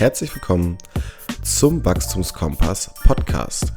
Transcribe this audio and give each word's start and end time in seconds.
Herzlich 0.00 0.34
willkommen 0.34 0.78
zum 1.42 1.84
Wachstumskompass 1.84 2.90
Podcast. 3.04 3.74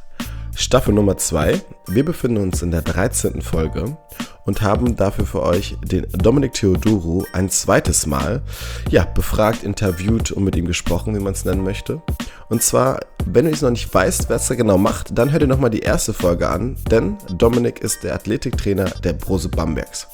Staffel 0.56 0.94
Nummer 0.94 1.18
2. 1.18 1.60
Wir 1.88 2.02
befinden 2.02 2.38
uns 2.38 2.62
in 2.62 2.70
der 2.70 2.80
13. 2.80 3.42
Folge 3.42 3.98
und 4.46 4.62
haben 4.62 4.96
dafür 4.96 5.26
für 5.26 5.42
euch 5.42 5.76
den 5.84 6.06
Dominik 6.12 6.54
Theodoro 6.54 7.26
ein 7.34 7.50
zweites 7.50 8.06
Mal 8.06 8.40
ja, 8.88 9.04
befragt, 9.04 9.64
interviewt 9.64 10.30
und 10.30 10.44
mit 10.44 10.56
ihm 10.56 10.64
gesprochen, 10.64 11.14
wie 11.14 11.20
man 11.20 11.34
es 11.34 11.44
nennen 11.44 11.62
möchte. 11.62 12.00
Und 12.48 12.62
zwar, 12.62 13.00
wenn 13.26 13.44
du 13.44 13.50
es 13.50 13.60
noch 13.60 13.68
nicht 13.68 13.92
weißt, 13.92 14.30
was 14.30 14.48
er 14.48 14.56
genau 14.56 14.78
macht, 14.78 15.18
dann 15.18 15.30
hör 15.30 15.40
dir 15.40 15.46
nochmal 15.46 15.68
die 15.68 15.80
erste 15.80 16.14
Folge 16.14 16.48
an, 16.48 16.78
denn 16.90 17.18
Dominik 17.36 17.80
ist 17.80 18.02
der 18.02 18.14
Athletiktrainer 18.14 18.86
der 18.86 19.12
Brose 19.12 19.50
Bambergs. 19.50 20.08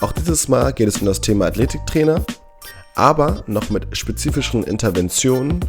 Auch 0.00 0.12
dieses 0.12 0.46
Mal 0.46 0.72
geht 0.72 0.86
es 0.86 0.98
um 0.98 1.06
das 1.06 1.20
Thema 1.20 1.46
Athletiktrainer 1.46 2.24
aber 2.96 3.44
noch 3.46 3.70
mit 3.70 3.96
spezifischen 3.96 4.64
Interventionen 4.64 5.60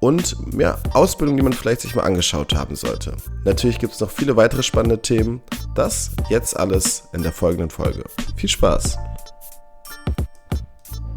und 0.00 0.36
ja, 0.56 0.78
Ausbildung, 0.94 1.36
die 1.36 1.42
man 1.42 1.52
vielleicht 1.52 1.82
sich 1.82 1.94
mal 1.94 2.04
angeschaut 2.04 2.54
haben 2.54 2.76
sollte. 2.76 3.16
Natürlich 3.44 3.78
gibt 3.78 3.92
es 3.92 4.00
noch 4.00 4.10
viele 4.10 4.36
weitere 4.36 4.62
spannende 4.62 5.02
Themen. 5.02 5.42
Das 5.74 6.12
jetzt 6.30 6.56
alles 6.56 7.08
in 7.12 7.22
der 7.22 7.32
folgenden 7.32 7.70
Folge. 7.70 8.04
Viel 8.36 8.48
Spaß! 8.48 8.96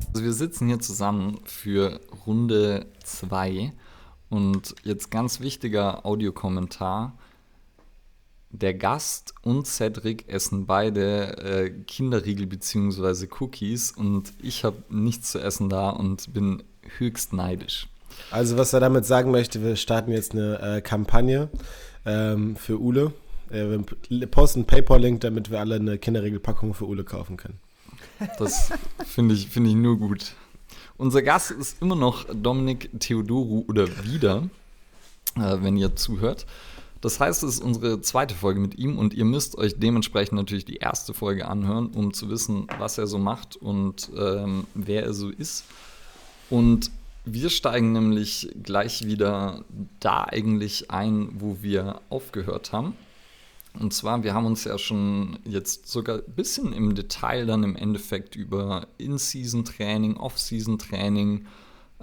Also 0.07 0.23
wir 0.23 0.33
sitzen 0.33 0.67
hier 0.67 0.79
zusammen 0.79 1.39
für 1.45 2.01
Runde 2.25 2.87
2 3.03 3.71
und 4.29 4.75
jetzt 4.83 5.11
ganz 5.11 5.39
wichtiger 5.39 6.05
Audiokommentar 6.05 7.17
der 8.51 8.73
Gast 8.73 9.33
und 9.41 9.67
Cedric 9.67 10.27
essen 10.27 10.65
beide 10.65 11.37
äh, 11.37 11.69
Kinderriegel 11.69 12.47
bzw. 12.47 13.27
Cookies 13.39 13.91
und 13.91 14.33
ich 14.41 14.63
habe 14.63 14.77
nichts 14.89 15.31
zu 15.31 15.39
essen 15.39 15.69
da 15.69 15.89
und 15.89 16.33
bin 16.33 16.63
höchst 16.97 17.33
neidisch. 17.33 17.87
Also 18.31 18.57
was 18.57 18.73
er 18.73 18.79
damit 18.79 19.05
sagen 19.05 19.31
möchte, 19.31 19.63
wir 19.63 19.75
starten 19.75 20.11
jetzt 20.11 20.33
eine 20.33 20.59
äh, 20.61 20.81
Kampagne 20.81 21.49
ähm, 22.05 22.55
für 22.55 22.81
Ule. 22.81 23.13
Äh, 23.49 23.79
wir 24.09 24.27
posten 24.27 24.59
einen 24.59 24.67
PayPal-Link, 24.67 25.21
damit 25.21 25.51
wir 25.51 25.59
alle 25.59 25.75
eine 25.75 25.97
Kinderriegelpackung 25.97 26.73
für 26.73 26.87
Ule 26.87 27.03
kaufen 27.03 27.37
können. 27.37 27.59
Das 28.37 28.71
finde 29.05 29.35
ich, 29.35 29.47
find 29.47 29.67
ich 29.67 29.75
nur 29.75 29.97
gut. 29.97 30.33
Unser 30.97 31.21
Gast 31.21 31.51
ist 31.51 31.81
immer 31.81 31.95
noch 31.95 32.25
Dominik 32.33 32.89
Theodoro 32.99 33.63
oder 33.67 33.87
wieder, 34.03 34.49
äh, 35.37 35.57
wenn 35.61 35.77
ihr 35.77 35.95
zuhört. 35.95 36.45
Das 37.01 37.19
heißt, 37.19 37.43
es 37.43 37.55
ist 37.55 37.63
unsere 37.63 38.01
zweite 38.01 38.35
Folge 38.35 38.59
mit 38.59 38.77
ihm 38.77 38.97
und 38.97 39.13
ihr 39.13 39.25
müsst 39.25 39.57
euch 39.57 39.79
dementsprechend 39.79 40.33
natürlich 40.33 40.65
die 40.65 40.77
erste 40.77 41.13
Folge 41.13 41.47
anhören, 41.47 41.87
um 41.87 42.13
zu 42.13 42.29
wissen, 42.29 42.67
was 42.77 42.97
er 42.97 43.07
so 43.07 43.17
macht 43.17 43.55
und 43.55 44.09
ähm, 44.17 44.65
wer 44.73 45.03
er 45.03 45.13
so 45.13 45.29
ist. 45.29 45.63
Und 46.49 46.91
wir 47.23 47.49
steigen 47.49 47.93
nämlich 47.93 48.49
gleich 48.63 49.05
wieder 49.05 49.63
da 49.99 50.25
eigentlich 50.25 50.91
ein, 50.91 51.29
wo 51.35 51.57
wir 51.61 52.01
aufgehört 52.09 52.73
haben. 52.73 52.95
Und 53.79 53.93
zwar, 53.93 54.23
wir 54.23 54.33
haben 54.33 54.45
uns 54.45 54.63
ja 54.63 54.77
schon 54.77 55.39
jetzt 55.45 55.87
sogar 55.87 56.17
ein 56.17 56.33
bisschen 56.35 56.73
im 56.73 56.95
Detail 56.95 57.45
dann 57.45 57.63
im 57.63 57.75
Endeffekt 57.75 58.35
über 58.35 58.87
In-Season-Training, 58.97 60.17
Off-Season-Training 60.17 61.45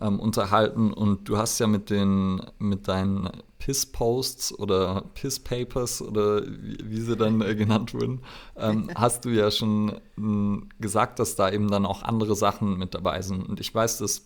ähm, 0.00 0.20
unterhalten 0.20 0.92
und 0.92 1.28
du 1.28 1.36
hast 1.38 1.58
ja 1.58 1.66
mit 1.66 1.90
den 1.90 2.42
mit 2.58 2.86
deinen 2.86 3.30
Piss-Posts 3.66 4.60
oder 4.60 5.06
Piss-Papers 5.14 6.00
oder 6.00 6.46
wie, 6.46 6.78
wie, 6.84 7.00
sie 7.00 7.16
dann 7.16 7.40
äh, 7.40 7.56
genannt 7.56 7.94
wurden, 7.94 8.22
ähm, 8.56 8.88
hast 8.94 9.24
du 9.24 9.30
ja 9.30 9.50
schon 9.50 9.88
äh, 9.90 10.80
gesagt, 10.80 11.18
dass 11.18 11.34
da 11.34 11.50
eben 11.50 11.68
dann 11.68 11.84
auch 11.84 12.04
andere 12.04 12.36
Sachen 12.36 12.78
mit 12.78 12.94
dabei 12.94 13.22
sind. 13.22 13.42
Und 13.42 13.58
ich 13.58 13.74
weiß, 13.74 13.98
dass 13.98 14.22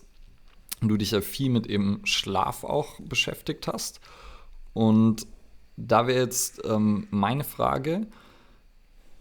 du 0.81 0.95
dich 0.95 1.09
ja 1.09 1.21
viel 1.21 1.49
mit 1.49 1.65
eben 1.65 2.01
Schlaf 2.03 2.63
auch 2.63 2.99
beschäftigt 2.99 3.67
hast. 3.67 3.99
Und 4.73 5.25
da 5.75 6.05
wäre 6.05 6.19
jetzt 6.19 6.61
ähm, 6.63 7.07
meine 7.09 7.43
Frage, 7.43 8.05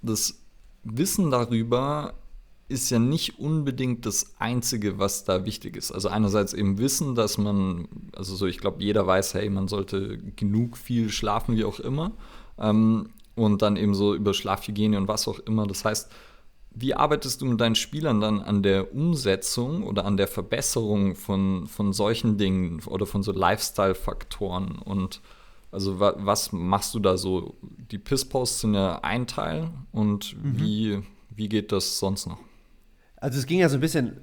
das 0.02 0.42
Wissen 0.84 1.30
darüber, 1.30 2.12
ist 2.70 2.90
ja 2.90 3.00
nicht 3.00 3.40
unbedingt 3.40 4.06
das 4.06 4.34
Einzige, 4.38 4.98
was 4.98 5.24
da 5.24 5.44
wichtig 5.44 5.76
ist. 5.76 5.90
Also 5.90 6.08
einerseits 6.08 6.52
eben 6.52 6.78
wissen, 6.78 7.16
dass 7.16 7.36
man, 7.36 7.88
also 8.14 8.36
so 8.36 8.46
ich 8.46 8.58
glaube, 8.58 8.82
jeder 8.82 9.06
weiß, 9.06 9.34
hey, 9.34 9.50
man 9.50 9.66
sollte 9.66 10.18
genug 10.36 10.76
viel 10.76 11.10
schlafen, 11.10 11.56
wie 11.56 11.64
auch 11.64 11.80
immer. 11.80 12.12
Ähm, 12.58 13.10
und 13.34 13.62
dann 13.62 13.76
eben 13.76 13.94
so 13.94 14.14
über 14.14 14.34
Schlafhygiene 14.34 14.96
und 14.98 15.08
was 15.08 15.26
auch 15.26 15.40
immer. 15.40 15.66
Das 15.66 15.84
heißt, 15.84 16.12
wie 16.72 16.94
arbeitest 16.94 17.40
du 17.40 17.46
mit 17.46 17.60
deinen 17.60 17.74
Spielern 17.74 18.20
dann 18.20 18.40
an 18.40 18.62
der 18.62 18.94
Umsetzung 18.94 19.82
oder 19.82 20.04
an 20.04 20.16
der 20.16 20.28
Verbesserung 20.28 21.16
von, 21.16 21.66
von 21.66 21.92
solchen 21.92 22.38
Dingen 22.38 22.80
oder 22.86 23.06
von 23.06 23.24
so 23.24 23.32
Lifestyle-Faktoren? 23.32 24.78
Und 24.78 25.20
also 25.72 25.98
wa 25.98 26.14
was 26.18 26.52
machst 26.52 26.94
du 26.94 27.00
da 27.00 27.16
so? 27.16 27.56
Die 27.90 27.98
Piss-Posts 27.98 28.60
sind 28.60 28.74
ja 28.74 29.00
ein 29.02 29.26
Teil 29.26 29.70
und 29.90 30.36
mhm. 30.36 30.60
wie, 30.60 31.02
wie 31.30 31.48
geht 31.48 31.72
das 31.72 31.98
sonst 31.98 32.26
noch? 32.26 32.38
Also 33.20 33.38
es 33.38 33.46
ging 33.46 33.60
ja 33.60 33.68
so 33.68 33.76
ein 33.76 33.80
bisschen, 33.80 34.16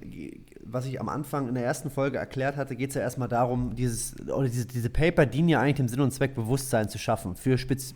was 0.63 0.85
ich 0.85 1.00
am 1.00 1.08
Anfang 1.08 1.47
in 1.47 1.53
der 1.53 1.63
ersten 1.63 1.90
Folge 1.91 2.18
erklärt 2.18 2.58
hatte, 2.58 2.75
geht 2.75 2.90
es 2.90 2.96
ja 2.96 3.02
erstmal 3.02 3.28
darum, 3.28 3.75
dieses, 3.75 4.16
oder 4.28 4.47
diese, 4.47 4.66
diese 4.66 4.90
Paper 4.90 5.25
dienen 5.25 5.50
ja 5.50 5.62
eigentlich 5.62 5.75
dem 5.75 5.88
Sinn 5.88 6.02
und 6.02 6.12
Zweck, 6.12 6.34
Bewusstsein 6.34 6.90
zu 6.90 6.97
schaffen 6.97 7.36
für 7.36 7.57
spitz, 7.57 7.94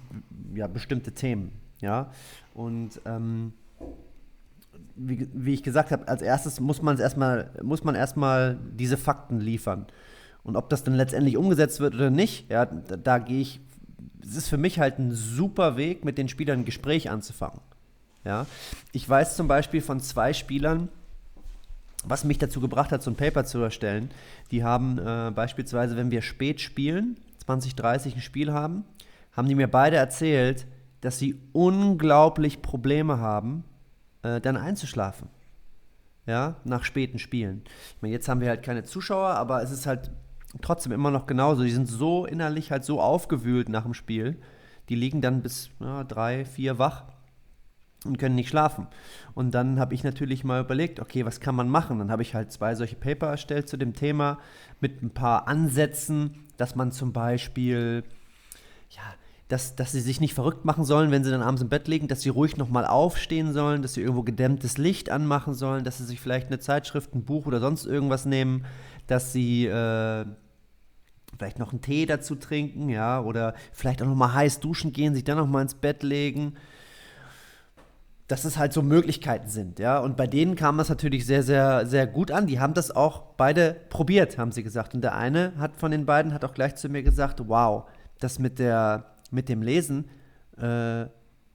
ja, 0.54 0.68
bestimmte 0.68 1.12
Themen. 1.12 1.52
Ja? 1.80 2.12
Und 2.54 3.02
ähm, 3.06 3.54
wie, 4.96 5.28
wie, 5.34 5.54
ich 5.56 5.64
gesagt 5.64 5.92
habe, 5.92 6.08
als 6.08 6.22
erstes 6.22 6.60
muss 6.60 6.82
man 6.82 7.00
erstmal, 7.00 7.52
muss 7.64 7.84
man 7.84 7.96
erstmal 7.96 8.60
diese 8.78 8.98
Fakten 8.98 9.40
liefern. 9.40 9.88
Und 10.44 10.56
ob 10.56 10.70
das 10.70 10.84
dann 10.84 10.94
letztendlich 10.94 11.38
umgesetzt 11.38 11.80
wird 11.80 11.96
oder 11.96 12.10
nicht, 12.12 12.50
ja, 12.50 12.66
da, 12.66 12.98
da 12.98 13.18
gehe 13.18 13.42
ich, 13.42 13.60
es 14.24 14.36
ist 14.36 14.50
für 14.50 14.58
mich 14.58 14.80
halt 14.80 15.00
ein 15.00 15.12
super 15.12 15.78
Weg, 15.78 16.06
mit 16.06 16.18
den 16.18 16.28
Spielern 16.28 16.60
ein 16.60 16.66
Gespräch 16.66 17.10
anzufangen. 17.10 17.60
Ja? 18.24 18.46
Ich 18.92 19.08
weiß 19.08 19.36
zum 19.36 19.48
Beispiel 19.48 19.82
von 19.82 20.00
zwei 20.00 20.34
Spielern, 20.34 20.90
was 22.04 22.24
mich 22.24 22.38
dazu 22.38 22.60
gebracht 22.60 22.92
hat, 22.92 23.04
so 23.04 23.12
ein 23.12 23.16
Paper 23.16 23.46
zu 23.46 23.60
erstellen. 23.60 24.10
Die 24.52 24.64
haben 24.64 24.98
äh, 24.98 25.32
beispielsweise, 25.32 25.96
wenn 25.96 26.12
wir 26.12 26.22
spät 26.22 26.62
spielen, 26.62 27.18
2030 27.46 28.16
ein 28.16 28.22
Spiel 28.22 28.52
haben, 28.54 28.84
haben 29.34 29.48
die 29.48 29.56
mir 29.56 29.68
beide 29.68 29.98
erzählt, 29.98 30.66
dass 31.02 31.20
sie 31.20 31.40
unglaublich 31.54 32.62
Probleme 32.62 33.20
haben, 33.20 33.64
äh, 34.24 34.42
dann 34.42 34.58
einzuschlafen. 34.58 35.30
Ja, 36.28 36.58
nach 36.64 36.84
späten 36.84 37.18
Spielen. 37.18 37.64
Ich 37.96 38.02
meine, 38.02 38.14
jetzt 38.14 38.30
haben 38.30 38.42
wir 38.42 38.50
halt 38.50 38.64
keine 38.64 38.84
Zuschauer, 38.84 39.30
aber 39.30 39.64
es 39.64 39.72
ist 39.72 39.88
halt 39.88 40.12
trotzdem 40.62 40.92
immer 40.92 41.10
noch 41.10 41.26
genauso. 41.26 41.64
Die 41.64 41.72
sind 41.72 41.88
so 41.88 42.26
innerlich 42.26 42.72
halt 42.72 42.84
so 42.84 43.02
aufgewühlt 43.02 43.70
nach 43.70 43.84
dem 43.84 43.96
Spiel. 43.96 44.40
Die 44.90 44.96
liegen 44.96 45.22
dann 45.22 45.42
bis 45.42 45.72
ja, 45.80 46.04
drei, 46.04 46.46
vier 46.46 46.78
wach 46.78 47.06
und 48.06 48.18
können 48.18 48.36
nicht 48.36 48.50
schlafen. 48.50 48.88
Und 49.34 49.52
dann 49.52 49.80
habe 49.80 49.94
ich 49.94 50.04
natürlich 50.04 50.44
mal 50.44 50.62
überlegt, 50.62 51.00
okay, 51.00 51.26
was 51.26 51.40
kann 51.40 51.56
man 51.56 51.70
machen? 51.70 52.00
Dann 52.00 52.12
habe 52.12 52.24
ich 52.24 52.34
halt 52.34 52.52
zwei 52.52 52.74
solche 52.76 52.96
Paper 52.96 53.28
erstellt 53.28 53.70
zu 53.70 53.78
dem 53.78 53.94
Thema 53.94 54.40
mit 54.80 55.04
ein 55.04 55.12
paar 55.12 55.48
Ansätzen, 55.48 56.46
dass 56.58 56.76
man 56.76 56.92
zum 56.92 57.14
Beispiel, 57.14 58.04
ja, 58.90 59.04
dass, 59.50 59.76
dass 59.76 59.92
sie 59.92 60.02
sich 60.02 60.20
nicht 60.20 60.34
verrückt 60.34 60.66
machen 60.66 60.84
sollen, 60.84 61.12
wenn 61.12 61.24
sie 61.24 61.30
dann 61.30 61.44
abends 61.44 61.62
im 61.62 61.70
Bett 61.70 61.88
liegen, 61.88 62.08
dass 62.08 62.22
sie 62.22 62.30
ruhig 62.30 62.58
nochmal 62.58 62.86
aufstehen 62.86 63.54
sollen, 63.54 63.82
dass 63.84 63.94
sie 63.94 64.02
irgendwo 64.02 64.24
gedämmtes 64.24 64.78
Licht 64.78 65.12
anmachen 65.12 65.54
sollen, 65.54 65.84
dass 65.84 66.00
sie 66.00 66.06
sich 66.06 66.20
vielleicht 66.20 66.48
eine 66.48 66.60
Zeitschrift, 66.60 67.14
ein 67.14 67.24
Buch 67.24 67.46
oder 67.46 67.60
sonst 67.60 67.86
irgendwas 67.86 68.26
nehmen, 68.26 68.66
dass 69.06 69.32
sie 69.32 69.68
äh, 69.68 70.26
vielleicht 71.38 71.60
noch 71.60 71.72
einen 71.72 71.82
Tee 71.82 72.08
dazu 72.08 72.36
trinken, 72.36 72.90
ja, 72.90 73.22
oder 73.22 73.54
vielleicht 73.74 74.02
auch 74.02 74.08
nochmal 74.08 74.34
heiß 74.34 74.60
duschen 74.60 74.92
gehen, 74.92 75.14
sich 75.14 75.24
dann 75.24 75.38
nochmal 75.38 75.62
ins 75.62 75.76
Bett 75.76 76.02
legen 76.02 76.56
dass 78.32 78.46
es 78.46 78.58
halt 78.58 78.72
so 78.72 78.82
Möglichkeiten 78.82 79.50
sind, 79.50 79.78
ja. 79.78 80.00
Und 80.00 80.16
bei 80.16 80.26
denen 80.26 80.56
kam 80.56 80.78
das 80.78 80.88
natürlich 80.88 81.26
sehr, 81.26 81.44
sehr, 81.44 81.86
sehr 81.86 82.08
gut 82.08 82.32
an. 82.32 82.48
Die 82.48 82.62
haben 82.62 82.74
das 82.74 82.90
auch 82.90 83.24
beide 83.36 83.76
probiert, 83.90 84.38
haben 84.38 84.54
sie 84.54 84.64
gesagt. 84.64 84.96
Und 84.96 85.02
der 85.02 85.16
eine 85.18 85.52
hat 85.58 85.76
von 85.76 85.92
den 85.92 86.06
beiden 86.06 86.34
hat 86.34 86.46
auch 86.46 86.54
gleich 86.54 86.76
zu 86.76 86.88
mir 86.88 87.04
gesagt, 87.04 87.42
wow, 87.48 87.90
das 88.20 88.40
mit 88.40 88.58
der, 88.58 89.06
mit 89.32 89.50
dem 89.50 89.62
Lesen 89.62 90.06
äh, 90.58 91.08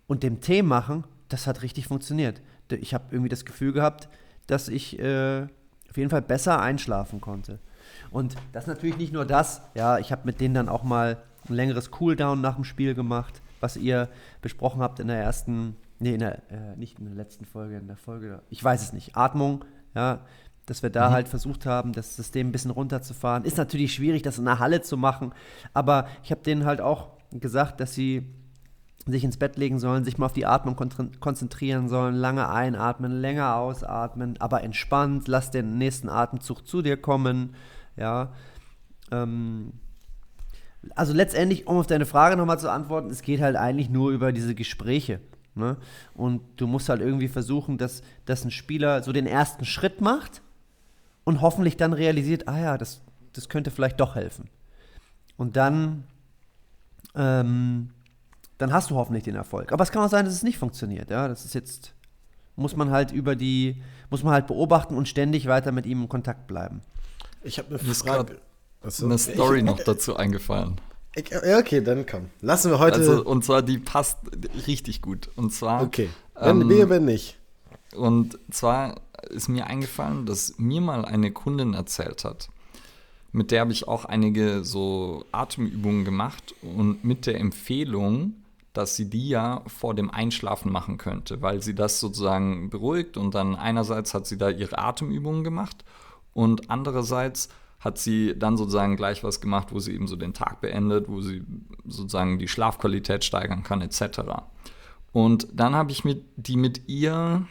und 0.07 0.23
dem 0.23 0.43
Tee 0.43 0.61
machen, 0.61 1.05
das 1.31 1.47
hat 1.47 1.63
richtig 1.63 1.89
funktioniert. 1.89 2.43
Ich 2.71 2.93
habe 2.93 3.05
irgendwie 3.11 3.31
das 3.31 3.47
Gefühl 3.47 3.73
gehabt, 3.73 4.11
dass 4.47 4.69
ich 4.69 4.99
äh, 4.99 5.45
auf 5.89 5.97
jeden 5.97 6.11
Fall 6.11 6.23
besser 6.23 6.61
einschlafen 6.61 7.23
konnte. 7.23 7.59
Und 8.11 8.35
das 8.53 8.65
ist 8.65 8.69
natürlich 8.69 8.99
nicht 8.99 9.15
nur 9.15 9.25
das, 9.25 9.63
ja, 9.75 9.97
ich 9.99 10.13
habe 10.13 10.23
mit 10.27 10.43
denen 10.43 10.55
dann 10.55 10.69
auch 10.69 10.83
mal 10.83 11.23
ein 11.49 11.55
längeres 11.55 11.91
Cooldown 11.91 12.43
nach 12.43 12.57
dem 12.57 12.65
Spiel 12.65 12.95
gemacht, 12.95 13.41
was 13.61 13.79
ihr 13.79 14.11
besprochen 14.43 14.83
habt 14.83 15.01
in 15.01 15.09
der 15.09 15.17
ersten 15.17 15.77
Nee, 15.99 16.15
in 16.15 16.21
der, 16.21 16.51
äh, 16.51 16.77
nicht 16.77 16.99
in 16.99 17.07
der 17.07 17.15
letzten 17.15 17.45
Folge, 17.45 17.77
in 17.79 17.87
der 17.87 17.97
Folge, 17.97 18.43
ich 18.51 18.63
weiß 18.63 18.83
es 18.83 18.93
nicht. 18.93 19.17
Atmung, 19.17 19.65
ja, 19.95 20.21
dass 20.67 20.83
wir 20.83 20.91
da 20.91 21.09
mhm. 21.09 21.13
halt 21.15 21.29
versucht 21.29 21.65
haben, 21.65 21.93
das 21.93 22.17
System 22.17 22.49
ein 22.49 22.53
bisschen 22.53 22.71
runterzufahren. 22.71 23.45
Ist 23.45 23.57
natürlich 23.57 23.95
schwierig, 23.95 24.23
das 24.23 24.39
in 24.39 24.45
der 24.45 24.59
Halle 24.59 24.83
zu 24.83 24.97
machen, 24.97 25.33
aber 25.73 26.07
ich 26.23 26.31
habe 26.31 26.43
denen 26.43 26.65
halt 26.65 26.81
auch 26.81 27.11
gesagt, 27.31 27.81
dass 27.81 27.95
sie 27.95 28.27
sich 29.07 29.23
ins 29.23 29.37
Bett 29.37 29.57
legen 29.57 29.79
sollen, 29.79 30.05
sich 30.05 30.19
mal 30.19 30.27
auf 30.27 30.33
die 30.33 30.47
Atmung 30.47 30.75
konzentrieren 31.21 31.89
sollen, 31.89 32.17
lange 32.17 32.49
einatmen, 32.49 33.21
länger 33.21 33.55
ausatmen, 33.57 34.37
aber 34.41 34.65
entspannt, 34.65 35.29
lass 35.29 35.53
den 35.53 35.79
nächsten 35.79 36.09
Atemzug 36.09 36.67
zu 36.67 36.83
dir 36.83 36.97
kommen, 36.97 37.55
ja. 37.97 38.33
ähm, 39.13 39.75
also 40.97 41.13
letztendlich, 41.13 41.69
um 41.69 41.79
auf 41.79 41.87
deine 41.87 42.07
Frage 42.07 42.37
nochmal 42.37 42.59
zu 42.59 42.71
antworten, 42.71 43.11
es 43.11 43.23
geht 43.23 43.41
halt 43.41 43.57
eigentlich 43.57 43.91
nur 43.91 44.11
über 44.11 44.33
diese 44.33 44.55
Gespräche. 44.55 45.21
Ne? 45.57 45.77
Und 46.15 46.43
du 46.57 46.67
musst 46.67 46.89
halt 46.89 47.01
irgendwie 47.01 47.29
versuchen, 47.29 47.79
dass, 47.79 48.03
dass 48.27 48.45
ein 48.45 48.51
Spieler 48.51 49.03
so 49.03 49.13
den 49.13 49.27
ersten 49.27 49.65
Schritt 49.65 50.01
macht 50.01 50.43
und 51.25 51.41
hoffentlich 51.41 51.77
dann 51.77 51.95
realisiert, 51.95 52.47
ah 52.47 52.61
ja, 52.61 52.79
das, 52.79 53.01
das 53.33 53.49
könnte 53.49 53.71
vielleicht 53.71 53.99
doch 53.99 54.15
helfen. 54.15 54.51
Und 55.39 55.57
dann, 55.57 56.05
ähm, 57.15 57.91
dann 58.59 58.73
hast 58.73 58.91
du 58.91 58.97
hoffentlich 58.97 59.25
den 59.25 59.35
Erfolg. 59.35 59.73
Aber 59.73 59.83
es 59.83 59.91
kann 59.91 60.03
auch 60.03 60.11
sein, 60.11 60.27
dass 60.27 60.35
es 60.35 60.43
nicht 60.43 60.59
funktioniert. 60.59 61.11
Ja, 61.11 61.27
das 61.27 61.47
ist 61.47 61.55
jetzt, 61.55 61.95
muss 62.55 62.77
man 62.77 62.91
halt 62.91 63.11
über 63.11 63.35
die, 63.35 63.83
muss 64.11 64.23
man 64.23 64.35
halt 64.35 64.47
beobachten 64.47 64.95
und 64.95 65.09
ständig 65.09 65.47
weiter 65.47 65.73
mit 65.73 65.87
ihm 65.87 66.03
in 66.03 66.09
Kontakt 66.09 66.47
bleiben. 66.47 66.83
Ich 67.43 67.59
habe 67.59 67.79
eine 67.79 67.95
Frage. 67.95 68.41
Achso, 68.83 69.07
eine 69.07 69.17
Story 69.17 69.63
noch 69.65 69.81
dazu 69.81 70.17
eingefallen. 70.17 70.81
Ja, 71.17 71.59
okay, 71.59 71.81
dann 71.81 72.05
komm. 72.05 72.27
Lassen 72.41 72.71
wir 72.71 72.79
heute. 72.79 72.99
Also, 72.99 73.25
und 73.25 73.45
zwar, 73.45 73.63
die 73.63 73.79
passt 73.79 74.19
richtig 74.67 75.01
gut. 75.01 75.31
Und 75.37 75.53
zwar. 75.53 75.83
Okay. 75.83 76.11
Wenn 76.35 76.61
ähm, 76.61 76.69
wir, 76.69 76.89
wenn 76.91 77.07
nicht. 77.07 77.39
Und 77.95 78.39
zwar 78.51 78.97
ist 79.31 79.49
mir 79.49 79.67
eingefallen, 79.67 80.27
dass 80.27 80.59
mir 80.59 80.81
mal 80.81 81.05
eine 81.05 81.33
Kundin 81.33 81.75
erzählt 81.75 82.25
hat, 82.25 82.51
mit 83.33 83.51
der 83.51 83.61
habe 83.61 83.73
ich 83.73 83.89
auch 83.89 84.05
einige 84.05 84.65
so 84.65 85.25
Atemübungen 85.33 86.05
gemacht 86.05 86.55
und 86.63 87.05
mit 87.05 87.27
der 87.27 87.41
Empfehlung, 87.41 88.35
dass 88.73 88.97
sie 88.97 89.09
die 89.09 89.29
ja 89.29 89.63
vor 89.67 89.95
dem 89.95 90.11
Einschlafen 90.11 90.71
machen 90.71 90.99
könnte, 90.99 91.43
weil 91.43 91.63
sie 91.63 91.75
das 91.75 92.01
sozusagen 92.01 92.71
beruhigt 92.71 93.17
und 93.17 93.35
dann 93.35 93.55
einerseits 93.55 94.15
hat 94.15 94.27
sie 94.27 94.39
da 94.39 94.51
ihre 94.51 94.79
Atemübungen 94.79 95.45
gemacht 95.45 95.85
und 96.35 96.71
andererseits 96.71 97.49
hat 97.87 97.99
sie 97.99 98.35
dann 98.37 98.57
sozusagen 98.57 98.97
gleich 98.97 99.25
was 99.25 99.41
gemacht, 99.41 99.69
wo 99.71 99.79
sie 99.79 99.95
eben 99.95 100.07
so 100.07 100.17
den 100.17 100.35
Tag 100.35 100.61
beendet, 100.61 101.09
wo 101.09 101.21
sie 101.21 101.43
sozusagen 101.87 102.39
die 102.39 102.49
Schlafqualität 102.49 103.25
steigern 103.25 103.63
kann, 103.63 103.81
etc. 103.81 104.21
Und 105.13 105.49
dann 105.53 105.75
habe 105.75 105.93
ich 105.93 106.05
mit, 106.05 106.25
die 106.37 106.57
mit 106.57 106.89
ihr, 106.89 107.47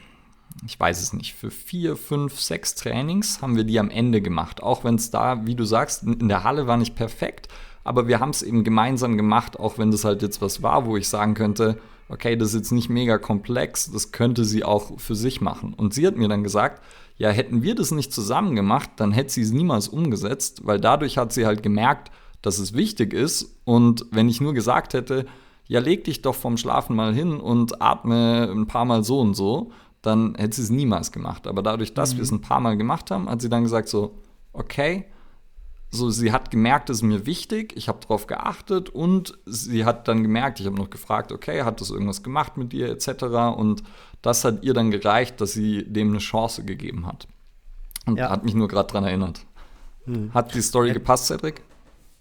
ich 0.68 0.80
weiß 0.80 1.02
es 1.02 1.14
nicht, 1.14 1.34
für 1.34 1.50
vier, 1.50 1.96
fünf, 1.96 2.40
sechs 2.40 2.76
Trainings 2.76 3.42
haben 3.42 3.56
wir 3.56 3.64
die 3.64 3.80
am 3.80 3.90
Ende 3.90 4.22
gemacht. 4.22 4.62
Auch 4.62 4.84
wenn 4.84 4.96
es 4.96 5.10
da, 5.10 5.48
wie 5.48 5.56
du 5.56 5.64
sagst, 5.64 6.04
in 6.04 6.28
der 6.28 6.44
Halle 6.44 6.68
war 6.68 6.78
nicht 6.78 6.96
perfekt, 6.96 7.48
aber 7.84 8.08
wir 8.08 8.20
haben 8.20 8.32
es 8.32 8.44
eben 8.44 8.64
gemeinsam 8.64 9.16
gemacht, 9.16 9.60
auch 9.60 9.78
wenn 9.78 9.92
das 9.92 10.04
halt 10.04 10.22
jetzt 10.22 10.42
was 10.42 10.62
war, 10.62 10.86
wo 10.86 10.98
ich 10.98 11.08
sagen 11.08 11.34
könnte, 11.34 11.80
okay, 12.10 12.36
das 12.36 12.50
ist 12.50 12.56
jetzt 12.56 12.72
nicht 12.72 12.90
mega 12.90 13.18
komplex, 13.18 13.92
das 13.92 14.12
könnte 14.12 14.44
sie 14.46 14.64
auch 14.64 15.00
für 15.00 15.16
sich 15.16 15.42
machen. 15.42 15.74
Und 15.74 15.94
sie 15.94 16.06
hat 16.06 16.18
mir 16.18 16.28
dann 16.28 16.44
gesagt, 16.44 16.84
ja, 17.18 17.30
hätten 17.30 17.64
wir 17.64 17.76
das 17.76 17.92
nicht 17.92 18.12
zusammen 18.14 18.56
gemacht, 18.56 18.92
dann 18.98 19.12
hätte 19.12 19.34
sie 19.34 19.42
es 19.42 19.52
niemals 19.52 19.88
umgesetzt, 19.88 20.66
weil 20.66 20.80
dadurch 20.80 21.18
hat 21.18 21.32
sie 21.32 21.46
halt 21.46 21.64
gemerkt, 21.64 22.12
dass 22.42 22.60
es 22.60 22.74
wichtig 22.74 23.14
ist. 23.14 23.58
Und 23.64 24.06
wenn 24.12 24.30
ich 24.30 24.42
nur 24.42 24.54
gesagt 24.54 24.94
hätte, 24.94 25.26
ja, 25.68 25.80
leg 25.80 26.04
dich 26.04 26.22
doch 26.22 26.36
vom 26.36 26.58
Schlafen 26.58 26.96
mal 26.96 27.14
hin 27.14 27.40
und 27.40 27.82
atme 27.82 28.50
ein 28.52 28.68
paar 28.68 28.86
Mal 28.86 29.04
so 29.04 29.20
und 29.20 29.34
so, 29.34 29.72
dann 30.02 30.36
hätte 30.36 30.58
sie 30.58 30.64
es 30.64 30.70
niemals 30.70 31.12
gemacht. 31.12 31.48
Aber 31.48 31.64
dadurch, 31.64 31.94
dass 31.94 32.14
mhm. 32.14 32.18
wir 32.18 32.24
es 32.24 32.32
ein 32.32 32.42
paar 32.42 32.60
Mal 32.60 32.78
gemacht 32.78 33.10
haben, 33.10 33.30
hat 33.30 33.42
sie 33.42 33.50
dann 33.50 33.64
gesagt 33.64 33.88
so, 33.88 34.20
okay, 34.54 35.06
so 35.96 36.12
sie 36.12 36.32
hat 36.32 36.52
gemerkt, 36.52 36.90
es 36.92 36.98
ist 36.98 37.04
mir 37.04 37.26
wichtig, 37.26 37.74
ich 37.76 37.88
habe 37.88 38.00
darauf 38.02 38.28
geachtet 38.28 38.90
und 38.90 39.38
sie 39.46 39.86
hat 39.86 40.08
dann 40.08 40.22
gemerkt, 40.22 40.60
ich 40.60 40.68
habe 40.68 40.76
noch 40.76 40.92
gefragt, 40.92 41.32
okay, 41.32 41.64
hat 41.64 41.82
das 41.82 41.90
irgendwas 41.90 42.22
gemacht 42.22 42.58
mit 42.58 42.72
dir 42.72 42.90
etc. 42.90 43.24
Und 43.58 43.84
das 44.22 44.46
hat 44.46 44.64
ihr 44.64 44.74
dann 44.74 44.92
gereicht, 44.92 45.42
dass 45.42 45.54
sie 45.54 45.84
dem 45.84 46.10
eine 46.10 46.20
Chance 46.20 46.64
gegeben 46.64 47.08
hat. 47.08 47.28
Und 48.06 48.18
ja. 48.18 48.30
hat 48.30 48.46
mich 48.46 48.54
nur 48.54 48.68
gerade 48.68 48.88
daran 48.88 49.06
erinnert. 49.06 49.46
Hm. 50.06 50.32
Hat 50.34 50.54
die 50.54 50.62
Story 50.62 50.94
gepasst, 50.94 51.26
Cedric? 51.28 51.64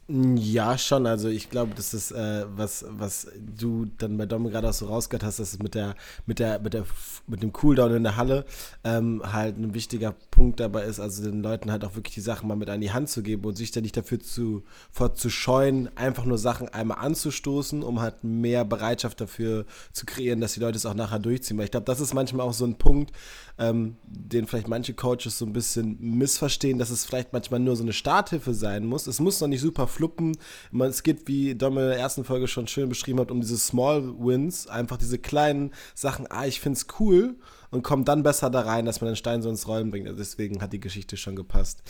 Ja, 0.07 0.77
schon. 0.77 1.07
Also 1.07 1.29
ich 1.29 1.49
glaube, 1.49 1.73
das 1.75 1.95
ist 1.95 2.11
äh, 2.13 2.45
was, 2.55 2.85
was 2.91 3.27
du 3.39 3.87
dann 3.97 4.19
bei 4.19 4.27
Dom 4.27 4.51
gerade 4.51 4.69
auch 4.69 4.75
so 4.75 4.85
rausgehört 4.85 5.25
hast, 5.25 5.39
dass 5.39 5.55
es 5.55 5.59
mit 5.63 5.75
der, 5.75 5.95
mit 6.27 6.41
der, 6.41 6.59
mit 6.59 6.75
der, 6.75 6.85
mit 7.27 7.43
dem 7.43 7.55
Cooldown 7.55 7.95
in 7.95 8.03
der 8.03 8.17
Halle 8.19 8.45
ähm, 8.85 9.23
halt 9.25 9.57
ein 9.57 9.73
wichtiger 9.73 10.15
Punkt 10.31 10.61
dabei 10.61 10.83
ist, 10.85 11.01
also 11.01 11.23
den 11.25 11.43
Leuten 11.43 11.73
halt 11.73 11.87
auch 11.87 11.95
wirklich 11.95 12.15
die 12.17 12.21
Sachen 12.21 12.49
mal 12.49 12.55
mit 12.55 12.69
an 12.69 12.83
die 12.83 12.93
Hand 12.93 13.09
zu 13.09 13.23
geben 13.23 13.47
und 13.47 13.57
sich 13.57 13.71
dann 13.71 13.83
nicht 13.83 13.97
dafür 13.97 14.21
zu, 14.21 14.63
vor 14.91 15.15
zu 15.15 15.31
scheuen, 15.31 15.89
einfach 15.97 16.27
nur 16.27 16.37
Sachen 16.37 16.69
einmal 16.69 16.99
anzustoßen, 16.99 17.83
um 17.83 18.03
halt 18.03 18.25
mehr 18.25 18.67
Bereitschaft 18.67 19.23
dafür 19.23 19.65
zu 19.93 20.05
kreieren, 20.05 20.43
dass 20.43 20.53
die 20.53 20.61
Leute 20.61 20.77
es 20.77 20.85
auch 20.85 20.93
nachher 20.93 21.19
durchziehen. 21.19 21.57
Weil 21.57 21.65
ich 21.65 21.71
glaube, 21.71 21.87
das 21.87 22.01
ist 22.01 22.13
manchmal 22.13 22.47
auch 22.47 22.53
so 22.53 22.67
ein 22.67 22.77
Punkt, 22.77 23.11
ähm, 23.59 23.97
den 24.07 24.47
vielleicht 24.47 24.69
manche 24.69 24.95
Coaches 24.95 25.39
so 25.39 25.47
ein 25.47 25.53
bisschen 25.53 25.97
missverstehen, 26.01 26.79
dass 26.79 26.91
es 26.91 27.05
vielleicht 27.05 27.33
manchmal 27.33 27.61
nur 27.61 27.77
so 27.77 27.83
eine 27.83 27.93
Starthilfe 27.93 28.53
sein 28.53 28.85
muss. 28.85 29.07
Es 29.07 29.21
muss 29.21 29.41
noch 29.41 29.49
nicht 29.49 29.61
super 29.61 29.87
fluppen. 29.87 30.37
Es 30.81 31.03
geht, 31.03 31.29
wie 31.29 31.55
Dom 31.55 31.79
in 31.79 31.87
der 31.87 31.99
ersten 31.99 32.25
Folge 32.25 32.49
schon 32.49 32.67
schön 32.67 32.89
beschrieben 32.89 33.21
hat, 33.21 33.31
um 33.31 33.41
diese 33.41 33.59
Small 33.59 34.15
Wins, 34.19 34.67
einfach 34.67 34.97
diese 34.97 35.19
kleinen 35.19 35.73
Sachen, 35.95 36.27
ah, 36.31 36.47
ich 36.47 36.61
finde 36.61 36.79
es 36.79 36.87
cool 36.99 37.37
und 37.71 37.83
kommt 37.83 38.09
dann 38.09 38.23
besser 38.23 38.51
da 38.51 38.61
rein, 38.61 38.87
dass 38.87 39.01
man 39.01 39.11
den 39.11 39.17
Stein 39.17 39.43
so 39.43 39.51
ins 39.51 39.67
Rollen 39.67 39.91
bringt. 39.91 40.07
Also 40.07 40.19
deswegen 40.19 40.63
hat 40.63 40.73
die 40.73 40.81
Geschichte 40.81 41.17
schon 41.17 41.35
gepasst. 41.35 41.83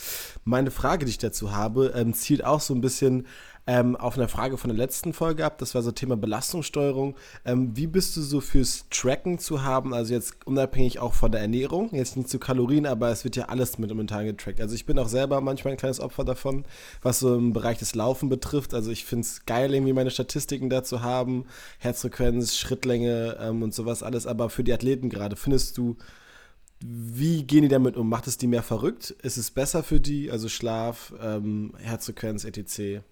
Meine 0.45 0.71
Frage, 0.71 1.05
die 1.05 1.11
ich 1.11 1.19
dazu 1.19 1.53
habe, 1.53 1.93
ähm, 1.95 2.15
zielt 2.15 2.45
auch 2.45 2.61
so 2.61 2.75
ein 2.75 2.81
bisschen 2.81 3.27
ähm, 3.67 3.97
auf 3.97 4.17
eine 4.19 4.29
Frage 4.29 4.59
von 4.59 4.69
der 4.69 4.77
letzten 4.77 5.13
Folge 5.13 5.45
ab. 5.45 5.59
Das 5.59 5.75
war 5.75 5.83
so 5.83 5.91
Thema 5.91 6.17
Belastungssteuerung. 6.17 7.17
Ähm, 7.45 7.77
wie 7.77 7.87
bist 7.87 8.17
du 8.17 8.21
so 8.21 8.41
fürs 8.41 8.87
Tracken 8.91 9.39
zu 9.39 9.63
haben? 9.63 9.95
Also 9.95 10.13
jetzt 10.13 10.47
unabhängig 10.47 10.99
auch 10.99 11.15
von 11.15 11.33
der 11.33 11.41
Ernährung, 11.41 11.95
jetzt 11.95 12.17
nicht 12.17 12.29
zu 12.29 12.39
Kalorien, 12.39 12.87
aber 12.87 13.11
es 13.11 13.25
wird 13.25 13.37
ja 13.37 13.47
alles 13.47 13.79
mit 13.79 13.89
momentan 13.89 14.27
getrackt. 14.27 14.61
Also 14.61 14.75
ich 14.75 14.85
bin 14.85 14.99
auch 14.99 15.09
selber 15.09 15.41
manchmal 15.41 15.73
ein 15.73 15.79
kleines 15.79 16.01
Opfer 16.01 16.25
davon, 16.25 16.65
was 17.03 17.21
so 17.21 17.35
im 17.37 17.53
Bereich 17.53 17.79
des 17.79 17.95
Laufen 17.95 18.29
betrifft. 18.29 18.75
Also 18.75 18.91
ich 18.91 19.05
finde 19.05 19.23
es 19.23 19.47
geil, 19.47 19.73
irgendwie 19.73 19.95
meine 19.95 20.11
Statistiken 20.11 20.69
dazu 20.69 21.03
haben, 21.03 21.47
Herzfrequenz, 21.79 22.57
Schrittlänge 22.57 23.39
ähm, 23.41 23.63
und 23.63 23.75
sowas 23.75 24.03
alles. 24.03 24.27
Aber 24.27 24.51
für 24.51 24.65
die 24.65 24.73
Athleten 24.73 25.09
gerade, 25.09 25.37
findest 25.37 25.79
du, 25.79 25.97
wie 26.81 27.45
gehen 27.45 27.63
die 27.63 27.69
damit 27.69 27.97
um? 27.97 28.11
Macht 28.11 28.27
es 28.27 28.37
die 28.37 28.47
mehr 28.47 28.63
verrückt? 28.63 29.11
Ist 29.23 29.39
es 29.39 29.51
besser 29.51 29.83
für 29.83 30.01
die? 30.01 30.31
Also 30.31 30.51
Schlaf, 30.51 31.15
ähm, 31.23 31.73
Herzfrequenz, 31.79 32.45
etc. 32.45 33.03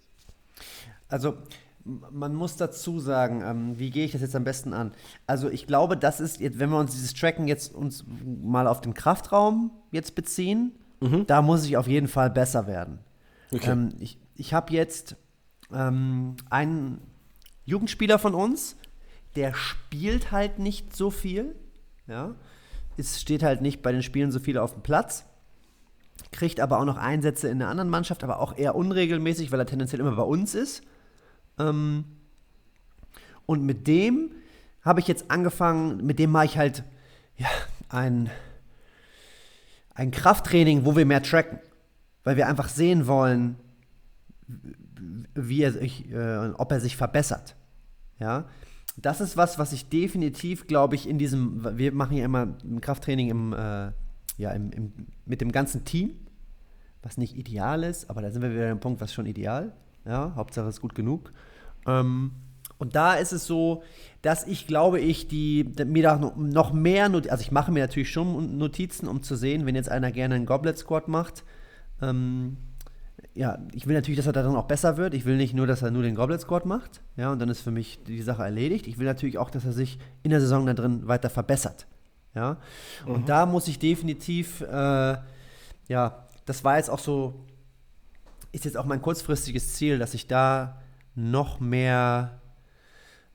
Also 1.09 1.37
man 1.85 2.35
muss 2.35 2.57
dazu 2.57 3.01
sagen, 3.01 3.43
ähm, 3.45 3.79
wie 3.79 3.91
gehe 3.91 4.05
ich 4.05 4.13
das 4.13 4.21
jetzt 4.21 4.37
am 4.37 4.45
besten 4.45 4.73
an? 4.73 4.93
Also 5.27 5.51
ich 5.51 5.67
glaube, 5.67 5.97
das 5.97 6.21
ist 6.21 6.41
jetzt, 6.41 6.59
wenn 6.59 6.71
wir 6.71 6.79
uns 6.79 6.93
dieses 6.93 7.13
Tracken 7.15 7.49
jetzt 7.49 7.75
uns 7.75 8.05
mal 8.25 8.67
auf 8.67 8.81
den 8.81 8.95
Kraftraum 8.95 9.73
jetzt 9.91 10.15
beziehen, 10.15 10.73
mhm. 11.01 11.27
da 11.27 11.43
muss 11.43 11.65
ich 11.65 11.77
auf 11.77 11.89
jeden 11.89 12.09
Fall 12.09 12.31
besser 12.31 12.67
werden. 12.67 12.99
Okay. 13.53 13.71
Ähm, 13.71 13.95
ich 13.99 14.19
ich 14.35 14.55
habe 14.55 14.73
jetzt 14.73 15.17
ähm, 15.73 16.37
einen 16.51 17.01
Jugendspieler 17.65 18.19
von 18.19 18.35
uns, 18.35 18.77
der 19.37 19.55
spielt 19.55 20.33
halt 20.33 20.59
nicht 20.59 20.97
so 20.97 21.11
viel, 21.11 21.55
ja, 22.07 22.35
es 22.97 23.21
steht 23.21 23.43
halt 23.43 23.61
nicht 23.63 23.83
bei 23.83 23.93
den 23.93 24.03
Spielen 24.03 24.31
so 24.31 24.41
viel 24.41 24.59
auf 24.59 24.73
dem 24.73 24.83
Platz 24.83 25.25
kriegt 26.33 26.61
aber 26.61 26.81
auch 26.81 26.85
noch 26.85 26.97
Einsätze 26.97 27.49
in 27.49 27.61
einer 27.61 27.71
anderen 27.71 27.91
Mannschaft, 27.91 28.25
aber 28.25 28.41
auch 28.41 28.57
eher 28.57 28.75
unregelmäßig, 28.75 29.53
weil 29.53 29.61
er 29.61 29.67
tendenziell 29.67 30.01
immer 30.01 30.17
bei 30.17 30.23
uns 30.23 30.55
ist. 30.55 30.83
Ähm, 31.59 32.05
und 33.47 33.65
mit 33.65 33.87
dem 33.87 34.33
habe 34.83 35.01
ich 35.01 35.09
jetzt 35.09 35.31
angefangen, 35.31 36.05
mit 36.05 36.19
dem 36.19 36.31
mache 36.31 36.47
ich 36.47 36.59
halt 36.59 36.85
ja, 37.37 37.49
ein, 37.89 38.31
ein 39.95 40.11
Krafttraining, 40.11 40.85
wo 40.85 40.97
wir 40.97 41.07
mehr 41.07 41.23
tracken, 41.23 41.59
weil 42.25 42.37
wir 42.37 42.49
einfach 42.49 42.69
sehen 42.69 43.07
wollen, 43.07 43.57
wie 45.35 45.63
er 45.63 45.73
sich, 45.73 46.11
äh, 46.11 46.51
ob 46.57 46.73
er 46.73 46.81
sich 46.81 46.97
verbessert. 46.97 47.57
Ja, 48.19 48.47
das 48.97 49.21
ist 49.21 49.37
was, 49.37 49.59
was 49.59 49.73
ich 49.73 49.89
definitiv, 49.89 50.67
glaube 50.67 50.95
ich, 50.95 51.09
in 51.09 51.19
diesem, 51.19 51.79
wir 51.79 51.93
machen 51.93 52.17
ja 52.17 52.25
immer 52.25 52.49
ein 52.63 52.81
Krafttraining 52.81 53.31
im, 53.31 53.53
äh, 53.53 53.93
ja, 54.37 54.51
im, 54.53 54.71
im, 54.73 54.93
mit 55.25 55.41
dem 55.41 55.53
ganzen 55.53 55.85
Team, 55.85 56.15
was 57.03 57.19
nicht 57.19 57.37
ideal 57.37 57.83
ist, 57.83 58.09
aber 58.11 58.23
da 58.23 58.31
sind 58.31 58.43
wir 58.43 58.53
wieder 58.53 58.63
an 58.65 58.77
dem 58.77 58.81
Punkt, 58.81 59.01
was 59.01 59.13
schon 59.13 59.27
ideal. 59.27 59.73
Ja, 60.05 60.33
Hauptsache 60.37 60.69
ist 60.69 60.81
gut 60.81 60.95
genug. 60.95 61.33
Ähm, 61.87 62.33
und 62.79 62.97
da 62.97 63.15
ist 63.15 63.33
es 63.33 63.47
so, 63.47 63.85
dass 64.23 64.47
ich 64.47 64.67
glaube, 64.67 64.99
ich 64.99 65.29
die 65.29 65.73
mir 65.87 66.03
da 66.03 66.17
noch 66.37 66.73
mehr, 66.73 67.05
also 67.05 67.41
ich 67.41 67.53
mache 67.53 67.71
mir 67.71 67.81
natürlich 67.81 68.11
schon 68.11 68.59
Notizen, 68.59 69.07
um 69.07 69.23
zu 69.23 69.37
sehen, 69.37 69.67
wenn 69.67 69.77
jetzt 69.77 69.89
einer 69.89 70.11
gerne 70.11 70.35
einen 70.35 70.47
Goblet 70.47 70.79
Squad 70.79 71.07
macht. 71.07 71.45
Ähm, 72.01 72.57
ja, 73.35 73.59
ich 73.73 73.87
will 73.87 73.95
natürlich, 73.95 74.17
dass 74.17 74.27
er 74.27 74.33
dann 74.33 74.57
auch 74.57 74.67
besser 74.67 74.97
wird. 74.97 75.15
Ich 75.15 75.25
will 75.25 75.37
nicht 75.37 75.55
nur, 75.55 75.67
dass 75.67 75.83
er 75.83 75.91
nur 75.91 76.03
den 76.03 76.15
Goblet 76.15 76.41
Squad 76.41 76.67
macht, 76.67 77.03
ja, 77.17 77.31
und 77.31 77.39
dann 77.39 77.49
ist 77.49 77.61
für 77.61 77.71
mich 77.71 78.03
die 78.05 78.23
Sache 78.23 78.43
erledigt. 78.43 78.87
Ich 78.87 78.99
will 78.99 79.07
natürlich 79.07 79.39
auch, 79.39 79.51
dass 79.51 79.65
er 79.65 79.73
sich 79.73 79.99
in 80.23 80.31
der 80.31 80.41
Saison 80.41 80.67
da 80.67 80.75
drin 80.75 81.07
weiter 81.07 81.31
verbessert. 81.31 81.87
Ja, 82.35 82.57
und 83.07 83.23
mhm. 83.23 83.27
da 83.27 83.47
muss 83.47 83.69
ich 83.69 83.79
definitiv, 83.79 84.63
äh, 84.63 85.17
ja, 85.89 86.27
das 86.45 86.65
war 86.65 86.77
jetzt 86.77 86.91
auch 86.91 86.99
so, 86.99 87.45
ist 88.53 88.65
jetzt 88.65 88.77
auch 88.77 88.85
mein 88.85 89.01
kurzfristiges 89.01 89.75
Ziel, 89.75 89.99
dass 89.99 90.15
ich 90.15 90.27
da 90.27 90.81
noch 91.15 91.61
mehr 91.61 92.41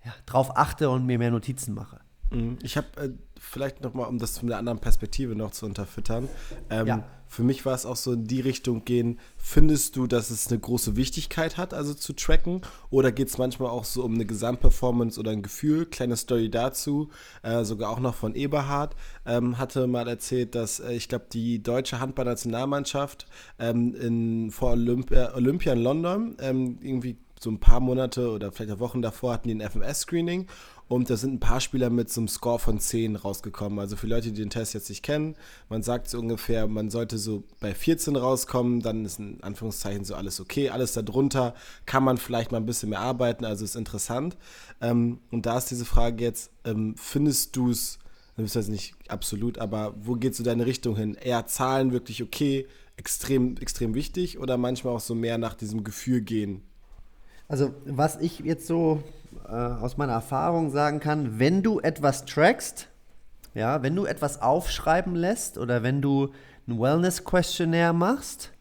ja, 0.03 0.13
drauf 0.25 0.57
achte 0.57 0.89
und 0.89 1.05
mir 1.05 1.17
mehr 1.17 1.31
Notizen 1.31 1.73
mache. 1.73 1.99
Mhm. 2.31 2.57
Ich 2.61 2.77
habe 2.77 2.87
äh, 2.97 3.09
vielleicht 3.39 3.81
noch 3.81 3.93
mal, 3.93 4.05
um 4.05 4.19
das 4.19 4.37
von 4.37 4.47
der 4.47 4.57
anderen 4.57 4.79
Perspektive 4.79 5.35
noch 5.35 5.51
zu 5.51 5.65
unterfüttern, 5.65 6.27
ähm, 6.69 6.87
ja. 6.87 7.03
Für 7.27 7.43
mich 7.43 7.65
war 7.65 7.75
es 7.75 7.86
auch 7.86 7.96
so 7.96 8.13
in 8.13 8.25
die 8.25 8.41
Richtung 8.41 8.86
gehen, 8.86 9.19
findest 9.38 9.96
du, 9.96 10.07
dass 10.07 10.29
es 10.29 10.48
eine 10.48 10.60
große 10.60 10.96
Wichtigkeit 10.96 11.57
hat, 11.57 11.74
also 11.74 11.93
zu 11.93 12.13
tracken? 12.13 12.62
Oder 12.89 13.12
geht 13.12 13.27
es 13.27 13.38
manchmal 13.38 13.69
auch 13.69 13.86
so 13.86 14.03
um 14.03 14.15
eine 14.15 14.25
Gesamtperformance 14.25 15.19
oder 15.19 15.31
ein 15.31 15.41
Gefühl? 15.41 15.86
Kleine 15.86 16.17
Story 16.17 16.50
dazu, 16.50 17.10
äh, 17.43 17.63
sogar 17.63 17.91
auch 17.91 18.00
noch 18.00 18.15
von 18.15 18.36
Eberhard, 18.36 18.96
ähm, 19.25 19.57
hatte 19.57 19.88
mal 19.88 20.07
erzählt, 20.07 20.55
dass 20.55 20.79
äh, 20.79 20.93
ich 20.93 21.10
glaube, 21.10 21.25
die 21.31 21.62
deutsche 21.62 22.00
Handballnationalmannschaft 22.00 23.27
ähm, 23.60 23.96
in, 23.96 24.51
vor 24.51 24.72
Olympia, 24.72 25.36
Olympia 25.36 25.74
in 25.74 25.79
London 25.79 26.38
ähm, 26.39 26.77
irgendwie 26.81 27.17
so 27.39 27.51
ein 27.51 27.60
paar 27.60 27.79
Monate 27.79 28.31
oder 28.31 28.51
vielleicht 28.51 28.79
Wochen 28.79 29.01
davor 29.01 29.34
hatten 29.34 29.48
die 29.48 29.55
ein 29.55 29.62
FMS-Screening 29.62 30.48
und 30.89 31.10
da 31.10 31.17
sind 31.17 31.34
ein 31.34 31.39
paar 31.39 31.60
Spieler 31.60 31.89
mit 31.89 32.10
so 32.10 32.22
einem 32.22 32.29
Score 32.29 32.60
von 32.60 32.79
10 32.79 33.17
rausgekommen. 33.17 33.79
Also 33.79 33.98
für 33.98 34.08
Leute, 34.08 34.32
die 34.32 34.41
den 34.41 34.50
Test 34.50 34.74
jetzt 34.74 34.89
nicht 34.89 35.03
kennen, 35.03 35.36
man 35.70 35.84
sagt 35.84 36.10
so 36.10 36.17
ungefähr, 36.17 36.67
man 36.67 36.89
sollte 36.89 37.17
so 37.17 37.44
bei 37.60 37.74
14 37.74 38.15
rauskommen, 38.15 38.82
dann 38.82 39.03
ist 39.03 39.20
in 39.20 39.44
Anführungszeichen 39.44 40.06
so 40.06 40.15
alles 40.15 40.39
okay. 40.39 40.70
Alles 40.70 40.94
darunter 40.94 41.56
kann 41.86 42.03
man 42.03 42.17
vielleicht 42.17 42.51
mal 42.51 42.60
ein 42.60 42.65
bisschen 42.65 42.89
mehr 42.89 43.01
arbeiten, 43.01 43.44
also 43.44 43.65
ist 43.65 43.75
interessant. 43.75 44.38
Ähm, 44.79 45.20
und 45.29 45.46
da 45.46 45.58
ist 45.58 45.72
diese 45.72 45.86
Frage 45.86 46.24
jetzt, 46.24 46.51
ähm, 46.63 46.96
findest 46.98 47.56
du 47.58 47.70
es, 47.70 48.00
du 48.38 48.44
bist 48.44 48.56
jetzt 48.56 48.70
nicht 48.70 48.96
absolut, 49.10 49.58
aber 49.58 49.94
wo 50.01 50.13
geht 50.15 50.36
so 50.36 50.44
deine 50.44 50.65
Richtung 50.65 50.96
hin? 50.96 51.15
Eher 51.15 51.48
Zahlen 51.48 51.91
wirklich 51.91 52.24
okay, 52.24 52.65
extrem, 52.96 53.58
extrem 53.58 53.94
wichtig 53.94 54.39
oder 54.39 54.58
manchmal 54.58 54.96
auch 54.96 55.01
so 55.01 55.15
mehr 55.15 55.38
nach 55.38 55.53
diesem 55.53 55.84
Gefühl 55.84 56.22
gehen? 56.22 56.62
Also, 57.50 57.74
was 57.86 58.17
ich 58.17 58.39
jetzt 58.39 58.67
so 58.67 59.03
äh, 59.48 59.51
aus 59.51 59.98
meiner 59.98 60.13
Erfahrung 60.13 60.70
sagen 60.72 61.00
kann, 61.00 61.39
wenn 61.39 61.63
du 61.63 61.79
etwas 61.79 62.25
trackst, 62.25 62.89
ja, 63.53 63.82
wenn 63.82 63.96
du 63.96 64.06
etwas 64.06 64.41
aufschreiben 64.41 65.15
lässt 65.15 65.58
oder 65.58 65.84
wenn 65.84 66.01
du 66.01 66.32
ein 66.67 66.79
Wellness-Questionnaire 66.79 67.94
machst 67.94 68.51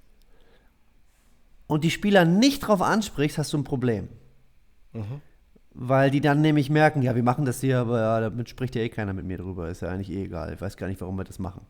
und 1.67 1.85
die 1.85 1.91
Spieler 1.91 2.25
nicht 2.25 2.61
drauf 2.61 2.81
ansprichst, 2.81 3.39
hast 3.39 3.53
du 3.53 3.59
ein 3.59 3.65
Problem. 3.65 4.09
Mhm. 4.93 5.21
Weil 5.75 6.11
die 6.11 6.23
dann 6.23 6.41
nämlich 6.41 6.71
merken, 6.71 7.03
ja, 7.03 7.15
wir 7.15 7.23
machen 7.23 7.45
das 7.45 7.61
hier, 7.61 7.81
aber 7.81 8.01
ja, 8.01 8.21
damit 8.21 8.49
spricht 8.49 8.75
ja 8.75 8.83
eh 8.83 8.89
keiner 8.89 9.13
mit 9.13 9.27
mir 9.27 9.37
drüber. 9.37 9.69
Ist 9.69 9.83
ja 9.83 9.89
eigentlich 9.89 10.11
eh 10.11 10.25
egal. 10.25 10.55
Ich 10.55 10.61
weiß 10.61 10.77
gar 10.79 10.87
nicht, 10.87 11.01
warum 11.03 11.17
wir 11.17 11.25
das 11.25 11.39
machen. 11.39 11.61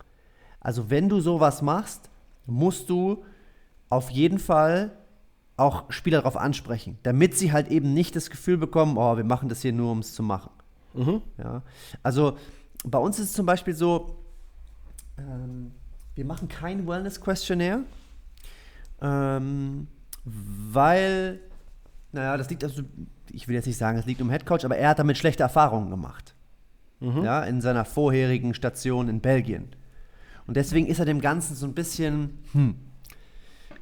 Also, 0.61 0.89
wenn 0.89 1.09
du 1.09 1.19
sowas 1.19 1.61
machst, 1.61 2.09
musst 2.45 2.89
du 2.89 3.25
auf 3.89 4.09
jeden 4.09 4.39
Fall 4.39 4.91
auch 5.57 5.91
Spieler 5.91 6.19
darauf 6.19 6.37
ansprechen, 6.37 6.99
damit 7.03 7.35
sie 7.35 7.51
halt 7.51 7.67
eben 7.69 7.93
nicht 7.93 8.15
das 8.15 8.29
Gefühl 8.29 8.57
bekommen, 8.57 8.97
oh, 8.97 9.17
wir 9.17 9.23
machen 9.23 9.49
das 9.49 9.61
hier 9.61 9.73
nur, 9.73 9.91
um 9.91 9.99
es 9.99 10.13
zu 10.13 10.23
machen. 10.23 10.51
Mhm. 10.93 11.21
Ja? 11.37 11.63
Also 12.03 12.37
bei 12.85 12.99
uns 12.99 13.19
ist 13.19 13.29
es 13.29 13.33
zum 13.33 13.45
Beispiel 13.45 13.73
so, 13.73 14.17
ähm, 15.17 15.71
wir 16.15 16.25
machen 16.25 16.47
kein 16.47 16.87
Wellness-Questionnaire, 16.87 17.81
ähm, 19.01 19.87
weil, 20.23 21.39
naja, 22.11 22.37
das 22.37 22.49
liegt, 22.49 22.63
also, 22.63 22.83
ich 23.31 23.47
will 23.47 23.55
jetzt 23.55 23.65
nicht 23.65 23.77
sagen, 23.77 23.97
es 23.97 24.05
liegt 24.05 24.21
um 24.21 24.29
Headcoach, 24.29 24.63
aber 24.63 24.77
er 24.77 24.89
hat 24.89 24.99
damit 24.99 25.17
schlechte 25.17 25.43
Erfahrungen 25.43 25.89
gemacht. 25.89 26.35
Mhm. 26.99 27.23
Ja, 27.23 27.43
in 27.43 27.61
seiner 27.61 27.85
vorherigen 27.85 28.53
Station 28.53 29.09
in 29.09 29.21
Belgien. 29.21 29.69
Und 30.47 30.57
deswegen 30.57 30.87
ist 30.87 30.99
er 30.99 31.05
dem 31.05 31.21
Ganzen 31.21 31.55
so 31.55 31.65
ein 31.67 31.73
bisschen, 31.73 32.39
hm, 32.53 32.75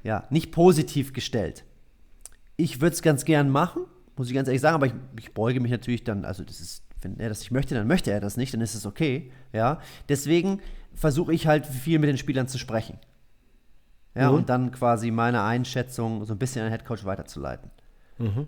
ja, 0.05 0.23
nicht 0.29 0.51
positiv 0.51 1.13
gestellt. 1.13 1.65
Ich 2.57 2.79
würde 2.79 2.93
es 2.93 3.01
ganz 3.01 3.25
gern 3.25 3.49
machen, 3.49 3.85
muss 4.15 4.29
ich 4.29 4.35
ganz 4.35 4.47
ehrlich 4.47 4.61
sagen, 4.61 4.75
aber 4.75 4.85
ich, 4.85 4.93
ich, 5.19 5.33
beuge 5.33 5.59
mich 5.59 5.71
natürlich 5.71 6.03
dann, 6.03 6.23
also 6.25 6.43
das 6.43 6.61
ist, 6.61 6.83
wenn 7.01 7.19
er 7.19 7.27
das 7.27 7.39
nicht 7.39 7.51
möchte, 7.51 7.73
dann 7.73 7.87
möchte 7.87 8.11
er 8.11 8.21
das 8.21 8.37
nicht, 8.37 8.53
dann 8.53 8.61
ist 8.61 8.75
es 8.75 8.85
okay, 8.85 9.31
ja. 9.51 9.79
Deswegen 10.07 10.61
versuche 10.93 11.33
ich 11.33 11.47
halt 11.47 11.65
viel 11.65 11.97
mit 11.97 12.07
den 12.07 12.19
Spielern 12.19 12.47
zu 12.47 12.59
sprechen. 12.59 12.99
Ja, 14.13 14.29
mhm. 14.29 14.37
und 14.37 14.49
dann 14.49 14.71
quasi 14.71 15.09
meine 15.09 15.41
Einschätzung 15.41 16.23
so 16.23 16.33
ein 16.33 16.37
bisschen 16.37 16.61
an 16.61 16.67
den 16.67 16.71
Headcoach 16.71 17.03
weiterzuleiten. 17.03 17.71
Mhm. 18.19 18.47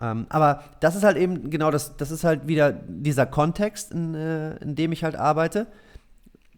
Ähm, 0.00 0.26
aber 0.30 0.64
das 0.80 0.96
ist 0.96 1.04
halt 1.04 1.16
eben 1.16 1.48
genau 1.48 1.70
das, 1.70 1.96
das 1.96 2.10
ist 2.10 2.24
halt 2.24 2.48
wieder 2.48 2.72
dieser 2.72 3.24
Kontext, 3.24 3.92
in, 3.92 4.14
äh, 4.14 4.56
in 4.56 4.74
dem 4.74 4.90
ich 4.90 5.04
halt 5.04 5.14
arbeite. 5.14 5.68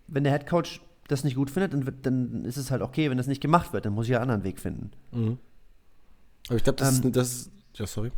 Wenn 0.09 0.25
der 0.25 0.33
Headcoach 0.33 0.81
das 1.09 1.25
nicht 1.25 1.37
gut 1.37 1.51
findet, 1.51 1.73
dann, 1.75 1.87
wird, 1.87 2.07
dann 2.07 2.45
ist 2.45 2.57
es 2.57 2.71
halt 2.71 2.83
okay, 2.83 3.11
wenn 3.11 3.19
das 3.19 3.27
nicht 3.27 3.41
gemacht 3.41 3.73
wird, 3.73 3.85
dann 3.85 3.93
muss 3.93 4.07
ich 4.07 4.15
einen 4.15 4.23
anderen 4.23 4.45
Weg 4.45 4.61
finden. 4.61 4.91
Mhm. 5.13 5.39
Aber 6.49 6.57
ich 6.57 6.65
glaube, 6.65 6.79
das, 6.79 6.99
ähm, 6.99 7.07
ist, 7.07 7.17
das 7.17 7.33
ist. 7.33 7.51
Ja, 7.75 7.87
sorry. 7.87 8.13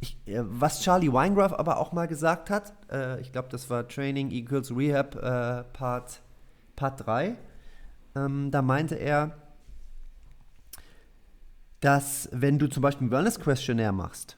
Ich, 0.00 0.16
äh, 0.26 0.42
was 0.42 0.82
Charlie 0.82 1.12
Weingraf 1.12 1.52
aber 1.52 1.78
auch 1.78 1.92
mal 1.92 2.06
gesagt 2.06 2.50
hat, 2.50 2.72
äh, 2.90 3.20
ich 3.20 3.32
glaube, 3.32 3.48
das 3.50 3.70
war 3.70 3.88
Training 3.88 4.30
Equals 4.30 4.74
Rehab 4.74 5.16
äh, 5.16 5.64
Part, 5.72 6.20
Part 6.76 7.06
3, 7.06 7.36
ähm, 8.14 8.50
da 8.50 8.62
meinte 8.62 8.94
er, 8.94 9.36
dass 11.80 12.28
wenn 12.32 12.58
du 12.58 12.68
zum 12.68 12.82
Beispiel 12.82 13.08
ein 13.08 13.10
Wellness-Questionnaire 13.10 13.92
machst 13.92 14.36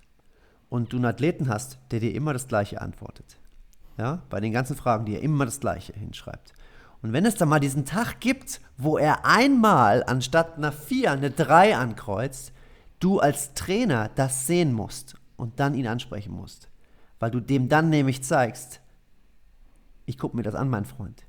und 0.71 0.93
du 0.93 0.97
einen 0.97 1.05
Athleten 1.07 1.49
hast, 1.49 1.79
der 1.91 2.01
dir 2.01 2.15
immer 2.15 2.33
das 2.33 2.49
Gleiche 2.49 2.81
antwortet, 2.81 3.39
ja, 3.99 4.23
bei 4.31 4.41
den 4.41 4.53
ganzen 4.53 4.77
Fragen, 4.77 5.05
die 5.05 5.15
er 5.15 5.23
immer 5.23 5.45
das 5.45 5.61
Gleiche 5.61 5.93
hinschreibt, 5.93 6.55
und 7.05 7.13
wenn 7.13 7.27
es 7.27 7.35
dann 7.35 7.51
mal 7.51 7.61
diesen 7.61 7.85
Tag 7.85 8.19
gibt, 8.21 8.63
wo 8.79 8.97
er 8.97 9.27
einmal 9.27 10.03
anstatt 10.05 10.57
einer 10.57 10.73
4 10.73 11.13
eine 11.13 11.31
3 11.31 11.77
ankreuzt, 11.77 12.51
du 12.99 13.21
als 13.21 13.53
Trainer 13.53 14.11
das 14.15 14.47
sehen 14.47 14.73
musst 14.73 15.15
und 15.37 15.61
dann 15.61 15.75
ihn 15.75 15.87
ansprechen 15.87 16.33
musst. 16.33 16.71
Weil 17.19 17.31
du 17.31 17.41
dem 17.41 17.69
dann 17.69 17.91
nämlich 17.91 18.25
zeigst, 18.25 18.81
ich 20.07 20.17
gucke 20.17 20.35
mir 20.35 20.45
das 20.45 20.55
an, 20.55 20.71
mein 20.71 20.87
Freund. 20.87 21.27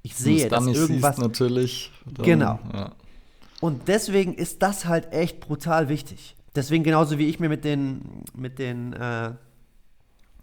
Ich 0.00 0.16
sehe, 0.16 0.48
dass 0.48 0.66
irgendwas. 0.66 1.16
Siehst, 1.16 1.28
natürlich. 1.28 1.92
Dann, 2.06 2.24
genau. 2.24 2.58
Ja. 2.72 2.92
Und 3.60 3.86
deswegen 3.86 4.32
ist 4.32 4.62
das 4.62 4.86
halt 4.86 5.12
echt 5.12 5.40
brutal 5.40 5.90
wichtig. 5.90 6.36
Deswegen 6.54 6.84
genauso 6.84 7.18
wie 7.18 7.26
ich 7.26 7.38
mir 7.38 7.50
mit 7.50 7.64
den, 7.64 8.24
mit 8.34 8.58
den, 8.58 8.94
äh, 8.94 9.34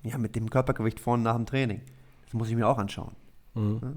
ja, 0.04 0.18
mit 0.20 0.36
dem 0.36 0.51
Körpergewicht 0.51 1.00
vorne 1.00 1.24
nach 1.24 1.38
dem 1.38 1.48
Training. 1.48 1.82
Das 2.25 2.36
muss 2.36 2.50
ich 2.50 2.56
mir 2.56 2.68
auch 2.68 2.77
anschauen. 2.77 3.15
Mhm. 3.56 3.80
Ja. 3.82 3.92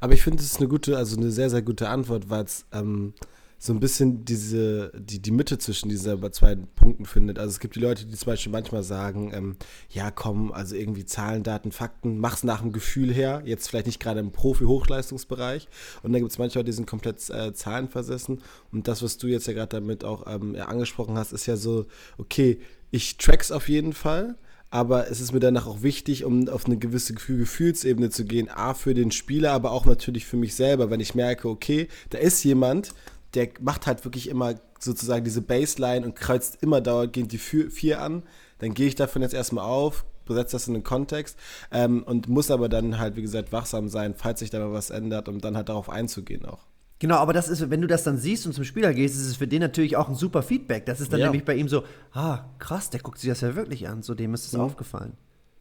Aber 0.00 0.12
ich 0.12 0.22
finde, 0.22 0.42
es 0.42 0.52
ist 0.52 0.58
eine 0.58 0.68
gute, 0.68 0.96
also 0.96 1.16
eine 1.16 1.30
sehr, 1.30 1.50
sehr 1.50 1.62
gute 1.62 1.88
Antwort, 1.88 2.30
weil 2.30 2.44
es 2.44 2.66
ähm, 2.72 3.14
so 3.60 3.72
ein 3.72 3.80
bisschen 3.80 4.24
diese, 4.24 4.92
die, 4.94 5.20
die 5.20 5.32
Mitte 5.32 5.58
zwischen 5.58 5.88
diesen 5.88 6.32
zwei 6.32 6.54
Punkten 6.54 7.06
findet. 7.06 7.40
Also 7.40 7.50
es 7.50 7.60
gibt 7.60 7.74
die 7.74 7.80
Leute, 7.80 8.06
die 8.06 8.14
zum 8.14 8.26
Beispiel 8.26 8.52
manchmal 8.52 8.84
sagen, 8.84 9.32
ähm, 9.34 9.56
ja 9.90 10.12
komm, 10.12 10.52
also 10.52 10.76
irgendwie 10.76 11.04
Zahlen, 11.04 11.42
Daten, 11.42 11.72
Fakten, 11.72 12.18
mach's 12.18 12.44
nach 12.44 12.60
dem 12.60 12.70
Gefühl 12.70 13.12
her, 13.12 13.42
jetzt 13.44 13.68
vielleicht 13.68 13.86
nicht 13.86 13.98
gerade 13.98 14.20
im 14.20 14.30
Profi-Hochleistungsbereich. 14.30 15.66
Und 16.04 16.12
dann 16.12 16.22
gibt 16.22 16.30
es 16.30 16.38
manche 16.38 16.60
Leute, 16.60 16.66
die 16.66 16.76
sind 16.76 16.86
komplett 16.86 17.28
äh, 17.30 17.52
zahlenversessen. 17.52 18.42
Und 18.70 18.86
das, 18.86 19.02
was 19.02 19.18
du 19.18 19.26
jetzt 19.26 19.48
ja 19.48 19.54
gerade 19.54 19.76
damit 19.76 20.04
auch 20.04 20.32
ähm, 20.32 20.54
angesprochen 20.54 21.18
hast, 21.18 21.32
ist 21.32 21.46
ja 21.46 21.56
so, 21.56 21.86
okay, 22.16 22.60
ich 22.92 23.16
track's 23.18 23.50
auf 23.50 23.68
jeden 23.68 23.92
Fall 23.92 24.36
aber 24.70 25.10
es 25.10 25.20
ist 25.20 25.32
mir 25.32 25.40
danach 25.40 25.66
auch 25.66 25.82
wichtig, 25.82 26.24
um 26.24 26.48
auf 26.48 26.66
eine 26.66 26.76
gewisse 26.76 27.14
Gefühlsebene 27.14 28.10
zu 28.10 28.24
gehen, 28.24 28.50
A, 28.50 28.74
für 28.74 28.94
den 28.94 29.10
Spieler, 29.10 29.52
aber 29.52 29.72
auch 29.72 29.86
natürlich 29.86 30.26
für 30.26 30.36
mich 30.36 30.54
selber, 30.54 30.90
wenn 30.90 31.00
ich 31.00 31.14
merke, 31.14 31.48
okay, 31.48 31.88
da 32.10 32.18
ist 32.18 32.44
jemand, 32.44 32.92
der 33.34 33.48
macht 33.60 33.86
halt 33.86 34.04
wirklich 34.04 34.28
immer 34.28 34.54
sozusagen 34.78 35.24
diese 35.24 35.42
Baseline 35.42 36.04
und 36.04 36.14
kreuzt 36.14 36.58
immer 36.62 36.80
dauernd 36.80 37.16
die 37.16 37.38
vier 37.38 38.02
an, 38.02 38.22
dann 38.58 38.74
gehe 38.74 38.88
ich 38.88 38.94
davon 38.94 39.22
jetzt 39.22 39.34
erstmal 39.34 39.64
auf, 39.64 40.04
besetze 40.26 40.52
das 40.52 40.68
in 40.68 40.74
den 40.74 40.84
Kontext 40.84 41.38
ähm, 41.72 42.02
und 42.02 42.28
muss 42.28 42.50
aber 42.50 42.68
dann 42.68 42.98
halt, 42.98 43.16
wie 43.16 43.22
gesagt, 43.22 43.52
wachsam 43.52 43.88
sein, 43.88 44.14
falls 44.14 44.40
sich 44.40 44.50
da 44.50 44.58
mal 44.58 44.72
was 44.72 44.90
ändert, 44.90 45.28
um 45.28 45.40
dann 45.40 45.56
halt 45.56 45.68
darauf 45.68 45.88
einzugehen 45.88 46.44
auch. 46.44 46.66
Genau, 47.00 47.16
aber 47.16 47.32
das 47.32 47.48
ist, 47.48 47.70
wenn 47.70 47.80
du 47.80 47.86
das 47.86 48.02
dann 48.02 48.18
siehst 48.18 48.46
und 48.46 48.52
zum 48.52 48.64
Spieler 48.64 48.92
gehst, 48.92 49.14
ist 49.14 49.26
es 49.26 49.36
für 49.36 49.46
den 49.46 49.60
natürlich 49.60 49.96
auch 49.96 50.08
ein 50.08 50.16
super 50.16 50.42
Feedback. 50.42 50.84
Das 50.86 51.00
ist 51.00 51.12
dann 51.12 51.20
ja. 51.20 51.26
nämlich 51.26 51.44
bei 51.44 51.54
ihm 51.54 51.68
so, 51.68 51.84
ah, 52.12 52.44
krass, 52.58 52.90
der 52.90 53.00
guckt 53.00 53.18
sich 53.18 53.28
das 53.28 53.40
ja 53.40 53.54
wirklich 53.54 53.88
an, 53.88 54.02
so 54.02 54.14
dem 54.14 54.34
ist 54.34 54.46
es 54.46 54.52
mhm. 54.54 54.60
aufgefallen. 54.60 55.12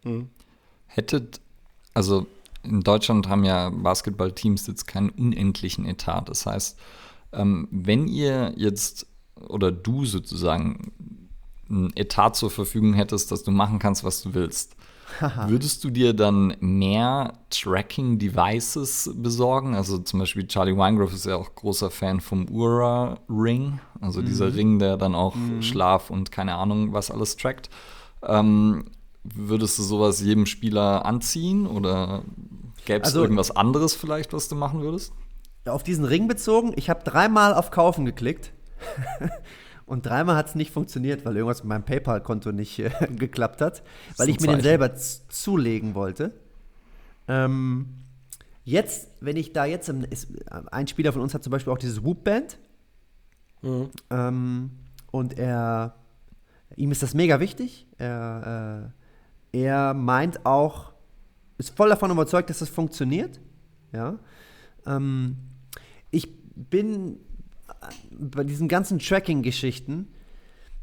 Mhm. 0.04 0.30
Hättet, 0.88 1.40
also 1.94 2.26
in 2.64 2.82
Deutschland 2.82 3.30
haben 3.30 3.44
ja 3.44 3.70
Basketballteams 3.70 4.66
jetzt 4.66 4.88
keinen 4.88 5.10
unendlichen 5.10 5.86
Etat. 5.86 6.24
Das 6.26 6.46
heißt, 6.46 6.78
ähm, 7.34 7.68
wenn 7.72 8.08
ihr 8.08 8.54
jetzt 8.56 9.06
oder 9.48 9.72
du 9.72 10.06
sozusagen 10.06 10.92
ein 11.70 11.92
Etat 11.96 12.32
zur 12.32 12.50
Verfügung 12.50 12.94
hättest, 12.94 13.32
dass 13.32 13.44
du 13.44 13.52
machen 13.52 13.78
kannst, 13.78 14.04
was 14.04 14.22
du 14.22 14.34
willst, 14.34 14.76
Würdest 15.48 15.84
du 15.84 15.90
dir 15.90 16.14
dann 16.14 16.56
mehr 16.60 17.34
Tracking-Devices 17.50 19.12
besorgen? 19.16 19.76
Also 19.76 19.98
zum 20.00 20.20
Beispiel 20.20 20.48
Charlie 20.48 20.78
Weingrove 20.78 21.14
ist 21.14 21.26
ja 21.26 21.36
auch 21.36 21.56
großer 21.56 21.90
Fan 21.90 22.20
vom 22.20 22.48
Ura-Ring, 22.50 23.80
also 24.02 24.22
mhm. 24.22 24.26
dieser 24.26 24.54
Ring, 24.54 24.80
der 24.80 24.98
dann 24.98 25.16
auch 25.16 25.36
mhm. 25.36 25.62
Schlaf 25.62 26.10
und 26.10 26.32
keine 26.32 26.56
Ahnung 26.56 26.94
was 26.94 27.10
alles 27.10 27.38
trackt. 27.38 27.70
Ähm, 28.22 28.86
würdest 29.24 29.78
du 29.80 29.84
sowas 29.84 30.22
jedem 30.22 30.46
Spieler 30.46 31.06
anziehen 31.06 31.68
oder 31.68 32.24
gäbe 32.86 33.02
es 33.02 33.10
also, 33.10 33.22
irgendwas 33.22 33.52
anderes 33.52 33.96
vielleicht, 33.96 34.34
was 34.34 34.48
du 34.50 34.56
machen 34.56 34.82
würdest? 34.82 35.14
Auf 35.66 35.84
diesen 35.84 36.06
Ring 36.06 36.28
bezogen, 36.28 36.74
ich 36.76 36.90
habe 36.90 37.04
dreimal 37.04 37.54
auf 37.54 37.72
Kaufen 37.72 38.06
geklickt. 38.06 38.54
Und 39.88 40.06
dreimal 40.06 40.36
hat 40.36 40.50
es 40.50 40.56
nicht 40.56 40.72
funktioniert, 40.72 41.26
weil 41.26 41.36
irgendwas 41.36 41.64
mit 41.64 41.70
meinem 41.70 41.84
PayPal-Konto 41.84 42.52
nicht 42.52 42.78
äh, 42.78 42.92
geklappt 43.16 43.62
hat, 43.62 43.82
weil 44.18 44.30
ich 44.30 44.40
mir 44.40 44.48
den 44.48 44.62
selber 44.62 44.94
zulegen 44.96 45.96
wollte. 45.96 46.34
Ähm, 47.28 47.88
Jetzt, 48.68 49.12
wenn 49.22 49.38
ich 49.38 49.54
da 49.54 49.64
jetzt, 49.64 49.88
im, 49.88 50.04
ist, 50.04 50.28
ein 50.72 50.88
Spieler 50.90 51.14
von 51.14 51.22
uns 51.22 51.34
hat 51.34 51.42
zum 51.42 51.52
Beispiel 51.52 51.72
auch 51.72 51.78
dieses 51.78 52.04
Whoop-Band. 52.04 52.60
Mhm. 53.62 53.90
Ähm, 54.10 54.72
und 55.10 55.38
er, 55.38 55.96
ihm 56.76 56.92
ist 56.92 57.02
das 57.02 57.14
mega 57.14 57.40
wichtig. 57.40 57.88
Er, 57.98 58.92
äh, 59.54 59.58
er 59.58 59.94
meint 59.94 60.46
auch, 60.46 60.92
ist 61.58 61.78
voll 61.78 61.88
davon 61.88 62.12
überzeugt, 62.12 62.50
dass 62.50 62.60
das 62.60 62.68
funktioniert. 62.68 63.40
Ja. 63.94 64.20
Ähm, 64.86 65.38
ich 66.12 66.28
bin 66.54 67.22
bei 68.12 68.44
diesen 68.44 68.68
ganzen 68.68 69.00
Tracking-Geschichten, 69.00 70.08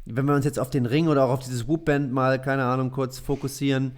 wenn 0.05 0.25
wir 0.25 0.35
uns 0.35 0.45
jetzt 0.45 0.59
auf 0.59 0.69
den 0.69 0.85
Ring 0.85 1.07
oder 1.07 1.25
auch 1.25 1.31
auf 1.31 1.39
dieses 1.39 1.67
Whoop-Band 1.67 2.11
mal, 2.11 2.39
keine 2.41 2.65
Ahnung, 2.65 2.91
kurz 2.91 3.19
fokussieren, 3.19 3.93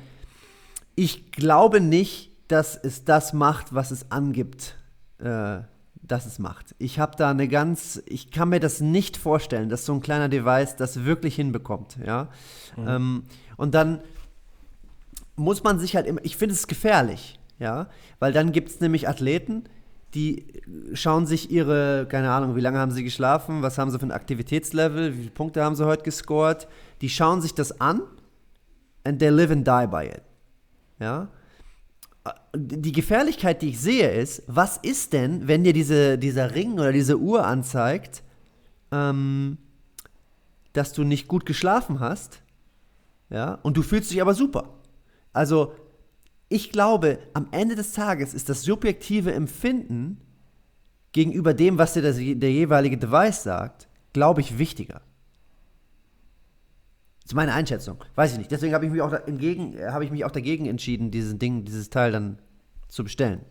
ich 0.95 1.31
glaube 1.31 1.81
nicht, 1.81 2.31
dass 2.47 2.75
es 2.75 3.03
das 3.03 3.33
macht, 3.33 3.73
was 3.75 3.91
es 3.91 4.09
angibt, 4.11 4.75
äh, 5.19 5.59
dass 6.01 6.25
es 6.25 6.39
macht. 6.39 6.75
Ich 6.79 6.99
habe 6.99 7.15
da 7.17 7.29
eine 7.29 7.47
ganz, 7.47 8.01
ich 8.05 8.31
kann 8.31 8.49
mir 8.49 8.59
das 8.59 8.79
nicht 8.79 9.17
vorstellen, 9.17 9.69
dass 9.69 9.85
so 9.85 9.93
ein 9.93 10.01
kleiner 10.01 10.29
Device 10.29 10.75
das 10.75 11.03
wirklich 11.03 11.35
hinbekommt, 11.35 11.97
ja. 12.05 12.29
Mhm. 12.77 12.87
Ähm, 12.87 13.23
und 13.57 13.75
dann 13.75 14.01
muss 15.35 15.63
man 15.63 15.79
sich 15.79 15.95
halt 15.95 16.07
immer, 16.07 16.23
ich 16.23 16.37
finde 16.37 16.55
es 16.55 16.67
gefährlich, 16.67 17.39
ja, 17.59 17.89
weil 18.19 18.31
dann 18.31 18.51
gibt 18.51 18.69
es 18.69 18.79
nämlich 18.79 19.07
Athleten, 19.07 19.65
die 20.17 20.47
schauen 20.93 21.27
sich 21.27 21.51
ihre, 21.51 22.07
keine 22.09 22.31
Ahnung, 22.31 22.55
wie 22.55 22.62
lange 22.62 22.79
haben 22.79 22.89
sie 22.89 23.03
geschlafen, 23.03 23.62
was 23.62 23.77
haben 23.77 23.91
sie 23.91 24.00
für 24.00 24.07
ein 24.07 24.12
Aktivitätslevel, 24.12 25.13
wie 25.13 25.19
viele 25.19 25.29
Punkte 25.29 25.63
haben 25.63 25.75
sie 25.75 25.86
heute 25.86 26.01
gescored, 26.01 26.67
die 27.01 27.09
schauen 27.09 27.39
sich 27.39 27.53
das 27.53 27.79
an 27.79 28.01
and 29.03 29.19
they 29.19 29.29
live 29.29 29.51
and 29.51 29.67
die 29.67 29.88
by 29.88 30.07
it. 30.07 30.24
Ja, 31.00 31.27
die 32.55 32.91
Gefährlichkeit, 32.93 33.62
die 33.62 33.69
ich 33.69 33.79
sehe, 33.79 34.09
ist, 34.09 34.41
was 34.47 34.77
ist 34.77 35.13
denn, 35.13 35.47
wenn 35.47 35.63
dir 35.63 35.74
diese, 35.74 36.17
dieser 36.17 36.55
Ring 36.55 36.74
oder 36.74 36.91
diese 36.91 37.19
Uhr 37.19 37.45
anzeigt, 37.45 38.24
ähm, 38.91 39.59
dass 40.74 40.93
du 40.93 41.03
nicht 41.03 41.27
gut 41.27 41.45
geschlafen 41.45 42.00
hast, 42.00 42.41
ja, 43.29 43.59
und 43.62 43.77
du 43.77 43.83
fühlst 43.83 44.09
dich 44.09 44.19
aber 44.19 44.33
super. 44.33 44.74
Also, 45.31 45.74
ich 46.49 46.71
glaube, 46.71 47.19
am 47.33 47.47
Ende 47.51 47.75
des 47.75 47.93
Tages 47.93 48.33
ist 48.33 48.49
das 48.49 48.63
subjektive 48.63 49.33
Empfinden 49.33 50.21
gegenüber 51.11 51.53
dem, 51.53 51.77
was 51.77 51.93
dir 51.93 52.01
das, 52.01 52.17
der 52.17 52.51
jeweilige 52.51 52.97
Device 52.97 53.43
sagt, 53.43 53.87
glaube 54.13 54.41
ich, 54.41 54.57
wichtiger. 54.57 55.01
Das 57.21 57.31
ist 57.31 57.35
meine 57.35 57.53
Einschätzung. 57.53 57.97
Weiß 58.15 58.31
ich 58.31 58.37
nicht. 58.37 58.51
Deswegen 58.51 58.73
habe 58.73 58.85
ich 58.85 58.91
mich 58.91 59.01
auch 59.01 59.11
entgegen, 59.11 59.75
habe 59.91 60.05
ich 60.05 60.11
mich 60.11 60.23
auch 60.23 60.31
dagegen 60.31 60.65
entschieden, 60.65 61.11
dieses 61.11 61.37
Ding, 61.37 61.65
dieses 61.65 61.89
Teil 61.89 62.11
dann 62.13 62.39
zu 62.87 63.03
bestellen. 63.03 63.41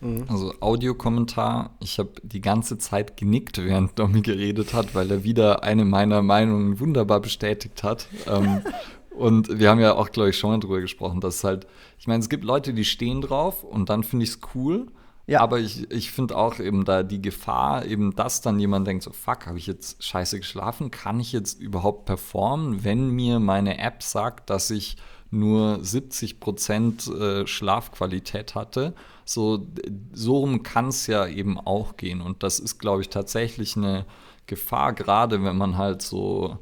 Mhm. 0.00 0.24
Also 0.28 0.54
Audiokommentar, 0.60 1.76
ich 1.80 1.98
habe 1.98 2.12
die 2.22 2.40
ganze 2.40 2.78
Zeit 2.78 3.18
genickt, 3.18 3.58
während 3.58 3.98
Domi 3.98 4.22
geredet 4.22 4.72
hat, 4.72 4.94
weil 4.94 5.10
er 5.10 5.24
wieder 5.24 5.62
eine 5.62 5.84
meiner 5.84 6.22
Meinungen 6.22 6.80
wunderbar 6.80 7.20
bestätigt 7.20 7.82
hat. 7.82 8.08
ähm, 8.26 8.62
und 9.10 9.58
wir 9.58 9.70
haben 9.70 9.80
ja 9.80 9.94
auch, 9.94 10.10
glaube 10.10 10.30
ich, 10.30 10.38
schon 10.38 10.50
mal 10.50 10.60
drüber 10.60 10.80
gesprochen, 10.80 11.20
dass 11.20 11.44
halt, 11.44 11.66
ich 11.98 12.06
meine, 12.06 12.20
es 12.20 12.28
gibt 12.28 12.44
Leute, 12.44 12.72
die 12.72 12.84
stehen 12.84 13.20
drauf 13.20 13.64
und 13.64 13.88
dann 13.88 14.04
finde 14.04 14.24
ich 14.24 14.30
es 14.30 14.40
cool. 14.54 14.86
Ja. 15.26 15.40
Aber 15.40 15.60
ich, 15.60 15.88
ich 15.92 16.10
finde 16.10 16.36
auch 16.36 16.58
eben 16.58 16.84
da 16.84 17.02
die 17.04 17.22
Gefahr, 17.22 17.84
eben, 17.84 18.16
dass 18.16 18.40
dann 18.40 18.58
jemand 18.58 18.86
denkt, 18.86 19.04
so, 19.04 19.12
fuck, 19.12 19.46
habe 19.46 19.58
ich 19.58 19.66
jetzt 19.66 20.02
scheiße 20.02 20.38
geschlafen? 20.38 20.90
Kann 20.90 21.20
ich 21.20 21.32
jetzt 21.32 21.60
überhaupt 21.60 22.04
performen, 22.04 22.82
wenn 22.82 23.10
mir 23.10 23.38
meine 23.38 23.78
App 23.78 24.02
sagt, 24.02 24.50
dass 24.50 24.70
ich 24.70 24.96
nur 25.30 25.84
70 25.84 26.40
Prozent 26.40 27.06
äh, 27.06 27.46
Schlafqualität 27.46 28.56
hatte? 28.56 28.94
So, 29.24 29.68
so 30.12 30.38
rum 30.38 30.64
kann 30.64 30.88
es 30.88 31.06
ja 31.06 31.28
eben 31.28 31.60
auch 31.60 31.96
gehen. 31.96 32.20
Und 32.22 32.42
das 32.42 32.58
ist, 32.58 32.78
glaube 32.78 33.02
ich, 33.02 33.08
tatsächlich 33.08 33.76
eine 33.76 34.06
Gefahr, 34.46 34.94
gerade 34.94 35.44
wenn 35.44 35.56
man 35.56 35.78
halt 35.78 36.02
so 36.02 36.58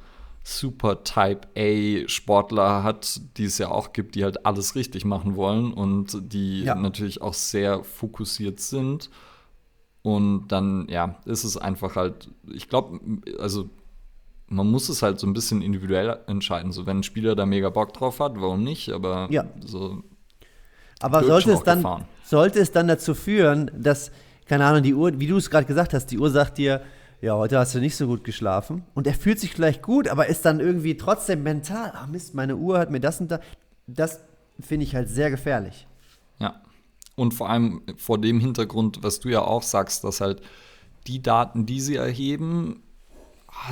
Super 0.48 1.04
Type 1.04 1.42
A 1.58 2.08
Sportler 2.08 2.82
hat, 2.82 3.20
die 3.37 3.44
es 3.44 3.58
ja 3.58 3.70
auch 3.70 3.92
gibt, 3.92 4.14
die 4.14 4.24
halt 4.24 4.46
alles 4.46 4.74
richtig 4.76 5.04
machen 5.04 5.37
wollen 5.37 5.74
und 5.74 6.32
die 6.32 6.62
ja. 6.62 6.74
natürlich 6.74 7.20
auch 7.20 7.34
sehr 7.34 7.84
fokussiert 7.84 8.58
sind. 8.58 9.11
Und 10.00 10.48
dann, 10.48 10.88
ja, 10.88 11.16
ist 11.26 11.44
es 11.44 11.58
einfach 11.58 11.96
halt, 11.96 12.30
ich 12.50 12.70
glaube, 12.70 12.98
also 13.38 13.68
man 14.46 14.70
muss 14.70 14.88
es 14.88 15.02
halt 15.02 15.20
so 15.20 15.26
ein 15.26 15.34
bisschen 15.34 15.61
individuell 15.61 16.18
entscheiden. 16.26 16.72
So, 16.72 16.87
wenn 16.87 17.00
ein 17.00 17.02
Spieler 17.02 17.37
da 17.37 17.44
mega 17.44 17.68
Bock 17.68 17.92
drauf 17.92 18.18
hat, 18.18 18.40
warum 18.40 18.64
nicht? 18.64 18.88
Aber 18.88 19.28
ja. 19.30 19.44
so. 19.61 20.02
Aber 21.00 21.24
sollte 21.24 21.52
es, 21.52 21.62
dann, 21.62 22.06
sollte 22.24 22.58
es 22.58 22.72
dann 22.72 22.88
dazu 22.88 23.14
führen, 23.14 23.70
dass, 23.76 24.11
keine 24.46 24.64
Ahnung, 24.64 24.82
die 24.82 24.94
Uhr, 24.94 25.20
wie 25.20 25.26
du 25.26 25.37
es 25.37 25.50
gerade 25.50 25.66
gesagt 25.66 25.92
hast, 25.92 26.06
die 26.06 26.18
Uhr 26.18 26.30
sagt 26.30 26.56
dir, 26.56 26.80
ja, 27.20 27.35
heute 27.35 27.59
hast 27.59 27.74
du 27.74 27.81
nicht 27.81 27.96
so 27.96 28.07
gut 28.07 28.22
geschlafen. 28.24 28.85
Und 28.94 29.07
er 29.07 29.14
fühlt 29.14 29.40
sich 29.40 29.52
vielleicht 29.52 29.83
gut, 29.83 30.09
aber 30.09 30.26
ist 30.26 30.44
dann 30.44 30.61
irgendwie 30.61 30.96
trotzdem 30.96 31.42
mental, 31.42 31.92
ach 31.94 32.07
Mist, 32.07 32.35
meine 32.35 32.57
Uhr 32.57 32.78
hat 32.78 32.90
mir 32.90 33.00
das 33.00 33.20
und 33.20 33.31
das. 33.31 33.40
Das 33.87 34.20
finde 34.61 34.85
ich 34.85 34.94
halt 34.94 35.09
sehr 35.09 35.31
gefährlich. 35.31 35.87
Ja. 36.38 36.61
Und 37.16 37.33
vor 37.33 37.48
allem 37.48 37.83
vor 37.96 38.20
dem 38.20 38.38
Hintergrund, 38.38 39.02
was 39.02 39.18
du 39.18 39.28
ja 39.28 39.40
auch 39.40 39.62
sagst, 39.62 40.04
dass 40.04 40.20
halt 40.20 40.42
die 41.07 41.22
Daten, 41.22 41.66
die 41.66 41.81
sie 41.81 41.96
erheben, 41.96 42.83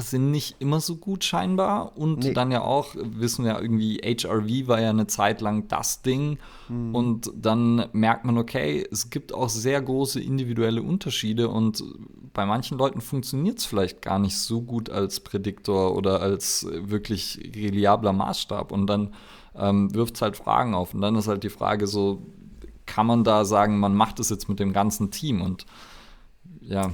sind 0.01 0.31
nicht 0.31 0.57
immer 0.59 0.81
so 0.81 0.97
gut 0.97 1.25
scheinbar. 1.25 1.97
Und 1.97 2.21
nee. 2.21 2.33
dann 2.33 2.51
ja 2.51 2.63
auch, 2.63 2.95
wissen 2.95 3.45
wir 3.45 3.53
ja 3.53 3.61
irgendwie, 3.61 3.99
HRV 3.99 4.69
war 4.69 4.81
ja 4.81 4.91
eine 4.91 5.07
Zeit 5.07 5.41
lang 5.41 5.69
das 5.69 6.03
Ding. 6.03 6.39
Mhm. 6.69 6.95
Und 6.95 7.31
dann 7.35 7.87
merkt 7.93 8.25
man, 8.25 8.39
okay, 8.39 8.87
es 8.91 9.11
gibt 9.11 9.33
auch 9.33 9.49
sehr 9.49 9.81
große 9.81 10.21
individuelle 10.21 10.83
Unterschiede 10.83 11.49
und 11.49 11.83
bei 12.33 12.45
manchen 12.45 12.77
Leuten 12.77 13.01
funktioniert 13.01 13.59
es 13.59 13.65
vielleicht 13.65 14.03
gar 14.03 14.19
nicht 14.19 14.37
so 14.37 14.61
gut 14.61 14.91
als 14.91 15.21
Prädiktor 15.21 15.95
oder 15.95 16.21
als 16.21 16.67
wirklich 16.71 17.51
reliabler 17.55 18.13
Maßstab. 18.13 18.73
Und 18.73 18.87
dann 18.87 19.15
ähm, 19.55 19.95
wirft 19.95 20.17
es 20.17 20.23
halt 20.23 20.37
Fragen 20.37 20.75
auf. 20.75 20.95
Und 20.95 21.01
dann 21.01 21.17
ist 21.17 21.29
halt 21.29 21.45
die 21.45 21.51
Frage 21.51 21.87
so, 21.87 22.23
kann 22.85 23.07
man 23.07 23.25
da 23.25 23.45
sagen, 23.45 23.79
man 23.79 23.95
macht 23.95 24.21
es 24.21 24.31
jetzt 24.31 24.49
mit 24.49 24.61
dem 24.61 24.73
ganzen 24.73 25.11
Team? 25.11 25.41
Und 25.41 25.67
ja, 26.61 26.93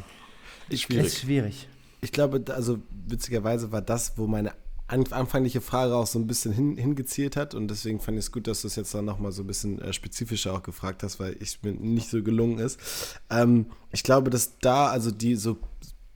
schwierig. 0.71 1.07
Ist 1.07 1.19
schwierig 1.19 1.69
ich 2.03 2.13
glaube, 2.13 2.45
also 2.53 2.79
witzigerweise 3.07 3.73
war 3.73 3.81
das, 3.81 4.19
wo 4.19 4.27
meine 4.27 4.53
anfängliche 4.89 5.63
Frage 5.63 5.95
auch 5.95 6.07
so 6.07 6.19
ein 6.19 6.27
bisschen 6.27 6.53
hin, 6.53 6.77
hingezielt 6.77 7.37
hat 7.37 7.55
und 7.55 7.69
deswegen 7.69 7.99
fand 8.01 8.19
ich 8.19 8.27
es 8.27 8.33
gut, 8.33 8.47
dass 8.47 8.61
du 8.61 8.67
es 8.67 8.77
jetzt 8.77 8.95
dann 8.95 9.07
nochmal 9.07 9.33
so 9.33 9.43
ein 9.43 9.47
bisschen 9.47 9.81
äh, 9.81 9.93
spezifischer 9.95 10.53
auch 10.53 10.63
gefragt 10.63 11.03
hast, 11.03 11.19
weil 11.19 11.35
ich 11.41 11.63
mir 11.63 11.73
nicht 11.73 12.11
so 12.11 12.23
gelungen 12.23 12.59
ist. 12.59 12.79
Ähm, 13.31 13.67
ich 13.91 14.03
glaube, 14.03 14.29
dass 14.29 14.59
da 14.59 14.89
also 14.89 15.11
die 15.11 15.37
so 15.37 15.57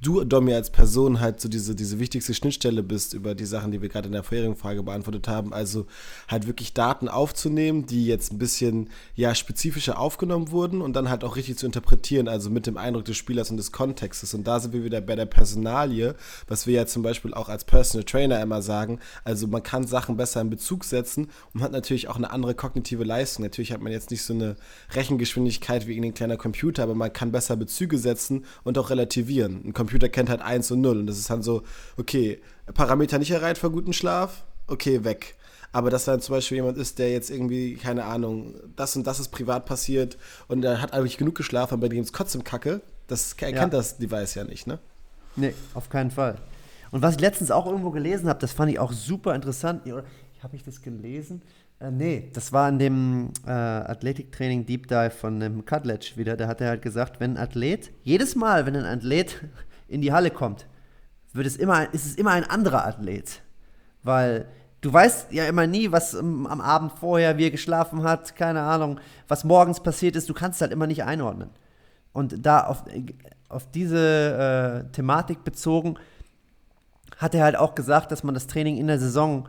du, 0.00 0.24
Domi, 0.24 0.52
als 0.52 0.70
Person 0.70 1.20
halt 1.20 1.40
so 1.40 1.48
diese, 1.48 1.74
diese 1.74 1.98
wichtigste 1.98 2.34
Schnittstelle 2.34 2.82
bist 2.82 3.14
über 3.14 3.34
die 3.34 3.46
Sachen, 3.46 3.72
die 3.72 3.80
wir 3.80 3.88
gerade 3.88 4.06
in 4.06 4.12
der 4.12 4.22
vorherigen 4.22 4.56
Frage 4.56 4.82
beantwortet 4.82 5.26
haben. 5.28 5.52
Also 5.52 5.86
halt 6.28 6.46
wirklich 6.46 6.74
Daten 6.74 7.08
aufzunehmen, 7.08 7.86
die 7.86 8.06
jetzt 8.06 8.32
ein 8.32 8.38
bisschen 8.38 8.90
ja 9.14 9.34
spezifischer 9.34 9.98
aufgenommen 9.98 10.50
wurden 10.50 10.82
und 10.82 10.94
dann 10.94 11.08
halt 11.08 11.24
auch 11.24 11.36
richtig 11.36 11.58
zu 11.58 11.66
interpretieren, 11.66 12.28
also 12.28 12.50
mit 12.50 12.66
dem 12.66 12.76
Eindruck 12.76 13.04
des 13.06 13.16
Spielers 13.16 13.50
und 13.50 13.56
des 13.56 13.72
Kontextes. 13.72 14.34
Und 14.34 14.46
da 14.46 14.60
sind 14.60 14.72
wir 14.72 14.84
wieder 14.84 15.00
bei 15.00 15.16
der 15.16 15.26
Personalie, 15.26 16.14
was 16.46 16.66
wir 16.66 16.74
ja 16.74 16.86
zum 16.86 17.02
Beispiel 17.02 17.32
auch 17.32 17.48
als 17.48 17.64
Personal 17.64 18.04
Trainer 18.04 18.40
immer 18.42 18.62
sagen. 18.62 19.00
Also 19.24 19.46
man 19.46 19.62
kann 19.62 19.86
Sachen 19.86 20.16
besser 20.16 20.40
in 20.40 20.50
Bezug 20.50 20.84
setzen 20.84 21.30
und 21.54 21.62
hat 21.62 21.72
natürlich 21.72 22.08
auch 22.08 22.16
eine 22.16 22.30
andere 22.30 22.54
kognitive 22.54 23.04
Leistung. 23.04 23.44
Natürlich 23.44 23.72
hat 23.72 23.80
man 23.80 23.92
jetzt 23.92 24.10
nicht 24.10 24.22
so 24.22 24.34
eine 24.34 24.56
Rechengeschwindigkeit 24.94 25.86
wie 25.86 25.96
in 25.96 26.04
ein 26.04 26.14
kleiner 26.14 26.36
Computer, 26.36 26.82
aber 26.82 26.94
man 26.94 27.12
kann 27.12 27.32
besser 27.32 27.56
Bezüge 27.56 27.98
setzen 27.98 28.44
und 28.62 28.76
auch 28.78 28.90
relativieren. 28.90 29.62
Ein 29.64 29.72
Computer 29.86 30.08
kennt 30.08 30.28
halt 30.28 30.42
1 30.42 30.70
und 30.72 30.80
0 30.80 30.98
und 30.98 31.06
das 31.06 31.18
ist 31.18 31.30
dann 31.30 31.42
so, 31.42 31.62
okay, 31.96 32.40
Parameter 32.74 33.18
nicht 33.18 33.30
erreicht 33.30 33.58
für 33.58 33.70
guten 33.70 33.92
Schlaf, 33.92 34.44
okay, 34.66 35.04
weg. 35.04 35.36
Aber 35.72 35.90
dass 35.90 36.04
dann 36.04 36.20
zum 36.20 36.34
Beispiel 36.34 36.56
jemand 36.56 36.78
ist, 36.78 36.98
der 36.98 37.12
jetzt 37.12 37.30
irgendwie, 37.30 37.74
keine 37.74 38.04
Ahnung, 38.04 38.54
das 38.76 38.96
und 38.96 39.06
das 39.06 39.20
ist 39.20 39.28
privat 39.28 39.66
passiert 39.66 40.16
und 40.48 40.64
er 40.64 40.80
hat 40.80 40.92
eigentlich 40.92 41.18
genug 41.18 41.34
geschlafen, 41.34 41.74
aber 41.74 41.82
bei 41.82 41.88
dem 41.88 42.02
ist 42.02 42.14
trotzdem 42.14 42.44
Kacke, 42.44 42.80
das 43.06 43.32
erkennt 43.34 43.72
ja. 43.72 43.78
das 43.78 43.98
Device 43.98 44.34
ja 44.34 44.44
nicht, 44.44 44.66
ne? 44.66 44.78
Nee, 45.36 45.54
auf 45.74 45.88
keinen 45.88 46.10
Fall. 46.10 46.36
Und 46.90 47.02
was 47.02 47.14
ich 47.14 47.20
letztens 47.20 47.50
auch 47.50 47.66
irgendwo 47.66 47.90
gelesen 47.90 48.28
habe, 48.28 48.40
das 48.40 48.52
fand 48.52 48.70
ich 48.72 48.78
auch 48.78 48.92
super 48.92 49.34
interessant. 49.34 49.82
Habe 50.42 50.56
ich 50.56 50.64
das 50.64 50.80
gelesen? 50.82 51.42
Äh, 51.78 51.90
nee, 51.90 52.30
das 52.32 52.52
war 52.52 52.68
in 52.68 52.78
dem 52.78 53.30
äh, 53.46 53.50
Athletiktraining 53.50 54.64
Deep 54.64 54.88
Dive 54.88 55.10
von 55.10 55.40
dem 55.40 55.64
Cutledge 55.64 56.12
wieder. 56.16 56.36
Da 56.36 56.48
hat 56.48 56.60
er 56.60 56.68
halt 56.68 56.82
gesagt, 56.82 57.20
wenn 57.20 57.32
ein 57.32 57.36
Athlet, 57.36 57.92
jedes 58.02 58.34
Mal, 58.34 58.66
wenn 58.66 58.76
ein 58.76 58.84
Athlet 58.84 59.42
in 59.88 60.00
die 60.00 60.12
Halle 60.12 60.30
kommt, 60.30 60.66
wird 61.32 61.46
es 61.46 61.56
immer, 61.56 61.92
ist 61.92 62.06
es 62.06 62.14
immer 62.14 62.32
ein 62.32 62.44
anderer 62.44 62.86
Athlet. 62.86 63.42
Weil 64.02 64.46
du 64.80 64.92
weißt 64.92 65.32
ja 65.32 65.46
immer 65.46 65.66
nie, 65.66 65.92
was 65.92 66.14
am, 66.14 66.46
am 66.46 66.60
Abend 66.60 66.92
vorher, 66.92 67.38
wie 67.38 67.44
er 67.44 67.50
geschlafen 67.50 68.02
hat, 68.02 68.36
keine 68.36 68.62
Ahnung, 68.62 69.00
was 69.28 69.44
morgens 69.44 69.80
passiert 69.80 70.16
ist. 70.16 70.28
Du 70.28 70.34
kannst 70.34 70.56
es 70.56 70.60
halt 70.62 70.72
immer 70.72 70.86
nicht 70.86 71.04
einordnen. 71.04 71.50
Und 72.12 72.46
da 72.46 72.64
auf, 72.64 72.84
auf 73.48 73.70
diese 73.70 74.84
äh, 74.88 74.92
Thematik 74.92 75.44
bezogen, 75.44 75.98
hat 77.18 77.34
er 77.34 77.44
halt 77.44 77.56
auch 77.56 77.74
gesagt, 77.74 78.12
dass 78.12 78.24
man 78.24 78.34
das 78.34 78.46
Training 78.46 78.78
in 78.78 78.86
der 78.86 78.98
Saison 78.98 79.48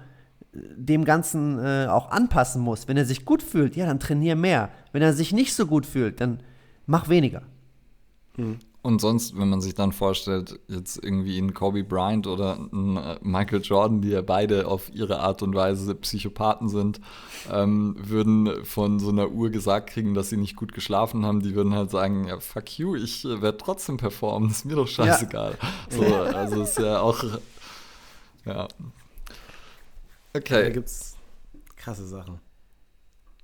dem 0.54 1.06
Ganzen 1.06 1.60
äh, 1.60 1.88
auch 1.88 2.12
anpassen 2.12 2.62
muss. 2.62 2.88
Wenn 2.88 2.98
er 2.98 3.06
sich 3.06 3.26
gut 3.26 3.44
fühlt, 3.44 3.76
ja, 3.76 3.86
dann 3.86 4.00
trainier 4.00 4.36
mehr. 4.36 4.70
Wenn 4.92 5.02
er 5.02 5.14
sich 5.14 5.32
nicht 5.32 5.54
so 5.54 5.68
gut 5.68 5.86
fühlt, 5.86 6.20
dann 6.20 6.42
Mach 6.88 7.10
weniger. 7.10 7.44
Und 8.88 9.02
sonst, 9.02 9.38
wenn 9.38 9.50
man 9.50 9.60
sich 9.60 9.76
dann 9.76 9.92
vorstellt, 9.92 10.62
jetzt 10.70 11.04
irgendwie 11.04 11.38
ein 11.38 11.54
Kobe 11.54 11.84
Bryant 11.84 12.26
oder 12.26 12.58
ein 12.72 12.96
äh, 12.96 13.18
Michael 13.22 13.60
Jordan, 13.62 14.00
die 14.00 14.12
ja 14.12 14.22
beide 14.22 14.66
auf 14.66 14.90
ihre 14.94 15.20
Art 15.20 15.44
und 15.44 15.54
Weise 15.54 15.94
Psychopathen 15.94 16.70
sind, 16.70 17.02
ähm, 17.52 17.98
würden 18.00 18.64
von 18.64 19.02
so 19.02 19.10
einer 19.10 19.30
Uhr 19.30 19.50
gesagt 19.50 19.90
kriegen, 19.90 20.14
dass 20.14 20.30
sie 20.30 20.38
nicht 20.38 20.56
gut 20.56 20.74
geschlafen 20.74 21.26
haben, 21.26 21.42
die 21.42 21.54
würden 21.54 21.74
halt 21.74 21.92
sagen, 21.92 22.30
ja, 22.30 22.40
fuck 22.40 22.80
you, 22.80 22.96
ich 22.96 23.26
äh, 23.26 23.42
werde 23.42 23.58
trotzdem 23.58 23.98
performen, 23.98 24.52
ist 24.52 24.64
mir 24.64 24.78
doch 24.78 24.88
scheißegal. 24.88 25.58
So, 25.90 26.06
also 26.06 26.62
ist 26.62 26.78
ja 26.80 27.02
auch, 27.02 27.22
ja. 28.46 28.70
Da 28.70 28.70
Okay. 30.34 30.72
gibt's 30.72 31.18
krasse 31.76 32.08
Sachen. 32.08 32.40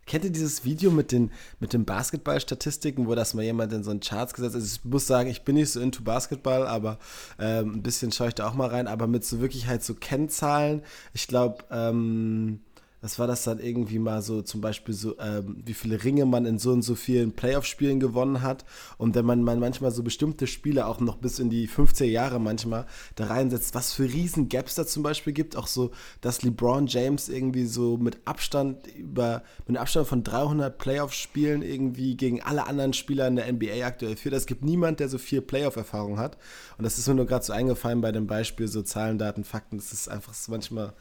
Kennt 0.06 0.26
ihr 0.26 0.32
dieses 0.32 0.66
Video 0.66 0.92
mit 0.92 1.12
den, 1.12 1.32
mit 1.60 1.74
den 1.74 1.86
Basketball-Statistiken, 1.86 3.08
wo 3.08 3.16
das 3.16 3.34
mal 3.34 3.44
jemand 3.44 3.72
in 3.72 3.84
so 3.84 3.92
einen 3.92 4.02
Charts 4.02 4.34
gesetzt 4.34 4.56
hat? 4.56 4.62
Also 4.62 4.76
ich 4.76 4.86
muss 4.86 5.08
sagen, 5.08 5.30
ich 5.30 5.44
bin 5.44 5.56
nicht 5.56 5.72
so 5.72 5.80
into 5.80 6.04
Basketball, 6.04 6.68
aber 6.68 7.00
ähm, 7.40 7.76
ein 7.76 7.84
bisschen 7.84 8.12
schaue 8.12 8.30
ich 8.30 8.36
da 8.36 8.48
auch 8.48 8.54
mal 8.54 8.70
rein, 8.70 8.88
aber 8.88 9.08
mit 9.08 9.24
so 9.24 9.40
wirklich 9.40 9.68
halt 9.68 9.84
so 9.84 9.94
Kennzahlen. 9.94 10.82
Ich 11.14 11.28
glaube, 11.28 11.64
ähm, 11.72 12.60
was 13.04 13.20
war 13.20 13.28
das 13.28 13.44
dann 13.44 13.60
irgendwie 13.60 14.00
mal 14.00 14.22
so, 14.22 14.42
zum 14.42 14.62
Beispiel 14.62 14.96
so, 14.96 15.20
ähm, 15.20 15.58
wie 15.66 15.74
viele 15.74 16.02
Ringe 16.06 16.26
man 16.26 16.46
in 16.46 16.58
so 16.58 16.72
und 16.72 16.84
so 16.84 16.96
vielen 16.96 17.34
Playoff-Spielen 17.34 18.00
gewonnen 18.00 18.42
hat. 18.42 18.64
Und 18.98 19.14
wenn 19.14 19.26
man, 19.26 19.44
man 19.44 19.60
manchmal 19.60 19.92
so 19.92 20.04
bestimmte 20.04 20.48
Spiele 20.48 20.88
auch 20.88 21.02
noch 21.02 21.18
bis 21.18 21.38
in 21.38 21.50
die 21.50 21.68
50er 21.68 22.06
Jahre 22.06 22.40
manchmal 22.40 22.86
da 23.16 23.26
reinsetzt, 23.26 23.76
was 23.76 23.92
für 23.92 24.06
riesen 24.06 24.48
Gaps 24.48 24.76
da 24.76 24.88
zum 24.88 25.04
Beispiel 25.04 25.34
gibt. 25.34 25.58
Auch 25.58 25.68
so, 25.68 25.92
dass 26.22 26.44
LeBron 26.44 26.88
James 26.88 27.28
irgendwie 27.28 27.66
so 27.66 27.98
mit 27.98 28.20
Abstand 28.24 28.88
über, 28.96 29.44
mit 29.68 29.76
einem 29.76 29.82
Abstand 29.82 30.08
von 30.08 30.24
300 30.24 30.78
Playoff-Spielen 30.78 31.62
irgendwie 31.62 32.16
gegen 32.16 32.42
alle 32.42 32.68
anderen 32.68 32.94
Spieler 32.94 33.28
in 33.28 33.36
der 33.36 33.52
NBA 33.52 33.86
aktuell 33.86 34.16
führt. 34.16 34.34
Es 34.34 34.46
gibt 34.46 34.64
niemand, 34.64 35.02
der 35.02 35.10
so 35.10 35.18
viel 35.18 35.42
Playoff-Erfahrung 35.42 36.20
hat. 36.20 36.38
Und 36.78 36.86
das 36.86 36.98
ist 36.98 37.10
mir 37.10 37.16
nur 37.16 37.26
gerade 37.26 37.44
so 37.44 37.52
eingefallen 37.52 38.00
bei 38.00 38.14
dem 38.14 38.28
Beispiel 38.28 38.70
so 38.70 38.82
Zahlen, 38.82 39.18
Daten, 39.18 39.44
Fakten. 39.44 39.76
Das 39.76 39.92
ist 39.92 40.08
einfach 40.08 40.34
manchmal 40.48 40.94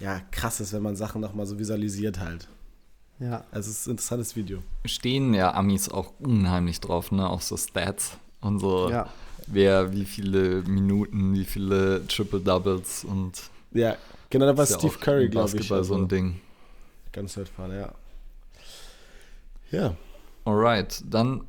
ja, 0.00 0.20
krass 0.30 0.60
ist, 0.60 0.72
wenn 0.72 0.82
man 0.82 0.96
Sachen 0.96 1.20
nochmal 1.20 1.46
so 1.46 1.58
visualisiert 1.58 2.18
halt. 2.18 2.48
Ja. 3.18 3.44
Also 3.52 3.70
es 3.70 3.80
ist 3.80 3.86
ein 3.86 3.90
interessantes 3.92 4.34
Video. 4.34 4.62
Stehen 4.86 5.34
ja 5.34 5.54
Amis 5.54 5.88
auch 5.90 6.12
unheimlich 6.20 6.80
drauf, 6.80 7.12
ne? 7.12 7.28
Auch 7.28 7.42
so 7.42 7.56
Stats 7.56 8.16
und 8.40 8.58
so, 8.60 8.88
Ja. 8.90 9.08
wer 9.46 9.92
wie 9.92 10.06
viele 10.06 10.62
Minuten, 10.62 11.34
wie 11.34 11.44
viele 11.44 12.06
Triple 12.08 12.40
Doubles 12.40 13.04
und 13.04 13.32
Ja, 13.72 13.96
genau, 14.30 14.46
da 14.46 14.56
war 14.56 14.64
ist 14.64 14.70
ja 14.70 14.78
Steve 14.78 14.94
auch 14.96 15.00
Curry, 15.00 15.28
glaube 15.28 15.48
ich. 15.48 15.54
Basketball 15.54 15.84
so 15.84 15.94
also 15.94 16.02
ein 16.04 16.08
Ding. 16.08 16.40
Ganz 17.12 17.36
weit 17.36 17.48
vorne, 17.48 17.78
ja. 17.78 17.92
Ja, 19.70 19.96
Alright, 20.44 21.02
dann 21.08 21.44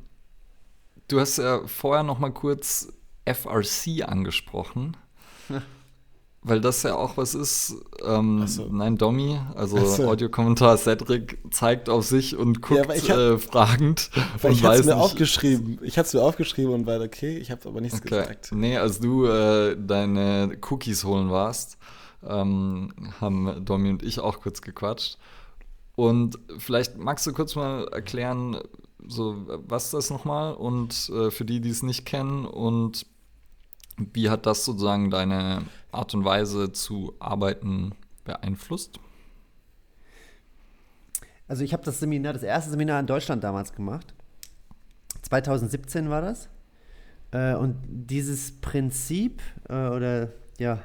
du 1.08 1.18
hast 1.20 1.38
ja 1.38 1.66
vorher 1.66 2.02
noch 2.04 2.18
mal 2.18 2.30
kurz 2.32 2.92
FRC 3.24 4.02
angesprochen. 4.06 4.96
Weil 6.44 6.60
das 6.60 6.82
ja 6.82 6.96
auch 6.96 7.16
was 7.16 7.36
ist. 7.36 7.76
Ähm, 8.04 8.46
so. 8.48 8.66
Nein, 8.68 8.98
Domi, 8.98 9.38
also 9.54 9.78
so. 9.86 10.08
Audiokommentar 10.08 10.76
Cedric 10.76 11.38
zeigt 11.52 11.88
auf 11.88 12.04
sich 12.04 12.36
und 12.36 12.60
guckt 12.62 12.88
ich 12.96 13.10
hab- 13.10 13.16
äh, 13.16 13.38
fragend. 13.38 14.10
weil 14.40 14.50
und 14.50 14.56
ich 14.58 14.64
hatte 14.64 14.80
es 14.80 14.86
mir 14.86 14.94
nicht- 14.94 15.02
aufgeschrieben. 15.04 15.78
Ich 15.82 15.98
hatte 15.98 16.08
es 16.08 16.14
mir 16.14 16.22
aufgeschrieben 16.22 16.72
und 16.74 16.86
war 16.86 17.00
okay, 17.00 17.38
ich 17.38 17.52
habe 17.52 17.68
aber 17.68 17.80
nichts 17.80 18.00
Okay. 18.00 18.08
gesagt. 18.08 18.50
Nee, 18.52 18.76
als 18.76 18.98
du 18.98 19.24
äh, 19.26 19.76
deine 19.78 20.58
Cookies 20.68 21.04
holen 21.04 21.30
warst, 21.30 21.78
ähm, 22.28 22.92
haben 23.20 23.64
Domi 23.64 23.90
und 23.90 24.02
ich 24.02 24.18
auch 24.18 24.40
kurz 24.40 24.62
gequatscht. 24.62 25.18
Und 25.94 26.40
vielleicht 26.58 26.98
magst 26.98 27.24
du 27.26 27.32
kurz 27.32 27.54
mal 27.54 27.86
erklären, 27.92 28.56
so 29.06 29.36
was 29.68 29.90
das 29.92 30.10
nochmal 30.10 30.54
und 30.54 31.08
äh, 31.14 31.30
für 31.30 31.44
die, 31.44 31.60
die 31.60 31.70
es 31.70 31.82
nicht 31.84 32.04
kennen 32.06 32.46
und 32.46 33.06
wie 33.96 34.30
hat 34.30 34.46
das 34.46 34.64
sozusagen 34.64 35.10
deine 35.10 35.62
Art 35.90 36.14
und 36.14 36.24
Weise 36.24 36.72
zu 36.72 37.14
arbeiten 37.18 37.92
beeinflusst? 38.24 38.98
Also 41.48 41.64
ich 41.64 41.72
habe 41.72 41.84
das 41.84 42.00
Seminar, 42.00 42.32
das 42.32 42.42
erste 42.42 42.70
Seminar 42.70 43.00
in 43.00 43.06
Deutschland 43.06 43.44
damals 43.44 43.74
gemacht. 43.74 44.14
2017 45.22 46.08
war 46.08 46.22
das. 46.22 46.48
Äh, 47.32 47.54
und 47.54 47.76
dieses 47.88 48.60
Prinzip 48.60 49.42
äh, 49.68 49.88
oder 49.88 50.28
ja, 50.58 50.78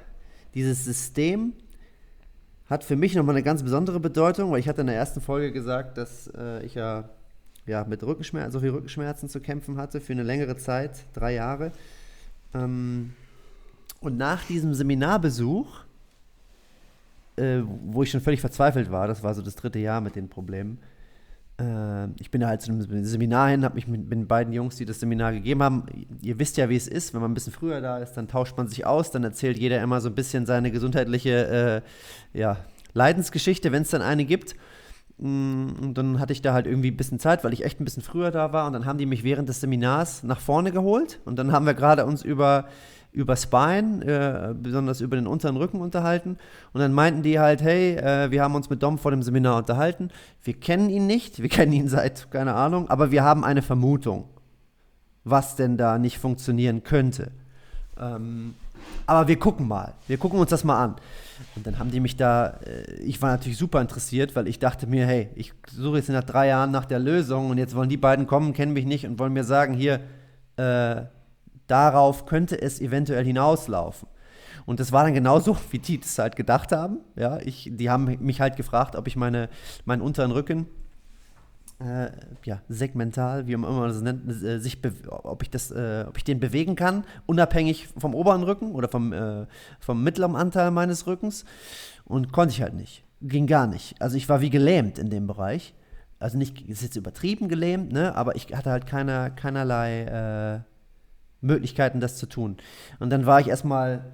dieses 0.54 0.84
System 0.86 1.54
hat 2.65 2.84
für 2.84 2.96
mich 2.96 3.15
nochmal 3.15 3.36
eine 3.36 3.43
ganz 3.43 3.63
besondere 3.63 4.00
Bedeutung, 4.00 4.52
weil 4.52 4.60
ich 4.60 4.67
hatte 4.67 4.82
in 4.82 4.88
der 4.88 4.96
ersten 4.96 5.22
Folge 5.22 5.52
gesagt, 5.52 5.98
dass 5.98 6.28
äh, 6.36 6.65
ich 6.65 6.76
ja, 6.76 7.10
ja 7.65 7.86
mit 7.86 8.04
Rückenschmerzen, 8.04 8.52
so 8.52 8.60
viel 8.60 8.72
Rückenschmerzen 8.72 9.30
zu 9.30 9.39
kämpfen 9.39 9.78
hatte 9.78 10.02
für 10.02 10.13
eine 10.13 10.24
längere 10.24 10.58
Zeit, 10.58 11.06
drei 11.13 11.34
Jahre. 11.34 11.72
Ähm, 12.54 13.14
und 14.00 14.18
nach 14.18 14.44
diesem 14.46 14.74
Seminarbesuch 14.74 15.88
äh, 17.38 17.62
wo 17.86 18.04
ich 18.04 18.12
schon 18.12 18.22
völlig 18.22 18.42
verzweifelt 18.42 18.92
war. 18.92 19.08
Das 19.08 19.24
war 19.24 19.34
so 19.34 19.42
das 19.42 19.56
dritte 19.56 19.80
Jahr 19.80 20.02
mit 20.02 20.16
den 20.16 20.28
Problemen. 20.28 20.80
Äh, 21.60 22.08
ich 22.20 22.32
bin 22.32 22.42
da 22.42 22.48
halt 22.48 22.62
zu 22.62 22.72
einem 22.72 23.06
Seminar 23.06 23.50
hin, 23.50 23.64
habe 23.64 23.76
mich 23.76 23.88
mit, 23.88 24.02
mit 24.02 24.12
den 24.12 24.28
beiden 24.28 24.54
Jungs, 24.54 24.76
die 24.76 24.86
das 24.86 25.00
Seminar 25.00 25.34
gegeben 25.34 25.64
haben. 25.64 25.86
Ihr 26.22 26.40
wisst 26.40 26.58
ja, 26.58 26.70
wie 26.70 26.76
es 26.76 26.88
ist, 26.88 27.14
wenn 27.14 27.22
man 27.22 27.32
ein 27.32 27.34
bisschen 27.34 27.54
früher 27.54 27.80
da 27.80 28.00
ist, 28.00 28.14
dann 28.14 28.28
tauscht 28.28 28.58
man 28.58 28.68
sich 28.68 28.86
aus, 28.86 29.12
dann 29.12 29.24
erzählt 29.24 29.58
jeder 29.58 29.82
immer 29.82 30.02
so 30.02 30.10
ein 30.10 30.16
bisschen 30.16 30.46
seine 30.46 30.72
gesundheitliche 30.72 31.84
äh, 32.34 32.40
ja, 32.40 32.58
Leidensgeschichte, 32.94 33.72
wenn 33.72 33.84
es 33.84 33.92
dann 33.92 34.02
eine 34.02 34.26
gibt. 34.26 34.56
Und 35.20 35.96
dann 35.96 36.20
hatte 36.20 36.32
ich 36.32 36.44
da 36.44 36.54
halt 36.54 36.68
irgendwie 36.68 36.92
ein 36.92 36.98
bisschen 36.98 37.20
Zeit, 37.20 37.44
weil 37.44 37.52
ich 37.52 37.66
echt 37.66 37.80
ein 37.80 37.86
bisschen 37.86 38.04
früher 38.04 38.30
da 38.30 38.54
war. 38.54 38.68
Und 38.68 38.74
dann 38.74 38.86
haben 38.86 39.00
die 39.00 39.08
mich 39.08 39.24
während 39.24 39.50
des 39.50 39.62
Seminars 39.62 40.24
nach 40.24 40.40
vorne 40.40 40.72
geholt. 40.72 41.20
Und 41.26 41.38
dann 41.40 41.52
haben 41.52 41.66
wir 41.66 41.74
gerade 41.74 42.06
uns 42.06 42.24
über, 42.24 42.66
über 43.12 43.36
Spine, 43.36 44.06
äh, 44.06 44.54
besonders 44.54 45.02
über 45.02 45.16
den 45.16 45.26
unteren 45.26 45.58
Rücken 45.58 45.82
unterhalten. 45.82 46.38
Und 46.72 46.82
dann 46.82 46.94
meinten 46.94 47.24
die 47.24 47.40
halt, 47.40 47.64
hey, 47.64 47.96
äh, 47.96 48.30
wir 48.30 48.44
haben 48.44 48.54
uns 48.54 48.70
mit 48.70 48.84
Dom 48.84 49.00
vor 49.00 49.10
dem 49.10 49.24
Seminar 49.24 49.58
unterhalten. 49.58 50.10
Wir 50.44 50.54
kennen 50.54 50.92
ihn 50.92 51.08
nicht, 51.08 51.42
wir 51.42 51.50
kennen 51.50 51.74
ihn 51.74 51.88
seit, 51.88 52.30
keine 52.30 52.54
Ahnung, 52.54 52.88
aber 52.90 53.10
wir 53.10 53.24
haben 53.24 53.44
eine 53.44 53.64
Vermutung, 53.64 54.26
was 55.24 55.56
denn 55.56 55.78
da 55.78 55.98
nicht 55.98 56.20
funktionieren 56.20 56.84
könnte. 56.84 57.32
Ähm, 58.00 58.54
aber 59.06 59.28
wir 59.28 59.40
gucken 59.40 59.68
mal, 59.68 59.94
wir 60.08 60.18
gucken 60.18 60.40
uns 60.40 60.50
das 60.50 60.63
mal 60.63 60.84
an. 60.84 60.96
Und 61.56 61.68
dann 61.68 61.80
haben 61.80 61.92
die 61.92 62.00
mich 62.00 62.16
da, 62.16 62.60
äh, 62.66 62.94
ich 63.02 63.22
war 63.22 63.32
natürlich 63.32 63.58
super 63.58 63.82
interessiert, 63.82 64.36
weil 64.36 64.48
ich 64.48 64.60
dachte 64.60 64.88
mir, 64.88 65.06
hey, 65.06 65.30
ich 65.36 65.54
suche 65.72 65.98
jetzt 65.98 66.10
nach 66.10 66.24
drei 66.24 66.48
Jahren 66.48 66.72
nach 66.72 66.86
der 66.86 67.00
Lösung 67.00 67.50
und 67.50 67.58
jetzt 67.58 67.76
wollen 67.76 67.90
die 67.90 67.98
beiden 67.98 68.28
kommen, 68.28 68.54
kennen 68.54 68.74
mich 68.74 68.86
nicht 68.86 69.06
und 69.06 69.20
wollen 69.20 69.34
mir 69.34 69.44
sagen, 69.44 69.74
hier, 69.74 70.00
äh, 70.58 71.04
darauf 71.68 72.26
könnte 72.26 72.62
es 72.62 72.82
eventuell 72.82 73.26
hinauslaufen. 73.26 74.08
Und 74.66 74.80
das 74.80 74.92
war 74.92 75.04
dann 75.04 75.13
genauso, 75.13 75.58
wie 75.72 75.80
die 75.80 76.00
das 76.00 76.18
halt 76.18 76.36
gedacht 76.36 76.72
haben. 76.72 77.00
Ja, 77.16 77.40
ich, 77.40 77.70
die 77.74 77.90
haben 77.90 78.18
mich 78.20 78.42
halt 78.42 78.56
gefragt, 78.56 78.96
ob 78.96 79.08
ich 79.08 79.16
meine, 79.16 79.50
meinen 79.86 80.02
unteren 80.02 80.32
Rücken 80.32 80.68
äh, 81.80 82.10
ja, 82.44 82.62
segmental, 82.70 83.48
wie 83.48 83.56
man 83.56 83.70
immer 83.70 83.88
das 83.88 84.02
nennt, 84.02 84.30
äh, 84.44 84.60
sich 84.60 84.80
ob 85.08 85.44
ich 85.44 85.50
das, 85.50 85.72
äh, 85.72 86.06
ob 86.08 86.18
ich 86.18 86.24
den 86.24 86.40
bewegen 86.40 86.76
kann, 86.76 87.04
unabhängig 87.26 87.88
vom 87.98 88.16
oberen 88.16 88.44
Rücken 88.44 88.72
oder 88.72 88.90
vom, 88.90 89.13
äh, 89.13 89.46
vom 89.80 90.04
mittleren 90.04 90.36
Anteil 90.36 90.72
meines 90.72 91.06
Rückens. 91.06 91.46
Und 92.06 92.32
konnte 92.32 92.54
ich 92.54 92.62
halt 92.62 92.74
nicht. 92.74 93.04
Ging 93.22 93.48
gar 93.48 93.68
nicht. 93.68 94.02
Also 94.02 94.18
ich 94.18 94.28
war 94.30 94.42
wie 94.42 94.50
gelähmt 94.50 94.98
in 94.98 95.10
dem 95.10 95.28
Bereich. 95.28 95.74
Also 96.20 96.38
nicht, 96.38 96.68
ist 96.68 96.82
jetzt 96.82 96.96
übertrieben 96.96 97.48
gelähmt, 97.48 97.92
ne? 97.92 98.16
Aber 98.16 98.36
ich 98.36 98.48
hatte 98.56 98.72
halt 98.72 98.88
keine, 98.88 99.32
keinerlei 99.36 100.04
äh, 100.04 100.60
Möglichkeiten, 101.42 102.00
das 102.00 102.18
zu 102.18 102.26
tun. 102.26 102.58
Und 103.00 103.12
dann 103.12 103.26
war 103.28 103.40
ich 103.40 103.48
erstmal 103.48 104.13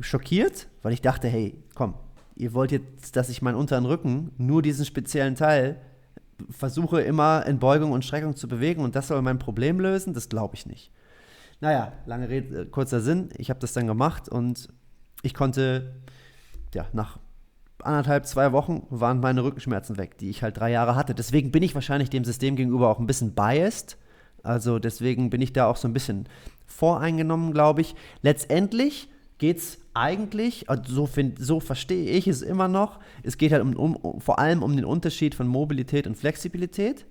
schockiert, 0.00 0.68
weil 0.82 0.92
ich 0.92 1.02
dachte, 1.02 1.26
hey, 1.26 1.56
komm, 1.74 1.94
ihr 2.36 2.54
wollt 2.54 2.70
jetzt, 2.70 3.16
dass 3.16 3.28
ich 3.28 3.42
meinen 3.42 3.56
unteren 3.56 3.86
Rücken, 3.86 4.30
nur 4.38 4.62
diesen 4.62 4.84
speziellen 4.84 5.34
Teil, 5.34 5.80
versuche 6.48 7.00
immer 7.00 7.44
in 7.46 7.58
Beugung 7.58 7.92
und 7.92 8.04
Streckung 8.04 8.36
zu 8.36 8.48
bewegen 8.48 8.82
und 8.82 8.94
das 8.94 9.08
soll 9.08 9.20
mein 9.22 9.38
Problem 9.38 9.80
lösen, 9.80 10.14
das 10.14 10.28
glaube 10.28 10.54
ich 10.54 10.66
nicht. 10.66 10.90
Naja, 11.60 11.92
lange 12.06 12.28
Rede, 12.28 12.62
äh, 12.62 12.66
kurzer 12.66 13.00
Sinn, 13.00 13.28
ich 13.36 13.50
habe 13.50 13.60
das 13.60 13.72
dann 13.72 13.86
gemacht 13.86 14.28
und 14.28 14.68
ich 15.22 15.34
konnte, 15.34 15.94
ja, 16.74 16.86
nach 16.92 17.18
anderthalb, 17.82 18.26
zwei 18.26 18.52
Wochen 18.52 18.86
waren 18.90 19.20
meine 19.20 19.44
Rückenschmerzen 19.44 19.98
weg, 19.98 20.18
die 20.18 20.30
ich 20.30 20.42
halt 20.42 20.58
drei 20.58 20.70
Jahre 20.70 20.94
hatte. 20.96 21.14
Deswegen 21.14 21.50
bin 21.50 21.62
ich 21.62 21.74
wahrscheinlich 21.74 22.10
dem 22.10 22.24
System 22.24 22.56
gegenüber 22.56 22.88
auch 22.88 22.98
ein 22.98 23.06
bisschen 23.06 23.34
biased. 23.34 23.96
Also 24.42 24.78
deswegen 24.78 25.30
bin 25.30 25.40
ich 25.40 25.52
da 25.52 25.66
auch 25.66 25.76
so 25.76 25.88
ein 25.88 25.92
bisschen 25.92 26.28
voreingenommen, 26.66 27.52
glaube 27.52 27.80
ich. 27.80 27.94
Letztendlich 28.22 29.08
geht 29.38 29.58
es 29.58 29.78
eigentlich, 30.00 30.66
so, 30.86 31.06
find, 31.06 31.38
so 31.38 31.60
verstehe 31.60 32.10
ich 32.10 32.26
es 32.26 32.42
immer 32.42 32.68
noch, 32.68 32.98
es 33.22 33.36
geht 33.36 33.52
halt 33.52 33.62
um, 33.62 33.76
um, 33.76 34.20
vor 34.20 34.38
allem 34.38 34.62
um 34.62 34.74
den 34.74 34.84
Unterschied 34.84 35.34
von 35.34 35.46
Mobilität 35.46 36.06
und 36.06 36.16
Flexibilität. 36.16 37.06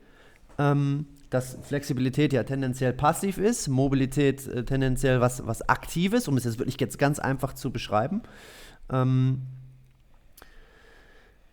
Ähm, 0.58 1.06
dass 1.30 1.60
Flexibilität 1.62 2.34
ja 2.34 2.44
tendenziell 2.44 2.92
passiv 2.92 3.38
ist, 3.38 3.68
Mobilität 3.68 4.48
äh, 4.48 4.66
tendenziell 4.66 5.22
was, 5.22 5.46
was 5.46 5.68
Aktives, 5.70 6.28
um 6.28 6.36
es 6.38 6.44
jetzt 6.44 6.58
wirklich 6.58 6.80
jetzt 6.80 6.98
ganz 6.98 7.20
einfach 7.20 7.54
zu 7.54 7.72
beschreiben. 7.72 8.24
Ähm, 8.92 9.44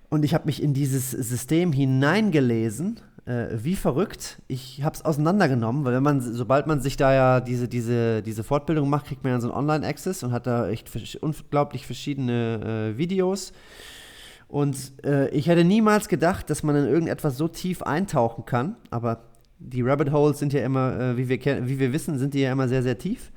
und 0.08 0.24
ich 0.24 0.32
habe 0.32 0.46
mich 0.46 0.62
in 0.62 0.72
dieses 0.72 1.10
System 1.10 1.72
hineingelesen 1.72 3.00
äh, 3.26 3.48
wie 3.62 3.76
verrückt. 3.76 4.40
Ich 4.48 4.82
habe 4.82 4.94
es 4.94 5.04
auseinandergenommen, 5.04 5.84
weil 5.84 5.94
wenn 5.94 6.02
man, 6.02 6.20
sobald 6.20 6.66
man 6.66 6.80
sich 6.80 6.96
da 6.96 7.12
ja 7.12 7.40
diese, 7.40 7.68
diese, 7.68 8.22
diese 8.22 8.44
Fortbildung 8.44 8.88
macht, 8.88 9.06
kriegt 9.06 9.24
man 9.24 9.32
ja 9.32 9.40
so 9.40 9.48
einen 9.48 9.58
Online-Access 9.58 10.22
und 10.22 10.32
hat 10.32 10.46
da 10.46 10.68
echt 10.68 10.90
unglaublich 11.20 11.86
verschiedene 11.86 12.92
äh, 12.94 12.98
Videos. 12.98 13.52
Und 14.48 14.92
äh, 15.04 15.28
ich 15.30 15.48
hätte 15.48 15.64
niemals 15.64 16.08
gedacht, 16.08 16.50
dass 16.50 16.62
man 16.62 16.76
in 16.76 16.86
irgendetwas 16.86 17.36
so 17.36 17.48
tief 17.48 17.82
eintauchen 17.82 18.44
kann. 18.44 18.76
Aber 18.90 19.24
die 19.58 19.82
Rabbit 19.82 20.12
Holes 20.12 20.38
sind 20.38 20.52
ja 20.52 20.64
immer, 20.64 20.98
äh, 20.98 21.16
wie, 21.16 21.28
wir 21.28 21.66
wie 21.66 21.78
wir 21.80 21.92
wissen, 21.92 22.18
sind 22.18 22.32
die 22.32 22.40
ja 22.40 22.52
immer 22.52 22.68
sehr, 22.68 22.84
sehr 22.84 22.96
tief. 22.96 23.32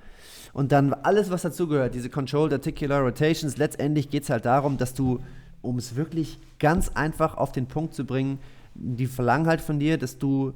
Und 0.53 0.71
dann 0.71 0.93
alles, 0.93 1.31
was 1.31 1.41
dazugehört, 1.41 1.95
diese 1.95 2.09
Controlled 2.09 2.53
Articular 2.53 3.01
Rotations, 3.01 3.57
letztendlich 3.57 4.09
geht 4.09 4.23
es 4.23 4.29
halt 4.29 4.45
darum, 4.45 4.77
dass 4.77 4.93
du, 4.93 5.19
um 5.61 5.77
es 5.77 5.95
wirklich 5.95 6.39
ganz 6.59 6.89
einfach 6.89 7.37
auf 7.37 7.51
den 7.51 7.67
Punkt 7.67 7.95
zu 7.95 8.05
bringen, 8.05 8.39
die 8.79 9.07
verlangen 9.07 9.47
halt 9.47 9.61
von 9.61 9.79
dir, 9.79 9.97
dass 9.97 10.17
du 10.17 10.53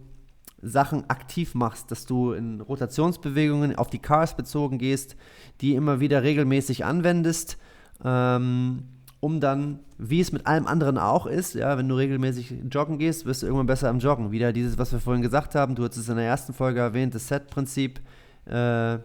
Sachen 0.62 1.10
aktiv 1.10 1.56
machst, 1.56 1.92
dass 1.92 2.06
du 2.06 2.32
in 2.32 2.62
Rotationsbewegungen 2.62 3.76
auf 3.76 3.90
die 3.90 4.00
Cars 4.00 4.36
bezogen 4.36 4.78
gehst, 4.78 5.16
die 5.62 5.76
immer 5.76 6.00
wieder 6.00 6.24
regelmäßig 6.24 6.86
anwendest, 6.86 7.58
ähm, 8.04 8.84
um 9.20 9.40
dann, 9.40 9.80
wie 9.98 10.20
es 10.20 10.32
mit 10.32 10.48
allem 10.48 10.68
anderen 10.68 10.98
auch 10.98 11.28
ist, 11.28 11.54
ja, 11.54 11.78
wenn 11.78 11.88
du 11.88 11.96
regelmäßig 11.96 12.54
joggen 12.72 12.98
gehst, 12.98 13.26
wirst 13.26 13.42
du 13.42 13.48
irgendwann 13.48 13.68
besser 13.68 13.90
am 13.90 14.00
Joggen. 14.00 14.32
Wieder 14.32 14.52
dieses, 14.52 14.78
was 14.78 14.92
wir 14.92 15.00
vorhin 15.00 15.22
gesagt 15.22 15.56
haben, 15.56 15.76
du 15.76 15.84
hast 15.84 15.98
es 15.98 16.10
in 16.10 16.16
der 16.16 16.26
ersten 16.26 16.54
Folge 16.54 16.80
erwähnt, 16.80 17.14
das 17.16 17.28
Set-Prinzip. 17.28 18.02
Äh, 18.46 19.00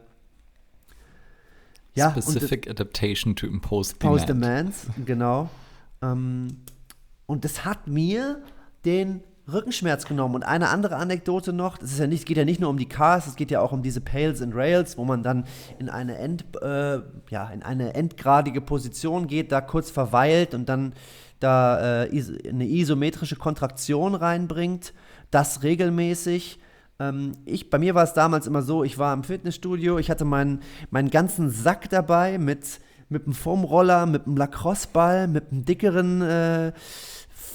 ja, 1.94 2.10
Specific 2.10 2.68
Adaptation 2.68 3.34
to 3.34 3.46
Imposed 3.46 4.02
Demand. 4.02 4.28
Demands, 4.28 4.86
genau. 5.04 5.50
Ähm, 6.02 6.48
und 7.26 7.44
das 7.44 7.64
hat 7.64 7.86
mir 7.86 8.42
den 8.84 9.22
Rückenschmerz 9.50 10.04
genommen. 10.04 10.34
Und 10.34 10.42
eine 10.42 10.68
andere 10.68 10.96
Anekdote 10.96 11.52
noch, 11.52 11.78
ist 11.78 11.98
ja 11.98 12.06
nicht, 12.06 12.26
geht 12.26 12.36
ja 12.36 12.44
nicht 12.44 12.60
nur 12.60 12.70
um 12.70 12.78
die 12.78 12.88
Cars, 12.88 13.26
es 13.26 13.36
geht 13.36 13.50
ja 13.50 13.60
auch 13.60 13.72
um 13.72 13.82
diese 13.82 14.00
Pales 14.00 14.42
and 14.42 14.54
Rails, 14.54 14.98
wo 14.98 15.04
man 15.04 15.22
dann 15.22 15.44
in 15.78 15.88
eine, 15.88 16.18
End, 16.18 16.44
äh, 16.60 17.00
ja, 17.30 17.48
in 17.52 17.62
eine 17.62 17.94
endgradige 17.94 18.60
Position 18.60 19.26
geht, 19.26 19.52
da 19.52 19.60
kurz 19.60 19.90
verweilt 19.90 20.54
und 20.54 20.68
dann 20.68 20.92
da 21.40 22.04
äh, 22.04 22.24
eine 22.48 22.68
isometrische 22.68 23.36
Kontraktion 23.36 24.14
reinbringt, 24.14 24.92
das 25.30 25.62
regelmäßig. 25.62 26.58
Ähm, 26.98 27.32
ich, 27.44 27.70
bei 27.70 27.78
mir 27.78 27.94
war 27.94 28.04
es 28.04 28.12
damals 28.12 28.46
immer 28.46 28.62
so, 28.62 28.84
ich 28.84 28.98
war 28.98 29.14
im 29.14 29.24
Fitnessstudio, 29.24 29.98
ich 29.98 30.10
hatte 30.10 30.24
meinen, 30.24 30.60
meinen 30.90 31.10
ganzen 31.10 31.50
Sack 31.50 31.88
dabei 31.90 32.38
mit, 32.38 32.80
mit 33.08 33.24
einem 33.24 33.34
Foamroller, 33.34 34.06
mit 34.06 34.26
einem 34.26 34.36
Lacrosse-Ball, 34.36 35.28
mit 35.28 35.52
einem 35.52 35.64
dickeren 35.64 36.22
äh, 36.22 36.72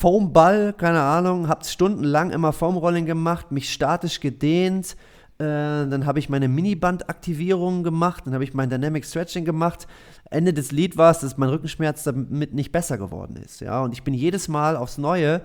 Foamball, 0.04 0.74
keine 0.74 1.00
Ahnung, 1.00 1.48
habe 1.48 1.64
stundenlang 1.64 2.32
immer 2.32 2.52
Foamrolling 2.52 3.06
gemacht, 3.06 3.54
mich 3.54 3.72
statisch 3.72 4.20
gedehnt. 4.20 4.98
Äh, 5.38 5.46
dann 5.46 6.06
habe 6.06 6.20
ich 6.20 6.28
meine 6.28 6.50
Miniband-Aktivierungen 6.50 7.86
gemacht, 7.86 8.24
dann 8.26 8.34
habe 8.34 8.44
ich 8.44 8.54
mein 8.54 8.70
Dynamic 8.70 9.06
Stretching 9.06 9.46
gemacht. 9.46 9.88
Ende 10.30 10.54
des 10.54 10.74
Lied 10.74 10.98
war 10.98 11.12
es, 11.12 11.20
dass 11.20 11.38
mein 11.38 11.48
Rückenschmerz 11.48 12.04
damit 12.04 12.54
nicht 12.54 12.74
besser 12.74 12.98
geworden 12.98 13.38
ist. 13.38 13.62
Ja? 13.62 13.82
Und 13.82 13.94
ich 13.94 14.04
bin 14.04 14.14
jedes 14.14 14.50
Mal 14.50 14.76
aufs 14.76 14.98
Neue 14.98 15.40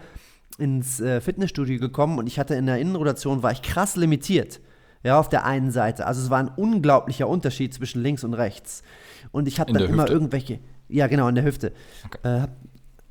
ins 0.59 0.99
äh, 0.99 1.21
Fitnessstudio 1.21 1.79
gekommen 1.79 2.19
und 2.19 2.27
ich 2.27 2.41
hatte 2.41 2.57
in 2.57 2.67
der 2.67 2.79
Innenrotation, 2.79 3.45
war 3.45 3.53
ich 3.53 3.63
krass 3.63 3.95
limitiert. 3.95 4.61
Ja, 5.05 5.21
auf 5.21 5.29
der 5.29 5.45
einen 5.45 5.71
Seite. 5.71 6.05
Also 6.05 6.21
es 6.21 6.31
war 6.31 6.41
ein 6.41 6.49
unglaublicher 6.49 7.29
Unterschied 7.29 7.73
zwischen 7.73 8.03
links 8.03 8.25
und 8.25 8.35
rechts. 8.35 8.83
Und 9.31 9.47
ich 9.47 9.61
habe 9.61 9.73
dann 9.73 9.85
immer 9.85 10.11
irgendwelche, 10.11 10.59
ja 10.89 11.07
genau, 11.07 11.29
in 11.29 11.37
der 11.37 11.45
Hüfte. 11.45 11.71
Okay. 12.05 12.43
Äh, 12.43 12.49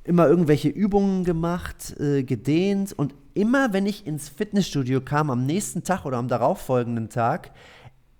immer 0.07 0.27
irgendwelche 0.27 0.69
Übungen 0.69 1.23
gemacht, 1.23 1.99
äh, 1.99 2.23
gedehnt 2.23 2.93
und 2.93 3.13
immer 3.33 3.73
wenn 3.73 3.85
ich 3.85 4.07
ins 4.07 4.29
Fitnessstudio 4.29 5.01
kam 5.01 5.29
am 5.29 5.45
nächsten 5.45 5.83
Tag 5.83 6.05
oder 6.05 6.17
am 6.17 6.27
darauffolgenden 6.27 7.09
Tag, 7.09 7.51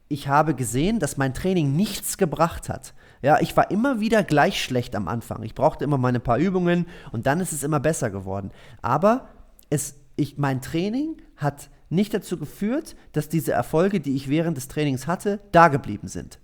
ich 0.10 0.28
habe 0.28 0.56
gesehen, 0.56 1.00
dass 1.00 1.18
mein 1.18 1.34
Training 1.34 1.76
nichts 1.76 2.18
gebracht 2.18 2.70
hat. 2.70 2.94
Ja, 3.22 3.40
ich 3.40 3.58
war 3.58 3.72
immer 3.72 4.00
wieder 4.00 4.24
gleich 4.24 4.64
schlecht 4.64 4.96
am 4.96 5.08
Anfang. 5.08 5.44
Ich 5.44 5.56
brauchte 5.56 5.84
immer 5.84 5.98
meine 5.98 6.20
paar 6.20 6.38
Übungen 6.38 6.86
und 7.12 7.26
dann 7.26 7.40
ist 7.40 7.52
es 7.52 7.64
immer 7.64 7.80
besser 7.80 8.10
geworden. 8.10 8.52
Aber 8.82 9.28
es, 9.70 9.96
ich, 10.16 10.38
mein 10.38 10.62
Training 10.62 11.18
hat 11.36 11.70
nicht 11.90 12.14
dazu 12.14 12.38
geführt, 12.38 12.96
dass 13.12 13.30
diese 13.30 13.54
Erfolge, 13.54 14.00
die 14.00 14.16
ich 14.16 14.30
während 14.30 14.58
des 14.58 14.68
Trainings 14.68 15.08
hatte, 15.08 15.40
da 15.52 15.68
geblieben 15.68 16.08
sind. 16.08 16.40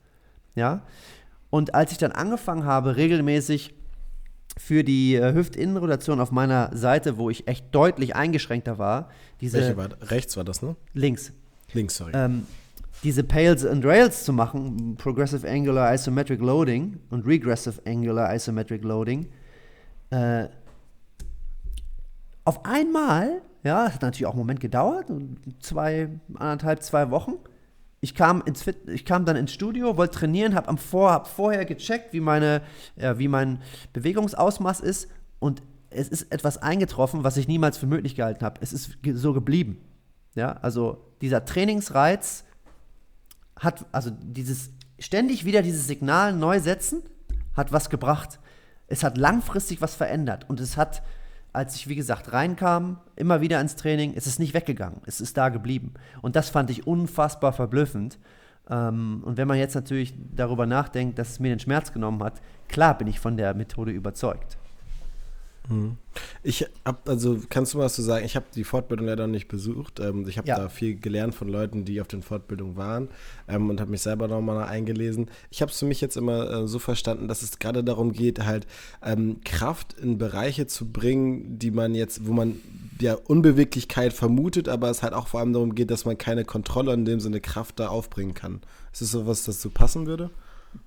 Ja? 0.55 0.83
Und 1.49 1.75
als 1.75 1.91
ich 1.91 1.97
dann 1.97 2.11
angefangen 2.11 2.65
habe, 2.65 2.95
regelmäßig 2.97 3.75
für 4.57 4.83
die 4.83 5.15
äh, 5.15 5.33
Hüftinnenrotation 5.33 6.19
auf 6.19 6.31
meiner 6.31 6.75
Seite, 6.75 7.17
wo 7.17 7.29
ich 7.29 7.47
echt 7.47 7.73
deutlich 7.73 8.15
eingeschränkter 8.15 8.77
war. 8.77 9.09
Diese, 9.41 9.57
Welche 9.57 9.77
war 9.77 9.89
rechts 10.01 10.37
war 10.37 10.43
das, 10.43 10.61
ne? 10.61 10.75
Links. 10.93 11.33
Links, 11.73 11.97
sorry. 11.97 12.11
Ähm, 12.15 12.45
diese 13.03 13.23
Pales 13.23 13.65
and 13.65 13.83
Rails 13.83 14.23
zu 14.23 14.31
machen, 14.31 14.95
Progressive 14.95 15.47
Angular 15.47 15.93
Isometric 15.93 16.39
Loading 16.39 16.99
und 17.09 17.25
Regressive 17.25 17.81
Angular 17.85 18.33
Isometric 18.33 18.83
Loading, 18.83 19.27
äh, 20.11 20.47
auf 22.45 22.65
einmal, 22.65 23.41
ja, 23.63 23.91
hat 23.91 24.01
natürlich 24.01 24.25
auch 24.25 24.31
einen 24.31 24.39
Moment 24.39 24.59
gedauert, 24.59 25.07
zwei, 25.59 26.09
anderthalb, 26.35 26.83
zwei 26.83 27.09
Wochen, 27.09 27.33
ich 28.03 28.15
kam, 28.15 28.43
ins 28.45 28.63
Fit 28.63 28.89
ich 28.89 29.05
kam 29.05 29.23
dann 29.23 29.37
ins 29.37 29.53
Studio, 29.53 29.95
wollte 29.95 30.19
trainieren, 30.19 30.55
habe 30.55 30.75
Vor 30.75 31.11
hab 31.11 31.25
vorher 31.25 31.63
gecheckt, 31.63 32.11
wie, 32.11 32.19
meine, 32.19 32.61
ja, 32.97 33.17
wie 33.17 33.29
mein 33.29 33.61
Bewegungsausmaß 33.93 34.81
ist 34.81 35.07
und 35.39 35.63
es 35.89 36.09
ist 36.09 36.29
etwas 36.29 36.57
eingetroffen, 36.57 37.23
was 37.23 37.37
ich 37.37 37.47
niemals 37.47 37.77
für 37.77 37.87
möglich 37.87 38.15
gehalten 38.15 38.43
habe. 38.43 38.59
Es 38.61 38.73
ist 38.73 38.97
so 39.13 39.31
geblieben. 39.31 39.77
Ja, 40.35 40.51
also 40.61 41.13
dieser 41.21 41.45
Trainingsreiz 41.45 42.43
hat, 43.55 43.85
also 43.93 44.09
dieses 44.09 44.71
ständig 44.99 45.45
wieder 45.45 45.61
dieses 45.61 45.87
Signal 45.87 46.33
neu 46.33 46.59
setzen, 46.59 47.03
hat 47.55 47.71
was 47.71 47.89
gebracht. 47.89 48.37
Es 48.87 49.05
hat 49.05 49.17
langfristig 49.17 49.81
was 49.81 49.95
verändert 49.95 50.49
und 50.49 50.59
es 50.59 50.75
hat 50.75 51.03
als 51.53 51.75
ich, 51.75 51.87
wie 51.87 51.95
gesagt, 51.95 52.33
reinkam, 52.33 52.97
immer 53.15 53.39
wieder 53.39 53.61
ins 53.61 53.75
Training, 53.75 54.13
ist 54.13 54.25
es 54.25 54.39
nicht 54.39 54.55
weggegangen. 54.55 55.01
Es 55.05 55.21
ist 55.21 55.37
da 55.37 55.49
geblieben. 55.49 55.93
Und 56.21 56.35
das 56.35 56.49
fand 56.49 56.71
ich 56.71 56.87
unfassbar 56.87 57.53
verblüffend. 57.53 58.17
Ähm, 58.69 59.21
und 59.23 59.37
wenn 59.37 59.47
man 59.47 59.59
jetzt 59.59 59.75
natürlich 59.75 60.15
darüber 60.35 60.65
nachdenkt, 60.65 61.19
dass 61.19 61.29
es 61.29 61.39
mir 61.39 61.49
den 61.49 61.59
Schmerz 61.59 61.93
genommen 61.93 62.23
hat, 62.23 62.41
klar 62.67 62.97
bin 62.97 63.07
ich 63.07 63.19
von 63.19 63.37
der 63.37 63.53
Methode 63.53 63.91
überzeugt. 63.91 64.57
Mhm. 65.69 65.97
Ich 66.43 66.65
habe, 66.85 67.09
also 67.09 67.39
kannst 67.49 67.73
du 67.73 67.77
mal 67.77 67.85
was 67.85 67.95
zu 67.95 68.01
sagen? 68.01 68.25
Ich 68.25 68.35
habe 68.35 68.45
die 68.53 68.63
Fortbildung 68.63 69.07
leider 69.07 69.25
noch 69.27 69.31
nicht 69.31 69.47
besucht. 69.47 69.99
Ähm, 69.99 70.27
ich 70.27 70.37
habe 70.37 70.47
ja. 70.47 70.57
da 70.57 70.69
viel 70.69 70.95
gelernt 70.95 71.33
von 71.33 71.47
Leuten, 71.47 71.85
die 71.85 72.01
auf 72.01 72.07
den 72.07 72.21
Fortbildungen 72.21 72.75
waren 72.75 73.07
ähm, 73.47 73.69
und 73.69 73.79
habe 73.79 73.91
mich 73.91 74.01
selber 74.01 74.27
nochmal 74.27 74.65
eingelesen. 74.65 75.29
Ich 75.49 75.61
habe 75.61 75.71
es 75.71 75.79
für 75.79 75.85
mich 75.85 76.01
jetzt 76.01 76.17
immer 76.17 76.49
äh, 76.49 76.67
so 76.67 76.79
verstanden, 76.79 77.27
dass 77.27 77.41
es 77.41 77.59
gerade 77.59 77.83
darum 77.83 78.11
geht, 78.11 78.43
halt 78.45 78.67
ähm, 79.01 79.37
Kraft 79.45 79.93
in 79.93 80.17
Bereiche 80.17 80.67
zu 80.67 80.91
bringen, 80.91 81.57
die 81.59 81.71
man 81.71 81.95
jetzt, 81.95 82.27
wo 82.27 82.33
man 82.33 82.59
ja 82.99 83.15
Unbeweglichkeit 83.15 84.13
vermutet, 84.13 84.67
aber 84.67 84.89
es 84.89 85.01
halt 85.01 85.13
auch 85.13 85.27
vor 85.27 85.39
allem 85.39 85.53
darum 85.53 85.75
geht, 85.75 85.91
dass 85.91 86.05
man 86.05 86.17
keine 86.17 86.45
Kontrolle 86.45 86.93
in 86.93 87.05
dem 87.05 87.19
Sinne 87.19 87.41
Kraft 87.41 87.79
da 87.79 87.87
aufbringen 87.87 88.33
kann. 88.33 88.61
Ist 88.91 89.01
das 89.01 89.11
so 89.11 89.25
was, 89.25 89.45
das 89.45 89.61
so 89.61 89.69
passen 89.69 90.05
würde? 90.05 90.29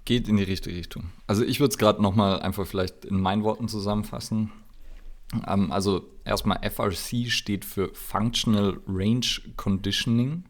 Geht 0.05 0.29
in 0.29 0.37
die 0.37 0.43
richtige 0.43 0.77
Richtung. 0.77 1.05
Also 1.27 1.45
ich 1.45 1.61
würde 1.61 1.71
es 1.71 1.79
gerade 1.79 2.03
nochmal 2.03 2.41
einfach 2.41 2.67
vielleicht 2.67 3.05
in 3.05 3.21
meinen 3.21 3.43
Worten 3.43 3.69
zusammenfassen. 3.69 4.51
Ähm, 5.47 5.73
also 5.73 6.03
erstmal 6.25 6.59
FRC 6.69 7.31
steht 7.31 7.65
für 7.65 7.91
Functional 7.95 8.81
Range 8.87 9.27
Conditioning. 9.57 10.45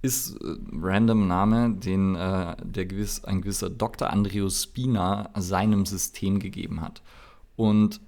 Ist 0.00 0.36
äh, 0.36 0.56
random 0.72 1.26
Name, 1.26 1.74
den 1.74 2.14
äh, 2.14 2.56
der 2.62 2.86
gewiss, 2.86 3.24
ein 3.24 3.42
gewisser 3.42 3.70
Dr. 3.70 4.10
Andreas 4.10 4.64
Spina 4.64 5.30
seinem 5.36 5.86
System 5.86 6.38
gegeben 6.38 6.80
hat. 6.80 7.02
Und 7.56 8.00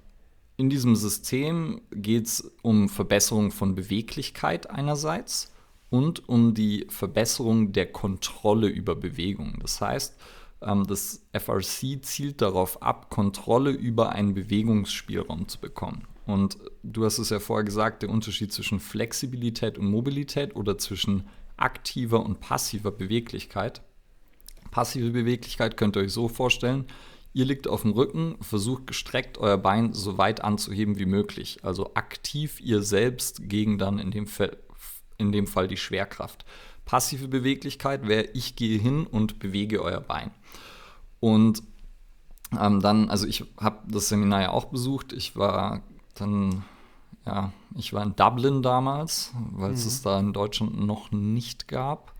in 0.57 0.69
diesem 0.69 0.95
System 0.95 1.81
geht 1.91 2.27
es 2.27 2.51
um 2.61 2.87
Verbesserung 2.87 3.51
von 3.51 3.75
Beweglichkeit 3.75 4.69
einerseits 4.69 5.51
und 5.89 6.29
um 6.29 6.53
die 6.53 6.85
Verbesserung 6.89 7.73
der 7.73 7.91
Kontrolle 7.91 8.67
über 8.67 8.95
Bewegung. 8.95 9.57
Das 9.61 9.81
heißt, 9.81 10.15
das 10.61 11.25
FRC 11.33 12.03
zielt 12.03 12.41
darauf 12.41 12.81
ab, 12.83 13.09
Kontrolle 13.09 13.71
über 13.71 14.11
einen 14.11 14.35
Bewegungsspielraum 14.35 15.47
zu 15.47 15.59
bekommen. 15.59 16.07
Und 16.25 16.57
du 16.83 17.03
hast 17.03 17.17
es 17.17 17.31
ja 17.31 17.39
vorher 17.39 17.65
gesagt, 17.65 18.03
der 18.03 18.09
Unterschied 18.09 18.53
zwischen 18.53 18.79
Flexibilität 18.79 19.77
und 19.77 19.87
Mobilität 19.87 20.55
oder 20.55 20.77
zwischen 20.77 21.27
aktiver 21.57 22.23
und 22.23 22.39
passiver 22.39 22.91
Beweglichkeit. 22.91 23.81
Passive 24.69 25.09
Beweglichkeit 25.09 25.77
könnt 25.77 25.97
ihr 25.97 26.03
euch 26.03 26.13
so 26.13 26.27
vorstellen, 26.27 26.85
ihr 27.33 27.45
liegt 27.45 27.67
auf 27.67 27.81
dem 27.81 27.91
Rücken, 27.91 28.37
versucht 28.41 28.87
gestreckt 28.87 29.37
euer 29.39 29.57
Bein 29.57 29.93
so 29.93 30.17
weit 30.17 30.43
anzuheben 30.43 30.99
wie 30.99 31.05
möglich. 31.05 31.59
Also 31.63 31.93
aktiv 31.95 32.61
ihr 32.61 32.83
selbst 32.83 33.49
gegen 33.49 33.77
dann 33.77 33.99
in 33.99 34.11
dem, 34.11 34.27
Fall, 34.27 34.57
in 35.17 35.31
dem 35.31 35.47
Fall 35.47 35.67
die 35.67 35.77
Schwerkraft. 35.77 36.45
Passive 36.85 37.27
Beweglichkeit 37.27 38.07
wäre, 38.07 38.23
ich 38.33 38.55
gehe 38.55 38.79
hin 38.79 39.05
und 39.05 39.39
bewege 39.39 39.81
euer 39.81 40.01
Bein. 40.01 40.31
Und 41.19 41.63
ähm, 42.59 42.81
dann, 42.81 43.09
also 43.09 43.27
ich 43.27 43.45
habe 43.59 43.77
das 43.87 44.09
Seminar 44.09 44.41
ja 44.41 44.49
auch 44.51 44.65
besucht. 44.65 45.13
Ich 45.13 45.35
war 45.35 45.81
dann 46.15 46.63
ja, 47.25 47.53
ich 47.75 47.93
war 47.93 48.01
in 48.03 48.15
Dublin 48.15 48.61
damals, 48.63 49.31
weil 49.51 49.71
es 49.73 49.83
Mhm. 49.83 49.87
es 49.87 50.01
da 50.01 50.19
in 50.19 50.33
Deutschland 50.33 50.79
noch 50.85 51.11
nicht 51.11 51.67
gab. 51.67 52.13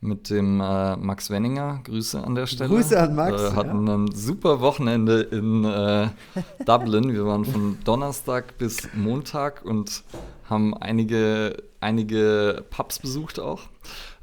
Mit 0.00 0.30
dem 0.30 0.60
äh, 0.60 0.96
Max 0.96 1.28
Wenninger, 1.28 1.80
Grüße 1.82 2.22
an 2.22 2.36
der 2.36 2.46
Stelle. 2.46 2.70
Grüße 2.70 3.00
an 3.00 3.16
Max, 3.16 3.42
Wir 3.42 3.56
hatten 3.56 3.88
ein 3.88 4.12
super 4.14 4.60
Wochenende 4.60 5.22
in 5.22 5.64
äh, 5.64 6.10
Dublin. 6.66 7.12
Wir 7.12 7.26
waren 7.26 7.44
von 7.44 7.78
Donnerstag 7.82 8.58
bis 8.58 8.88
Montag 8.94 9.64
und 9.64 10.04
haben 10.48 10.74
einige, 10.76 11.56
einige 11.80 12.64
Pubs 12.70 12.98
besucht 12.98 13.38
auch. 13.40 13.62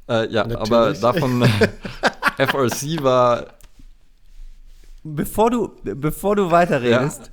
Äh, 0.09 0.31
ja, 0.31 0.45
Natürlich. 0.45 0.71
aber 0.71 0.93
davon 0.93 1.43
FRC 2.38 3.03
war 3.03 3.47
Bevor 5.03 5.51
du, 5.51 5.71
bevor 5.83 6.35
du 6.35 6.49
weiterredest, 6.49 7.31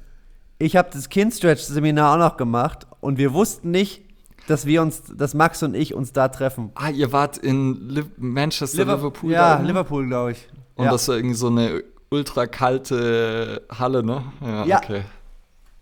ich 0.58 0.76
habe 0.76 0.90
das 0.92 1.08
Kindstretch-Seminar 1.08 2.14
auch 2.14 2.18
noch 2.18 2.36
gemacht 2.36 2.86
und 3.00 3.16
wir 3.16 3.32
wussten 3.32 3.70
nicht, 3.70 4.02
dass 4.46 4.66
wir 4.66 4.82
uns, 4.82 5.02
dass 5.16 5.32
Max 5.32 5.62
und 5.62 5.74
ich 5.74 5.94
uns 5.94 6.12
da 6.12 6.28
treffen. 6.28 6.70
Ah, 6.74 6.90
ihr 6.90 7.12
wart 7.12 7.38
in 7.38 7.88
Liv 7.88 8.06
Manchester, 8.18 8.84
Liverpool. 8.84 9.32
da 9.32 9.36
Ja, 9.52 9.56
oben? 9.56 9.64
Liverpool, 9.66 10.06
glaube 10.06 10.32
ich. 10.32 10.48
Und 10.74 10.84
ja. 10.84 10.90
das 10.90 11.08
war 11.08 11.16
irgendwie 11.16 11.34
so 11.34 11.46
eine 11.46 11.82
ultra 12.10 12.46
kalte 12.46 13.62
Halle, 13.70 14.02
ne? 14.02 14.22
Ja, 14.42 14.64
Ja. 14.66 14.76
okay. 14.78 15.02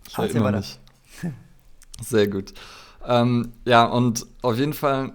Ich 0.07 0.17
erinnere 0.17 0.51
mich. 0.53 0.79
Sehr 2.01 2.27
gut. 2.27 2.53
Ähm, 3.05 3.53
ja, 3.65 3.85
und 3.85 4.25
auf 4.41 4.57
jeden 4.57 4.73
Fall, 4.73 5.13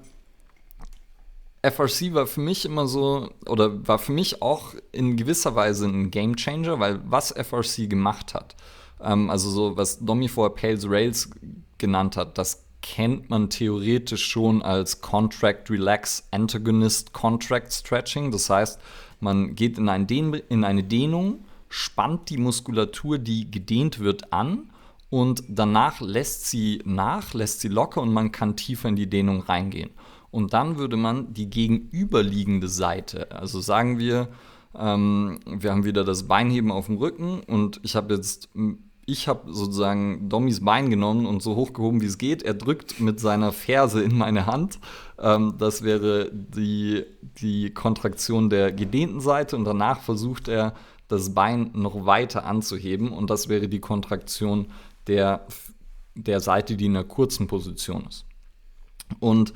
FRC 1.63 2.15
war 2.15 2.27
für 2.27 2.41
mich 2.41 2.65
immer 2.65 2.87
so, 2.87 3.31
oder 3.47 3.87
war 3.87 3.99
für 3.99 4.13
mich 4.13 4.43
auch 4.43 4.75
in 4.93 5.17
gewisser 5.17 5.55
Weise 5.55 5.87
ein 5.87 6.11
Game 6.11 6.37
Changer, 6.37 6.79
weil 6.81 7.01
was 7.05 7.33
FRC 7.33 7.89
gemacht 7.89 8.35
hat, 8.35 8.57
ähm, 9.01 9.31
also 9.31 9.51
so, 9.51 9.77
was 9.77 9.99
Domi 9.99 10.29
vorher 10.29 10.55
Pales 10.55 10.89
Rails 10.89 11.31
genannt 11.79 12.17
hat, 12.17 12.39
das 12.39 12.65
kennt 12.83 13.31
man 13.31 13.51
theoretisch 13.51 14.25
schon 14.25 14.63
als 14.63 15.01
Contract 15.01 15.71
Relax 15.71 16.29
Antagonist 16.31 17.13
Contract 17.13 17.73
Stretching. 17.73 18.31
Das 18.31 18.49
heißt, 18.49 18.81
man 19.19 19.57
geht 19.57 19.77
in, 19.77 19.89
ein 19.89 20.07
in 20.07 20.65
eine 20.65 20.85
Dehnung, 20.85 21.45
spannt 21.69 22.31
die 22.31 22.37
Muskulatur, 22.37 23.19
die 23.19 23.51
gedehnt 23.51 23.99
wird, 23.99 24.33
an 24.33 24.71
und 25.17 25.45
danach 25.49 26.03
lässt 26.03 26.45
sie 26.51 26.83
nach, 26.85 27.33
lässt 27.33 27.63
sie 27.63 27.69
locker 27.69 28.03
und 28.03 28.13
man 28.13 28.33
kann 28.33 28.55
tiefer 28.55 28.91
in 28.91 28.97
die 28.97 29.09
Dehnung 29.09 29.41
reingehen. 29.41 29.89
Und 30.31 30.53
dann 30.53 30.77
würde 30.77 30.99
man 30.99 31.33
die 31.33 31.49
gegenüberliegende 31.49 32.69
Seite, 32.69 33.33
also 33.33 33.63
sagen 33.63 33.99
wir, 33.99 34.29
ähm, 34.79 35.41
wir 35.47 35.71
haben 35.71 35.87
wieder 35.87 36.05
das 36.05 36.25
Beinheben 36.25 36.71
auf 36.71 36.85
dem 36.85 36.99
Rücken 36.99 37.41
und 37.47 37.81
ich 37.83 37.97
habe 37.97 38.13
jetzt, 38.13 38.51
ich 39.07 39.27
habe 39.27 39.55
sozusagen 39.55 40.29
Dommys 40.29 40.63
Bein 40.63 40.91
genommen 40.91 41.25
und 41.25 41.43
so 41.43 41.57
hochgehoben, 41.57 42.03
wie 42.03 42.07
es 42.07 42.19
geht. 42.19 42.43
Er 42.43 42.53
drückt 42.53 43.01
mit 43.01 43.19
seiner 43.19 43.53
Ferse 43.53 44.03
in 44.03 44.19
meine 44.19 44.45
Hand. 44.45 44.81
Ähm, 45.19 45.55
das 45.57 45.83
wäre 45.83 46.31
die, 46.31 47.05
die 47.41 47.73
Kontraktion 47.73 48.51
der 48.51 48.71
gedehnten 48.71 49.21
Seite 49.21 49.57
und 49.57 49.65
danach 49.65 50.03
versucht 50.03 50.49
er, 50.49 50.75
das 51.09 51.35
Bein 51.35 51.71
noch 51.73 52.05
weiter 52.05 52.45
anzuheben 52.45 53.13
und 53.13 53.31
das 53.31 53.49
wäre 53.49 53.69
die 53.69 53.81
Kontraktion 53.81 54.67
der, 55.07 55.47
der 56.15 56.41
Seite, 56.41 56.77
die 56.77 56.87
in 56.87 56.97
einer 56.97 57.05
kurzen 57.05 57.47
Position 57.47 58.07
ist. 58.09 58.25
Und 59.21 59.53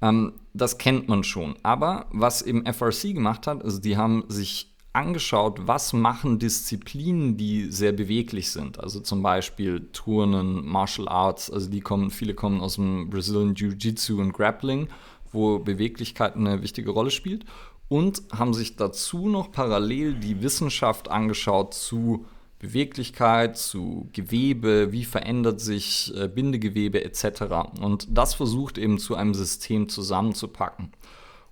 ähm, 0.00 0.32
das 0.52 0.78
kennt 0.78 1.08
man 1.08 1.24
schon. 1.24 1.56
Aber 1.62 2.06
was 2.10 2.42
eben 2.42 2.66
FRC 2.66 3.14
gemacht 3.14 3.46
hat, 3.46 3.64
also 3.64 3.80
die 3.80 3.96
haben 3.96 4.24
sich 4.28 4.72
angeschaut, 4.92 5.66
was 5.66 5.92
machen 5.92 6.38
Disziplinen, 6.38 7.36
die 7.36 7.70
sehr 7.70 7.92
beweglich 7.92 8.50
sind. 8.50 8.78
Also 8.78 9.00
zum 9.00 9.22
Beispiel 9.22 9.88
Turnen, 9.92 10.66
Martial 10.66 11.08
Arts, 11.08 11.50
also 11.50 11.70
die 11.70 11.80
kommen, 11.80 12.10
viele 12.10 12.34
kommen 12.34 12.60
aus 12.60 12.74
dem 12.74 13.08
Brazilian 13.08 13.54
Jiu-Jitsu 13.54 14.20
und 14.20 14.32
Grappling, 14.32 14.88
wo 15.32 15.58
Beweglichkeit 15.58 16.36
eine 16.36 16.62
wichtige 16.62 16.90
Rolle 16.90 17.10
spielt. 17.10 17.46
Und 17.88 18.22
haben 18.32 18.54
sich 18.54 18.76
dazu 18.76 19.28
noch 19.28 19.52
parallel 19.52 20.14
die 20.14 20.42
Wissenschaft 20.42 21.10
angeschaut 21.10 21.74
zu 21.74 22.26
Beweglichkeit, 22.62 23.58
zu 23.58 24.08
Gewebe, 24.12 24.92
wie 24.92 25.04
verändert 25.04 25.60
sich 25.60 26.12
äh, 26.16 26.28
Bindegewebe 26.28 27.04
etc. 27.04 27.42
Und 27.80 28.06
das 28.08 28.34
versucht 28.34 28.78
eben 28.78 28.98
zu 28.98 29.16
einem 29.16 29.34
System 29.34 29.88
zusammenzupacken. 29.88 30.92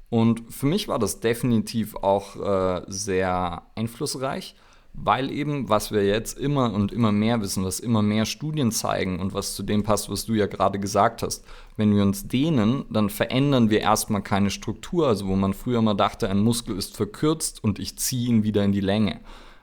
Und 0.09 0.43
für 0.49 0.67
mich 0.67 0.87
war 0.87 1.01
das 1.01 1.19
definitiv 1.19 1.97
auch 1.97 2.37
äh, 2.37 2.83
sehr 2.87 3.63
einflussreich, 3.75 4.55
weil 4.93 5.33
eben, 5.33 5.69
was 5.69 5.91
wir 5.91 6.07
jetzt 6.07 6.39
immer 6.39 6.73
und 6.73 6.93
immer 6.93 7.11
mehr 7.11 7.41
wissen, 7.41 7.65
was 7.65 7.81
immer 7.81 8.03
mehr 8.03 8.25
Studien 8.25 8.71
zeigen 8.71 9.19
und 9.19 9.35
was 9.35 9.57
zu 9.57 9.65
dem 9.65 9.83
passt, 9.83 10.11
was 10.11 10.27
du 10.27 10.35
ja 10.35 10.47
gerade 10.47 10.79
gesagt 10.79 11.25
hast, 11.25 11.45
wenn 11.77 11.95
wir 11.95 12.03
uns 12.03 12.29
dehnen, 12.29 12.85
dann 12.89 13.11
verändern 13.11 13.69
wir 13.69 13.81
erstmal 13.81 14.23
keine 14.23 14.51
Struktur, 14.51 15.09
also 15.09 15.27
wo 15.27 15.35
man 15.35 15.55
früher 15.55 15.83
mal 15.83 15.95
dachte, 15.95 16.31
ein 16.31 16.41
Muskel 16.41 16.77
ist 16.77 16.97
verkürzt 16.97 17.65
und 17.65 17.81
ich 17.81 17.99
ziehe 17.99 18.29
ihn 18.29 18.45
wieder 18.45 18.65
in 18.65 18.73
die 18.73 18.81
Länge. 18.81 19.19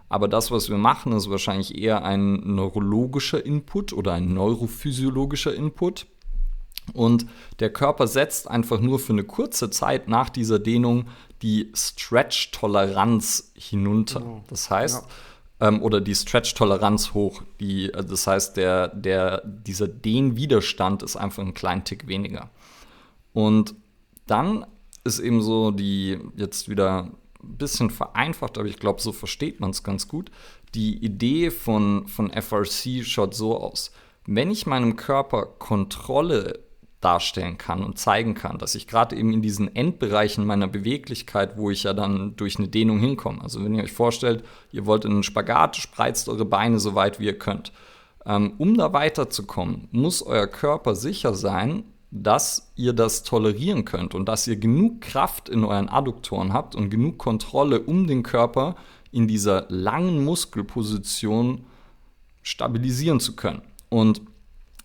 Aber 0.10 0.28
das, 0.28 0.52
was 0.52 0.70
wir 0.70 0.78
machen, 0.78 1.12
ist 1.14 1.30
wahrscheinlich 1.30 1.78
eher 1.78 2.04
ein 2.04 2.56
neurologischer 2.56 3.46
Input 3.46 3.94
oder 3.94 4.14
ein 4.14 4.34
neurophysiologischer 4.34 5.54
Input. 5.54 6.08
Und 6.94 7.26
der 7.60 7.72
Körper 7.72 8.08
setzt 8.08 8.50
einfach 8.50 8.80
nur 8.80 9.00
für 9.00 9.14
eine 9.14 9.26
kurze 9.26 9.70
Zeit 9.70 10.08
nach 10.08 10.30
dieser 10.30 10.60
Dehnung 10.60 11.08
die 11.42 11.72
Stretch-Toleranz 11.76 13.52
hinunter. 13.56 14.42
Das 14.48 14.70
heißt, 14.70 15.06
ähm, 15.60 15.82
oder 15.82 16.02
die 16.02 16.16
Stretch-Toleranz 16.16 17.14
hoch. 17.14 17.44
Die, 17.60 17.94
also 17.94 18.10
das 18.10 18.28
heißt, 18.28 18.58
der, 18.58 18.88
der, 18.90 19.42
dieser 19.46 19.88
Dehnwiderstand 19.88 21.04
ist 21.04 21.16
einfach 21.18 21.44
ein 21.44 21.54
kleinen 21.54 21.84
Tick 21.84 22.08
weniger. 22.08 22.50
Und 23.34 23.76
dann 24.26 24.66
ist 25.04 25.20
eben 25.20 25.42
so 25.42 25.72
die, 25.72 26.20
jetzt 26.36 26.70
wieder 26.70 27.12
ein 27.48 27.58
bisschen 27.58 27.90
vereinfacht, 27.90 28.58
aber 28.58 28.68
ich 28.68 28.78
glaube, 28.78 29.02
so 29.02 29.12
versteht 29.12 29.60
man 29.60 29.72
es 29.72 29.84
ganz 29.84 30.08
gut. 30.08 30.32
Die 30.76 30.98
Idee 31.04 31.52
von, 31.52 32.08
von 32.08 32.32
FRC 32.32 33.04
schaut 33.06 33.34
so 33.34 33.58
aus. 33.58 33.92
Wenn 34.26 34.52
ich 34.52 34.66
meinem 34.66 34.96
Körper 34.96 35.46
Kontrolle 35.46 36.60
darstellen 37.02 37.58
kann 37.58 37.84
und 37.84 38.00
zeigen 38.00 38.34
kann, 38.34 38.58
dass 38.58 38.76
ich 38.76 38.88
gerade 38.88 39.16
eben 39.16 39.32
in 39.32 39.42
diesen 39.42 39.76
Endbereichen 39.76 40.46
meiner 40.46 40.68
Beweglichkeit, 40.68 41.58
wo 41.58 41.70
ich 41.70 41.84
ja 41.84 41.94
dann 41.94 42.36
durch 42.36 42.58
eine 42.58 42.68
Dehnung 42.68 43.00
hinkomme. 43.00 43.42
Also 43.42 43.64
wenn 43.64 43.76
ihr 43.76 43.84
euch 43.84 43.92
vorstellt, 43.92 44.44
ihr 44.72 44.86
wollt 44.86 45.06
in 45.06 45.12
einen 45.12 45.24
Spagat, 45.24 45.76
spreizt 45.76 46.28
eure 46.28 46.46
Beine 46.46 46.80
so 46.80 46.96
weit 46.96 47.20
wie 47.20 47.26
ihr 47.26 47.38
könnt. 47.38 47.72
Ähm, 48.26 48.54
um 48.58 48.76
da 48.76 48.94
weiterzukommen, 48.94 49.88
muss 49.92 50.24
euer 50.24 50.48
Körper 50.48 50.96
sicher 50.96 51.34
sein, 51.34 51.84
dass 52.12 52.72
ihr 52.76 52.94
das 52.94 53.24
tolerieren 53.24 53.84
könnt 53.84 54.16
und 54.16 54.26
dass 54.28 54.48
ihr 54.48 54.56
genug 54.56 55.02
Kraft 55.02 55.50
in 55.50 55.64
euren 55.64 55.90
Adduktoren 55.90 56.54
habt 56.54 56.76
und 56.76 56.90
genug 56.90 57.18
Kontrolle, 57.18 57.82
um 57.82 58.08
den 58.08 58.24
Körper 58.24 58.76
in 59.12 59.28
dieser 59.28 59.66
langen 59.70 60.24
Muskelposition 60.24 61.66
stabilisieren 62.44 63.20
zu 63.20 63.36
können. 63.36 63.62
Und 63.90 64.22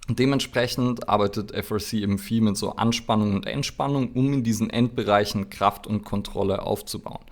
dementsprechend 0.08 1.08
arbeitet 1.08 1.52
FRC 1.52 1.94
eben 1.94 2.18
viel 2.18 2.40
mit 2.40 2.56
so 2.56 2.74
Anspannung 2.74 3.34
und 3.34 3.46
Entspannung, 3.46 4.12
um 4.12 4.32
in 4.32 4.42
diesen 4.42 4.70
Endbereichen 4.70 5.48
Kraft 5.48 5.86
und 5.86 6.04
Kontrolle 6.04 6.62
aufzubauen. 6.62 7.24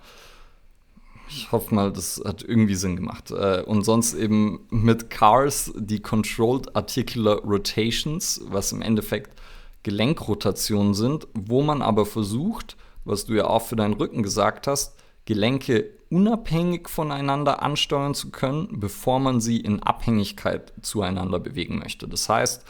Ich 1.27 1.51
hoffe 1.51 1.73
mal, 1.73 1.91
das 1.91 2.21
hat 2.25 2.43
irgendwie 2.43 2.75
Sinn 2.75 2.97
gemacht. 2.97 3.31
Äh, 3.31 3.63
Und 3.65 3.83
sonst 3.83 4.13
eben 4.13 4.61
mit 4.69 5.09
CARS 5.09 5.71
die 5.75 6.01
Controlled 6.01 6.75
Articular 6.75 7.37
Rotations, 7.39 8.41
was 8.45 8.73
im 8.73 8.81
Endeffekt 8.81 9.40
Gelenkrotationen 9.83 10.93
sind, 10.93 11.27
wo 11.33 11.61
man 11.61 11.81
aber 11.81 12.05
versucht, 12.05 12.77
was 13.05 13.25
du 13.25 13.33
ja 13.33 13.47
auch 13.47 13.63
für 13.63 13.75
deinen 13.75 13.93
Rücken 13.93 14.23
gesagt 14.23 14.67
hast, 14.67 14.95
Gelenke 15.25 15.91
unabhängig 16.09 16.89
voneinander 16.89 17.61
ansteuern 17.61 18.13
zu 18.13 18.31
können, 18.31 18.79
bevor 18.79 19.19
man 19.19 19.39
sie 19.39 19.59
in 19.59 19.81
Abhängigkeit 19.81 20.73
zueinander 20.81 21.39
bewegen 21.39 21.79
möchte. 21.79 22.07
Das 22.07 22.27
heißt, 22.27 22.65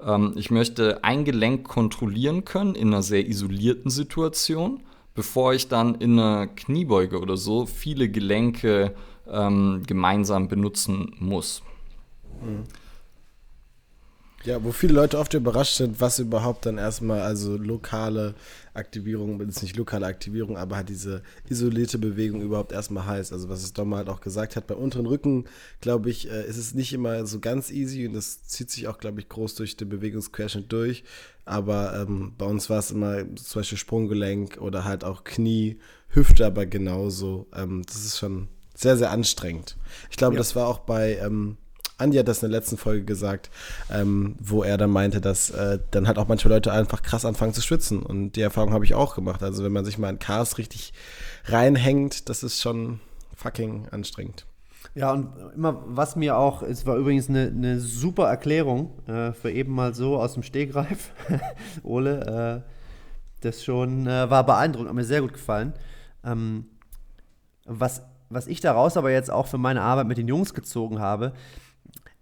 ähm, 0.00 0.34
ich 0.36 0.50
möchte 0.50 1.02
ein 1.02 1.24
Gelenk 1.24 1.66
kontrollieren 1.66 2.44
können 2.44 2.74
in 2.74 2.88
einer 2.88 3.02
sehr 3.02 3.26
isolierten 3.26 3.90
Situation, 3.90 4.82
bevor 5.14 5.54
ich 5.54 5.68
dann 5.68 5.96
in 5.96 6.18
einer 6.18 6.46
Kniebeuge 6.46 7.20
oder 7.20 7.36
so 7.36 7.66
viele 7.66 8.08
Gelenke 8.08 8.94
ähm, 9.30 9.82
gemeinsam 9.86 10.48
benutzen 10.48 11.14
muss. 11.18 11.62
Ja, 14.44 14.62
wo 14.62 14.72
viele 14.72 14.92
Leute 14.92 15.18
oft 15.18 15.32
überrascht 15.32 15.76
sind, 15.76 16.00
was 16.02 16.18
überhaupt 16.18 16.66
dann 16.66 16.76
erstmal, 16.76 17.22
also 17.22 17.56
lokale 17.56 18.34
Aktivierung, 18.74 19.40
ist 19.40 19.62
nicht 19.62 19.76
lokale 19.76 20.04
Aktivierung, 20.04 20.58
aber 20.58 20.76
halt 20.76 20.90
diese 20.90 21.22
isolierte 21.48 21.96
Bewegung 21.96 22.42
überhaupt 22.42 22.72
erstmal 22.72 23.06
heißt. 23.06 23.32
Also 23.32 23.48
was 23.48 23.62
es 23.62 23.72
Dom 23.72 23.94
halt 23.94 24.10
auch 24.10 24.20
gesagt 24.20 24.56
hat, 24.56 24.66
beim 24.66 24.76
unteren 24.76 25.06
Rücken, 25.06 25.46
glaube 25.80 26.10
ich, 26.10 26.30
äh, 26.30 26.46
ist 26.46 26.58
es 26.58 26.74
nicht 26.74 26.92
immer 26.92 27.24
so 27.24 27.40
ganz 27.40 27.70
easy 27.70 28.06
und 28.06 28.12
das 28.12 28.44
zieht 28.46 28.70
sich 28.70 28.86
auch, 28.86 28.98
glaube 28.98 29.20
ich, 29.20 29.30
groß 29.30 29.54
durch 29.54 29.78
den 29.78 29.88
Bewegungsquerschnitt 29.88 30.70
durch. 30.70 31.04
Aber 31.46 31.98
ähm, 32.02 32.32
bei 32.36 32.44
uns 32.44 32.68
war 32.68 32.80
es 32.80 32.90
immer 32.90 33.24
zum 33.36 33.60
Beispiel 33.60 33.78
Sprunggelenk 33.78 34.58
oder 34.60 34.84
halt 34.84 35.04
auch 35.04 35.24
Knie, 35.24 35.78
Hüfte 36.08 36.44
aber 36.44 36.66
genauso. 36.66 37.46
Ähm, 37.56 37.82
das 37.86 37.96
ist 38.04 38.18
schon 38.18 38.48
sehr, 38.74 38.98
sehr 38.98 39.10
anstrengend. 39.10 39.76
Ich 40.10 40.16
glaube, 40.18 40.34
Ja. 40.34 40.38
das 40.38 40.54
war 40.54 40.66
auch 40.66 40.80
bei 40.80 41.16
ähm, 41.16 41.56
Andi 41.96 42.16
hat 42.18 42.28
das 42.28 42.42
in 42.42 42.50
der 42.50 42.58
letzten 42.58 42.76
Folge 42.76 43.04
gesagt, 43.04 43.50
ähm, 43.90 44.34
wo 44.40 44.62
er 44.62 44.76
dann 44.76 44.90
meinte, 44.90 45.20
dass 45.20 45.50
äh, 45.50 45.78
dann 45.90 46.08
halt 46.08 46.18
auch 46.18 46.28
manche 46.28 46.48
Leute 46.48 46.72
einfach 46.72 47.02
krass 47.02 47.24
anfangen 47.24 47.54
zu 47.54 47.62
schwitzen. 47.62 48.02
Und 48.02 48.32
die 48.32 48.40
Erfahrung 48.40 48.72
habe 48.72 48.84
ich 48.84 48.94
auch 48.94 49.14
gemacht. 49.14 49.42
Also 49.42 49.62
wenn 49.64 49.72
man 49.72 49.84
sich 49.84 49.98
mal 49.98 50.10
in 50.10 50.18
Cars 50.18 50.58
richtig 50.58 50.92
reinhängt, 51.46 52.28
das 52.28 52.42
ist 52.42 52.60
schon 52.60 53.00
fucking 53.36 53.88
anstrengend. 53.90 54.46
Ja, 54.94 55.12
und 55.12 55.28
immer, 55.54 55.82
was 55.86 56.14
mir 56.14 56.36
auch, 56.36 56.62
es 56.62 56.86
war 56.86 56.96
übrigens 56.96 57.28
eine, 57.28 57.46
eine 57.48 57.80
super 57.80 58.28
Erklärung 58.28 58.92
äh, 59.08 59.32
für 59.32 59.50
eben 59.50 59.74
mal 59.74 59.94
so 59.94 60.18
aus 60.18 60.34
dem 60.34 60.44
Stegreif, 60.44 61.10
Ole, 61.82 62.62
äh, 62.64 62.70
das 63.40 63.64
schon 63.64 64.06
äh, 64.06 64.30
war 64.30 64.46
beeindruckend, 64.46 64.88
hat 64.88 64.94
mir 64.94 65.04
sehr 65.04 65.20
gut 65.20 65.32
gefallen. 65.32 65.72
Ähm, 66.24 66.66
was, 67.66 68.02
was 68.30 68.46
ich 68.46 68.60
daraus 68.60 68.96
aber 68.96 69.10
jetzt 69.10 69.30
auch 69.30 69.46
für 69.48 69.58
meine 69.58 69.82
Arbeit 69.82 70.06
mit 70.06 70.18
den 70.18 70.28
Jungs 70.28 70.54
gezogen 70.54 71.00
habe, 71.00 71.32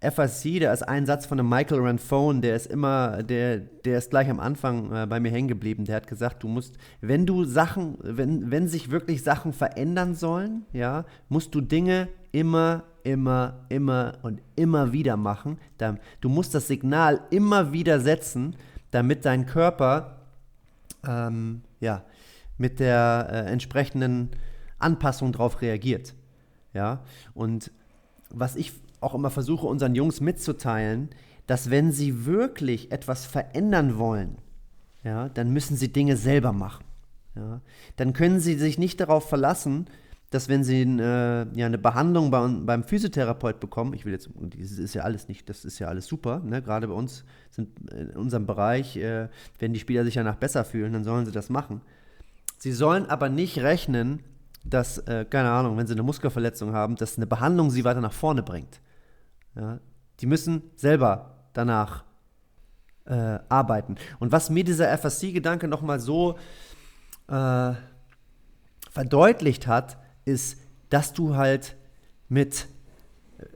FSC, 0.03 0.59
da 0.59 0.73
ist 0.73 0.83
ein 0.83 1.07
Satz 1.07 1.27
von 1.27 1.39
einem 1.39 1.49
Michael 1.49 1.81
Ranfone, 1.81 2.41
der 2.41 2.57
ist 2.57 2.67
immer, 2.67 3.23
der, 3.23 3.59
der 3.59 3.99
ist 3.99 4.11
gleich 4.11 4.29
am 4.29 4.41
Anfang 4.41 4.93
äh, 4.93 5.07
bei 5.07 5.21
mir 5.21 5.31
hängen 5.31 5.47
geblieben. 5.47 5.85
Der 5.85 5.97
hat 5.97 6.09
gesagt, 6.09 6.43
du 6.43 6.49
musst, 6.49 6.77
wenn 7.01 7.25
du 7.25 7.45
Sachen, 7.45 7.99
wenn, 8.03 8.51
wenn 8.51 8.67
sich 8.67 8.91
wirklich 8.91 9.23
Sachen 9.23 9.53
verändern 9.53 10.15
sollen, 10.15 10.67
ja, 10.73 11.05
musst 11.29 11.55
du 11.55 11.61
Dinge 11.61 12.09
immer, 12.33 12.83
immer, 13.05 13.65
immer 13.69 14.19
und 14.23 14.43
immer 14.57 14.93
wieder 14.93 15.17
machen. 15.17 15.59
Du 16.21 16.29
musst 16.29 16.55
das 16.55 16.67
Signal 16.67 17.21
immer 17.31 17.73
wieder 17.73 18.01
setzen, 18.01 18.57
damit 18.91 19.25
dein 19.25 19.47
Körper 19.47 20.19
ähm, 21.07 21.63
ja, 21.79 22.03
mit 22.59 22.81
der 22.81 23.29
äh, 23.31 23.53
entsprechenden 23.53 24.31
Anpassung 24.81 25.31
darauf 25.31 25.63
reagiert. 25.63 26.15
Ja, 26.75 27.05
und 27.35 27.71
was 28.31 28.57
ich 28.57 28.73
auch 29.03 29.15
immer 29.15 29.31
versuche, 29.31 29.67
unseren 29.67 29.95
Jungs 29.95 30.21
mitzuteilen, 30.21 31.11
dass 31.47 31.71
wenn 31.71 31.93
sie 31.93 32.25
wirklich 32.25 32.93
etwas 32.93 33.27
verändern 33.27 33.99
wollen, 33.99 34.39
ja, 35.05 35.29
dann 35.29 35.53
müssen 35.53 35.77
sie 35.77 35.93
Dinge 35.93 36.17
selber 36.17 36.53
machen. 36.53 36.85
Ja. 37.35 37.61
Dann 37.97 38.13
können 38.13 38.41
sie 38.41 38.55
sich 38.55 38.79
nicht 38.79 39.01
darauf 39.01 39.29
verlassen, 39.29 39.87
dass 40.31 40.49
wenn 40.49 40.65
sie 40.65 40.83
äh, 40.83 41.47
ja, 41.55 41.67
eine 41.67 41.79
Behandlung 41.79 42.31
bei, 42.31 42.47
beim 42.47 42.85
Physiotherapeut 42.85 43.61
bekommen, 43.61 43.93
ich 43.93 44.07
will 44.07 44.13
jetzt, 44.13 44.31
das 44.35 44.71
ist 44.71 44.95
ja 44.95 45.03
alles 45.03 45.29
nicht, 45.29 45.49
das 45.49 45.65
ist 45.65 45.79
ja 45.79 45.89
alles 45.89 46.07
super, 46.07 46.41
ne? 46.41 46.63
gerade 46.63 46.89
bei 46.89 46.95
uns 46.95 47.25
sind 47.51 47.69
in 47.91 48.11
unserem 48.11 48.47
Bereich, 48.47 48.97
äh, 48.97 49.29
wenn 49.59 49.75
die 49.75 49.81
Spieler 49.81 50.05
sich 50.05 50.15
danach 50.15 50.37
besser 50.37 50.65
fühlen, 50.65 50.95
dann 50.95 51.05
sollen 51.05 51.27
sie 51.27 51.33
das 51.33 51.51
machen. 51.51 51.83
Sie 52.59 52.73
sollen 52.73 53.07
aber 53.07 53.29
nicht 53.29 53.59
rechnen, 53.59 54.21
dass, 54.65 54.99
äh, 54.99 55.27
keine 55.29 55.51
Ahnung, 55.51 55.77
wenn 55.77 55.87
sie 55.87 55.93
eine 55.93 56.03
Muskelverletzung 56.03 56.73
haben, 56.73 56.97
dass 56.97 57.17
eine 57.17 57.27
Behandlung 57.27 57.71
sie 57.71 57.85
weiter 57.85 58.01
nach 58.01 58.13
vorne 58.13 58.43
bringt. 58.43 58.81
Ja, 59.55 59.81
die 60.21 60.27
müssen 60.27 60.63
selber 60.77 61.37
danach 61.53 62.05
äh, 63.05 63.39
arbeiten. 63.49 63.97
Und 64.19 64.33
was 64.33 64.51
mir 64.51 64.65
dieser 64.65 64.91
FSC-Gedanke 64.97 65.69
nochmal 65.69 66.01
so 66.01 66.39
äh, 67.29 67.73
verdeutlicht 68.91 69.67
hat, 69.67 69.99
ist, 70.25 70.59
dass 70.91 71.13
du 71.13 71.35
halt 71.37 71.77
mit, 72.29 72.69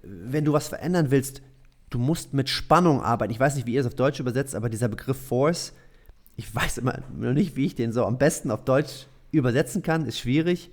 wenn 0.02 0.44
du 0.44 0.52
was 0.52 0.68
verändern 0.68 1.10
willst, 1.10 1.42
du 1.90 1.98
musst 1.98 2.34
mit 2.34 2.48
Spannung 2.48 3.02
arbeiten. 3.02 3.32
Ich 3.32 3.40
weiß 3.40 3.54
nicht, 3.54 3.66
wie 3.66 3.74
ihr 3.74 3.80
es 3.80 3.86
auf 3.86 3.94
Deutsch 3.94 4.20
übersetzt, 4.20 4.54
aber 4.54 4.68
dieser 4.68 4.88
Begriff 4.88 5.26
Force, 5.28 5.72
ich 6.36 6.52
weiß 6.54 6.78
immer 6.78 6.98
noch 7.14 7.32
nicht, 7.32 7.56
wie 7.56 7.66
ich 7.66 7.74
den 7.74 7.92
so 7.92 8.04
am 8.04 8.18
besten 8.18 8.50
auf 8.50 8.64
Deutsch 8.64 9.06
übersetzen 9.30 9.82
kann, 9.82 10.06
ist 10.06 10.18
schwierig. 10.18 10.70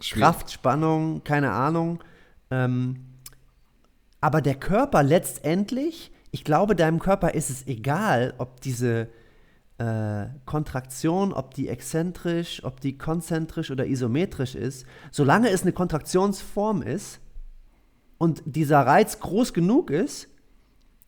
schwierig. 0.00 0.22
Kraft, 0.22 0.50
Spannung, 0.50 1.22
keine 1.24 1.50
Ahnung. 1.50 2.02
Ähm, 2.50 3.13
aber 4.24 4.40
der 4.40 4.54
Körper 4.54 5.02
letztendlich, 5.02 6.10
ich 6.30 6.44
glaube, 6.44 6.74
deinem 6.74 6.98
Körper 6.98 7.34
ist 7.34 7.50
es 7.50 7.66
egal, 7.66 8.32
ob 8.38 8.62
diese 8.62 9.08
äh, 9.76 10.28
Kontraktion, 10.46 11.34
ob 11.34 11.52
die 11.52 11.68
exzentrisch, 11.68 12.64
ob 12.64 12.80
die 12.80 12.96
konzentrisch 12.96 13.70
oder 13.70 13.86
isometrisch 13.86 14.54
ist, 14.54 14.86
solange 15.10 15.50
es 15.50 15.60
eine 15.60 15.72
Kontraktionsform 15.72 16.80
ist 16.80 17.20
und 18.16 18.42
dieser 18.46 18.80
Reiz 18.86 19.20
groß 19.20 19.52
genug 19.52 19.90
ist, 19.90 20.28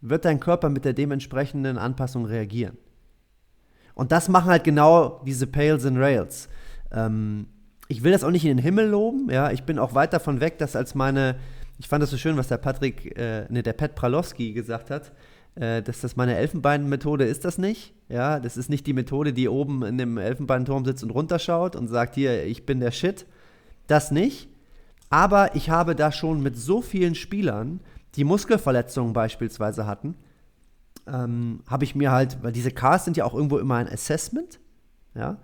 wird 0.03 0.27
dein 0.27 0.39
Körper 0.39 0.69
mit 0.69 0.85
der 0.85 0.93
dementsprechenden 0.93 1.79
Anpassung 1.79 2.27
reagieren. 2.27 2.77
Und 3.95 4.12
das 4.12 4.29
machen 4.29 4.51
halt 4.51 4.64
genau 4.64 5.23
diese 5.25 5.47
Pales 5.47 5.87
and 5.87 5.97
Rails. 5.97 6.51
Ähm, 6.93 7.47
ich 7.89 8.05
will 8.05 8.12
das 8.12 8.25
auch 8.25 8.31
nicht 8.31 8.45
in 8.45 8.59
den 8.59 8.62
Himmel 8.62 8.89
loben, 8.89 9.31
ja, 9.31 9.53
ich 9.53 9.62
bin 9.62 9.79
auch 9.79 9.95
weit 9.95 10.12
davon 10.12 10.43
weg, 10.43 10.59
das 10.59 10.77
als 10.77 10.95
meine 10.95 11.37
ich 11.79 11.89
fand 11.89 12.03
das 12.03 12.11
so 12.11 12.16
schön, 12.16 12.37
was 12.37 12.49
der 12.49 12.59
Patrick, 12.59 13.18
äh, 13.18 13.47
ne, 13.49 13.62
der 13.62 13.72
Pat 13.72 13.95
Pralowski 13.95 14.53
gesagt 14.53 14.91
hat, 14.91 15.12
äh, 15.57 15.83
dass 15.83 16.01
das 16.01 16.16
meine 16.16 16.37
Elfenbeinmethode 16.37 17.24
ist 17.24 17.45
das 17.45 17.59
nicht. 17.59 17.95
Ja, 18.09 18.41
das 18.41 18.57
ist 18.57 18.70
nicht 18.70 18.87
die 18.87 18.93
Methode, 18.93 19.33
die 19.33 19.49
oben 19.49 19.83
in 19.83 19.99
dem 19.99 20.18
Elfenbeinturm 20.18 20.85
sitzt 20.85 21.03
und 21.03 21.11
runterschaut 21.11 21.77
und 21.77 21.89
sagt, 21.89 22.14
hier, 22.14 22.45
ich 22.45 22.66
bin 22.66 22.81
der 22.81 22.91
Shit. 22.91 23.27
Das 23.87 24.11
nicht. 24.11 24.49
Aber 25.11 25.55
ich 25.55 25.70
habe 25.70 25.95
da 25.95 26.12
schon 26.12 26.43
mit 26.43 26.57
so 26.57 26.83
vielen 26.83 27.14
Spielern, 27.14 27.81
die 28.16 28.24
Muskelverletzungen 28.24 29.12
beispielsweise 29.12 29.87
hatten, 29.87 30.16
ähm, 31.07 31.61
habe 31.68 31.85
ich 31.85 31.95
mir 31.95 32.11
halt, 32.11 32.39
weil 32.43 32.53
diese 32.53 32.70
Cars 32.70 33.05
sind 33.05 33.16
ja 33.16 33.24
auch 33.24 33.35
irgendwo 33.35 33.59
immer 33.59 33.77
ein 33.77 33.89
Assessment, 33.89 34.59
ja, 35.14 35.39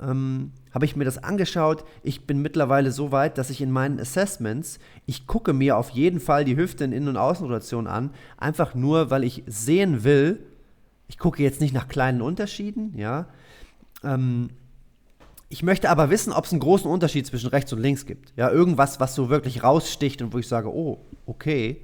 ähm, 0.00 0.52
habe 0.72 0.84
ich 0.84 0.96
mir 0.96 1.04
das 1.04 1.22
angeschaut. 1.22 1.84
Ich 2.02 2.26
bin 2.26 2.42
mittlerweile 2.42 2.92
so 2.92 3.12
weit, 3.12 3.38
dass 3.38 3.50
ich 3.50 3.60
in 3.60 3.70
meinen 3.70 4.00
Assessments, 4.00 4.78
ich 5.06 5.26
gucke 5.26 5.52
mir 5.52 5.76
auf 5.76 5.90
jeden 5.90 6.20
Fall 6.20 6.44
die 6.44 6.56
Hüfte 6.56 6.84
in 6.84 6.92
Innen- 6.92 7.08
und 7.08 7.16
Außenrotation 7.16 7.86
an, 7.86 8.10
einfach 8.36 8.74
nur, 8.74 9.10
weil 9.10 9.24
ich 9.24 9.44
sehen 9.46 10.04
will, 10.04 10.40
ich 11.08 11.18
gucke 11.18 11.42
jetzt 11.42 11.60
nicht 11.60 11.74
nach 11.74 11.88
kleinen 11.88 12.22
Unterschieden, 12.22 12.96
ja. 12.96 13.26
Ähm, 14.02 14.50
ich 15.48 15.62
möchte 15.62 15.90
aber 15.90 16.10
wissen, 16.10 16.32
ob 16.32 16.46
es 16.46 16.52
einen 16.52 16.60
großen 16.60 16.90
Unterschied 16.90 17.26
zwischen 17.26 17.48
rechts 17.48 17.72
und 17.72 17.78
links 17.78 18.06
gibt. 18.06 18.32
Ja, 18.36 18.50
irgendwas, 18.50 18.98
was 18.98 19.14
so 19.14 19.28
wirklich 19.28 19.62
raussticht 19.62 20.20
und 20.22 20.32
wo 20.32 20.38
ich 20.38 20.48
sage, 20.48 20.68
oh, 20.68 20.98
okay. 21.26 21.80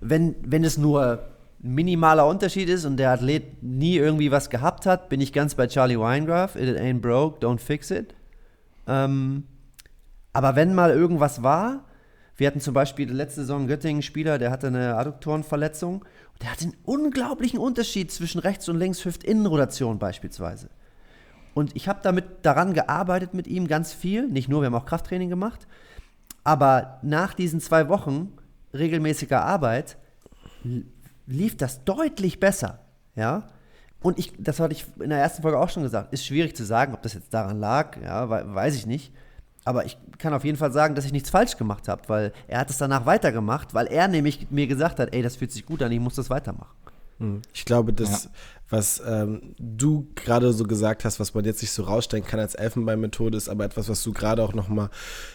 Wenn, 0.00 0.34
wenn 0.42 0.62
es 0.62 0.76
nur 0.76 1.24
minimaler 1.60 2.26
Unterschied 2.26 2.68
ist 2.68 2.84
und 2.84 2.96
der 2.96 3.10
Athlet 3.10 3.62
nie 3.62 3.96
irgendwie 3.96 4.30
was 4.30 4.50
gehabt 4.50 4.86
hat, 4.86 5.08
bin 5.08 5.20
ich 5.20 5.32
ganz 5.32 5.54
bei 5.54 5.66
Charlie 5.66 5.98
Weingraf. 5.98 6.56
It 6.56 6.78
ain't 6.78 7.00
broke, 7.00 7.44
don't 7.44 7.58
fix 7.58 7.90
it. 7.90 8.14
Ähm, 8.86 9.44
aber 10.32 10.56
wenn 10.56 10.74
mal 10.74 10.90
irgendwas 10.90 11.42
war, 11.42 11.84
wir 12.36 12.46
hatten 12.46 12.60
zum 12.60 12.72
Beispiel 12.72 13.10
letzte 13.10 13.40
Saison 13.40 13.66
Göttingen 13.66 14.02
Spieler, 14.02 14.38
der 14.38 14.52
hatte 14.52 14.68
eine 14.68 14.96
Adduktorenverletzung 14.96 16.02
und 16.02 16.42
der 16.42 16.52
hatte 16.52 16.64
einen 16.64 16.76
unglaublichen 16.84 17.58
Unterschied 17.58 18.12
zwischen 18.12 18.38
rechts 18.38 18.68
und 18.68 18.78
links 18.78 19.04
Hüftinnenrotation 19.04 19.98
beispielsweise. 19.98 20.70
Und 21.54 21.74
ich 21.74 21.88
habe 21.88 21.98
damit 22.04 22.24
daran 22.42 22.74
gearbeitet 22.74 23.34
mit 23.34 23.48
ihm 23.48 23.66
ganz 23.66 23.92
viel, 23.92 24.28
nicht 24.28 24.48
nur, 24.48 24.62
wir 24.62 24.66
haben 24.66 24.76
auch 24.76 24.86
Krafttraining 24.86 25.28
gemacht, 25.28 25.66
aber 26.44 27.00
nach 27.02 27.34
diesen 27.34 27.60
zwei 27.60 27.88
Wochen 27.88 28.32
regelmäßiger 28.72 29.44
Arbeit 29.44 29.96
lief 31.28 31.56
das 31.56 31.84
deutlich 31.84 32.40
besser. 32.40 32.80
Ja. 33.14 33.48
Und 34.00 34.18
ich, 34.18 34.32
das 34.38 34.60
hatte 34.60 34.72
ich 34.72 34.86
in 35.00 35.10
der 35.10 35.18
ersten 35.18 35.42
Folge 35.42 35.58
auch 35.58 35.70
schon 35.70 35.82
gesagt, 35.82 36.12
ist 36.12 36.24
schwierig 36.24 36.56
zu 36.56 36.64
sagen, 36.64 36.94
ob 36.94 37.02
das 37.02 37.14
jetzt 37.14 37.34
daran 37.34 37.58
lag, 37.58 37.96
ja, 38.02 38.28
weiß 38.28 38.76
ich 38.76 38.86
nicht. 38.86 39.12
Aber 39.64 39.84
ich 39.84 39.98
kann 40.18 40.32
auf 40.32 40.44
jeden 40.44 40.56
Fall 40.56 40.72
sagen, 40.72 40.94
dass 40.94 41.04
ich 41.04 41.12
nichts 41.12 41.30
falsch 41.30 41.56
gemacht 41.56 41.88
habe, 41.88 42.02
weil 42.06 42.32
er 42.46 42.60
hat 42.60 42.70
es 42.70 42.78
danach 42.78 43.06
weitergemacht, 43.06 43.74
weil 43.74 43.86
er 43.86 44.08
nämlich 44.08 44.50
mir 44.50 44.66
gesagt 44.66 44.98
hat, 44.98 45.12
ey, 45.12 45.20
das 45.20 45.36
fühlt 45.36 45.52
sich 45.52 45.66
gut 45.66 45.82
an, 45.82 45.92
ich 45.92 46.00
muss 46.00 46.14
das 46.14 46.30
weitermachen. 46.30 46.74
Hm. 47.18 47.42
Ich 47.52 47.64
glaube, 47.64 47.92
das, 47.92 48.24
ja. 48.24 48.30
Was 48.70 49.02
ähm, 49.06 49.54
du 49.58 50.08
gerade 50.14 50.52
so 50.52 50.64
gesagt 50.64 51.04
hast, 51.04 51.20
was 51.20 51.34
man 51.34 51.44
jetzt 51.44 51.62
nicht 51.62 51.72
so 51.72 51.84
rausstellen 51.84 52.24
kann 52.24 52.40
als 52.40 52.54
Elfenbein-Methode, 52.54 53.36
ist 53.36 53.48
aber 53.48 53.64
etwas, 53.64 53.88
was 53.88 54.02
du 54.02 54.12
gerade 54.12 54.42
auch 54.42 54.52
nochmal 54.52 54.90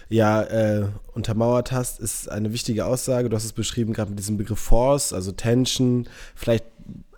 ja, 0.10 0.44
äh, 0.44 0.88
untermauert 1.14 1.72
hast, 1.72 2.00
ist 2.00 2.30
eine 2.30 2.54
wichtige 2.54 2.86
Aussage. 2.86 3.30
Du 3.30 3.36
hast 3.36 3.46
es 3.46 3.54
beschrieben, 3.54 3.94
gerade 3.94 4.12
mit 4.12 4.20
diesem 4.20 4.38
Begriff 4.38 4.60
Force, 4.60 5.14
also 5.14 5.32
Tension, 5.32 6.08
vielleicht 6.36 6.66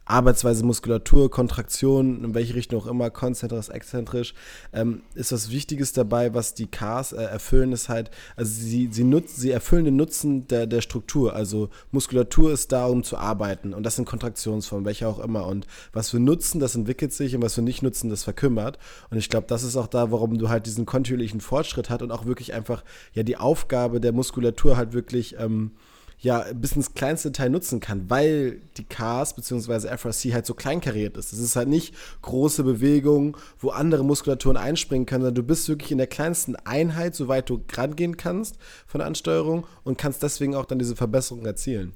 Arbeitsweise 0.05 0.63
Muskulatur, 0.63 1.31
Kontraktion, 1.31 2.23
in 2.23 2.35
welche 2.35 2.53
Richtung 2.53 2.81
auch 2.81 2.85
immer, 2.85 3.09
konzentrisch, 3.09 3.69
exzentrisch, 3.69 4.35
ähm, 4.71 5.01
ist 5.15 5.31
was 5.31 5.49
Wichtiges 5.49 5.93
dabei, 5.93 6.35
was 6.35 6.53
die 6.53 6.67
Cars 6.67 7.11
äh, 7.11 7.23
erfüllen, 7.23 7.71
ist 7.71 7.89
halt, 7.89 8.11
also 8.35 8.51
sie, 8.53 8.89
sie, 8.91 9.03
nutz, 9.03 9.35
sie 9.35 9.49
erfüllen 9.49 9.85
den 9.85 9.95
Nutzen 9.95 10.47
der, 10.47 10.67
der 10.67 10.81
Struktur. 10.81 11.33
Also 11.33 11.69
Muskulatur 11.91 12.51
ist 12.51 12.71
da, 12.71 12.85
um 12.85 13.03
zu 13.03 13.17
arbeiten 13.17 13.73
und 13.73 13.83
das 13.83 13.95
sind 13.95 14.05
Kontraktionsformen, 14.05 14.85
welche 14.85 15.07
auch 15.07 15.19
immer. 15.19 15.47
Und 15.47 15.65
was 15.91 16.13
wir 16.13 16.19
nutzen, 16.19 16.59
das 16.59 16.75
entwickelt 16.75 17.11
sich 17.11 17.35
und 17.35 17.41
was 17.41 17.57
wir 17.57 17.63
nicht 17.63 17.81
nutzen, 17.81 18.11
das 18.11 18.23
verkümmert. 18.23 18.77
Und 19.09 19.17
ich 19.17 19.29
glaube, 19.29 19.47
das 19.47 19.63
ist 19.63 19.75
auch 19.75 19.87
da, 19.87 20.11
warum 20.11 20.37
du 20.37 20.49
halt 20.49 20.67
diesen 20.67 20.85
kontinuierlichen 20.85 21.41
Fortschritt 21.41 21.89
hast 21.89 22.03
und 22.03 22.11
auch 22.11 22.25
wirklich 22.25 22.53
einfach 22.53 22.83
ja 23.13 23.23
die 23.23 23.37
Aufgabe 23.37 23.99
der 23.99 24.11
Muskulatur 24.11 24.77
halt 24.77 24.93
wirklich 24.93 25.35
ähm, 25.39 25.71
ja 26.19 26.45
bis 26.53 26.73
ins 26.73 26.93
kleinste 26.93 27.31
Detail 27.31 27.49
nutzen 27.49 27.79
kann, 27.79 28.09
weil 28.09 28.61
die 28.77 28.83
Cars 28.83 29.35
bzw. 29.35 29.95
FRC 29.95 30.33
halt 30.33 30.45
so 30.45 30.53
kleinkariert 30.53 31.17
ist. 31.17 31.33
Es 31.33 31.39
ist 31.39 31.55
halt 31.55 31.67
nicht 31.67 31.93
große 32.21 32.63
Bewegungen, 32.63 33.35
wo 33.59 33.69
andere 33.69 34.03
Muskulaturen 34.03 34.57
einspringen 34.57 35.05
können, 35.05 35.23
sondern 35.23 35.35
du 35.35 35.43
bist 35.43 35.67
wirklich 35.69 35.91
in 35.91 35.97
der 35.97 36.07
kleinsten 36.07 36.55
Einheit, 36.55 37.15
soweit 37.15 37.49
du 37.49 37.61
rangehen 37.73 38.17
kannst 38.17 38.57
von 38.87 38.99
der 38.99 39.07
Ansteuerung 39.07 39.65
und 39.83 39.97
kannst 39.97 40.23
deswegen 40.23 40.55
auch 40.55 40.65
dann 40.65 40.79
diese 40.79 40.95
Verbesserung 40.95 41.45
erzielen. 41.45 41.93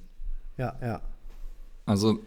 Ja, 0.58 0.76
ja. 0.82 1.02
Also 1.86 2.20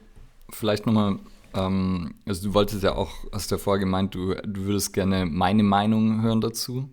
vielleicht 0.51 0.87
nochmal, 0.87 1.19
ähm, 1.55 2.15
also 2.27 2.49
du 2.49 2.55
wolltest 2.55 2.83
ja 2.83 2.95
auch, 2.95 3.13
hast 3.33 3.51
ja 3.51 3.59
vorher 3.59 3.81
gemeint, 3.81 4.15
du, 4.15 4.35
du 4.35 4.65
würdest 4.65 4.93
gerne 4.93 5.27
meine 5.27 5.63
Meinung 5.63 6.23
hören 6.23 6.41
dazu. 6.41 6.89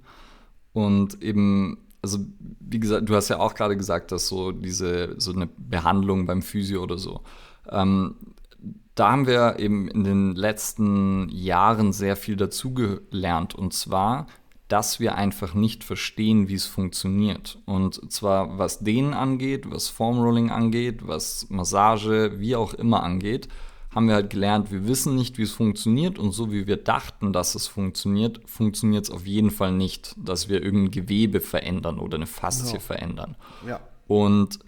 Und 0.73 1.21
eben, 1.23 1.77
also 2.01 2.19
wie 2.59 2.79
gesagt, 2.79 3.09
du 3.09 3.15
hast 3.15 3.29
ja 3.29 3.39
auch 3.39 3.55
gerade 3.55 3.75
gesagt, 3.75 4.11
dass 4.11 4.27
so 4.27 4.51
diese, 4.51 5.15
so 5.17 5.33
eine 5.33 5.47
Behandlung 5.47 6.25
beim 6.25 6.41
Physio 6.41 6.83
oder 6.83 6.97
so, 6.97 7.21
ähm, 7.69 8.15
da 8.95 9.11
haben 9.11 9.27
wir 9.27 9.59
eben 9.59 9.87
in 9.87 10.03
den 10.03 10.35
letzten 10.35 11.29
Jahren 11.29 11.93
sehr 11.93 12.17
viel 12.17 12.35
dazugelernt. 12.35 13.55
Und 13.55 13.73
zwar, 13.73 14.27
dass 14.67 14.99
wir 14.99 15.15
einfach 15.15 15.53
nicht 15.53 15.85
verstehen, 15.85 16.49
wie 16.49 16.55
es 16.55 16.65
funktioniert. 16.65 17.59
Und 17.65 18.11
zwar 18.11 18.57
was 18.57 18.79
denen 18.79 19.13
angeht, 19.13 19.71
was 19.71 19.87
Formrolling 19.87 20.51
angeht, 20.51 21.07
was 21.07 21.47
Massage, 21.49 22.39
wie 22.39 22.57
auch 22.57 22.73
immer 22.73 23.01
angeht, 23.03 23.47
haben 23.93 24.07
wir 24.07 24.15
halt 24.15 24.29
gelernt, 24.29 24.71
wir 24.71 24.87
wissen 24.87 25.15
nicht, 25.15 25.37
wie 25.37 25.43
es 25.43 25.51
funktioniert 25.51 26.19
und 26.19 26.31
so 26.31 26.51
wie 26.51 26.67
wir 26.67 26.77
dachten, 26.77 27.33
dass 27.33 27.55
es 27.55 27.67
funktioniert, 27.67 28.41
funktioniert 28.45 29.05
es 29.05 29.11
auf 29.11 29.25
jeden 29.25 29.49
Fall 29.49 29.71
nicht, 29.71 30.15
dass 30.17 30.47
wir 30.47 30.63
irgendein 30.63 30.91
Gewebe 30.91 31.41
verändern 31.41 31.97
oder 31.97 32.15
eine 32.15 32.27
Faszie 32.27 32.75
no. 32.75 32.79
verändern. 32.79 33.35
Ja. 33.65 33.79
Und 34.07 34.59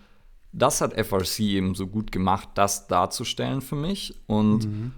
das 0.53 0.81
hat 0.81 0.93
FRC 0.93 1.39
eben 1.41 1.75
so 1.75 1.87
gut 1.87 2.11
gemacht, 2.11 2.49
das 2.55 2.87
darzustellen 2.87 3.61
für 3.61 3.75
mich. 3.75 4.15
Und 4.27 4.65
mhm. 4.65 4.91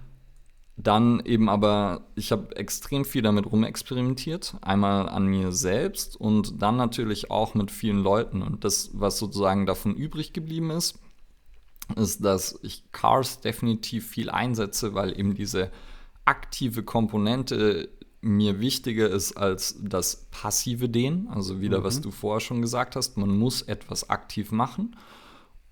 dann 0.76 1.20
eben 1.24 1.48
aber, 1.48 2.08
ich 2.14 2.32
habe 2.32 2.56
extrem 2.56 3.04
viel 3.04 3.22
damit 3.22 3.50
rumexperimentiert. 3.50 4.56
Einmal 4.62 5.08
an 5.08 5.26
mir 5.26 5.52
selbst 5.52 6.16
und 6.16 6.60
dann 6.62 6.76
natürlich 6.76 7.30
auch 7.30 7.54
mit 7.54 7.70
vielen 7.70 8.02
Leuten. 8.02 8.42
Und 8.42 8.64
das, 8.64 8.90
was 8.94 9.18
sozusagen 9.18 9.66
davon 9.66 9.94
übrig 9.94 10.32
geblieben 10.32 10.70
ist, 10.70 10.98
ist, 11.96 12.24
dass 12.24 12.58
ich 12.62 12.84
Cars 12.92 13.40
definitiv 13.40 14.08
viel 14.08 14.30
einsetze, 14.30 14.94
weil 14.94 15.18
eben 15.18 15.34
diese 15.34 15.70
aktive 16.24 16.82
Komponente 16.82 17.88
mir 18.20 18.58
wichtiger 18.60 19.10
ist 19.10 19.36
als 19.36 19.78
das 19.82 20.26
passive 20.30 20.88
Dehnen. 20.88 21.28
Also 21.28 21.60
wieder, 21.60 21.80
mhm. 21.80 21.84
was 21.84 22.00
du 22.00 22.10
vorher 22.10 22.40
schon 22.40 22.62
gesagt 22.62 22.96
hast, 22.96 23.18
man 23.18 23.36
muss 23.36 23.62
etwas 23.62 24.08
aktiv 24.08 24.50
machen. 24.50 24.96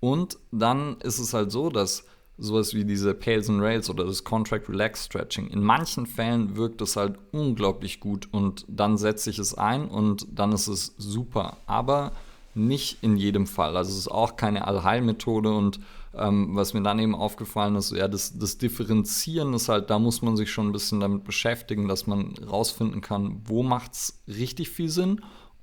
Und 0.01 0.39
dann 0.51 0.99
ist 1.01 1.19
es 1.19 1.33
halt 1.33 1.51
so, 1.51 1.71
dass 1.71 2.05
sowas 2.37 2.75
wie 2.75 2.85
diese 2.85 3.15
Pales 3.15 3.49
and 3.49 3.63
Rails 3.63 3.89
oder 3.89 4.05
das 4.05 4.25
Contract 4.25 4.69
Relax 4.69 5.05
Stretching, 5.05 5.49
in 5.49 5.63
manchen 5.63 6.07
Fällen 6.07 6.57
wirkt 6.57 6.81
es 6.81 6.97
halt 6.97 7.19
unglaublich 7.31 8.01
gut 8.01 8.29
und 8.33 8.65
dann 8.69 8.99
setze 8.99 9.31
ich 9.31 9.39
es 9.39 9.55
ein 9.55 9.87
und 9.89 10.27
dann 10.31 10.53
ist 10.53 10.67
es 10.67 10.95
super. 10.99 11.59
Aber 11.67 12.13
nicht 12.55 13.03
in 13.03 13.17
jedem 13.17 13.47
Fall. 13.47 13.77
Also 13.77 13.93
es 13.93 13.99
ist 13.99 14.11
auch 14.11 14.37
keine 14.37 14.67
Allheilmethode 14.67 15.53
und 15.53 15.81
ähm, 16.15 16.55
was 16.55 16.75
mir 16.75 16.83
dann 16.83 16.99
eben 16.99 17.15
aufgefallen 17.15 17.77
ist, 17.77 17.93
ja, 17.93 18.09
das, 18.09 18.39
das 18.39 18.59
Differenzieren 18.59 19.55
ist 19.55 19.69
halt, 19.69 19.91
da 19.91 19.99
muss 19.99 20.23
man 20.23 20.37
sich 20.37 20.51
schon 20.51 20.69
ein 20.69 20.73
bisschen 20.73 21.01
damit 21.01 21.25
beschäftigen, 21.25 21.89
dass 21.89 22.07
man 22.07 22.35
rausfinden 22.39 23.01
kann, 23.01 23.41
wo 23.45 23.63
macht 23.63 23.93
es 23.93 24.23
richtig 24.27 24.71
viel 24.71 24.89
Sinn 24.89 25.21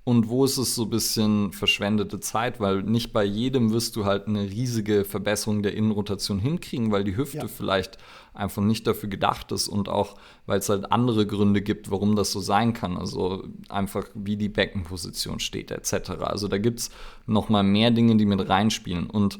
und 0.09 0.27
wo 0.27 0.43
ist 0.43 0.57
es 0.57 0.73
so 0.73 0.85
ein 0.85 0.89
bisschen 0.89 1.51
verschwendete 1.51 2.19
Zeit, 2.19 2.59
weil 2.59 2.81
nicht 2.81 3.13
bei 3.13 3.23
jedem 3.23 3.71
wirst 3.71 3.95
du 3.95 4.05
halt 4.05 4.27
eine 4.27 4.41
riesige 4.41 5.05
Verbesserung 5.05 5.61
der 5.61 5.75
Innenrotation 5.75 6.39
hinkriegen, 6.39 6.91
weil 6.91 7.03
die 7.03 7.15
Hüfte 7.15 7.37
ja. 7.37 7.47
vielleicht 7.47 7.99
einfach 8.33 8.63
nicht 8.63 8.87
dafür 8.87 9.07
gedacht 9.07 9.51
ist 9.51 9.67
und 9.67 9.87
auch, 9.87 10.15
weil 10.47 10.57
es 10.57 10.69
halt 10.69 10.91
andere 10.91 11.27
Gründe 11.27 11.61
gibt, 11.61 11.91
warum 11.91 12.15
das 12.15 12.31
so 12.31 12.39
sein 12.39 12.73
kann. 12.73 12.97
Also 12.97 13.43
einfach 13.67 14.05
wie 14.15 14.35
die 14.35 14.49
Beckenposition 14.49 15.39
steht 15.39 15.69
etc. 15.69 16.11
Also 16.21 16.47
da 16.47 16.57
gibt 16.57 16.79
es 16.79 16.89
nochmal 17.27 17.63
mehr 17.63 17.91
Dinge, 17.91 18.15
die 18.15 18.25
mit 18.25 18.49
reinspielen. 18.49 19.07
Und 19.07 19.39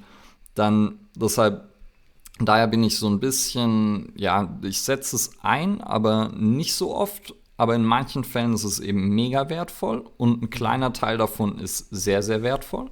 dann 0.55 0.99
deshalb 1.15 1.69
daher 2.39 2.67
bin 2.67 2.83
ich 2.83 2.97
so 2.97 3.09
ein 3.09 3.19
bisschen, 3.19 4.13
ja, 4.15 4.57
ich 4.61 4.81
setze 4.81 5.15
es 5.15 5.31
ein, 5.41 5.81
aber 5.81 6.29
nicht 6.29 6.73
so 6.73 6.95
oft 6.95 7.33
aber 7.59 7.75
in 7.75 7.83
manchen 7.83 8.23
Fällen 8.23 8.53
ist 8.53 8.63
es 8.63 8.79
eben 8.79 9.09
mega 9.09 9.49
wertvoll 9.49 10.05
und 10.15 10.41
ein 10.41 10.49
kleiner 10.49 10.93
Teil 10.93 11.17
davon 11.17 11.59
ist 11.59 11.89
sehr, 11.91 12.23
sehr 12.23 12.41
wertvoll. 12.41 12.89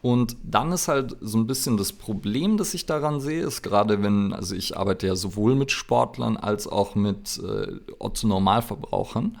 Und 0.00 0.38
dann 0.42 0.72
ist 0.72 0.88
halt 0.88 1.18
so 1.20 1.36
ein 1.36 1.46
bisschen 1.46 1.76
das 1.76 1.92
Problem, 1.92 2.56
das 2.56 2.72
ich 2.72 2.86
daran 2.86 3.20
sehe, 3.20 3.42
ist 3.42 3.60
gerade 3.60 4.02
wenn, 4.02 4.32
also 4.32 4.54
ich 4.54 4.74
arbeite 4.78 5.06
ja 5.06 5.16
sowohl 5.16 5.54
mit 5.54 5.70
Sportlern 5.70 6.38
als 6.38 6.66
auch 6.66 6.94
mit 6.94 7.38
äh, 7.44 7.72
Otto-Normalverbrauchern. 7.98 9.36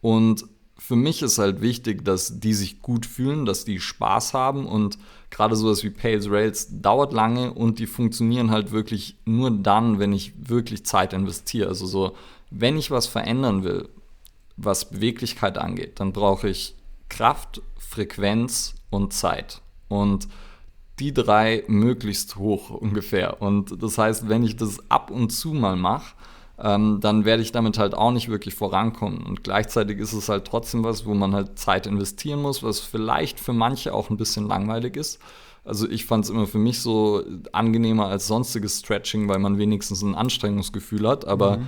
Und 0.00 0.46
für 0.82 0.96
mich 0.96 1.22
ist 1.22 1.38
halt 1.38 1.60
wichtig, 1.60 2.04
dass 2.04 2.40
die 2.40 2.54
sich 2.54 2.82
gut 2.82 3.06
fühlen, 3.06 3.46
dass 3.46 3.64
die 3.64 3.78
Spaß 3.78 4.34
haben 4.34 4.66
und 4.66 4.98
gerade 5.30 5.54
sowas 5.54 5.84
wie 5.84 5.90
Pales 5.90 6.28
Rails 6.28 6.68
dauert 6.82 7.12
lange 7.12 7.52
und 7.52 7.78
die 7.78 7.86
funktionieren 7.86 8.50
halt 8.50 8.72
wirklich 8.72 9.16
nur 9.24 9.50
dann, 9.50 9.98
wenn 9.98 10.12
ich 10.12 10.32
wirklich 10.36 10.84
Zeit 10.84 11.12
investiere. 11.12 11.68
Also 11.68 11.86
so 11.86 12.16
wenn 12.52 12.76
ich 12.76 12.90
was 12.90 13.06
verändern 13.06 13.64
will, 13.64 13.88
was 14.56 14.90
Beweglichkeit 14.90 15.56
angeht, 15.56 16.00
dann 16.00 16.12
brauche 16.12 16.48
ich 16.48 16.74
Kraft, 17.08 17.62
Frequenz 17.78 18.74
und 18.90 19.12
Zeit. 19.12 19.62
Und 19.88 20.28
die 20.98 21.14
drei 21.14 21.64
möglichst 21.66 22.36
hoch 22.36 22.70
ungefähr. 22.80 23.40
Und 23.40 23.82
das 23.82 23.98
heißt, 23.98 24.28
wenn 24.28 24.42
ich 24.42 24.56
das 24.56 24.78
ab 24.90 25.10
und 25.10 25.30
zu 25.30 25.52
mal 25.52 25.76
mache, 25.76 26.14
ähm, 26.58 26.98
dann 27.00 27.24
werde 27.24 27.42
ich 27.42 27.52
damit 27.52 27.78
halt 27.78 27.94
auch 27.94 28.12
nicht 28.12 28.28
wirklich 28.28 28.54
vorankommen. 28.54 29.22
Und 29.24 29.44
gleichzeitig 29.44 29.98
ist 29.98 30.12
es 30.12 30.28
halt 30.28 30.46
trotzdem 30.46 30.84
was, 30.84 31.06
wo 31.06 31.14
man 31.14 31.34
halt 31.34 31.58
Zeit 31.58 31.86
investieren 31.86 32.42
muss, 32.42 32.62
was 32.62 32.80
vielleicht 32.80 33.40
für 33.40 33.52
manche 33.52 33.94
auch 33.94 34.10
ein 34.10 34.16
bisschen 34.16 34.48
langweilig 34.48 34.96
ist. 34.96 35.18
Also 35.64 35.88
ich 35.88 36.06
fand 36.06 36.24
es 36.24 36.30
immer 36.30 36.46
für 36.46 36.58
mich 36.58 36.80
so 36.80 37.22
angenehmer 37.52 38.06
als 38.08 38.26
sonstiges 38.26 38.80
Stretching, 38.80 39.28
weil 39.28 39.38
man 39.38 39.58
wenigstens 39.58 40.02
ein 40.02 40.14
Anstrengungsgefühl 40.14 41.08
hat. 41.08 41.26
Aber 41.26 41.58
mhm 41.58 41.66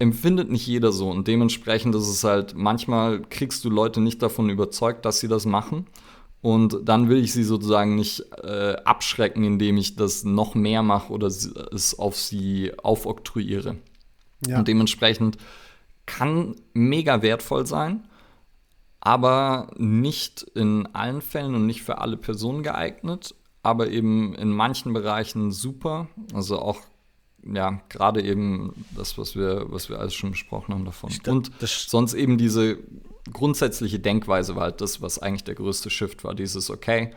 empfindet 0.00 0.50
nicht 0.50 0.66
jeder 0.66 0.92
so 0.92 1.10
und 1.10 1.28
dementsprechend 1.28 1.94
ist 1.94 2.08
es 2.08 2.24
halt, 2.24 2.54
manchmal 2.56 3.20
kriegst 3.20 3.64
du 3.64 3.70
Leute 3.70 4.00
nicht 4.00 4.22
davon 4.22 4.48
überzeugt, 4.48 5.04
dass 5.04 5.20
sie 5.20 5.28
das 5.28 5.44
machen 5.44 5.86
und 6.40 6.88
dann 6.88 7.10
will 7.10 7.22
ich 7.22 7.34
sie 7.34 7.44
sozusagen 7.44 7.96
nicht 7.96 8.24
äh, 8.42 8.76
abschrecken, 8.84 9.44
indem 9.44 9.76
ich 9.76 9.96
das 9.96 10.24
noch 10.24 10.54
mehr 10.54 10.82
mache 10.82 11.12
oder 11.12 11.26
es 11.26 11.98
auf 11.98 12.16
sie 12.16 12.72
aufoktroyiere. 12.82 13.76
Ja. 14.46 14.58
Und 14.58 14.68
dementsprechend 14.68 15.36
kann 16.06 16.56
mega 16.72 17.22
wertvoll 17.22 17.66
sein, 17.66 18.08
aber 19.00 19.70
nicht 19.76 20.42
in 20.42 20.86
allen 20.94 21.22
Fällen 21.22 21.54
und 21.54 21.66
nicht 21.66 21.82
für 21.82 21.98
alle 21.98 22.16
Personen 22.16 22.62
geeignet, 22.62 23.34
aber 23.62 23.88
eben 23.88 24.34
in 24.34 24.50
manchen 24.50 24.92
Bereichen 24.92 25.52
super. 25.52 26.08
Also 26.32 26.58
auch 26.58 26.78
ja, 27.42 27.80
gerade 27.88 28.22
eben 28.22 28.84
das, 28.94 29.16
was 29.16 29.34
wir, 29.34 29.66
was 29.68 29.88
wir 29.88 29.98
alles 29.98 30.14
schon 30.14 30.32
besprochen 30.32 30.74
haben 30.74 30.84
davon. 30.84 31.10
Glaub, 31.22 31.36
und 31.36 31.50
sonst 31.62 32.14
eben 32.14 32.36
diese 32.36 32.78
grundsätzliche 33.32 33.98
Denkweise 33.98 34.56
war 34.56 34.64
halt 34.64 34.80
das, 34.80 35.00
was 35.00 35.18
eigentlich 35.18 35.44
der 35.44 35.54
größte 35.54 35.90
Shift 35.90 36.24
war. 36.24 36.34
Dieses, 36.34 36.70
okay, 36.70 37.14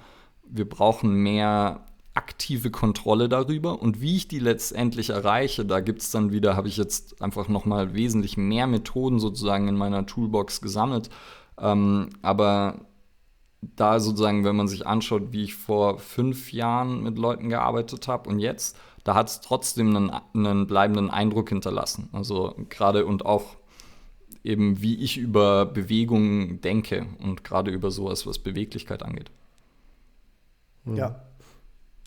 wir 0.47 0.67
brauchen 0.67 1.13
mehr 1.13 1.85
aktive 2.13 2.69
Kontrolle 2.69 3.27
darüber 3.27 3.81
und 3.81 3.99
wie 3.99 4.15
ich 4.15 4.27
die 4.27 4.39
letztendlich 4.39 5.09
erreiche, 5.09 5.65
da 5.65 5.79
gibt 5.79 6.01
es 6.01 6.11
dann 6.11 6.31
wieder, 6.31 6.55
habe 6.55 6.67
ich 6.67 6.77
jetzt 6.77 7.21
einfach 7.21 7.47
nochmal 7.47 7.95
wesentlich 7.95 8.37
mehr 8.37 8.67
Methoden 8.67 9.19
sozusagen 9.19 9.67
in 9.67 9.75
meiner 9.75 10.05
Toolbox 10.05 10.61
gesammelt. 10.61 11.09
Ähm, 11.59 12.09
aber 12.21 12.85
da 13.61 13.99
sozusagen, 13.99 14.43
wenn 14.43 14.55
man 14.55 14.67
sich 14.67 14.85
anschaut, 14.85 15.31
wie 15.31 15.43
ich 15.43 15.55
vor 15.55 15.97
fünf 15.97 16.51
Jahren 16.51 17.01
mit 17.01 17.17
Leuten 17.17 17.49
gearbeitet 17.49 18.07
habe 18.07 18.29
und 18.29 18.39
jetzt, 18.39 18.77
da 19.03 19.15
hat 19.15 19.29
es 19.29 19.41
trotzdem 19.41 19.95
einen, 19.95 20.11
einen 20.33 20.67
bleibenden 20.67 21.09
Eindruck 21.09 21.49
hinterlassen. 21.49 22.09
Also 22.11 22.55
gerade 22.69 23.05
und 23.05 23.25
auch 23.25 23.57
eben, 24.43 24.81
wie 24.81 25.01
ich 25.01 25.17
über 25.17 25.65
Bewegungen 25.65 26.61
denke 26.61 27.07
und 27.21 27.43
gerade 27.43 27.71
über 27.71 27.91
sowas, 27.91 28.27
was 28.27 28.39
Beweglichkeit 28.39 29.03
angeht. 29.03 29.31
Ja. 30.85 31.23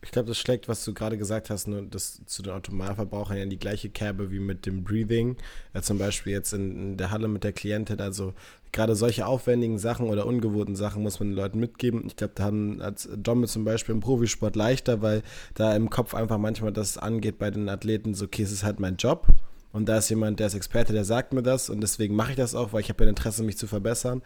Ich 0.03 0.11
glaube, 0.11 0.29
das 0.29 0.39
schlägt, 0.39 0.69
was 0.69 0.85
du 0.85 0.93
gerade 0.93 1.17
gesagt 1.17 1.49
hast, 1.49 1.67
nur 1.67 1.83
das 1.83 2.21
zu 2.27 2.43
den 2.43 2.53
Automalverbrauchern 2.53 3.39
in 3.39 3.51
die 3.51 3.59
gleiche 3.59 3.89
Kerbe 3.89 4.31
wie 4.31 4.39
mit 4.39 4.67
dem 4.67 4.85
Breathing. 4.85 5.37
Ja, 5.75 5.83
zum 5.83 5.99
Beispiel 5.99 6.33
jetzt 6.33 6.53
in, 6.53 6.77
in, 6.77 6.97
der 6.97 7.11
Halle 7.11 7.29
mit 7.29 7.45
der 7.45 7.53
Klientin. 7.53 8.01
Also 8.01 8.35
gerade 8.73 8.95
solche 8.95 9.27
aufwendigen 9.27 9.79
Sachen 9.79 10.09
oder 10.09 10.27
ungewohnten 10.27 10.77
Sachen 10.77 11.03
muss 11.03 11.19
man 11.19 11.31
den 11.31 11.37
Leuten 11.37 11.59
mitgeben. 11.59 12.05
Ich 12.07 12.17
glaube, 12.17 12.35
da 12.37 12.45
haben 12.45 12.81
als 12.83 13.09
Domme 13.17 13.47
zum 13.47 13.65
Beispiel 13.65 13.95
im 13.95 14.01
Profisport 14.01 14.55
leichter, 14.55 15.01
weil 15.01 15.23
da 15.55 15.75
im 15.75 15.89
Kopf 15.89 16.15
einfach 16.15 16.39
manchmal 16.39 16.73
das 16.73 16.99
angeht 16.99 17.39
bei 17.39 17.51
den 17.51 17.69
Athleten, 17.69 18.15
so 18.15 18.27
okay, 18.27 18.43
es 18.43 18.53
ist 18.53 18.65
halt 18.65 18.79
mein 18.79 18.97
Job. 18.97 19.27
Und 19.73 19.89
da 19.89 19.99
ist 19.99 20.09
jemand, 20.09 20.41
der 20.41 20.47
ist 20.47 20.55
Experte, 20.55 20.93
der 20.93 21.05
sagt 21.05 21.33
mir 21.33 21.43
das 21.43 21.69
und 21.69 21.81
deswegen 21.81 22.15
mache 22.15 22.31
ich 22.31 22.37
das 22.37 22.55
auch, 22.55 22.73
weil 22.73 22.81
ich 22.81 22.89
habe 22.91 23.05
ja 23.05 23.11
Interesse, 23.11 23.43
mich 23.43 23.59
zu 23.59 23.67
verbessern. 23.67 24.23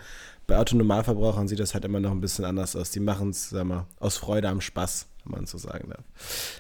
Bei 0.47 0.59
Autonormalverbrauchern 0.59 1.49
sieht 1.49 1.59
das 1.59 1.75
halt 1.75 1.85
immer 1.85 2.01
noch 2.01 2.13
ein 2.13 2.21
bisschen 2.21 2.45
anders 2.45 2.77
aus. 2.77 2.91
Die 2.91 3.01
machen 3.01 3.31
es, 3.31 3.51
sag 3.51 3.65
mal, 3.65 3.87
aus 3.99 4.17
Freude 4.17 4.49
am 4.49 4.61
Spaß 4.61 5.10
wenn 5.25 5.33
man 5.33 5.47
so 5.47 5.59
sagen 5.59 5.91
darf. 5.91 6.05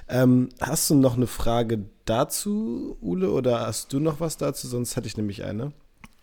Ähm, 0.08 0.48
hast 0.61 0.88
du 0.90 0.94
noch 0.94 1.16
eine 1.16 1.26
Frage 1.26 1.84
dazu, 2.04 2.96
Ule, 3.00 3.30
oder 3.30 3.66
hast 3.66 3.92
du 3.92 4.00
noch 4.00 4.20
was 4.20 4.36
dazu? 4.36 4.66
Sonst 4.68 4.96
hätte 4.96 5.06
ich 5.06 5.16
nämlich 5.16 5.44
eine. 5.44 5.72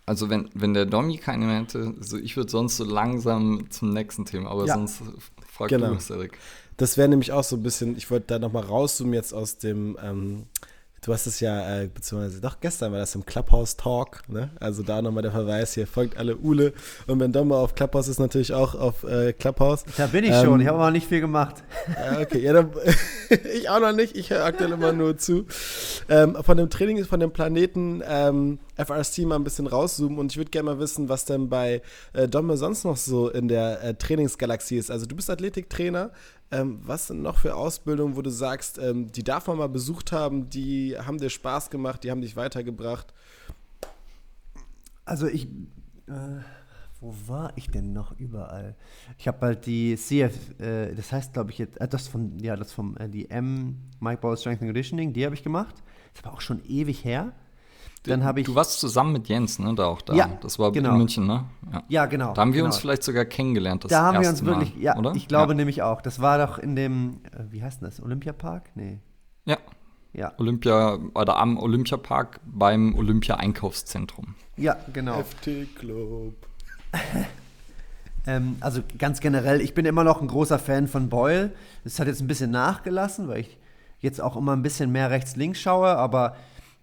Also 0.05 0.29
wenn, 0.29 0.49
wenn 0.53 0.73
der 0.73 0.85
Domi 0.85 1.17
keine 1.17 1.45
mehr 1.45 1.59
hätte, 1.61 1.93
so 1.99 2.17
ich 2.17 2.37
würde 2.37 2.49
sonst 2.49 2.77
so 2.77 2.85
langsam 2.85 3.69
zum 3.69 3.91
nächsten 3.91 4.23
Thema, 4.25 4.51
aber 4.51 4.65
Ja. 4.65 4.75
sonst 4.75 5.01
frag 5.51 5.69
Genau. 5.69 5.93
du, 5.93 5.99
Cedric. 5.99 6.37
Das 6.77 6.95
wäre 6.95 7.09
nämlich 7.09 7.31
auch 7.33 7.43
so 7.43 7.55
ein 7.57 7.63
bisschen, 7.63 7.97
ich 7.97 8.09
wollte 8.11 8.27
da 8.27 8.39
nochmal 8.39 8.63
rauszoomen 8.63 9.13
jetzt 9.13 9.33
aus 9.33 9.57
dem, 9.57 9.97
ähm, 10.01 10.43
du 11.07 11.13
hast 11.13 11.25
es 11.25 11.39
ja, 11.39 11.83
äh, 11.83 11.87
beziehungsweise 11.87 12.41
doch 12.41 12.59
gestern 12.59 12.91
war 12.91 12.99
das 12.99 13.15
im 13.15 13.25
Clubhouse 13.25 13.77
Talk, 13.77 14.23
ne? 14.27 14.49
Also 14.59 14.83
da 14.83 15.01
nochmal 15.01 15.23
der 15.23 15.31
Verweis 15.31 15.73
hier, 15.73 15.87
folgt 15.87 16.17
alle 16.17 16.35
Ule. 16.35 16.73
Und 17.07 17.21
wenn 17.21 17.31
Dom 17.31 17.47
mal 17.47 17.55
auf 17.55 17.75
Clubhouse 17.75 18.09
ist, 18.09 18.19
natürlich 18.19 18.53
auch 18.53 18.75
auf 18.75 19.05
äh, 19.05 19.31
Clubhouse. 19.31 19.85
Da 19.95 20.07
bin 20.07 20.25
ich 20.25 20.31
Ähm, 20.31 20.43
schon, 20.43 20.59
ich 20.59 20.67
habe 20.67 20.77
aber 20.77 20.91
nicht 20.91 21.07
viel 21.07 21.21
gemacht. 21.21 21.63
Ja, 21.87 22.19
okay, 22.19 22.39
ja, 22.39 22.51
dann, 22.51 22.71
ich 23.55 23.69
auch 23.69 23.79
noch 23.79 23.93
nicht, 23.93 24.17
ich 24.17 24.31
höre 24.31 24.43
aktuell 24.43 24.73
immer 24.73 24.91
nur 24.91 25.17
zu. 25.17 25.45
Ähm, 26.09 26.37
von 26.43 26.57
dem 26.57 26.69
Training, 26.69 27.05
von 27.05 27.21
dem 27.21 27.31
Planeten 27.31 28.03
ähm, 28.05 28.59
FRST 28.75 29.19
mal 29.19 29.35
ein 29.35 29.45
bisschen 29.45 29.67
rauszoomen 29.67 30.19
und 30.19 30.33
ich 30.33 30.37
würde 30.37 30.51
gerne 30.51 30.71
mal 30.71 30.79
wissen, 30.79 31.07
was 31.07 31.23
denn 31.23 31.47
bei 31.47 31.81
äh, 32.11 32.27
Domme 32.27 32.57
sonst 32.57 32.83
noch 32.83 32.97
so 32.97 33.29
in 33.29 33.47
der 33.47 33.81
äh, 33.81 33.93
Trainingsgalaxie 33.93 34.77
ist. 34.77 34.91
Also 34.91 35.05
du 35.05 35.15
bist 35.15 35.29
Athletiktrainer, 35.29 36.11
ähm, 36.51 36.79
was 36.81 37.07
sind 37.07 37.21
noch 37.21 37.39
für 37.39 37.55
Ausbildungen, 37.55 38.15
wo 38.15 38.21
du 38.21 38.29
sagst, 38.29 38.77
ähm, 38.77 39.11
die 39.11 39.23
darf 39.23 39.47
man 39.47 39.57
mal 39.57 39.69
besucht 39.69 40.11
haben, 40.11 40.49
die 40.49 40.97
haben 40.97 41.17
dir 41.17 41.29
Spaß 41.29 41.69
gemacht, 41.69 42.03
die 42.03 42.11
haben 42.11 42.21
dich 42.21 42.35
weitergebracht? 42.35 43.13
Also 45.03 45.27
ich, 45.27 45.45
äh, 46.07 46.41
wo 46.99 47.13
war 47.27 47.51
ich 47.55 47.69
denn 47.69 47.93
noch 47.93 48.17
überall? 48.17 48.75
Ich 49.17 49.27
habe 49.27 49.45
halt 49.45 49.65
die 49.65 49.95
CF, 49.95 50.59
äh, 50.59 50.95
das 50.95 51.11
heißt 51.11 51.33
glaube 51.33 51.51
ich 51.51 51.57
jetzt, 51.57 51.77
äh, 51.81 51.87
das 51.87 52.07
von, 52.07 52.39
ja, 52.39 52.55
das 52.55 52.71
vom, 52.71 52.95
äh, 52.97 53.09
die 53.09 53.29
M, 53.29 53.77
Mike 53.99 54.21
Ball 54.21 54.37
Strength 54.37 54.61
and 54.61 54.69
Conditioning, 54.69 55.13
die 55.13 55.25
habe 55.25 55.35
ich 55.35 55.43
gemacht. 55.43 55.75
Das 56.13 56.23
war 56.23 56.33
auch 56.33 56.41
schon 56.41 56.63
ewig 56.65 57.03
her. 57.03 57.33
Dann 58.03 58.23
habe 58.23 58.41
ich, 58.41 58.45
Du 58.45 58.55
warst 58.55 58.79
zusammen 58.79 59.13
mit 59.13 59.27
Jens, 59.27 59.59
ne? 59.59 59.73
Da 59.75 59.85
auch 59.85 60.01
da. 60.01 60.13
Ja, 60.13 60.29
das 60.41 60.59
war 60.59 60.71
genau. 60.71 60.91
in 60.91 60.97
München, 60.97 61.27
ne? 61.27 61.45
Ja. 61.71 61.83
ja 61.87 62.05
genau. 62.05 62.33
Da 62.33 62.41
haben 62.41 62.53
wir 62.53 62.61
genau. 62.61 62.67
uns 62.67 62.77
vielleicht 62.77 63.03
sogar 63.03 63.25
kennengelernt. 63.25 63.83
Das 63.83 63.91
da 63.91 64.01
haben 64.03 64.13
wir 64.21 64.29
uns 64.29 64.39
erste 64.39 64.45
Mal, 64.45 64.59
wirklich, 64.59 64.75
ja, 64.81 64.97
oder? 64.97 65.13
ich 65.15 65.27
glaube 65.27 65.53
ja. 65.53 65.57
nämlich 65.57 65.81
auch. 65.81 66.01
Das 66.01 66.21
war 66.21 66.45
doch 66.45 66.57
in 66.57 66.75
dem, 66.75 67.21
äh, 67.31 67.43
wie 67.49 67.63
heißt 67.63 67.81
denn 67.81 67.89
das, 67.89 68.01
Olympiapark? 68.01 68.69
Nee. 68.75 68.99
Ja, 69.45 69.57
Ja, 70.13 70.33
Olympia, 70.37 70.97
oder 71.13 71.37
am 71.37 71.57
Olympiapark 71.57 72.39
beim 72.45 72.95
Olympia-Einkaufszentrum. 72.95 74.35
ja, 74.55 74.77
genau. 74.93 75.21
FT 75.21 75.75
Club. 75.75 76.35
Ähm, 78.27 78.57
also 78.59 78.81
ganz 78.97 79.21
generell, 79.21 79.61
ich 79.61 79.73
bin 79.73 79.85
immer 79.85 80.03
noch 80.03 80.21
ein 80.21 80.27
großer 80.27 80.59
Fan 80.59 80.87
von 80.87 81.07
Boyle. 81.07 81.51
Das 81.85 81.97
hat 81.97 82.07
jetzt 82.07 82.21
ein 82.21 82.27
bisschen 82.27 82.51
nachgelassen, 82.51 83.29
weil 83.29 83.39
ich 83.39 83.57
jetzt 83.99 84.21
auch 84.21 84.35
immer 84.35 84.51
ein 84.51 84.61
bisschen 84.61 84.91
mehr 84.91 85.09
rechts-links 85.09 85.59
schaue, 85.59 85.87
aber 85.87 86.35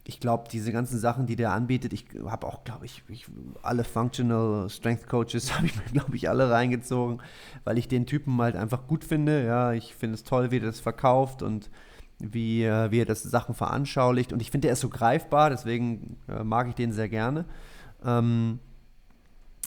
ich 0.07 0.21
glaube, 0.21 0.45
diese 0.51 0.71
ganzen 0.71 0.99
Sachen, 0.99 1.27
die 1.27 1.37
der 1.37 1.53
anbietet, 1.53 1.95
ich 1.95 2.07
habe 2.27 2.47
auch, 2.47 2.65
glaube 2.65 2.85
ich, 2.85 3.03
ich, 3.09 3.27
alle 3.63 3.85
Functional 3.85 4.69
Strength 4.69 5.09
Coaches 5.09 5.55
habe 5.57 5.67
ich 5.67 5.77
mir, 5.77 5.85
glaube 5.85 6.15
ich, 6.15 6.29
alle 6.29 6.51
reingezogen, 6.51 7.23
weil 7.65 7.79
ich 7.79 7.89
den 7.89 8.07
Typen 8.07 8.41
halt 8.41 8.55
einfach 8.55 8.87
gut 8.87 9.05
finde. 9.05 9.45
Ja, 9.45 9.73
ich 9.73 9.95
finde 9.95 10.15
es 10.15 10.25
toll, 10.25 10.51
wie 10.51 10.59
er 10.59 10.67
das 10.67 10.81
verkauft 10.81 11.43
und 11.43 11.71
wie, 12.19 12.65
äh, 12.65 12.91
wie 12.91 13.01
er 13.01 13.07
das 13.07 13.23
Sachen 13.23 13.55
veranschaulicht. 13.55 14.33
Und 14.33 14.43
ich 14.43 14.51
finde, 14.51 14.69
er 14.69 14.75
ist 14.75 14.81
so 14.81 14.91
greifbar, 14.91 15.49
deswegen 15.49 16.19
äh, 16.29 16.45
mag 16.45 16.69
ich 16.69 16.75
den 16.75 16.93
sehr 16.93 17.09
gerne. 17.09 17.47
Ähm, 18.05 18.59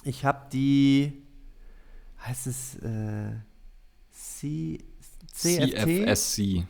ich 0.03 0.23
habe 0.23 0.47
die, 0.53 1.23
heißt 2.25 2.47
es 2.47 2.75
äh, 2.75 3.33
C, 4.11 4.77
CFT? 5.33 6.05
CFSC. 6.07 6.67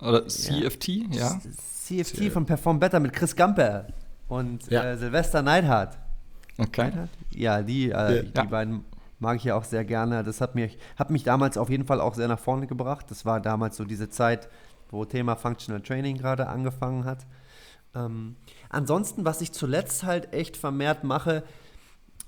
Oder 0.00 0.26
CFT, 0.26 0.88
ja. 1.14 1.38
CFT 1.84 2.30
von 2.30 2.44
Perform 2.46 2.78
Better 2.80 3.00
mit 3.00 3.12
Chris 3.12 3.34
Gamper 3.34 3.86
und 4.28 4.68
Ja. 4.70 4.82
äh, 4.84 4.96
Sylvester 4.98 5.42
Neidhardt. 5.42 5.98
Okay. 6.58 6.84
Neidhardt? 6.84 7.10
Ja, 7.30 7.62
die, 7.62 7.90
äh, 7.90 8.24
die 8.24 8.32
Ja. 8.36 8.44
beiden 8.44 8.84
mag 9.18 9.36
ich 9.36 9.44
ja 9.44 9.54
auch 9.54 9.64
sehr 9.64 9.84
gerne. 9.84 10.22
Das 10.24 10.40
hat 10.40 10.54
mich, 10.54 10.78
hat 10.96 11.10
mich 11.10 11.22
damals 11.24 11.56
auf 11.56 11.70
jeden 11.70 11.86
Fall 11.86 12.00
auch 12.00 12.14
sehr 12.14 12.28
nach 12.28 12.38
vorne 12.38 12.66
gebracht. 12.66 13.06
Das 13.10 13.24
war 13.24 13.40
damals 13.40 13.76
so 13.76 13.84
diese 13.84 14.10
Zeit, 14.10 14.48
wo 14.90 15.04
Thema 15.04 15.36
Functional 15.36 15.80
Training 15.80 16.18
gerade 16.18 16.48
angefangen 16.48 17.04
hat. 17.04 17.26
Ähm, 17.94 18.36
ansonsten, 18.68 19.24
was 19.24 19.40
ich 19.40 19.52
zuletzt 19.52 20.04
halt 20.04 20.32
echt 20.34 20.56
vermehrt 20.58 21.02
mache, 21.04 21.42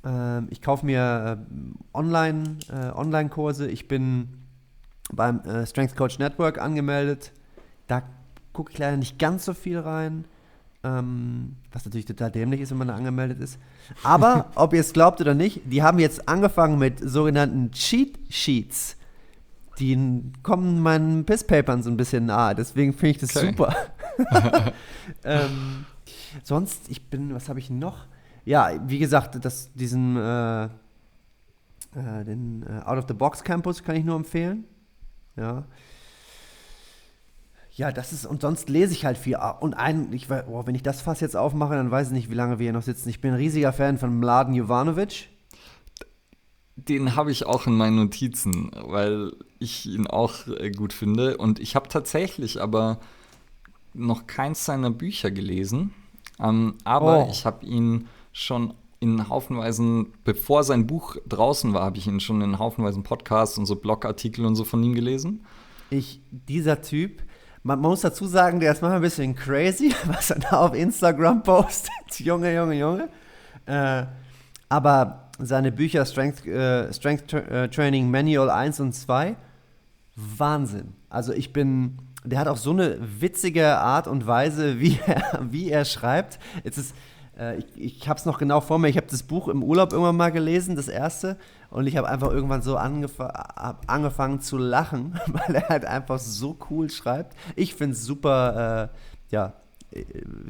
ähm, 0.04 0.46
ich 0.50 0.62
kaufe 0.62 0.86
mir 0.86 1.38
äh, 1.46 1.96
Online, 1.96 2.56
äh, 2.70 2.90
Online-Kurse. 2.96 3.68
Ich 3.68 3.88
bin 3.88 4.28
beim 5.12 5.40
äh, 5.40 5.66
Strength 5.66 5.96
Coach 5.96 6.18
Network 6.18 6.58
angemeldet. 6.58 7.32
Da 7.89 8.03
gucke 8.53 8.72
ich 8.72 8.78
leider 8.78 8.97
nicht 8.97 9.18
ganz 9.18 9.45
so 9.45 9.55
viel 9.55 9.78
rein. 9.78 10.24
Ähm, 10.84 11.57
was 11.72 11.84
natürlich 11.84 12.07
total 12.07 12.30
dämlich 12.30 12.61
ist, 12.61 12.70
wenn 12.70 12.78
man 12.78 12.89
da 12.89 12.95
angemeldet 12.95 13.41
ist. 13.41 13.59
Aber, 14.05 14.51
ob 14.55 14.72
ihr 14.72 14.80
es 14.80 14.93
glaubt 14.93 15.20
oder 15.20 15.34
nicht, 15.34 15.62
die 15.64 15.82
haben 15.82 15.99
jetzt 15.99 16.28
angefangen 16.28 16.78
mit 16.78 17.01
sogenannten 17.01 17.72
Cheat 17.72 18.16
Sheets. 18.30 18.97
Die 19.80 20.22
kommen 20.43 20.80
meinen 20.80 21.24
Pisspapern 21.24 21.82
so 21.82 21.91
ein 21.91 21.97
bisschen 21.97 22.26
nahe. 22.26 22.55
Deswegen 22.55 22.93
finde 22.93 23.11
ich 23.11 23.18
das 23.18 23.36
Okay. 23.36 23.49
super. 23.49 23.74
ähm, 25.24 25.84
sonst, 26.45 26.89
ich 26.89 27.11
bin, 27.11 27.34
was 27.34 27.49
habe 27.49 27.59
ich 27.59 27.70
noch? 27.70 28.07
Ja, 28.45 28.70
wie 28.89 28.99
gesagt, 28.99 29.45
das, 29.45 29.72
diesen 29.74 30.16
äh, 30.16 30.64
äh, 30.64 32.24
den 32.24 32.64
äh, 32.64 32.82
Out 32.84 32.99
of 32.99 33.05
the 33.09 33.14
Box 33.14 33.43
Campus 33.43 33.82
kann 33.82 33.97
ich 33.97 34.05
nur 34.05 34.16
empfehlen. 34.16 34.64
Ja. 35.36 35.64
Ja, 37.79 37.93
das 37.93 38.12
ist, 38.12 38.26
und 38.26 38.43
sonst 38.43 38.68
lese 38.68 38.93
ich 38.93 39.05
halt 39.05 39.16
viel. 39.16 39.37
Ah, 39.37 39.51
Und 39.51 39.74
ein, 39.74 40.12
ich, 40.12 40.29
oh, 40.49 40.66
wenn 40.66 40.74
ich 40.74 40.83
das 40.83 41.01
Fass 41.01 41.20
jetzt 41.20 41.37
aufmache, 41.37 41.74
dann 41.74 41.93
weiß 41.93 42.09
ich 42.09 42.12
nicht, 42.12 42.29
wie 42.29 42.35
lange 42.35 42.59
wir 42.59 42.64
hier 42.64 42.72
noch 42.72 42.83
sitzen. 42.83 43.09
Ich 43.09 43.20
bin 43.20 43.31
ein 43.31 43.37
riesiger 43.37 43.72
Fan 43.72 43.99
von 43.99 44.18
Mladen 44.18 44.53
Jovanovic. 44.53 45.29
Den 46.74 47.14
habe 47.14 47.31
ich 47.31 47.47
auch 47.47 47.68
in 47.68 47.76
meinen 47.76 47.95
Notizen, 47.97 48.72
weil 48.74 49.33
ich 49.61 49.87
ihn 49.87 50.09
auch 50.09 50.49
äh, 50.49 50.72
gut 50.72 50.93
finde. 50.93 51.37
Und 51.37 51.61
ich 51.61 51.76
habe 51.76 51.89
tatsächlich 51.89 52.61
aber 52.61 52.99
noch 53.95 54.26
keins 54.26 54.64
seiner 54.64 54.91
Bücher 54.91 55.31
gelesen. 55.31 55.95
Ähm, 56.41 56.74
aber 56.83 57.26
Oh. 57.26 57.29
ich 57.31 57.47
habe 57.47 57.64
ihn 57.64 58.09
schon 58.33 58.74
in 58.99 59.29
haufenweisen, 59.29 60.12
bevor 60.24 60.64
sein 60.64 60.89
Buch 60.89 61.16
draußen 61.29 61.72
war, 61.74 61.83
habe 61.85 61.99
ich 61.99 62.09
ihn 62.09 62.18
schon 62.18 62.41
in 62.43 62.59
haufenweisen 62.59 63.05
Podcasts 63.05 63.57
und 63.57 63.66
so 63.66 63.76
Blogartikel 63.76 64.45
und 64.45 64.57
so 64.57 64.64
von 64.64 64.83
ihm 64.83 64.95
gelesen. 64.97 65.45
Ich, 65.91 66.20
dieser 66.33 66.83
Typ, 66.83 67.22
man, 67.62 67.80
man 67.80 67.90
muss 67.90 68.00
dazu 68.00 68.26
sagen, 68.26 68.61
der 68.61 68.72
ist 68.72 68.82
manchmal 68.82 69.00
ein 69.00 69.02
bisschen 69.02 69.34
crazy, 69.34 69.94
was 70.06 70.30
er 70.30 70.38
da 70.38 70.61
auf 70.61 70.74
Instagram 70.74 71.42
postet. 71.42 71.90
Junge, 72.18 72.54
Junge, 72.54 72.74
Junge. 72.74 73.09
Äh, 73.66 74.04
aber 74.68 75.30
seine 75.38 75.72
Bücher 75.72 76.04
Strength, 76.04 76.46
äh, 76.46 76.92
Strength 76.92 77.32
äh, 77.32 77.68
Training 77.68 78.11
Manual 78.11 78.50
1 78.50 78.80
und 78.80 78.92
2, 78.92 79.36
Wahnsinn. 80.16 80.94
Also 81.09 81.32
ich 81.32 81.52
bin, 81.52 81.98
der 82.24 82.40
hat 82.40 82.48
auch 82.48 82.56
so 82.56 82.70
eine 82.70 82.98
witzige 83.20 83.78
Art 83.78 84.09
und 84.09 84.26
Weise, 84.26 84.80
wie 84.80 84.98
er, 85.06 85.40
wie 85.50 85.70
er 85.70 85.84
schreibt. 85.84 86.38
Jetzt 86.64 86.78
ist, 86.78 86.94
äh, 87.38 87.59
ich 87.59 87.66
ich 87.76 88.09
habe 88.09 88.18
es 88.18 88.26
noch 88.26 88.38
genau 88.38 88.61
vor 88.61 88.78
mir, 88.78 88.88
ich 88.88 88.96
habe 88.96 89.06
das 89.09 89.22
Buch 89.22 89.48
im 89.48 89.62
Urlaub 89.62 89.92
irgendwann 89.92 90.16
mal 90.16 90.32
gelesen, 90.32 90.76
das 90.76 90.88
erste, 90.88 91.36
und 91.70 91.86
ich 91.86 91.96
habe 91.96 92.08
einfach 92.08 92.30
irgendwann 92.30 92.62
so 92.62 92.76
angef 92.76 93.20
angefangen 93.86 94.40
zu 94.40 94.56
lachen, 94.56 95.18
weil 95.26 95.56
er 95.56 95.68
halt 95.68 95.84
einfach 95.84 96.18
so 96.18 96.56
cool 96.70 96.90
schreibt. 96.90 97.36
Ich 97.56 97.74
finde 97.74 97.94
es 97.94 98.04
super, 98.04 98.90
äh, 98.90 99.34
ja, 99.34 99.52
äh, 99.90 100.04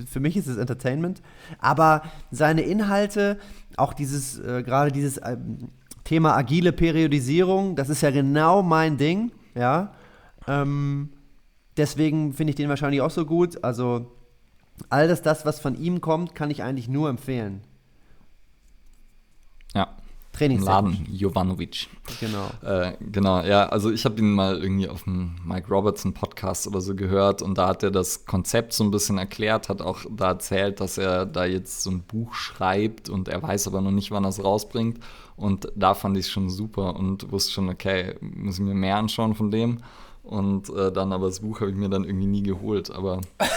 für 0.06 0.20
mich 0.20 0.36
ist 0.36 0.46
es 0.46 0.56
Entertainment, 0.56 1.22
aber 1.58 2.02
seine 2.30 2.62
Inhalte, 2.62 3.38
auch 3.76 3.92
dieses, 3.92 4.38
äh, 4.38 4.62
gerade 4.62 4.92
dieses 4.92 5.20
ähm, 5.24 5.70
Thema 6.04 6.36
agile 6.36 6.72
Periodisierung, 6.72 7.76
das 7.76 7.88
ist 7.88 8.00
ja 8.00 8.10
genau 8.10 8.62
mein 8.62 8.96
Ding, 8.96 9.32
ja. 9.54 9.92
Ähm, 10.46 11.10
deswegen 11.76 12.32
finde 12.32 12.52
ich 12.52 12.56
den 12.56 12.68
wahrscheinlich 12.68 13.02
auch 13.02 13.10
so 13.10 13.26
gut. 13.26 13.62
Also 13.62 14.12
alles 14.88 15.22
das, 15.22 15.44
was 15.44 15.60
von 15.60 15.74
ihm 15.74 16.00
kommt, 16.00 16.34
kann 16.34 16.50
ich 16.50 16.62
eigentlich 16.62 16.88
nur 16.88 17.10
empfehlen. 17.10 17.62
Ja, 20.41 20.47
im 20.47 20.64
Trainingstechnisch. 20.64 20.99
Laden, 20.99 21.14
Jovanovic. 21.14 21.89
Genau. 22.20 22.51
Äh, 22.62 22.93
genau, 23.01 23.43
ja, 23.43 23.66
also 23.66 23.91
ich 23.91 24.05
habe 24.05 24.18
ihn 24.18 24.32
mal 24.32 24.62
irgendwie 24.62 24.89
auf 24.89 25.05
dem 25.05 25.36
Mike 25.45 25.68
Robertson 25.68 26.14
Podcast 26.14 26.66
oder 26.66 26.80
so 26.80 26.95
gehört 26.95 27.43
und 27.43 27.59
da 27.59 27.68
hat 27.68 27.82
er 27.82 27.91
das 27.91 28.24
Konzept 28.26 28.72
so 28.72 28.84
ein 28.84 28.91
bisschen 28.91 29.18
erklärt, 29.18 29.68
hat 29.68 29.82
auch 29.82 30.01
da 30.11 30.28
erzählt, 30.28 30.80
dass 30.80 30.99
er 30.99 31.26
da 31.26 31.45
jetzt 31.45 31.82
so 31.82 31.91
ein 31.91 32.03
Buch 32.03 32.34
schreibt 32.34 33.09
und 33.09 33.28
er 33.28 33.43
weiß 33.43 33.66
aber 33.68 33.80
noch 33.80 33.91
nicht, 33.91 34.11
wann 34.11 34.24
er 34.24 34.30
es 34.30 34.43
rausbringt 34.43 34.99
und 35.36 35.70
da 35.74 35.95
fand 35.95 36.16
ich 36.16 36.26
es 36.26 36.32
schon 36.32 36.51
super 36.51 36.97
und 36.97 37.30
wusste 37.30 37.53
schon, 37.53 37.68
okay, 37.68 38.14
muss 38.20 38.59
ich 38.59 38.64
mir 38.64 38.74
mehr 38.74 38.97
anschauen 38.97 39.34
von 39.34 39.51
dem 39.51 39.78
und 40.29 40.68
äh, 40.70 40.93
dann 40.93 41.12
aber 41.12 41.26
das 41.26 41.41
Buch 41.41 41.61
habe 41.61 41.70
ich 41.70 41.76
mir 41.76 41.89
dann 41.89 42.05
irgendwie 42.05 42.26
nie 42.26 42.43
geholt, 42.43 42.91
aber 42.91 43.20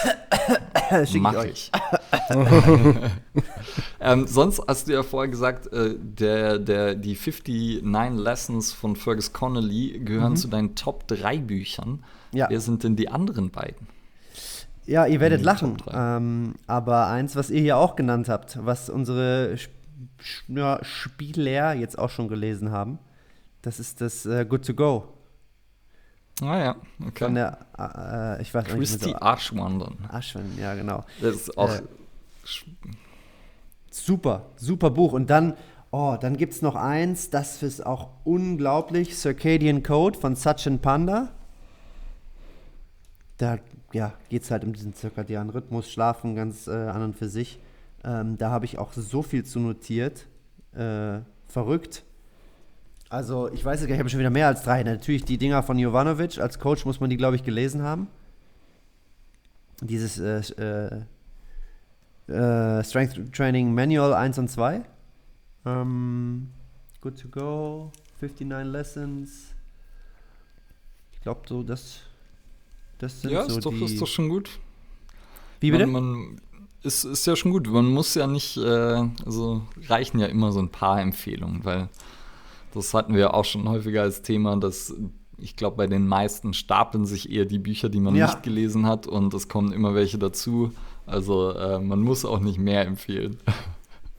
Schick 0.90 1.14
ich 1.14 1.20
Mach 1.20 1.36
euch. 1.36 1.70
ich. 1.70 1.72
ähm, 4.00 4.26
sonst 4.26 4.62
hast 4.66 4.88
du 4.88 4.92
ja 4.92 5.02
vorher 5.02 5.30
gesagt, 5.30 5.72
äh, 5.72 5.94
der, 5.98 6.58
der, 6.58 6.94
die 6.94 7.14
59 7.14 8.22
Lessons 8.22 8.72
von 8.72 8.96
Fergus 8.96 9.32
Connolly 9.32 10.00
gehören 10.04 10.36
zu 10.36 10.48
deinen 10.48 10.74
Top 10.74 11.08
3 11.08 11.38
Büchern. 11.38 11.90
Mhm. 12.32 12.38
Ja. 12.38 12.46
Wer 12.50 12.60
sind 12.60 12.84
denn 12.84 12.96
die 12.96 13.08
anderen 13.08 13.50
beiden? 13.50 13.86
Ja, 14.86 15.06
ihr 15.06 15.20
werdet 15.20 15.42
lachen. 15.42 15.76
Ähm, 15.90 16.54
aber 16.66 17.06
eins, 17.06 17.36
was 17.36 17.50
ihr 17.50 17.60
hier 17.60 17.76
auch 17.76 17.94
genannt 17.94 18.28
habt, 18.28 18.58
was 18.64 18.90
unsere 18.90 19.52
Sp 19.54 19.72
ja, 20.48 20.78
Spieler 20.82 21.74
jetzt 21.74 21.98
auch 21.98 22.10
schon 22.10 22.28
gelesen 22.28 22.70
haben, 22.70 22.98
das 23.62 23.78
ist 23.78 24.00
das 24.00 24.26
äh, 24.26 24.44
Good 24.44 24.66
to 24.66 24.74
Go. 24.74 25.04
Ah 26.42 26.58
ja, 26.58 26.76
okay. 27.06 27.24
Von 27.24 27.34
der, 27.34 27.58
äh, 27.78 28.42
ich 28.42 28.52
weiß 28.52 28.64
Christy 28.64 29.06
nicht. 29.06 29.22
Aschwandern. 29.22 29.96
Aschwand, 30.08 30.58
ja, 30.58 30.74
genau. 30.74 31.04
Das 31.20 31.36
ist 31.36 31.58
auch. 31.58 31.70
Äh, 31.70 31.82
super, 33.90 34.46
super 34.56 34.90
Buch. 34.90 35.12
Und 35.12 35.30
dann, 35.30 35.54
oh, 35.92 36.16
dann 36.20 36.36
gibt 36.36 36.54
es 36.54 36.62
noch 36.62 36.74
eins, 36.74 37.30
das 37.30 37.62
ist 37.62 37.86
auch 37.86 38.10
unglaublich: 38.24 39.16
Circadian 39.16 39.82
Code 39.82 40.18
von 40.18 40.34
Sachin 40.34 40.80
Panda. 40.80 41.28
Da 43.38 43.58
ja, 43.92 44.14
geht 44.28 44.42
es 44.42 44.50
halt 44.50 44.64
um 44.64 44.72
diesen 44.72 44.94
zirkadianen 44.94 45.50
Rhythmus, 45.50 45.90
Schlafen 45.90 46.34
ganz 46.34 46.66
äh, 46.66 46.72
an 46.72 47.02
und 47.02 47.16
für 47.16 47.28
sich. 47.28 47.60
Ähm, 48.04 48.36
da 48.36 48.50
habe 48.50 48.64
ich 48.64 48.78
auch 48.78 48.92
so 48.92 49.22
viel 49.22 49.44
zu 49.44 49.60
notiert. 49.60 50.26
Äh, 50.74 51.20
verrückt. 51.46 52.04
Also, 53.12 53.52
ich 53.52 53.62
weiß 53.62 53.78
es 53.78 53.86
gar 53.86 53.88
nicht, 53.88 53.96
ich 53.96 53.98
habe 53.98 54.08
schon 54.08 54.20
wieder 54.20 54.30
mehr 54.30 54.46
als 54.46 54.62
drei. 54.62 54.82
Natürlich 54.82 55.26
die 55.26 55.36
Dinger 55.36 55.62
von 55.62 55.78
Jovanovic. 55.78 56.38
Als 56.38 56.58
Coach 56.58 56.86
muss 56.86 56.98
man 56.98 57.10
die, 57.10 57.18
glaube 57.18 57.36
ich, 57.36 57.44
gelesen 57.44 57.82
haben. 57.82 58.06
Dieses 59.82 60.18
äh, 60.18 61.04
äh, 62.26 62.32
äh 62.32 62.82
Strength 62.82 63.34
Training 63.34 63.74
Manual 63.74 64.14
1 64.14 64.38
und 64.38 64.48
2. 64.48 64.76
Um, 64.76 64.82
ähm, 65.66 66.48
good 67.02 67.20
to 67.20 67.28
go. 67.28 67.92
59 68.18 68.72
Lessons. 68.72 69.54
Ich 71.12 71.20
glaube, 71.20 71.42
so, 71.46 71.62
das, 71.62 71.98
das 72.96 73.20
sind 73.20 73.32
ja, 73.32 73.42
so 73.46 73.58
ist, 73.58 73.66
doch, 73.66 73.72
die... 73.72 73.84
ist 73.84 74.00
doch 74.00 74.06
schon 74.06 74.30
gut. 74.30 74.58
Wie 75.60 75.70
bitte? 75.70 75.86
Man, 75.86 76.12
man 76.12 76.40
ist, 76.82 77.04
ist 77.04 77.26
ja 77.26 77.36
schon 77.36 77.52
gut. 77.52 77.68
Man 77.68 77.92
muss 77.92 78.14
ja 78.14 78.26
nicht, 78.26 78.56
äh, 78.56 79.06
also 79.26 79.66
reichen 79.86 80.18
ja 80.18 80.28
immer 80.28 80.50
so 80.50 80.60
ein 80.60 80.70
paar 80.70 80.98
Empfehlungen, 80.98 81.62
weil 81.66 81.90
das 82.74 82.94
hatten 82.94 83.14
wir 83.14 83.34
auch 83.34 83.44
schon 83.44 83.68
häufiger 83.68 84.02
als 84.02 84.22
Thema, 84.22 84.56
dass 84.56 84.94
ich 85.38 85.56
glaube, 85.56 85.76
bei 85.76 85.86
den 85.88 86.06
meisten 86.06 86.54
stapeln 86.54 87.04
sich 87.04 87.30
eher 87.32 87.46
die 87.46 87.58
Bücher, 87.58 87.88
die 87.88 87.98
man 88.00 88.14
Ja. 88.14 88.26
nicht 88.26 88.42
gelesen 88.42 88.86
hat 88.86 89.06
und 89.06 89.34
es 89.34 89.48
kommen 89.48 89.72
immer 89.72 89.94
welche 89.94 90.18
dazu. 90.18 90.72
Also 91.06 91.50
äh, 91.50 91.80
man 91.80 92.00
muss 92.00 92.24
auch 92.24 92.38
nicht 92.38 92.58
mehr 92.58 92.86
empfehlen. 92.86 93.38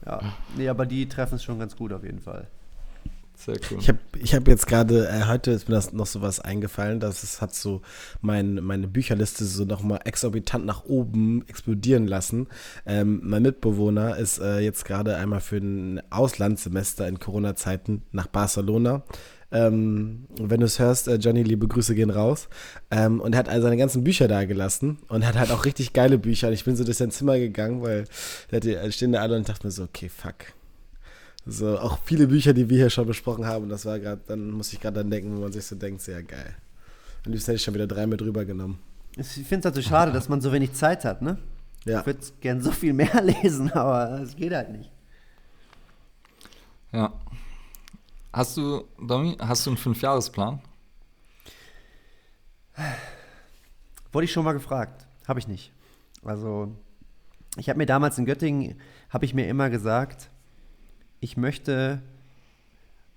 Ja, 0.04 0.20
nee, 0.56 0.68
aber 0.68 0.84
die 0.84 1.08
treffen 1.08 1.36
es 1.36 1.42
schon 1.44 1.58
ganz 1.58 1.76
gut 1.76 1.92
auf 1.94 2.04
jeden 2.04 2.20
Fall. 2.20 2.46
Sehr 3.44 3.56
cool. 3.70 3.78
Ich 3.80 3.88
habe 3.88 3.98
ich 4.22 4.34
hab 4.34 4.48
jetzt 4.48 4.66
gerade, 4.66 5.06
äh, 5.08 5.26
heute 5.26 5.50
ist 5.50 5.68
mir 5.68 5.74
das 5.74 5.92
noch 5.92 6.06
so 6.06 6.22
was 6.22 6.40
eingefallen, 6.40 6.98
dass 6.98 7.22
es 7.22 7.42
hat 7.42 7.54
so 7.54 7.82
mein, 8.22 8.54
meine 8.64 8.88
Bücherliste 8.88 9.44
so 9.44 9.64
nochmal 9.64 10.00
exorbitant 10.04 10.64
nach 10.64 10.84
oben 10.86 11.44
explodieren 11.46 12.06
lassen. 12.06 12.46
Ähm, 12.86 13.20
mein 13.22 13.42
Mitbewohner 13.42 14.16
ist 14.16 14.38
äh, 14.38 14.60
jetzt 14.60 14.86
gerade 14.86 15.16
einmal 15.16 15.40
für 15.40 15.58
ein 15.58 16.00
Auslandssemester 16.10 17.06
in 17.06 17.18
Corona-Zeiten 17.18 18.02
nach 18.12 18.28
Barcelona. 18.28 19.02
Ähm, 19.52 20.24
wenn 20.40 20.60
du 20.60 20.66
es 20.66 20.78
hörst, 20.78 21.06
äh, 21.06 21.16
Johnny, 21.16 21.42
liebe 21.42 21.68
Grüße 21.68 21.94
gehen 21.94 22.10
raus. 22.10 22.48
Ähm, 22.90 23.20
und 23.20 23.34
er 23.34 23.40
hat 23.40 23.48
all 23.50 23.60
seine 23.60 23.76
ganzen 23.76 24.04
Bücher 24.04 24.26
da 24.26 24.44
gelassen 24.46 24.98
und 25.08 25.26
hat 25.26 25.36
halt 25.36 25.50
auch 25.52 25.66
richtig 25.66 25.92
geile 25.92 26.16
Bücher. 26.18 26.48
Und 26.48 26.54
ich 26.54 26.64
bin 26.64 26.76
so 26.76 26.82
durch 26.84 26.96
sein 26.96 27.10
Zimmer 27.10 27.38
gegangen, 27.38 27.82
weil 27.82 28.04
da 28.50 28.56
hatte- 28.56 28.90
stehen 28.90 29.12
da 29.12 29.20
alle 29.20 29.36
und 29.36 29.48
dachte 29.48 29.66
mir 29.66 29.70
so, 29.70 29.84
okay, 29.84 30.08
fuck. 30.08 30.34
So, 31.46 31.78
auch 31.78 31.98
viele 32.04 32.26
Bücher, 32.26 32.54
die 32.54 32.68
wir 32.70 32.78
hier 32.78 32.90
schon 32.90 33.06
besprochen 33.06 33.44
haben, 33.44 33.68
das 33.68 33.84
war 33.84 33.98
gerade, 33.98 34.20
dann 34.26 34.50
muss 34.50 34.72
ich 34.72 34.80
gerade 34.80 35.00
dann 35.00 35.10
denken, 35.10 35.36
wo 35.36 35.40
man 35.40 35.52
sich 35.52 35.64
so 35.64 35.76
denkt, 35.76 36.00
sehr 36.00 36.22
geil. 36.22 36.54
Am 37.26 37.32
liebsten 37.32 37.48
hätte 37.48 37.56
ich 37.56 37.62
schon 37.62 37.74
wieder 37.74 37.86
drei 37.86 38.06
mit 38.06 38.22
rübergenommen. 38.22 38.78
Ich 39.16 39.26
finde 39.28 39.58
es 39.58 39.64
halt 39.66 39.74
so 39.74 39.82
schade, 39.82 40.12
dass 40.12 40.28
man 40.28 40.40
so 40.40 40.52
wenig 40.52 40.72
Zeit 40.72 41.04
hat, 41.04 41.22
ne? 41.22 41.38
Ja. 41.84 42.00
Ich 42.00 42.06
würde 42.06 42.20
gern 42.40 42.62
so 42.62 42.70
viel 42.72 42.94
mehr 42.94 43.22
lesen, 43.42 43.70
aber 43.72 44.20
es 44.22 44.34
geht 44.34 44.52
halt 44.52 44.70
nicht. 44.70 44.90
Ja. 46.92 47.12
Hast 48.32 48.56
du, 48.56 48.84
Domi, 48.98 49.36
hast 49.38 49.66
du 49.66 49.70
einen 49.70 49.76
Fünfjahresplan? 49.76 50.60
Wurde 54.12 54.24
ich 54.24 54.32
schon 54.32 54.44
mal 54.44 54.52
gefragt. 54.52 55.06
Habe 55.28 55.38
ich 55.38 55.46
nicht. 55.46 55.72
Also, 56.24 56.74
ich 57.56 57.68
habe 57.68 57.76
mir 57.76 57.86
damals 57.86 58.18
in 58.18 58.24
Göttingen, 58.24 58.80
habe 59.10 59.24
ich 59.24 59.34
mir 59.34 59.46
immer 59.46 59.70
gesagt, 59.70 60.30
ich 61.24 61.38
möchte 61.38 62.02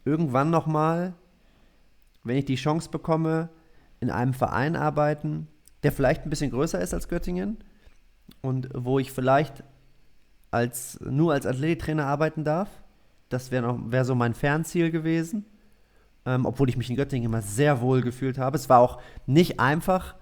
irgendwann 0.06 0.50
noch 0.50 0.66
mal, 0.66 1.14
wenn 2.24 2.38
ich 2.38 2.46
die 2.46 2.56
Chance 2.56 2.90
bekomme, 2.90 3.50
in 4.00 4.10
einem 4.10 4.34
Verein 4.34 4.78
arbeiten, 4.78 5.50
der 5.84 5.92
vielleicht 5.92 6.26
ein 6.26 6.30
bisschen 6.30 6.52
größer 6.52 6.80
ist 6.80 6.94
als 6.94 7.10
Göttingen 7.10 7.58
und 8.42 8.70
wo 8.74 8.98
ich 8.98 9.12
vielleicht 9.12 9.66
als, 10.52 10.98
nur 11.02 11.34
als 11.34 11.46
Athletiktrainer 11.46 12.06
arbeiten 12.06 12.46
darf. 12.46 12.70
Das 13.28 13.52
wäre 13.52 13.78
wär 13.92 14.06
so 14.06 14.16
mein 14.16 14.34
Fernziel 14.34 14.90
gewesen. 14.90 15.44
Ähm, 16.26 16.46
obwohl 16.46 16.70
ich 16.70 16.78
mich 16.78 16.90
in 16.90 16.96
Göttingen 16.96 17.26
immer 17.26 17.42
sehr 17.42 17.82
wohl 17.82 18.02
gefühlt 18.02 18.38
habe. 18.38 18.56
Es 18.56 18.70
war 18.70 18.80
auch 18.80 19.02
nicht 19.26 19.60
einfach, 19.60 20.16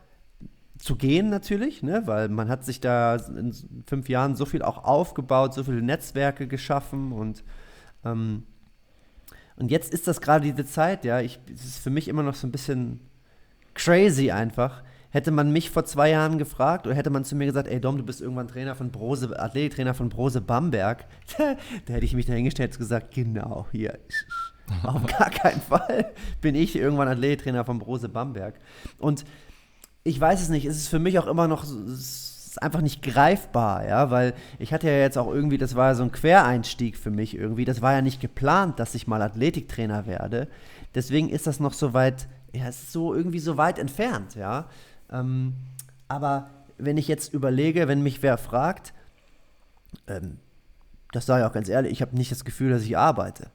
zu 0.79 0.95
gehen 0.95 1.29
natürlich, 1.29 1.83
ne? 1.83 2.01
weil 2.05 2.29
man 2.29 2.49
hat 2.49 2.65
sich 2.65 2.81
da 2.81 3.15
in 3.15 3.53
fünf 3.85 4.09
Jahren 4.09 4.35
so 4.35 4.45
viel 4.45 4.63
auch 4.63 4.83
aufgebaut, 4.83 5.53
so 5.53 5.63
viele 5.63 5.83
Netzwerke 5.83 6.47
geschaffen 6.47 7.11
und 7.11 7.43
ähm, 8.05 8.43
und 9.57 9.71
jetzt 9.71 9.93
ist 9.93 10.07
das 10.07 10.19
gerade 10.21 10.45
diese 10.45 10.65
Zeit, 10.65 11.05
ja, 11.05 11.21
ich, 11.21 11.39
es 11.53 11.63
ist 11.65 11.79
für 11.79 11.89
mich 11.89 12.07
immer 12.07 12.23
noch 12.23 12.35
so 12.35 12.45
ein 12.45 12.51
bisschen 12.51 12.99
crazy 13.73 14.31
einfach. 14.31 14.83
Hätte 15.11 15.31
man 15.31 15.51
mich 15.51 15.69
vor 15.69 15.85
zwei 15.85 16.09
Jahren 16.09 16.37
gefragt 16.37 16.87
oder 16.87 16.95
hätte 16.95 17.09
man 17.09 17.23
zu 17.23 17.37
mir 17.37 17.45
gesagt, 17.45 17.69
ey 17.69 17.79
Dom, 17.79 17.97
du 17.97 18.03
bist 18.03 18.19
irgendwann 18.19 18.49
Trainer 18.49 18.75
von 18.75 18.91
Brose, 18.91 19.39
Athletiktrainer 19.39 19.93
von 19.93 20.09
Brose 20.09 20.41
Bamberg, 20.41 21.05
da 21.37 21.93
hätte 21.93 22.05
ich 22.05 22.13
mich 22.13 22.25
dahingestellt 22.25 22.73
und 22.73 22.79
gesagt, 22.79 23.13
genau, 23.13 23.65
hier, 23.71 23.97
auf 24.83 25.05
gar 25.17 25.29
keinen 25.29 25.61
Fall 25.61 26.11
bin 26.41 26.53
ich 26.53 26.75
irgendwann 26.75 27.07
Athletiktrainer 27.07 27.63
von 27.63 27.79
Brose 27.79 28.09
Bamberg. 28.09 28.55
Und 28.97 29.23
ich 30.03 30.19
weiß 30.19 30.41
es 30.41 30.49
nicht, 30.49 30.65
es 30.65 30.75
ist 30.75 30.89
für 30.89 30.99
mich 30.99 31.17
auch 31.17 31.27
immer 31.27 31.47
noch 31.47 31.63
so- 31.63 31.79
ist 32.55 32.63
einfach 32.63 32.81
nicht 32.81 33.01
greifbar, 33.01 33.85
ja, 33.85 34.11
weil 34.11 34.33
ich 34.59 34.71
hatte 34.73 34.87
ja 34.87 34.97
jetzt 34.97 35.17
auch 35.17 35.27
irgendwie, 35.27 35.57
das 35.57 35.75
war 35.75 35.89
ja 35.89 35.95
so 35.95 36.03
ein 36.03 36.11
Quereinstieg 36.11 36.97
für 36.97 37.11
mich 37.11 37.35
irgendwie, 37.35 37.65
das 37.65 37.81
war 37.81 37.91
ja 37.91 38.01
nicht 38.01 38.21
geplant, 38.21 38.79
dass 38.79 38.95
ich 38.95 39.07
mal 39.07 39.21
Athletiktrainer 39.21 40.05
werde. 40.05 40.47
Deswegen 40.93 41.29
ist 41.29 41.47
das 41.47 41.59
noch 41.59 41.73
so 41.73 41.93
weit, 41.93 42.29
ja, 42.53 42.67
es 42.67 42.83
ist 42.83 42.91
so 42.93 43.13
irgendwie 43.13 43.39
so 43.39 43.57
weit 43.57 43.77
entfernt, 43.77 44.35
ja. 44.35 44.69
Ähm, 45.11 45.55
aber 46.07 46.49
wenn 46.77 46.97
ich 46.97 47.09
jetzt 47.09 47.33
überlege, 47.33 47.89
wenn 47.89 48.01
mich 48.01 48.23
wer 48.23 48.37
fragt, 48.37 48.93
ähm, 50.07 50.37
das 51.11 51.25
sage 51.25 51.43
ich 51.43 51.49
auch 51.49 51.53
ganz 51.53 51.67
ehrlich, 51.67 51.91
ich 51.91 52.01
habe 52.01 52.15
nicht 52.15 52.31
das 52.31 52.45
Gefühl, 52.45 52.69
dass 52.69 52.83
ich 52.83 52.97
arbeite. 52.97 53.51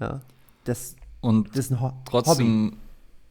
Ja, 0.00 0.20
das, 0.64 0.96
Und 1.20 1.50
das 1.50 1.66
ist 1.66 1.70
ein 1.70 1.80
Ho 1.80 1.86
Hobby. 1.86 2.02
Trotzdem 2.06 2.76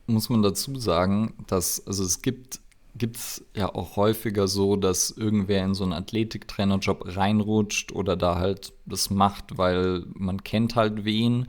muss 0.08 0.30
man 0.30 0.42
dazu 0.42 0.80
sagen, 0.80 1.34
dass 1.48 1.86
also 1.86 2.04
es 2.06 2.22
gibt 2.22 2.61
es 3.04 3.46
ja 3.56 3.74
auch 3.74 3.96
häufiger 3.96 4.48
so, 4.48 4.76
dass 4.76 5.12
irgendwer 5.12 5.64
in 5.64 5.74
so 5.74 5.84
einen 5.84 5.94
Athletiktrainerjob 5.94 7.16
reinrutscht 7.16 7.92
oder 7.92 8.16
da 8.16 8.36
halt 8.36 8.74
das 8.86 9.10
macht, 9.10 9.58
weil 9.58 10.06
man 10.14 10.44
kennt 10.44 10.76
halt 10.76 11.06
wen 11.06 11.48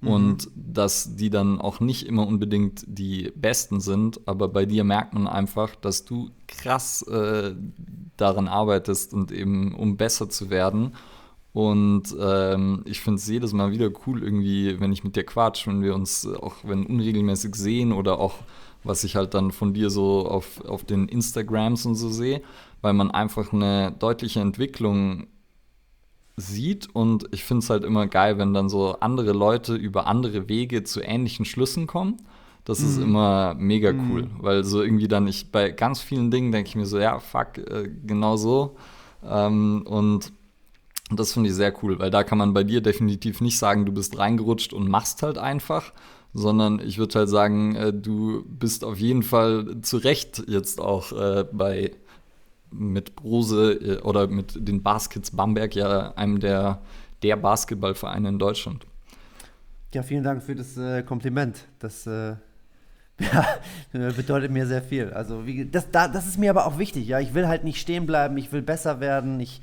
und 0.00 0.48
dass 0.54 1.16
die 1.16 1.28
dann 1.28 1.60
auch 1.60 1.80
nicht 1.80 2.06
immer 2.06 2.26
unbedingt 2.26 2.84
die 2.86 3.32
Besten 3.34 3.80
sind, 3.80 4.28
aber 4.28 4.46
bei 4.46 4.64
dir 4.64 4.84
merkt 4.84 5.12
man 5.14 5.26
einfach, 5.26 5.74
dass 5.74 6.04
du 6.04 6.30
krass 6.46 7.02
äh, 7.02 7.54
daran 8.16 8.46
arbeitest 8.46 9.12
und 9.12 9.32
eben 9.32 9.74
um 9.74 9.96
besser 9.96 10.28
zu 10.28 10.50
werden. 10.50 10.94
Und 11.52 12.14
ähm, 12.20 12.82
ich 12.84 13.00
finde 13.00 13.16
es 13.16 13.26
jedes 13.26 13.52
Mal 13.52 13.72
wieder 13.72 13.90
cool, 14.06 14.22
irgendwie, 14.22 14.78
wenn 14.78 14.92
ich 14.92 15.02
mit 15.02 15.16
dir 15.16 15.24
quatsch, 15.24 15.66
wenn 15.66 15.82
wir 15.82 15.96
uns 15.96 16.26
auch 16.26 16.54
wenn 16.62 16.86
unregelmäßig 16.86 17.56
sehen 17.56 17.92
oder 17.92 18.20
auch, 18.20 18.34
was 18.84 19.04
ich 19.04 19.16
halt 19.16 19.34
dann 19.34 19.50
von 19.50 19.74
dir 19.74 19.90
so 19.90 20.26
auf, 20.26 20.64
auf 20.64 20.84
den 20.84 21.08
Instagrams 21.08 21.86
und 21.86 21.94
so 21.94 22.08
sehe, 22.08 22.42
weil 22.80 22.92
man 22.92 23.10
einfach 23.10 23.52
eine 23.52 23.92
deutliche 23.98 24.40
Entwicklung 24.40 25.26
sieht 26.36 26.94
und 26.94 27.26
ich 27.32 27.44
finde 27.44 27.64
es 27.64 27.70
halt 27.70 27.84
immer 27.84 28.06
geil, 28.06 28.38
wenn 28.38 28.54
dann 28.54 28.68
so 28.68 28.94
andere 29.00 29.32
Leute 29.32 29.74
über 29.74 30.06
andere 30.06 30.48
Wege 30.48 30.84
zu 30.84 31.00
ähnlichen 31.00 31.44
Schlüssen 31.44 31.86
kommen. 31.86 32.16
Das 32.64 32.80
ist 32.80 32.98
immer 32.98 33.54
mega 33.54 33.92
cool, 33.92 34.28
weil 34.40 34.62
so 34.62 34.82
irgendwie 34.82 35.08
dann 35.08 35.26
ich 35.26 35.50
bei 35.50 35.70
ganz 35.70 36.02
vielen 36.02 36.30
Dingen 36.30 36.52
denke 36.52 36.68
ich 36.68 36.76
mir 36.76 36.84
so, 36.84 36.98
ja, 36.98 37.18
fuck, 37.18 37.56
äh, 37.56 37.88
genau 38.06 38.36
so. 38.36 38.76
Ähm, 39.24 39.84
und 39.86 40.32
das 41.10 41.32
finde 41.32 41.48
ich 41.48 41.54
sehr 41.54 41.72
cool, 41.82 41.98
weil 41.98 42.10
da 42.10 42.24
kann 42.24 42.36
man 42.36 42.52
bei 42.52 42.64
dir 42.64 42.82
definitiv 42.82 43.40
nicht 43.40 43.58
sagen, 43.58 43.86
du 43.86 43.92
bist 43.92 44.18
reingerutscht 44.18 44.74
und 44.74 44.86
machst 44.88 45.22
halt 45.22 45.38
einfach, 45.38 45.92
sondern 46.34 46.80
ich 46.80 46.98
würde 46.98 47.18
halt 47.18 47.28
sagen, 47.28 47.74
äh, 47.74 47.92
du 47.92 48.44
bist 48.46 48.84
auf 48.84 48.98
jeden 48.98 49.22
Fall 49.22 49.80
zu 49.82 49.96
Recht 49.98 50.44
jetzt 50.46 50.80
auch 50.80 51.12
äh, 51.12 51.44
bei 51.50 51.92
mit 52.70 53.16
Brose 53.16 53.72
äh, 53.72 54.02
oder 54.02 54.26
mit 54.26 54.68
den 54.68 54.82
Baskets 54.82 55.30
Bamberg 55.30 55.74
ja 55.74 56.12
einem 56.14 56.40
der, 56.40 56.80
der 57.22 57.36
Basketballvereine 57.36 58.28
in 58.28 58.38
Deutschland. 58.38 58.86
Ja, 59.94 60.02
vielen 60.02 60.22
Dank 60.22 60.42
für 60.42 60.54
das 60.54 60.76
äh, 60.76 61.02
Kompliment. 61.02 61.64
Das 61.78 62.06
äh, 62.06 62.36
Ja, 63.32 63.58
bedeutet 63.92 64.52
mir 64.52 64.66
sehr 64.66 64.82
viel. 64.82 65.12
Also 65.12 65.46
wie, 65.46 65.64
das, 65.64 65.90
da, 65.90 66.08
das 66.08 66.26
ist 66.26 66.38
mir 66.38 66.50
aber 66.50 66.66
auch 66.66 66.78
wichtig. 66.78 67.06
Ja, 67.08 67.18
ich 67.20 67.34
will 67.34 67.48
halt 67.48 67.64
nicht 67.64 67.80
stehen 67.80 68.06
bleiben. 68.06 68.36
Ich 68.36 68.52
will 68.52 68.62
besser 68.62 69.00
werden. 69.00 69.40
Ich, 69.40 69.60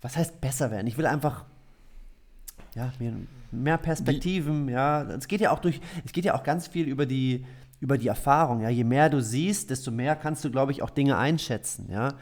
was 0.00 0.16
heißt 0.16 0.40
besser 0.40 0.70
werden? 0.70 0.86
Ich 0.86 0.96
will 0.96 1.06
einfach 1.06 1.44
ja, 2.74 2.92
mir 2.98 3.12
mehr 3.50 3.78
Perspektiven. 3.78 4.68
Wie? 4.68 4.72
Ja, 4.72 5.02
es 5.02 5.28
geht 5.28 5.40
ja 5.40 5.50
auch 5.50 5.60
durch. 5.60 5.80
Es 6.04 6.12
geht 6.12 6.24
ja 6.24 6.34
auch 6.34 6.42
ganz 6.42 6.66
viel 6.66 6.86
über 6.86 7.06
die 7.06 7.44
über 7.80 7.96
die 7.96 8.08
Erfahrung. 8.08 8.60
Ja, 8.60 8.68
je 8.68 8.84
mehr 8.84 9.08
du 9.08 9.22
siehst, 9.22 9.70
desto 9.70 9.90
mehr 9.90 10.16
kannst 10.16 10.44
du, 10.44 10.50
glaube 10.50 10.72
ich, 10.72 10.82
auch 10.82 10.90
Dinge 10.90 11.16
einschätzen. 11.16 11.88
Ja, 11.90 12.14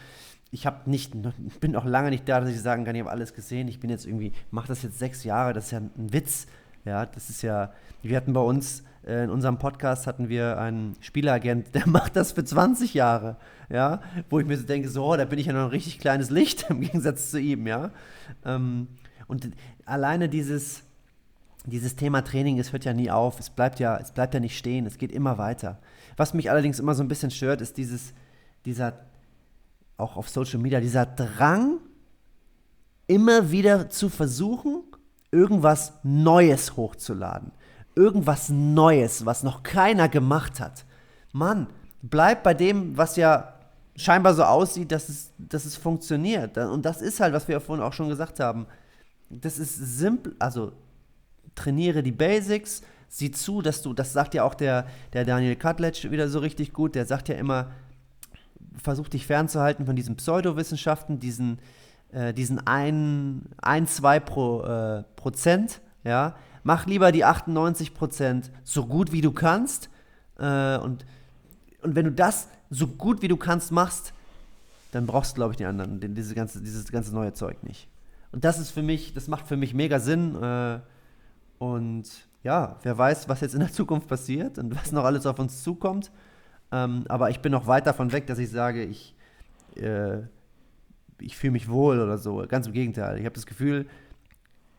ich 0.51 0.66
habe 0.66 0.89
nicht, 0.89 1.14
bin 1.61 1.72
noch 1.72 1.85
lange 1.85 2.11
nicht 2.11 2.29
da, 2.29 2.41
dass 2.41 2.51
ich 2.51 2.61
sagen 2.61 2.85
kann, 2.85 2.95
ich 2.95 3.01
habe 3.01 3.11
alles 3.11 3.35
gesehen. 3.35 3.68
Ich 3.68 3.81
bin 3.81 3.91
jetzt 3.91 4.07
irgendwie, 4.07 4.33
mache 4.51 4.68
das 4.68 4.83
jetzt 4.83 4.99
sechs 4.99 5.24
Jahre. 5.24 5.53
Das 5.53 5.66
ist 5.66 5.70
ja 5.70 5.79
ein 5.79 6.12
Witz. 6.12 6.47
Ja, 6.85 7.07
das 7.07 7.31
ist 7.31 7.43
ja. 7.43 7.72
Wir 8.03 8.16
hatten 8.16 8.33
bei 8.33 8.41
uns 8.41 8.85
äh, 9.07 9.24
in 9.24 9.31
unserem 9.31 9.59
Podcast 9.59 10.07
hatten 10.07 10.29
wir 10.29 10.59
einen 10.59 10.97
Spielagent, 11.01 11.68
der 11.74 11.89
macht 11.89 12.16
das 12.16 12.33
für 12.33 12.45
20 12.45 12.95
Jahre, 12.95 13.37
ja, 13.70 14.01
wo 14.29 14.39
ich 14.41 14.47
mir 14.47 14.57
so 14.57 14.66
denke, 14.66 14.89
so, 14.89 15.16
da 15.16 15.24
bin 15.24 15.39
ich 15.39 15.47
ja 15.47 15.53
noch 15.53 15.64
ein 15.64 15.70
richtig 15.70 15.99
kleines 15.99 16.31
Licht 16.31 16.66
im 16.70 16.81
Gegensatz 16.81 17.31
zu 17.31 17.41
ihm, 17.41 17.66
ja. 17.66 17.91
Ähm, 18.45 18.89
und 19.29 19.51
alleine 19.85 20.29
dieses, 20.29 20.83
dieses 21.67 21.97
Thema 21.97 22.23
Training, 22.23 22.59
es 22.59 22.73
hört 22.73 22.85
ja 22.85 22.93
nie 22.93 23.11
auf, 23.11 23.39
es 23.39 23.51
bleibt 23.51 23.81
ja, 23.81 23.97
es 23.99 24.12
bleibt 24.12 24.35
ja 24.35 24.41
nicht 24.41 24.57
stehen, 24.57 24.87
es 24.87 24.99
geht 24.99 25.12
immer 25.12 25.39
weiter. 25.39 25.79
Was 26.17 26.35
mich 26.35 26.51
allerdings 26.51 26.79
immer 26.79 26.95
so 26.95 27.03
ein 27.03 27.09
bisschen 27.09 27.31
stört, 27.31 27.61
ist 27.61 27.77
dieses, 27.77 28.14
dieser, 28.64 28.95
auch 29.97 30.17
auf 30.17 30.29
Social 30.29 30.61
Media, 30.61 30.81
dieser 30.81 31.07
Drang, 31.07 31.79
immer 33.07 33.51
wieder 33.51 33.91
zu 33.91 34.09
versuchen, 34.09 34.83
irgendwas 35.31 35.93
Neues 36.03 36.77
hochzuladen 36.77 37.53
irgendwas 37.97 38.51
Neues, 38.51 39.27
was 39.27 39.43
noch 39.43 39.62
keiner 39.62 40.09
gemacht 40.09 40.61
hat. 40.61 40.85
Mann, 41.33 41.67
bleib 42.03 42.45
bei 42.45 42.55
dem, 42.55 42.97
was 42.97 43.17
ja 43.17 43.55
scheinbar 43.97 44.35
so 44.35 44.45
aussieht, 44.45 44.93
dass 44.93 45.09
es, 45.09 45.33
dass 45.39 45.64
es 45.64 45.77
funktioniert. 45.77 46.59
Und 46.59 46.85
das 46.85 47.01
ist 47.01 47.19
halt, 47.19 47.33
was 47.33 47.49
wir 47.49 47.59
vorhin 47.61 47.85
auch 47.85 47.95
schon 47.95 48.11
gesagt 48.11 48.39
haben. 48.39 48.67
Das 49.31 49.59
ist 49.59 49.75
simpel, 49.75 50.37
also 50.39 50.73
trainiere 51.57 52.04
die 52.04 52.12
Basics, 52.12 52.82
sieh 53.09 53.32
zu, 53.32 53.62
dass 53.62 53.82
du, 53.82 53.92
das 53.92 54.12
sagt 54.12 54.34
ja 54.34 54.44
auch 54.44 54.54
der, 54.54 54.86
der 55.12 55.24
Daniel 55.24 55.57
Kutletsch 55.57 56.09
wieder 56.11 56.28
so 56.28 56.38
richtig 56.38 56.72
gut, 56.72 56.94
der 56.94 57.07
sagt 57.07 57.28
ja 57.28 57.34
immer, 57.34 57.70
versuch 58.76 59.09
dich 59.09 59.26
fernzuhalten 59.26 59.86
von 59.86 59.96
diesen 59.96 60.16
Pseudowissenschaften, 60.16 61.18
diesen, 61.18 61.59
äh, 62.12 62.32
diesen 62.32 62.64
ein, 62.66 63.42
ein 63.59 63.86
zwei 63.86 64.20
pro, 64.20 64.62
äh, 64.62 65.02
Prozent, 65.16 65.80
ja, 66.04 66.36
mach 66.62 66.86
lieber 66.86 67.11
die 67.12 67.24
98 67.24 67.94
Prozent 67.94 68.50
so 68.64 68.86
gut 68.86 69.12
wie 69.12 69.20
du 69.20 69.32
kannst. 69.32 69.88
Äh, 70.38 70.78
und, 70.78 71.07
und 71.82 71.94
wenn 71.94 72.04
du 72.04 72.12
das 72.12 72.48
so 72.70 72.86
gut 72.86 73.22
wie 73.22 73.28
du 73.28 73.36
kannst 73.36 73.72
machst, 73.72 74.12
dann 74.92 75.07
brauchst 75.07 75.32
du, 75.32 75.34
glaube 75.36 75.52
ich, 75.52 75.57
die 75.57 75.64
anderen, 75.64 76.00
diese 76.14 76.34
ganze, 76.34 76.61
dieses 76.61 76.90
ganze 76.90 77.14
neue 77.14 77.32
Zeug 77.32 77.62
nicht. 77.62 77.88
Und 78.32 78.44
das 78.44 78.59
ist 78.59 78.70
für 78.70 78.82
mich, 78.82 79.14
das 79.14 79.28
macht 79.28 79.46
für 79.46 79.57
mich 79.57 79.74
mega 79.74 79.98
Sinn. 79.98 80.34
Äh, 80.42 80.80
und 81.59 82.28
ja, 82.42 82.78
wer 82.82 82.96
weiß, 82.96 83.28
was 83.28 83.40
jetzt 83.40 83.54
in 83.54 83.61
der 83.61 83.72
Zukunft 83.72 84.09
passiert 84.09 84.59
und 84.59 84.74
was 84.74 84.92
noch 84.92 85.04
alles 85.04 85.26
auf 85.26 85.38
uns 85.38 85.62
zukommt. 85.62 86.11
Ähm, 86.72 87.04
aber 87.09 87.30
ich 87.30 87.40
bin 87.40 87.52
noch 87.52 87.66
weit 87.66 87.86
davon 87.86 88.12
weg, 88.12 88.26
dass 88.26 88.38
ich 88.38 88.50
sage, 88.50 88.84
ich, 88.84 89.14
äh, 89.76 90.18
ich 91.20 91.36
fühle 91.36 91.52
mich 91.52 91.68
wohl 91.68 92.00
oder 92.00 92.18
so. 92.18 92.44
Ganz 92.48 92.66
im 92.66 92.72
Gegenteil. 92.72 93.18
Ich 93.18 93.24
habe 93.24 93.34
das 93.34 93.46
Gefühl, 93.46 93.86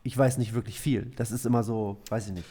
ich 0.04 0.18
weiß 0.18 0.38
nicht 0.38 0.54
wirklich 0.54 0.80
viel. 0.80 1.12
Das 1.16 1.32
ist 1.32 1.46
immer 1.46 1.64
so, 1.64 2.02
weiß 2.10 2.28
ich 2.28 2.34
nicht. 2.34 2.48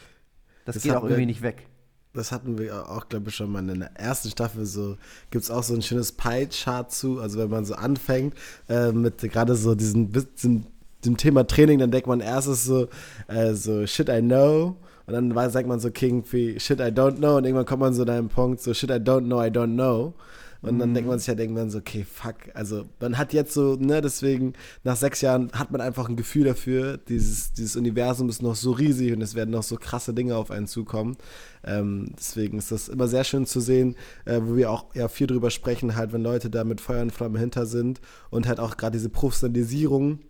Das, 0.64 0.74
das 0.74 0.82
geht 0.82 0.92
auch 0.92 1.02
irgendwie 1.02 1.20
wir, 1.20 1.26
nicht 1.26 1.42
weg. 1.42 1.66
Das 2.12 2.32
hatten 2.32 2.58
wir 2.58 2.88
auch, 2.90 3.08
glaube 3.08 3.28
ich, 3.28 3.36
schon 3.36 3.50
mal 3.50 3.66
in 3.68 3.80
der 3.80 3.94
ersten 3.96 4.30
Staffel. 4.30 4.66
So 4.66 4.96
gibt 5.30 5.44
es 5.44 5.50
auch 5.50 5.62
so 5.62 5.74
ein 5.74 5.82
schönes 5.82 6.12
Pie-Chart 6.12 6.90
zu. 6.90 7.20
Also 7.20 7.38
wenn 7.38 7.50
man 7.50 7.64
so 7.64 7.74
anfängt 7.74 8.34
äh, 8.68 8.92
mit 8.92 9.18
gerade 9.18 9.54
so 9.54 9.74
diesem, 9.74 10.12
diesem, 10.12 10.66
diesem, 11.04 11.16
Thema 11.16 11.46
Training, 11.46 11.78
dann 11.78 11.90
denkt 11.90 12.06
man 12.06 12.20
erstes 12.20 12.64
so, 12.64 12.88
äh, 13.28 13.54
so 13.54 13.86
Shit 13.86 14.08
I 14.08 14.20
know. 14.20 14.76
Und 15.06 15.12
dann 15.12 15.50
sagt 15.50 15.68
man 15.68 15.78
so 15.78 15.90
King 15.90 16.24
wie 16.30 16.58
Shit 16.58 16.80
I 16.80 16.90
don't 16.90 17.16
know. 17.16 17.36
Und 17.36 17.44
irgendwann 17.44 17.66
kommt 17.66 17.80
man 17.80 17.94
so 17.94 18.02
an 18.02 18.10
einen 18.10 18.28
Punkt, 18.28 18.60
so 18.60 18.74
Shit 18.74 18.90
I 18.90 18.94
don't 18.94 19.26
know, 19.26 19.42
I 19.42 19.48
don't 19.48 19.74
know. 19.74 20.14
Und 20.62 20.78
dann 20.78 20.94
denkt 20.94 21.08
man 21.08 21.18
sich 21.18 21.28
ja, 21.28 21.34
denkt 21.34 21.54
man 21.54 21.70
so, 21.70 21.78
okay, 21.78 22.04
fuck. 22.04 22.36
Also 22.54 22.86
man 22.98 23.18
hat 23.18 23.32
jetzt 23.32 23.54
so, 23.54 23.76
ne, 23.76 24.00
deswegen 24.00 24.54
nach 24.84 24.96
sechs 24.96 25.20
Jahren 25.20 25.50
hat 25.52 25.70
man 25.70 25.80
einfach 25.80 26.08
ein 26.08 26.16
Gefühl 26.16 26.44
dafür, 26.44 26.96
dieses, 26.96 27.52
dieses 27.52 27.76
Universum 27.76 28.28
ist 28.28 28.42
noch 28.42 28.56
so 28.56 28.72
riesig 28.72 29.12
und 29.12 29.22
es 29.22 29.34
werden 29.34 29.50
noch 29.50 29.62
so 29.62 29.76
krasse 29.76 30.12
Dinge 30.12 30.36
auf 30.36 30.50
einen 30.50 30.66
zukommen. 30.66 31.16
Ähm, 31.64 32.12
deswegen 32.18 32.58
ist 32.58 32.72
das 32.72 32.88
immer 32.88 33.06
sehr 33.06 33.24
schön 33.24 33.46
zu 33.46 33.60
sehen, 33.60 33.96
äh, 34.24 34.40
wo 34.42 34.56
wir 34.56 34.70
auch 34.70 34.86
ja 34.94 35.08
viel 35.08 35.26
drüber 35.26 35.50
sprechen, 35.50 35.94
halt, 35.94 36.12
wenn 36.12 36.22
Leute 36.22 36.50
da 36.50 36.64
mit 36.64 36.80
Feuer 36.80 37.02
und 37.02 37.12
Flamme 37.12 37.38
hinter 37.38 37.66
sind 37.66 38.00
und 38.30 38.48
halt 38.48 38.58
auch 38.58 38.76
gerade 38.76 38.96
diese 38.96 39.10
Professionalisierung 39.10 40.20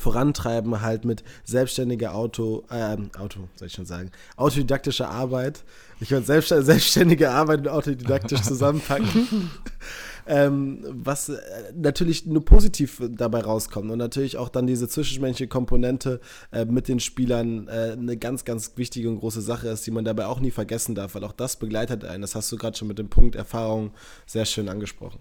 vorantreiben 0.00 0.80
halt 0.80 1.04
mit 1.04 1.24
selbstständiger 1.44 2.14
Auto, 2.14 2.64
äh, 2.70 2.96
Auto, 3.18 3.48
soll 3.54 3.68
ich 3.68 3.74
schon 3.74 3.86
sagen, 3.86 4.10
autodidaktischer 4.36 5.08
Arbeit. 5.08 5.64
Ich 6.00 6.10
würde 6.10 6.26
selbst, 6.26 6.48
selbstständige 6.48 7.30
Arbeit 7.30 7.60
und 7.60 7.68
autodidaktisch 7.68 8.42
zusammenpacken. 8.42 9.50
ähm, 10.26 10.84
was 10.88 11.28
äh, 11.28 11.38
natürlich 11.74 12.26
nur 12.26 12.44
positiv 12.44 13.00
dabei 13.10 13.40
rauskommt 13.40 13.90
und 13.90 13.98
natürlich 13.98 14.36
auch 14.36 14.48
dann 14.48 14.66
diese 14.66 14.88
zwischenmenschliche 14.88 15.48
Komponente 15.48 16.20
äh, 16.52 16.64
mit 16.64 16.88
den 16.88 17.00
Spielern 17.00 17.68
äh, 17.68 17.92
eine 17.92 18.16
ganz, 18.16 18.44
ganz 18.44 18.72
wichtige 18.76 19.08
und 19.08 19.20
große 19.20 19.40
Sache 19.40 19.68
ist, 19.68 19.86
die 19.86 19.90
man 19.90 20.04
dabei 20.04 20.26
auch 20.26 20.40
nie 20.40 20.50
vergessen 20.50 20.94
darf, 20.94 21.14
weil 21.14 21.24
auch 21.24 21.32
das 21.32 21.56
begleitet 21.56 22.04
einen. 22.04 22.22
Das 22.22 22.34
hast 22.34 22.50
du 22.50 22.56
gerade 22.56 22.76
schon 22.76 22.88
mit 22.88 22.98
dem 22.98 23.08
Punkt 23.08 23.36
Erfahrung 23.36 23.92
sehr 24.26 24.44
schön 24.44 24.68
angesprochen. 24.68 25.20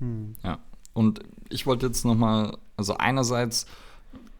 Hm. 0.00 0.34
Ja, 0.42 0.58
und 0.92 1.20
ich 1.48 1.66
wollte 1.66 1.86
jetzt 1.86 2.04
nochmal, 2.04 2.56
also 2.76 2.96
einerseits 2.96 3.66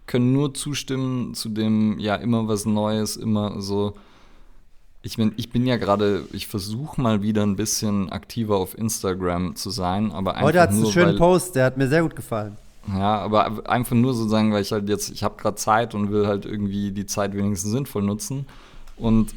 können 0.07 0.33
nur 0.33 0.55
zustimmen 0.55 1.35
zu 1.35 1.49
dem, 1.49 1.99
ja, 1.99 2.17
immer 2.17 2.49
was 2.49 2.67
Neues, 2.67 3.17
immer 3.17 3.61
so. 3.61 3.95
Ich 5.03 5.17
bin, 5.17 5.33
ich 5.37 5.51
bin 5.51 5.67
ja 5.67 5.77
gerade, 5.77 6.27
ich 6.33 6.47
versuche 6.47 7.01
mal 7.01 7.23
wieder 7.23 7.43
ein 7.43 7.57
bisschen 7.57 8.11
aktiver 8.11 8.57
auf 8.57 8.79
Instagram 8.79 9.57
zu 9.57 9.71
sein, 9.71 10.13
aber 10.13 10.35
einfach 10.35 10.47
Heute 10.47 10.61
hat 10.61 10.71
es 10.71 10.77
einen 10.77 10.93
schönen 10.93 11.13
weil, 11.13 11.19
Post, 11.19 11.57
der 11.57 11.65
hat 11.65 11.77
mir 11.77 11.89
sehr 11.89 12.03
gut 12.03 12.15
gefallen. 12.15 12.57
Ja, 12.89 13.19
aber 13.19 13.69
einfach 13.69 13.95
nur 13.95 14.15
sozusagen, 14.15 14.53
weil 14.53 14.63
ich 14.63 14.73
halt 14.73 14.89
jetzt, 14.89 15.11
ich 15.11 15.23
habe 15.23 15.37
gerade 15.37 15.57
Zeit 15.57 15.95
und 15.95 16.11
will 16.11 16.27
halt 16.27 16.47
irgendwie 16.47 16.91
die 16.91 17.07
Zeit 17.07 17.35
wenigstens 17.35 17.73
sinnvoll 17.73 18.03
nutzen. 18.03 18.47
Und 18.97 19.35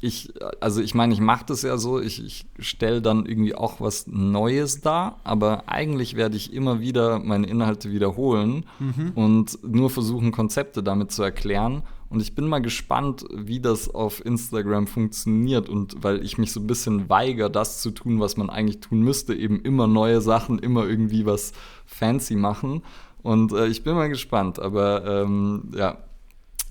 ich, 0.00 0.32
also 0.60 0.82
ich 0.82 0.94
meine, 0.94 1.14
ich 1.14 1.20
mache 1.20 1.46
das 1.46 1.62
ja 1.62 1.78
so, 1.78 2.00
ich, 2.00 2.24
ich 2.24 2.46
stelle 2.58 3.00
dann 3.00 3.24
irgendwie 3.24 3.54
auch 3.54 3.80
was 3.80 4.06
Neues 4.06 4.82
dar, 4.82 5.20
aber 5.24 5.68
eigentlich 5.68 6.16
werde 6.16 6.36
ich 6.36 6.52
immer 6.52 6.80
wieder 6.80 7.18
meine 7.18 7.46
Inhalte 7.46 7.90
wiederholen 7.90 8.66
mhm. 8.78 9.12
und 9.14 9.58
nur 9.64 9.88
versuchen, 9.88 10.32
Konzepte 10.32 10.82
damit 10.82 11.12
zu 11.12 11.22
erklären. 11.22 11.82
Und 12.08 12.20
ich 12.20 12.34
bin 12.34 12.46
mal 12.46 12.60
gespannt, 12.60 13.24
wie 13.34 13.58
das 13.58 13.92
auf 13.92 14.24
Instagram 14.24 14.86
funktioniert 14.86 15.68
und 15.68 16.04
weil 16.04 16.22
ich 16.22 16.38
mich 16.38 16.52
so 16.52 16.60
ein 16.60 16.66
bisschen 16.66 17.08
weigere, 17.08 17.50
das 17.50 17.80
zu 17.80 17.90
tun, 17.90 18.20
was 18.20 18.36
man 18.36 18.50
eigentlich 18.50 18.80
tun 18.80 19.00
müsste, 19.00 19.34
eben 19.34 19.60
immer 19.62 19.86
neue 19.86 20.20
Sachen, 20.20 20.58
immer 20.58 20.86
irgendwie 20.86 21.26
was 21.26 21.52
fancy 21.86 22.36
machen. 22.36 22.82
Und 23.22 23.52
äh, 23.52 23.66
ich 23.66 23.82
bin 23.82 23.94
mal 23.94 24.08
gespannt, 24.08 24.60
aber 24.60 25.04
ähm, 25.04 25.72
ja, 25.74 25.98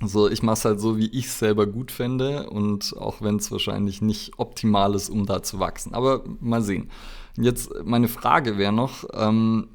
so, 0.02 0.30
ich 0.30 0.44
mache 0.44 0.54
es 0.54 0.66
halt 0.66 0.80
so, 0.80 0.98
wie 0.98 1.08
ich 1.08 1.28
es 1.28 1.40
selber 1.40 1.68
gut 1.68 1.92
fände 1.92 2.50
und 2.50 2.96
auch 2.98 3.22
wenn 3.22 3.38
es 3.38 3.52
wahrscheinlich 3.52 4.02
nicht 4.02 4.38
optimal 4.38 4.94
ist, 4.94 5.10
um 5.10 5.26
da 5.26 5.42
zu 5.42 5.60
wachsen. 5.60 5.94
Aber 5.94 6.24
mal 6.40 6.62
sehen. 6.62 6.92
Jetzt 7.38 7.72
meine 7.84 8.08
Frage 8.08 8.58
wäre 8.58 8.74
noch, 8.74 9.06
ähm, 9.14 9.70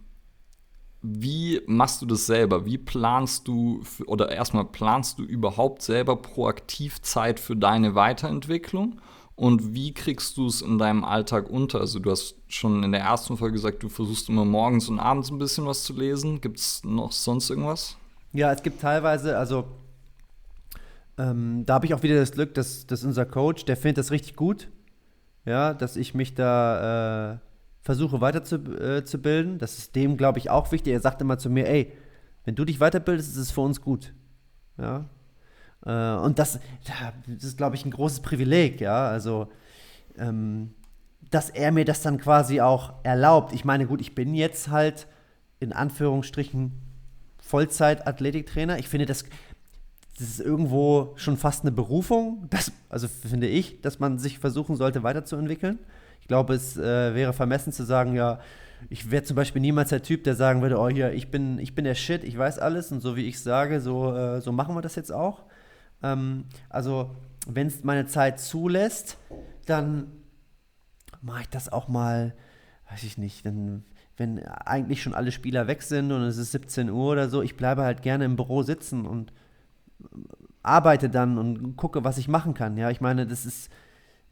wie 1.03 1.63
machst 1.67 2.03
du 2.03 2.07
das 2.07 2.27
selber? 2.27 2.67
Wie 2.67 2.77
planst 2.77 3.49
du, 3.49 3.81
für, 3.83 4.05
oder 4.07 4.31
erstmal 4.31 4.67
planst 4.67 5.19
du 5.19 5.23
überhaupt 5.23 5.81
selber 5.83 6.17
proaktiv 6.17 7.01
Zeit 7.01 7.41
für 7.41 7.57
deine 7.57 7.95
Weiterentwicklung? 7.95 9.01
Und 9.35 9.73
wie 9.73 9.95
kriegst 9.95 10.37
du 10.37 10.47
es 10.47 10.61
in 10.61 10.77
deinem 10.77 11.03
Alltag 11.03 11.49
unter? 11.49 11.81
Also 11.81 11.99
du 11.99 12.11
hast 12.11 12.35
schon 12.49 12.83
in 12.83 12.93
der 12.93 13.01
ersten 13.01 13.39
Folge 13.39 13.55
gesagt, 13.55 13.83
du 13.83 13.89
versuchst 13.89 14.29
immer 14.29 14.45
morgens 14.45 14.91
und 14.91 15.01
abends 15.01 15.31
ein 15.31 15.39
bisschen 15.39 15.65
was 15.65 15.85
zu 15.85 15.95
lesen. 15.95 16.43
Gibt 16.43 16.59
es 16.59 16.85
noch 16.85 17.13
sonst 17.13 17.49
irgendwas? 17.49 17.97
Ja, 18.35 18.53
es 18.53 18.63
gibt 18.63 18.83
teilweise, 18.83 19.39
also 19.39 19.65
ähm, 21.21 21.65
da 21.67 21.75
habe 21.75 21.87
ich 21.87 21.93
auch 21.93 22.03
wieder 22.03 22.17
das 22.17 22.33
Glück, 22.33 22.55
dass, 22.55 22.87
dass 22.87 23.05
unser 23.05 23.27
Coach, 23.27 23.67
der 23.67 23.77
findet 23.77 23.99
das 23.99 24.11
richtig 24.11 24.37
gut, 24.37 24.69
ja, 25.45 25.75
dass 25.75 25.97
ich 25.97 26.15
mich 26.15 26.35
da 26.35 27.35
äh, 27.35 27.39
versuche 27.83 28.21
weiterzubilden. 28.21 29.55
Äh, 29.57 29.59
das 29.59 29.79
ist 29.79 29.95
dem, 29.97 30.17
glaube 30.17 30.39
ich, 30.39 30.49
auch 30.49 30.73
wichtig. 30.73 30.95
Er 30.95 31.01
sagt 31.01 31.21
immer 31.21 31.39
zu 31.39 31.51
mir, 31.51 31.69
ey, 31.69 31.93
wenn 32.45 32.55
du 32.55 32.65
dich 32.65 32.79
weiterbildest, 32.79 33.33
ist 33.33 33.37
es 33.37 33.51
für 33.51 33.61
uns 33.61 33.83
gut. 33.83 34.15
Ja. 34.79 35.05
Äh, 35.85 36.25
und 36.25 36.39
das, 36.39 36.59
das 36.87 37.45
ist, 37.45 37.59
glaube 37.59 37.77
ich, 37.77 37.85
ein 37.85 37.91
großes 37.91 38.21
Privileg, 38.21 38.81
ja. 38.81 39.09
Also, 39.09 39.49
ähm, 40.17 40.73
dass 41.31 41.51
er 41.51 41.71
mir 41.71 41.85
das 41.85 42.01
dann 42.01 42.19
quasi 42.19 42.63
auch 42.63 42.95
erlaubt. 43.03 43.53
Ich 43.53 43.65
meine, 43.67 43.87
gut, 43.87 44.01
ich 44.01 44.15
bin 44.15 44.35
jetzt 44.35 44.71
halt 44.71 45.07
in 45.59 45.75
Anführungsstrichen 45.75 46.73
Vollzeit-Athletiktrainer. 47.43 48.79
Ich 48.79 48.89
finde, 48.89 49.07
das 49.07 49.25
das 50.21 50.29
ist 50.29 50.41
irgendwo 50.41 51.15
schon 51.17 51.39
fast 51.39 51.63
eine 51.63 51.73
Berufung, 51.73 52.47
das, 52.51 52.73
also 52.91 53.09
finde 53.09 53.47
ich, 53.47 53.81
dass 53.81 54.01
man 54.01 54.19
sich 54.19 54.39
versuchen 54.39 54.77
sollte, 54.77 55.03
weiterzuentwickeln. 55.03 55.79
Ich 56.21 56.29
glaube, 56.29 56.53
es 56.53 56.77
äh, 56.77 57.15
wäre 57.15 57.33
vermessen 57.33 57.73
zu 57.73 57.85
sagen, 57.85 58.15
ja, 58.15 58.39
ich 58.91 59.11
wäre 59.11 59.23
zum 59.23 59.35
Beispiel 59.35 59.63
niemals 59.63 59.89
der 59.89 60.03
Typ, 60.03 60.25
der 60.25 60.35
sagen 60.35 60.61
würde, 60.61 60.79
oh 60.79 60.91
hier, 60.91 61.15
ich 61.15 61.31
bin, 61.31 61.59
ich 61.59 61.75
bin 61.75 61.87
der 61.87 61.95
Shit, 61.95 62.23
ich 62.23 62.37
weiß 62.37 62.59
alles 62.59 62.93
und 62.93 63.01
so 63.01 63.17
wie 63.17 63.27
ich 63.27 63.41
sage, 63.41 63.81
so, 63.81 64.15
äh, 64.15 64.43
so 64.43 64.53
machen 64.53 64.75
wir 64.75 64.83
das 64.83 64.95
jetzt 64.95 65.11
auch. 65.11 65.45
Ähm, 66.03 66.45
also, 66.69 67.17
wenn 67.47 67.69
es 67.69 67.83
meine 67.83 68.05
Zeit 68.05 68.41
zulässt, 68.41 69.17
dann 69.65 70.13
mache 71.23 71.43
ich 71.43 71.49
das 71.49 71.73
auch 71.73 71.89
mal, 71.89 72.35
weiß 72.91 73.05
ich 73.05 73.17
nicht, 73.17 73.47
dann, 73.47 73.85
wenn 74.19 74.39
eigentlich 74.47 75.03
schon 75.03 75.15
alle 75.15 75.33
Spieler 75.33 75.67
weg 75.67 75.81
sind 75.81 76.13
und 76.13 76.21
es 76.25 76.37
ist 76.37 76.53
17 76.53 76.91
Uhr 76.91 77.13
oder 77.13 77.31
so, 77.31 77.41
ich 77.41 77.57
bleibe 77.57 77.85
halt 77.85 78.03
gerne 78.03 78.27
im 78.27 78.37
Büro 78.37 78.63
sitzen 78.63 79.07
und 79.07 79.33
arbeite 80.63 81.09
dann 81.09 81.39
und 81.39 81.77
gucke, 81.77 82.05
was 82.05 82.19
ich 82.19 82.29
machen 82.29 82.55
kann. 82.55 82.77
Ja, 82.77 82.91
ich 82.91 83.01
meine, 83.01 83.27
das 83.27 83.47
ist, 83.47 83.71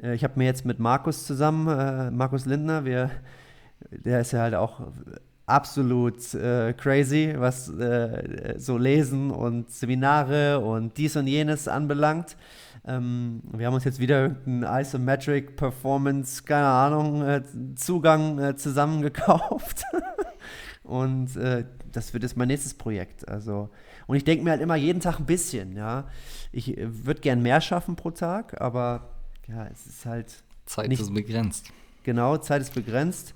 äh, 0.03 0.15
ich 0.15 0.25
habe 0.25 0.35
mir 0.37 0.45
jetzt 0.45 0.65
mit 0.65 0.79
Markus 0.79 1.27
zusammen, 1.27 1.69
äh, 1.69 2.11
Markus 2.11 2.47
Lindner, 2.47 2.85
wir, 2.85 3.11
der 3.91 4.21
ist 4.21 4.33
ja 4.33 4.41
halt 4.41 4.55
auch 4.55 4.81
absolut 5.47 6.35
äh, 6.35 6.75
crazy, 6.75 7.35
was 7.37 7.71
äh, 7.71 8.55
so 8.59 8.77
Lesen 8.77 9.31
und 9.31 9.71
Seminare 9.71 10.61
und 10.61 10.99
dies 10.99 11.17
und 11.17 11.27
jenes 11.27 11.69
anbelangt. 11.69 12.37
Ähm, 12.87 13.43
wir 13.53 13.67
haben 13.67 13.75
uns 13.75 13.85
jetzt 13.85 13.99
wieder 13.99 14.23
irgendeinen 14.23 14.81
Isometric 14.83 15.57
Performance, 15.57 16.43
keine 16.43 16.67
Ahnung, 16.67 17.23
äh, 17.23 17.43
Zugang 17.77 18.39
äh, 18.39 18.57
zusammengekauft. 18.57 19.85
und 20.83 21.31
das 21.93 22.13
wird 22.13 22.23
jetzt 22.23 22.37
mein 22.37 22.49
nächstes 22.49 22.75
Projekt. 22.75 23.27
Also, 23.29 23.71
und 24.09 24.17
ich 24.17 24.25
denke 24.25 24.43
mir 24.43 24.51
halt 24.51 24.63
immer 24.63 24.75
jeden 24.75 25.01
Tag 25.01 25.21
ein 25.21 25.27
bisschen, 25.27 25.77
ja. 25.77 26.09
Ich 26.51 26.77
äh, 26.77 27.07
würde 27.07 27.21
gern 27.21 27.43
mehr 27.43 27.61
schaffen 27.61 27.95
pro 27.95 28.11
Tag, 28.11 28.59
aber 28.61 29.11
ja, 29.47 29.67
es 29.67 29.87
ist 29.87 30.07
halt. 30.07 30.43
Zeit 30.65 30.89
nicht, 30.89 31.01
ist 31.01 31.13
begrenzt. 31.13 31.71
Genau, 32.05 32.39
Zeit 32.39 32.63
ist 32.63 32.75
begrenzt. 32.75 33.35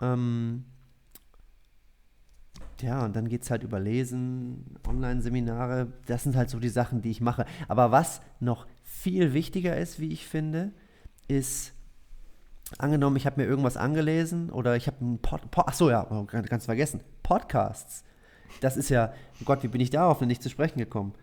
Ähm, 0.00 0.64
ja, 2.80 3.04
und 3.04 3.16
dann 3.16 3.28
geht 3.28 3.42
es 3.42 3.50
halt 3.50 3.64
über 3.64 3.80
Lesen, 3.80 4.76
Online-Seminare. 4.86 5.92
Das 6.06 6.22
sind 6.22 6.36
halt 6.36 6.48
so 6.48 6.60
die 6.60 6.68
Sachen, 6.68 7.02
die 7.02 7.10
ich 7.10 7.20
mache. 7.20 7.44
Aber 7.66 7.90
was 7.90 8.20
noch 8.38 8.66
viel 8.84 9.32
wichtiger 9.32 9.76
ist, 9.76 9.98
wie 9.98 10.12
ich 10.12 10.28
finde, 10.28 10.70
ist, 11.26 11.72
angenommen, 12.78 13.16
ich 13.16 13.26
habe 13.26 13.40
mir 13.40 13.48
irgendwas 13.48 13.76
angelesen 13.76 14.50
oder 14.50 14.76
ich 14.76 14.86
habe 14.86 15.00
einen 15.00 15.18
Pod, 15.18 15.50
Pod 15.50 15.66
achso, 15.66 15.90
ja, 15.90 16.04
ganz 16.04 16.66
vergessen, 16.66 17.00
Podcasts. 17.24 18.04
Das 18.60 18.76
ist 18.76 18.88
ja, 18.88 19.12
oh 19.40 19.44
Gott, 19.44 19.62
wie 19.62 19.68
bin 19.68 19.80
ich 19.80 19.90
darauf 19.90 20.18
denn 20.18 20.28
nicht 20.28 20.42
zu 20.42 20.50
sprechen 20.50 20.78
gekommen? 20.78 21.14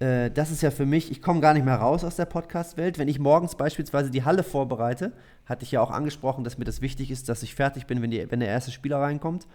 Äh, 0.00 0.30
das 0.30 0.50
ist 0.50 0.62
ja 0.62 0.70
für 0.70 0.86
mich, 0.86 1.10
ich 1.10 1.22
komme 1.22 1.40
gar 1.40 1.54
nicht 1.54 1.64
mehr 1.64 1.76
raus 1.76 2.04
aus 2.04 2.16
der 2.16 2.24
Podcast-Welt. 2.24 2.98
Wenn 2.98 3.08
ich 3.08 3.18
morgens 3.18 3.54
beispielsweise 3.54 4.10
die 4.10 4.24
Halle 4.24 4.42
vorbereite, 4.42 5.12
hatte 5.46 5.64
ich 5.64 5.72
ja 5.72 5.80
auch 5.80 5.90
angesprochen, 5.90 6.42
dass 6.42 6.58
mir 6.58 6.64
das 6.64 6.80
wichtig 6.80 7.10
ist, 7.10 7.28
dass 7.28 7.42
ich 7.42 7.54
fertig 7.54 7.86
bin, 7.86 8.02
wenn, 8.02 8.10
die, 8.10 8.30
wenn 8.30 8.40
der 8.40 8.48
erste 8.48 8.72
Spieler 8.72 8.98
reinkommt. 8.98 9.46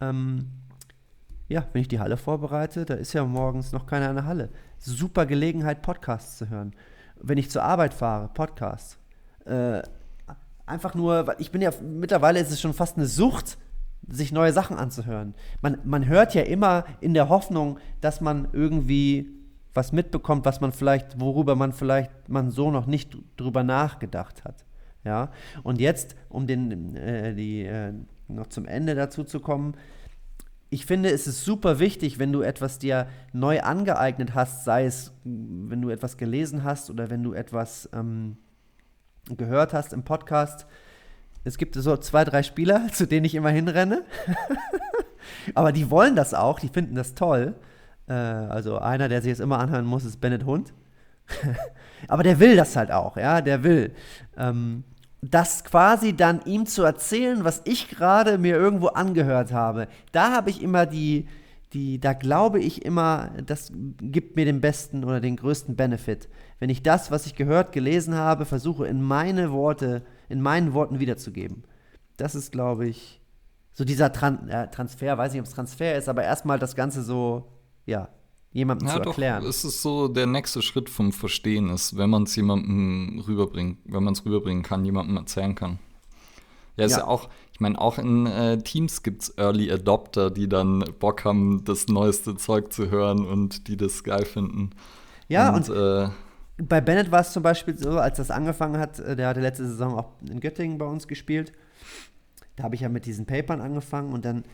Ähm, 0.00 0.46
ja, 1.48 1.66
wenn 1.72 1.82
ich 1.82 1.88
die 1.88 1.98
Halle 1.98 2.16
vorbereite, 2.16 2.84
da 2.84 2.94
ist 2.94 3.12
ja 3.12 3.24
morgens 3.24 3.72
noch 3.72 3.86
keiner 3.86 4.10
in 4.10 4.16
der 4.16 4.26
Halle. 4.26 4.50
Super 4.78 5.26
Gelegenheit, 5.26 5.82
Podcasts 5.82 6.38
zu 6.38 6.48
hören. 6.48 6.74
Wenn 7.20 7.38
ich 7.38 7.50
zur 7.50 7.64
Arbeit 7.64 7.94
fahre, 7.94 8.28
Podcasts. 8.28 8.98
Äh, 9.44 9.82
einfach 10.66 10.94
nur, 10.94 11.34
ich 11.38 11.50
bin 11.50 11.62
ja, 11.62 11.70
mittlerweile 11.82 12.38
ist 12.38 12.52
es 12.52 12.60
schon 12.60 12.74
fast 12.74 12.96
eine 12.96 13.06
Sucht, 13.06 13.58
sich 14.10 14.32
neue 14.32 14.52
Sachen 14.52 14.76
anzuhören. 14.76 15.34
Man, 15.60 15.78
man 15.84 16.06
hört 16.06 16.34
ja 16.34 16.42
immer 16.42 16.84
in 17.00 17.14
der 17.14 17.28
Hoffnung, 17.28 17.78
dass 18.00 18.20
man 18.20 18.48
irgendwie 18.52 19.30
was 19.74 19.92
mitbekommt, 19.92 20.44
was 20.44 20.60
man 20.60 20.72
vielleicht, 20.72 21.20
worüber 21.20 21.54
man 21.54 21.72
vielleicht 21.72 22.10
man 22.28 22.50
so 22.50 22.70
noch 22.70 22.86
nicht 22.86 23.16
drüber 23.36 23.62
nachgedacht 23.62 24.44
hat. 24.44 24.64
Ja, 25.04 25.30
und 25.62 25.80
jetzt, 25.80 26.16
um 26.28 26.46
den, 26.46 26.96
äh, 26.96 27.34
die, 27.34 27.62
äh, 27.62 27.92
noch 28.26 28.48
zum 28.48 28.66
Ende 28.66 28.94
dazu 28.94 29.24
zu 29.24 29.40
kommen, 29.40 29.74
ich 30.70 30.84
finde, 30.84 31.10
es 31.10 31.26
ist 31.26 31.44
super 31.44 31.78
wichtig, 31.78 32.18
wenn 32.18 32.32
du 32.32 32.42
etwas 32.42 32.78
dir 32.78 33.06
neu 33.32 33.60
angeeignet 33.60 34.34
hast, 34.34 34.64
sei 34.64 34.84
es, 34.84 35.12
wenn 35.24 35.80
du 35.80 35.88
etwas 35.88 36.18
gelesen 36.18 36.62
hast 36.62 36.90
oder 36.90 37.08
wenn 37.08 37.22
du 37.22 37.32
etwas 37.32 37.88
ähm, 37.94 38.36
gehört 39.36 39.72
hast 39.72 39.92
im 39.92 40.02
Podcast. 40.02 40.66
Es 41.44 41.58
gibt 41.58 41.74
so 41.74 41.96
zwei, 41.96 42.24
drei 42.24 42.42
Spieler, 42.42 42.88
zu 42.92 43.06
denen 43.06 43.24
ich 43.24 43.34
immer 43.34 43.50
hinrenne. 43.50 44.04
Aber 45.54 45.72
die 45.72 45.90
wollen 45.90 46.16
das 46.16 46.34
auch, 46.34 46.60
die 46.60 46.68
finden 46.68 46.94
das 46.94 47.14
toll. 47.14 47.54
Äh, 48.08 48.12
also 48.12 48.78
einer, 48.78 49.08
der 49.08 49.22
sich 49.22 49.30
jetzt 49.30 49.40
immer 49.40 49.58
anhören 49.58 49.86
muss, 49.86 50.04
ist 50.04 50.20
Bennett 50.20 50.44
Hund. 50.44 50.72
Aber 52.08 52.22
der 52.22 52.40
will 52.40 52.56
das 52.56 52.76
halt 52.76 52.90
auch, 52.90 53.16
ja, 53.16 53.40
der 53.40 53.62
will. 53.62 53.92
Ähm, 54.36 54.84
das 55.20 55.64
quasi 55.64 56.14
dann 56.14 56.42
ihm 56.44 56.66
zu 56.66 56.84
erzählen, 56.84 57.44
was 57.44 57.62
ich 57.64 57.88
gerade 57.88 58.38
mir 58.38 58.56
irgendwo 58.56 58.88
angehört 58.88 59.52
habe, 59.52 59.88
da 60.12 60.32
habe 60.32 60.50
ich 60.50 60.62
immer 60.62 60.86
die, 60.86 61.26
die, 61.72 61.98
da 62.00 62.12
glaube 62.12 62.60
ich 62.60 62.84
immer, 62.84 63.30
das 63.44 63.72
gibt 64.00 64.36
mir 64.36 64.44
den 64.44 64.60
besten 64.60 65.04
oder 65.04 65.20
den 65.20 65.36
größten 65.36 65.76
Benefit. 65.76 66.28
Wenn 66.60 66.70
ich 66.70 66.82
das, 66.82 67.10
was 67.10 67.26
ich 67.26 67.34
gehört, 67.34 67.72
gelesen 67.72 68.14
habe, 68.14 68.44
versuche 68.44 68.86
in 68.86 69.02
meine 69.02 69.50
Worte, 69.50 70.02
in 70.28 70.40
meinen 70.40 70.74
Worten 70.74 71.00
wiederzugeben. 71.00 71.64
Das 72.16 72.34
ist, 72.34 72.52
glaube 72.52 72.88
ich, 72.88 73.20
so 73.72 73.84
dieser 73.84 74.12
Tran 74.12 74.48
äh, 74.48 74.70
Transfer, 74.70 75.16
weiß 75.16 75.32
nicht, 75.32 75.40
ob 75.40 75.46
es 75.46 75.54
Transfer 75.54 75.96
ist, 75.96 76.08
aber 76.08 76.24
erstmal 76.24 76.58
das 76.58 76.74
Ganze 76.74 77.02
so, 77.02 77.52
ja, 77.86 78.08
jemandem 78.52 78.88
ja, 78.88 78.94
zu 78.94 79.00
erklären. 79.00 79.42
Doch, 79.42 79.48
es 79.48 79.64
ist 79.64 79.82
so 79.82 80.08
der 80.08 80.26
nächste 80.26 80.62
Schritt 80.62 80.90
vom 80.90 81.12
Verstehen 81.12 81.70
ist, 81.70 81.96
wenn 81.96 82.10
man 82.10 82.24
es 82.24 82.34
jemandem 82.34 83.22
rüberbringt, 83.26 83.78
wenn 83.84 84.02
man 84.02 84.14
es 84.14 84.24
rüberbringen 84.24 84.62
kann, 84.62 84.84
jemandem 84.84 85.16
erzählen 85.16 85.54
kann. 85.54 85.78
Ja, 86.76 86.84
ist 86.84 86.92
ja, 86.92 86.98
ja 86.98 87.06
auch, 87.06 87.28
ich 87.52 87.60
meine, 87.60 87.80
auch 87.80 87.98
in 87.98 88.26
äh, 88.26 88.58
Teams 88.58 89.02
gibt 89.02 89.22
es 89.22 89.38
Early 89.38 89.70
Adopter, 89.70 90.30
die 90.30 90.48
dann 90.48 90.84
Bock 90.98 91.24
haben, 91.24 91.64
das 91.64 91.88
neueste 91.88 92.36
Zeug 92.36 92.72
zu 92.72 92.90
hören 92.90 93.26
und 93.26 93.68
die 93.68 93.76
das 93.76 94.04
geil 94.04 94.24
finden. 94.24 94.70
Ja, 95.28 95.54
und, 95.54 95.68
und 95.68 95.76
äh, 95.76 96.08
bei 96.58 96.80
Bennett 96.80 97.10
war 97.10 97.20
es 97.20 97.32
zum 97.32 97.42
Beispiel 97.42 97.78
so, 97.78 97.98
als 97.98 98.16
das 98.16 98.30
angefangen 98.30 98.78
hat, 98.78 98.98
äh, 98.98 99.16
der 99.16 99.28
hatte 99.28 99.40
letzte 99.40 99.66
Saison 99.66 99.94
auch 99.98 100.10
in 100.28 100.40
Göttingen 100.40 100.78
bei 100.78 100.86
uns 100.86 101.06
gespielt. 101.06 101.52
Da 102.56 102.64
habe 102.64 102.74
ich 102.74 102.80
ja 102.80 102.88
mit 102.88 103.06
diesen 103.06 103.26
Papern 103.26 103.60
angefangen 103.60 104.12
und 104.12 104.24
dann, 104.24 104.44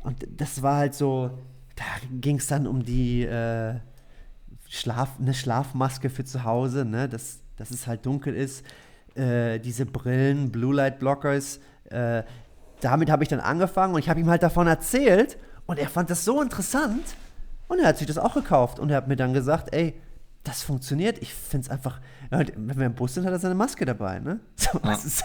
und 0.00 0.26
das 0.36 0.62
war 0.62 0.76
halt 0.76 0.94
so, 0.94 1.30
da 1.74 1.84
ging 2.10 2.36
es 2.36 2.46
dann 2.46 2.66
um 2.66 2.84
die 2.84 3.22
äh, 3.22 3.74
Schlaf, 4.68 5.18
eine 5.18 5.32
Schlafmaske 5.32 6.10
für 6.10 6.24
zu 6.24 6.44
Hause, 6.44 6.84
ne? 6.84 7.08
dass, 7.08 7.38
dass 7.56 7.70
es 7.70 7.86
halt 7.86 8.04
dunkel 8.04 8.34
ist. 8.34 8.64
Äh, 9.14 9.58
diese 9.58 9.86
Brillen, 9.86 10.52
Blue 10.52 10.74
Light 10.74 10.98
Blockers, 10.98 11.60
äh, 11.90 12.22
damit 12.80 13.10
habe 13.10 13.22
ich 13.22 13.30
dann 13.30 13.40
angefangen 13.40 13.94
und 13.94 14.00
ich 14.00 14.10
habe 14.10 14.20
ihm 14.20 14.28
halt 14.28 14.42
davon 14.42 14.66
erzählt 14.66 15.38
und 15.64 15.78
er 15.78 15.88
fand 15.88 16.10
das 16.10 16.26
so 16.26 16.42
interessant 16.42 17.16
und 17.68 17.78
er 17.78 17.88
hat 17.88 17.96
sich 17.96 18.06
das 18.06 18.18
auch 18.18 18.34
gekauft 18.34 18.78
und 18.78 18.90
er 18.90 18.98
hat 18.98 19.08
mir 19.08 19.16
dann 19.16 19.32
gesagt, 19.32 19.74
ey, 19.74 19.94
das 20.46 20.62
funktioniert. 20.62 21.18
Ich 21.18 21.34
finde 21.34 21.66
es 21.66 21.70
einfach, 21.70 22.00
wenn 22.30 22.78
wir 22.78 22.86
im 22.86 22.94
Bus 22.94 23.14
sind, 23.14 23.26
hat 23.26 23.32
er 23.32 23.38
seine 23.38 23.54
Maske 23.54 23.84
dabei, 23.84 24.20
ne? 24.20 24.40
So, 24.56 24.78
ja. 24.82 24.92
ist, 24.92 25.24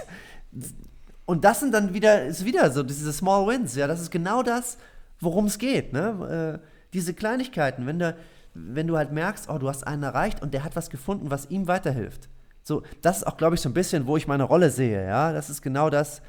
und 1.25 1.45
das 1.45 1.59
sind 1.59 1.73
dann 1.73 1.93
wieder, 1.93 2.25
ist 2.25 2.43
wieder 2.43 2.71
so 2.71 2.83
diese 2.83 3.13
Small 3.13 3.47
Wins, 3.47 3.75
ja, 3.75 3.87
das 3.87 4.01
ist 4.01 4.11
genau 4.11 4.43
das, 4.43 4.77
worum 5.19 5.45
es 5.45 5.57
geht. 5.57 5.93
Ne? 5.93 6.59
Äh, 6.61 6.67
diese 6.93 7.13
Kleinigkeiten, 7.13 7.85
wenn 7.85 7.99
du, 7.99 8.15
wenn 8.53 8.87
du 8.87 8.97
halt 8.97 9.11
merkst, 9.11 9.49
oh, 9.49 9.57
du 9.57 9.69
hast 9.69 9.87
einen 9.87 10.03
erreicht 10.03 10.41
und 10.41 10.53
der 10.53 10.63
hat 10.63 10.75
was 10.75 10.89
gefunden, 10.89 11.29
was 11.31 11.49
ihm 11.49 11.67
weiterhilft. 11.67 12.27
So, 12.63 12.83
das 13.01 13.17
ist 13.17 13.27
auch, 13.27 13.37
glaube 13.37 13.55
ich, 13.55 13.61
so 13.61 13.69
ein 13.69 13.73
bisschen, 13.73 14.07
wo 14.07 14.17
ich 14.17 14.27
meine 14.27 14.43
Rolle 14.43 14.71
sehe. 14.71 15.05
Ja, 15.05 15.31
das 15.31 15.49
ist 15.49 15.61
genau 15.61 15.89
das, 15.89 16.21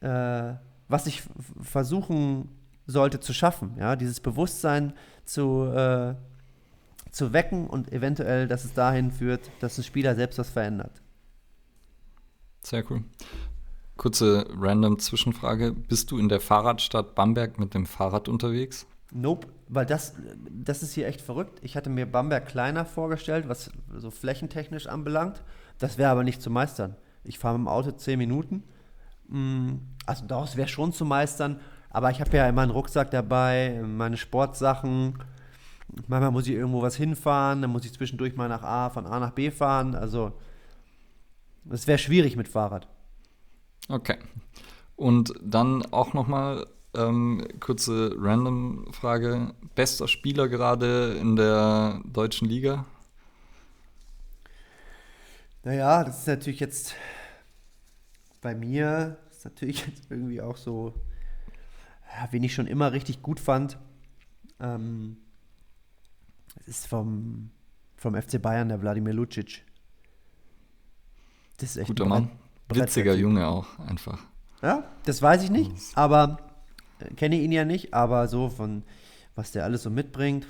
äh, 0.00 0.52
was 0.88 1.06
ich 1.06 1.22
versuchen 1.60 2.50
sollte 2.86 3.20
zu 3.20 3.32
schaffen. 3.32 3.76
Ja, 3.78 3.96
dieses 3.96 4.20
Bewusstsein 4.20 4.92
zu, 5.24 5.64
äh, 5.64 6.14
zu 7.10 7.32
wecken 7.32 7.66
und 7.66 7.92
eventuell, 7.92 8.48
dass 8.48 8.64
es 8.64 8.72
dahin 8.72 9.10
führt, 9.10 9.50
dass 9.60 9.78
ein 9.78 9.84
Spieler 9.84 10.14
selbst 10.14 10.38
was 10.38 10.50
verändert. 10.50 11.02
Sehr 12.62 12.88
cool. 12.90 13.04
Kurze 13.96 14.46
random 14.56 14.98
Zwischenfrage. 14.98 15.72
Bist 15.72 16.10
du 16.10 16.18
in 16.18 16.28
der 16.28 16.40
Fahrradstadt 16.40 17.14
Bamberg 17.14 17.58
mit 17.58 17.74
dem 17.74 17.86
Fahrrad 17.86 18.28
unterwegs? 18.28 18.86
Nope, 19.12 19.48
weil 19.68 19.86
das, 19.86 20.14
das 20.50 20.82
ist 20.82 20.92
hier 20.92 21.06
echt 21.06 21.20
verrückt. 21.20 21.58
Ich 21.62 21.76
hatte 21.76 21.90
mir 21.90 22.10
Bamberg 22.10 22.46
kleiner 22.46 22.84
vorgestellt, 22.84 23.48
was 23.48 23.70
so 23.96 24.10
flächentechnisch 24.10 24.86
anbelangt. 24.86 25.42
Das 25.78 25.98
wäre 25.98 26.10
aber 26.10 26.22
nicht 26.22 26.40
zu 26.40 26.50
meistern. 26.50 26.96
Ich 27.24 27.38
fahre 27.38 27.58
mit 27.58 27.66
dem 27.66 27.68
Auto 27.68 27.90
zehn 27.90 28.18
Minuten. 28.18 28.62
Mm, 29.28 29.78
also 30.06 30.26
daraus 30.26 30.56
wäre 30.56 30.68
schon 30.68 30.92
zu 30.92 31.04
meistern. 31.04 31.60
Aber 31.90 32.10
ich 32.10 32.20
habe 32.20 32.36
ja 32.36 32.48
immer 32.48 32.62
einen 32.62 32.70
Rucksack 32.70 33.10
dabei, 33.10 33.82
meine 33.84 34.16
Sportsachen. 34.16 35.18
Manchmal 36.06 36.30
muss 36.30 36.46
ich 36.46 36.54
irgendwo 36.54 36.82
was 36.82 36.96
hinfahren, 36.96 37.62
dann 37.62 37.70
muss 37.70 37.84
ich 37.84 37.92
zwischendurch 37.92 38.36
mal 38.36 38.48
nach 38.48 38.62
A, 38.62 38.90
von 38.90 39.06
A 39.06 39.20
nach 39.20 39.32
B 39.32 39.50
fahren. 39.50 39.94
Also 39.94 40.32
es 41.70 41.86
wäre 41.86 41.98
schwierig 41.98 42.36
mit 42.36 42.48
Fahrrad. 42.48 42.86
Okay. 43.88 44.18
Und 44.96 45.32
dann 45.42 45.84
auch 45.92 46.14
noch 46.14 46.26
mal 46.28 46.66
Ähm, 46.92 47.46
kurze 47.60 48.16
Random-Frage. 48.18 49.54
Bester 49.76 50.08
Spieler 50.08 50.48
gerade 50.48 51.14
in 51.20 51.36
der 51.36 52.00
deutschen 52.04 52.48
Liga? 52.48 52.84
Naja, 55.64 56.04
das 56.04 56.20
ist 56.20 56.26
natürlich 56.26 56.60
jetzt 56.60 56.94
bei 58.40 58.54
mir, 58.54 59.18
ist 59.30 59.44
natürlich 59.44 59.86
jetzt 59.86 60.10
irgendwie 60.10 60.40
auch 60.40 60.56
so, 60.56 60.94
wen 62.30 62.42
ich 62.44 62.54
schon 62.54 62.66
immer 62.66 62.92
richtig 62.92 63.22
gut 63.22 63.40
fand. 63.40 63.78
Ähm, 64.60 65.18
es 66.60 66.68
ist 66.68 66.86
vom, 66.86 67.50
vom 67.96 68.20
FC 68.20 68.40
Bayern 68.40 68.68
der 68.68 68.80
Wladimir 68.80 69.14
Lucic. 69.14 69.64
Das 71.58 71.70
ist 71.70 71.76
echt 71.76 71.88
Guter 71.88 72.06
Mann. 72.06 72.30
Witziger 72.68 73.14
Junge 73.14 73.46
auch, 73.46 73.78
einfach. 73.80 74.20
Ja, 74.62 74.84
das 75.04 75.20
weiß 75.20 75.42
ich 75.42 75.50
nicht, 75.50 75.72
aber 75.94 76.38
äh, 77.00 77.12
kenne 77.14 77.40
ihn 77.40 77.52
ja 77.52 77.64
nicht, 77.64 77.94
aber 77.94 78.28
so 78.28 78.48
von 78.48 78.84
was 79.34 79.52
der 79.52 79.64
alles 79.64 79.82
so 79.82 79.90
mitbringt. 79.90 80.46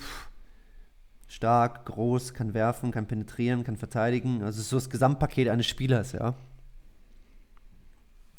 Stark, 1.29 1.87
groß, 1.87 2.35
kann 2.35 2.55
werfen, 2.55 2.91
kann 2.91 3.07
penetrieren, 3.07 3.63
kann 3.63 3.77
verteidigen. 3.77 4.43
Also 4.43 4.63
so 4.63 4.77
das 4.77 4.91
Gesamtpaket 4.91 5.49
eines 5.49 5.67
Spielers, 5.67 6.13
ja. 6.13 6.35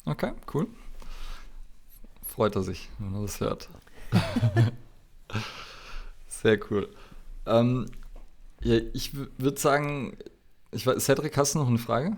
Okay, 0.04 0.32
cool. 0.52 0.66
Freut 2.26 2.54
er 2.54 2.62
sich, 2.62 2.90
wenn 2.98 3.14
er 3.14 3.22
das 3.22 3.40
hört. 3.40 3.70
Sehr 6.26 6.58
cool. 6.70 6.94
Ähm, 7.46 7.86
ja, 8.62 8.78
ich 8.92 9.14
würde 9.14 9.58
sagen, 9.58 10.16
ich 10.70 10.86
weiß, 10.86 11.04
Cedric, 11.04 11.36
hast 11.36 11.54
du 11.54 11.58
noch 11.58 11.68
eine 11.68 11.78
Frage? 11.78 12.16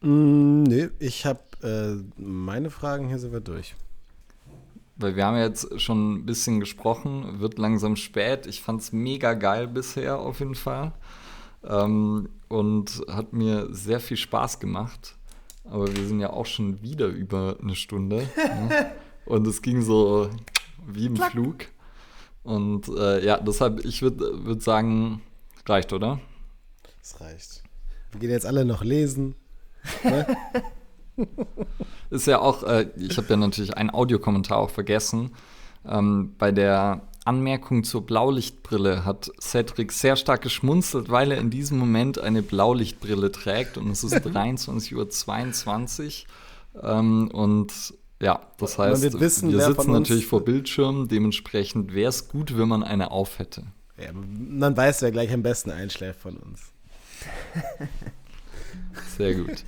Mm, 0.00 0.62
nee, 0.62 0.88
ich 0.98 1.26
habe 1.26 1.40
äh, 1.62 2.20
meine 2.20 2.70
Fragen, 2.70 3.08
hier 3.08 3.18
sind 3.18 3.32
wir 3.32 3.40
durch. 3.40 3.74
Weil 4.96 5.16
wir 5.16 5.26
haben 5.26 5.36
jetzt 5.36 5.80
schon 5.80 6.14
ein 6.14 6.26
bisschen 6.26 6.60
gesprochen, 6.60 7.40
wird 7.40 7.58
langsam 7.58 7.96
spät. 7.96 8.46
Ich 8.46 8.62
fand 8.62 8.80
es 8.80 8.92
mega 8.92 9.34
geil 9.34 9.66
bisher 9.66 10.18
auf 10.18 10.38
jeden 10.38 10.54
Fall. 10.54 10.92
Ähm, 11.64 12.28
und 12.48 13.02
hat 13.08 13.32
mir 13.32 13.68
sehr 13.74 13.98
viel 13.98 14.16
Spaß 14.16 14.60
gemacht. 14.60 15.16
Aber 15.64 15.88
wir 15.94 16.06
sind 16.06 16.20
ja 16.20 16.30
auch 16.30 16.46
schon 16.46 16.82
wieder 16.82 17.06
über 17.06 17.56
eine 17.60 17.74
Stunde. 17.74 18.28
ne? 18.36 18.92
Und 19.26 19.46
es 19.46 19.62
ging 19.62 19.80
so 19.80 20.28
wie 20.86 21.06
im 21.06 21.14
Klack. 21.14 21.32
Flug. 21.32 21.56
Und 22.44 22.88
äh, 22.88 23.24
ja, 23.24 23.38
deshalb, 23.38 23.84
ich 23.84 24.02
würde 24.02 24.44
würd 24.44 24.62
sagen, 24.62 25.22
reicht, 25.66 25.92
oder? 25.92 26.20
Es 27.02 27.20
reicht. 27.20 27.62
Wir 28.12 28.20
gehen 28.20 28.30
jetzt 28.30 28.46
alle 28.46 28.64
noch 28.64 28.84
lesen. 28.84 29.34
Ne? 30.04 30.36
Ist 32.10 32.26
ja 32.26 32.38
auch, 32.38 32.62
äh, 32.62 32.88
ich 32.96 33.16
habe 33.16 33.28
ja 33.28 33.36
natürlich 33.36 33.76
einen 33.76 33.90
Audiokommentar 33.90 34.58
auch 34.58 34.70
vergessen. 34.70 35.32
Ähm, 35.86 36.34
bei 36.38 36.52
der 36.52 37.02
Anmerkung 37.24 37.84
zur 37.84 38.04
Blaulichtbrille 38.04 39.04
hat 39.04 39.30
Cedric 39.40 39.92
sehr 39.92 40.16
stark 40.16 40.42
geschmunzelt, 40.42 41.10
weil 41.10 41.32
er 41.32 41.38
in 41.38 41.50
diesem 41.50 41.78
Moment 41.78 42.18
eine 42.18 42.42
Blaulichtbrille 42.42 43.32
trägt 43.32 43.78
und 43.78 43.90
es 43.90 44.04
ist 44.04 44.14
23.22 44.26 46.24
Uhr. 46.74 46.82
Ähm, 46.82 47.30
und 47.32 47.72
ja, 48.24 48.40
das 48.56 48.78
heißt, 48.78 49.20
wissen, 49.20 49.52
wir 49.52 49.60
sitzen 49.60 49.92
natürlich 49.92 50.26
vor 50.26 50.42
Bildschirmen, 50.42 51.08
dementsprechend 51.08 51.92
wäre 51.92 52.08
es 52.08 52.26
gut, 52.28 52.56
wenn 52.56 52.68
man 52.68 52.82
eine 52.82 53.10
auf 53.10 53.38
hätte. 53.38 53.64
Ja, 53.98 54.12
man 54.14 54.74
weiß, 54.74 55.02
wer 55.02 55.12
gleich 55.12 55.30
am 55.30 55.42
besten 55.42 55.70
einschläft 55.70 56.20
von 56.20 56.38
uns. 56.38 56.72
Sehr 59.18 59.34
gut. 59.34 59.62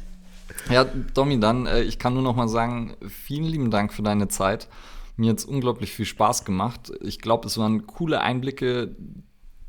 Ja, 0.70 0.84
Domi, 0.84 1.38
dann, 1.38 1.66
äh, 1.66 1.82
ich 1.82 1.98
kann 1.98 2.14
nur 2.14 2.22
noch 2.22 2.34
mal 2.34 2.48
sagen, 2.48 2.96
vielen 3.06 3.44
lieben 3.44 3.70
Dank 3.70 3.92
für 3.92 4.02
deine 4.02 4.28
Zeit. 4.28 4.68
Mir 5.16 5.32
hat 5.32 5.38
es 5.38 5.44
unglaublich 5.44 5.92
viel 5.92 6.06
Spaß 6.06 6.46
gemacht. 6.46 6.92
Ich 7.02 7.20
glaube, 7.20 7.46
es 7.46 7.58
waren 7.58 7.86
coole 7.86 8.22
Einblicke 8.22 8.96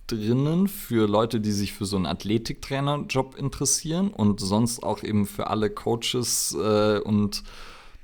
drinnen 0.08 0.70
für 0.70 1.08
Leute, 1.08 1.42
die 1.42 1.52
sich 1.52 1.74
für 1.74 1.86
so 1.86 1.98
einen 1.98 2.06
Athletiktrainer-Job 2.06 3.36
interessieren 3.36 4.12
und 4.12 4.40
sonst 4.40 4.82
auch 4.82 5.04
eben 5.04 5.26
für 5.26 5.48
alle 5.48 5.70
Coaches 5.70 6.56
äh, 6.58 7.00
und 7.00 7.44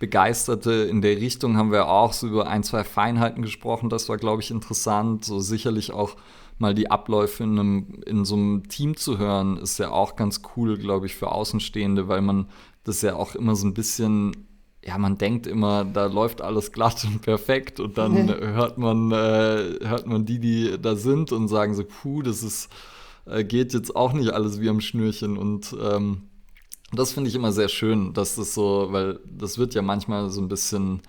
Begeisterte 0.03 0.73
in 0.73 1.01
der 1.01 1.15
Richtung 1.15 1.55
haben 1.55 1.71
wir 1.71 1.87
auch 1.87 2.11
so 2.11 2.27
über 2.27 2.47
ein, 2.47 2.61
zwei 2.61 2.83
Feinheiten 2.83 3.41
gesprochen. 3.41 3.87
Das 3.87 4.09
war, 4.09 4.17
glaube 4.17 4.41
ich, 4.41 4.51
interessant. 4.51 5.23
So 5.23 5.39
sicherlich 5.39 5.93
auch 5.93 6.17
mal 6.57 6.73
die 6.73 6.91
Abläufe 6.91 7.45
in, 7.45 7.57
einem, 7.57 8.01
in 8.05 8.25
so 8.25 8.35
einem 8.35 8.67
Team 8.67 8.97
zu 8.97 9.17
hören, 9.17 9.55
ist 9.55 9.79
ja 9.79 9.91
auch 9.91 10.17
ganz 10.17 10.41
cool, 10.57 10.77
glaube 10.77 11.05
ich, 11.05 11.15
für 11.15 11.31
Außenstehende, 11.31 12.09
weil 12.09 12.19
man 12.21 12.49
das 12.83 13.01
ja 13.01 13.15
auch 13.15 13.33
immer 13.33 13.55
so 13.55 13.65
ein 13.65 13.73
bisschen 13.73 14.47
ja, 14.85 14.97
man 14.97 15.17
denkt 15.17 15.47
immer, 15.47 15.85
da 15.85 16.07
läuft 16.07 16.41
alles 16.41 16.73
glatt 16.73 17.05
und 17.05 17.21
perfekt 17.21 17.79
und 17.79 17.97
dann 17.97 18.27
hört 18.27 18.77
man, 18.77 19.13
äh, 19.13 19.79
hört 19.87 20.05
man 20.05 20.25
die, 20.25 20.39
die 20.39 20.77
da 20.81 20.97
sind 20.97 21.31
und 21.31 21.47
sagen 21.47 21.73
so, 21.73 21.85
puh, 21.85 22.21
das 22.21 22.43
ist, 22.43 22.69
äh, 23.25 23.45
geht 23.45 23.71
jetzt 23.71 23.95
auch 23.95 24.11
nicht 24.11 24.31
alles 24.31 24.59
wie 24.59 24.67
am 24.67 24.81
Schnürchen 24.81 25.37
und 25.37 25.73
ähm, 25.81 26.23
das 26.99 27.13
finde 27.13 27.29
ich 27.29 27.35
immer 27.35 27.51
sehr 27.51 27.69
schön, 27.69 28.13
dass 28.13 28.35
das 28.35 28.53
so, 28.53 28.87
weil 28.91 29.19
das 29.25 29.57
wird 29.57 29.73
ja 29.73 29.81
manchmal 29.81 30.29
so 30.29 30.41
ein 30.41 30.47
bisschen 30.47 31.01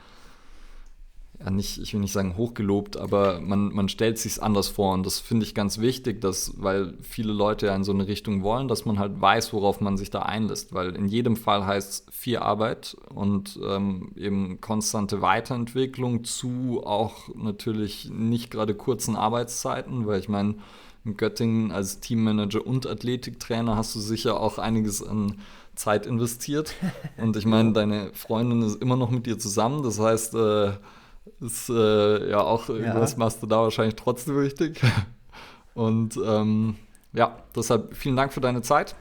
ja 1.45 1.51
nicht, 1.51 1.79
ich 1.79 1.93
will 1.93 2.01
nicht 2.01 2.13
sagen 2.13 2.37
hochgelobt, 2.37 2.97
aber 2.97 3.41
man, 3.41 3.73
man 3.73 3.89
stellt 3.89 4.19
sich 4.19 4.43
anders 4.43 4.69
vor. 4.69 4.95
Und 4.95 5.05
das 5.05 5.21
finde 5.21 5.45
ich 5.45 5.55
ganz 5.55 5.79
wichtig, 5.79 6.21
dass, 6.21 6.55
weil 6.57 6.95
viele 7.03 7.33
Leute 7.33 7.67
ja 7.67 7.77
in 7.77 7.85
so 7.85 7.93
eine 7.93 8.07
Richtung 8.07 8.43
wollen, 8.43 8.69
dass 8.69 8.85
man 8.85 8.99
halt 8.99 9.21
weiß, 9.21 9.53
worauf 9.53 9.81
man 9.81 9.97
sich 9.97 10.11
da 10.11 10.21
einlässt, 10.21 10.73
weil 10.75 10.95
in 10.95 11.09
jedem 11.09 11.37
Fall 11.37 11.67
heißt 11.67 12.09
es 12.09 12.15
viel 12.15 12.39
Arbeit 12.39 12.97
und 13.13 13.59
ähm, 13.67 14.13
eben 14.17 14.61
konstante 14.61 15.21
Weiterentwicklung 15.23 16.25
zu 16.25 16.83
auch 16.85 17.29
natürlich 17.35 18.11
nicht 18.11 18.51
gerade 18.51 18.75
kurzen 18.75 19.17
Arbeitszeiten, 19.17 20.07
weil 20.07 20.21
ich 20.21 20.29
meine, 20.29 20.57
in 21.05 21.19
Göttingen 21.19 21.71
als 21.71 22.01
Teammanager 22.01 22.67
und 22.67 22.87
Athletiktrainer 22.87 23.77
hast 23.77 23.95
du 23.95 24.01
sicher 24.01 24.41
auch 24.41 24.57
einiges 24.57 25.03
an 25.03 25.37
Zeit 25.75 26.07
investiert 26.07 26.75
und 27.17 27.37
ich 27.37 27.47
meine, 27.47 27.73
deine 27.73 28.11
Freundin 28.15 28.63
ist 28.63 28.81
immer 28.81 28.97
noch 28.97 29.11
mit 29.11 29.27
dir 29.27 29.39
zusammen, 29.39 29.83
das 29.83 29.99
heißt, 29.99 30.35
äh, 30.35 30.73
ist 31.41 31.69
äh, 31.69 32.31
ja 32.31 32.41
auch 32.41 32.69
irgendwas 32.69 33.13
ja. 33.13 33.19
machst 33.19 33.43
du 33.43 33.47
da 33.47 33.63
wahrscheinlich 33.63 33.97
trotzdem 33.97 34.37
richtig. 34.37 34.81
Und 35.75 36.19
ähm, 36.25 36.77
ja, 37.13 37.37
deshalb 37.55 37.97
vielen 37.97 38.17
Dank 38.17 38.33
für 38.33 38.41
deine 38.41 38.63
Zeit. 38.63 38.95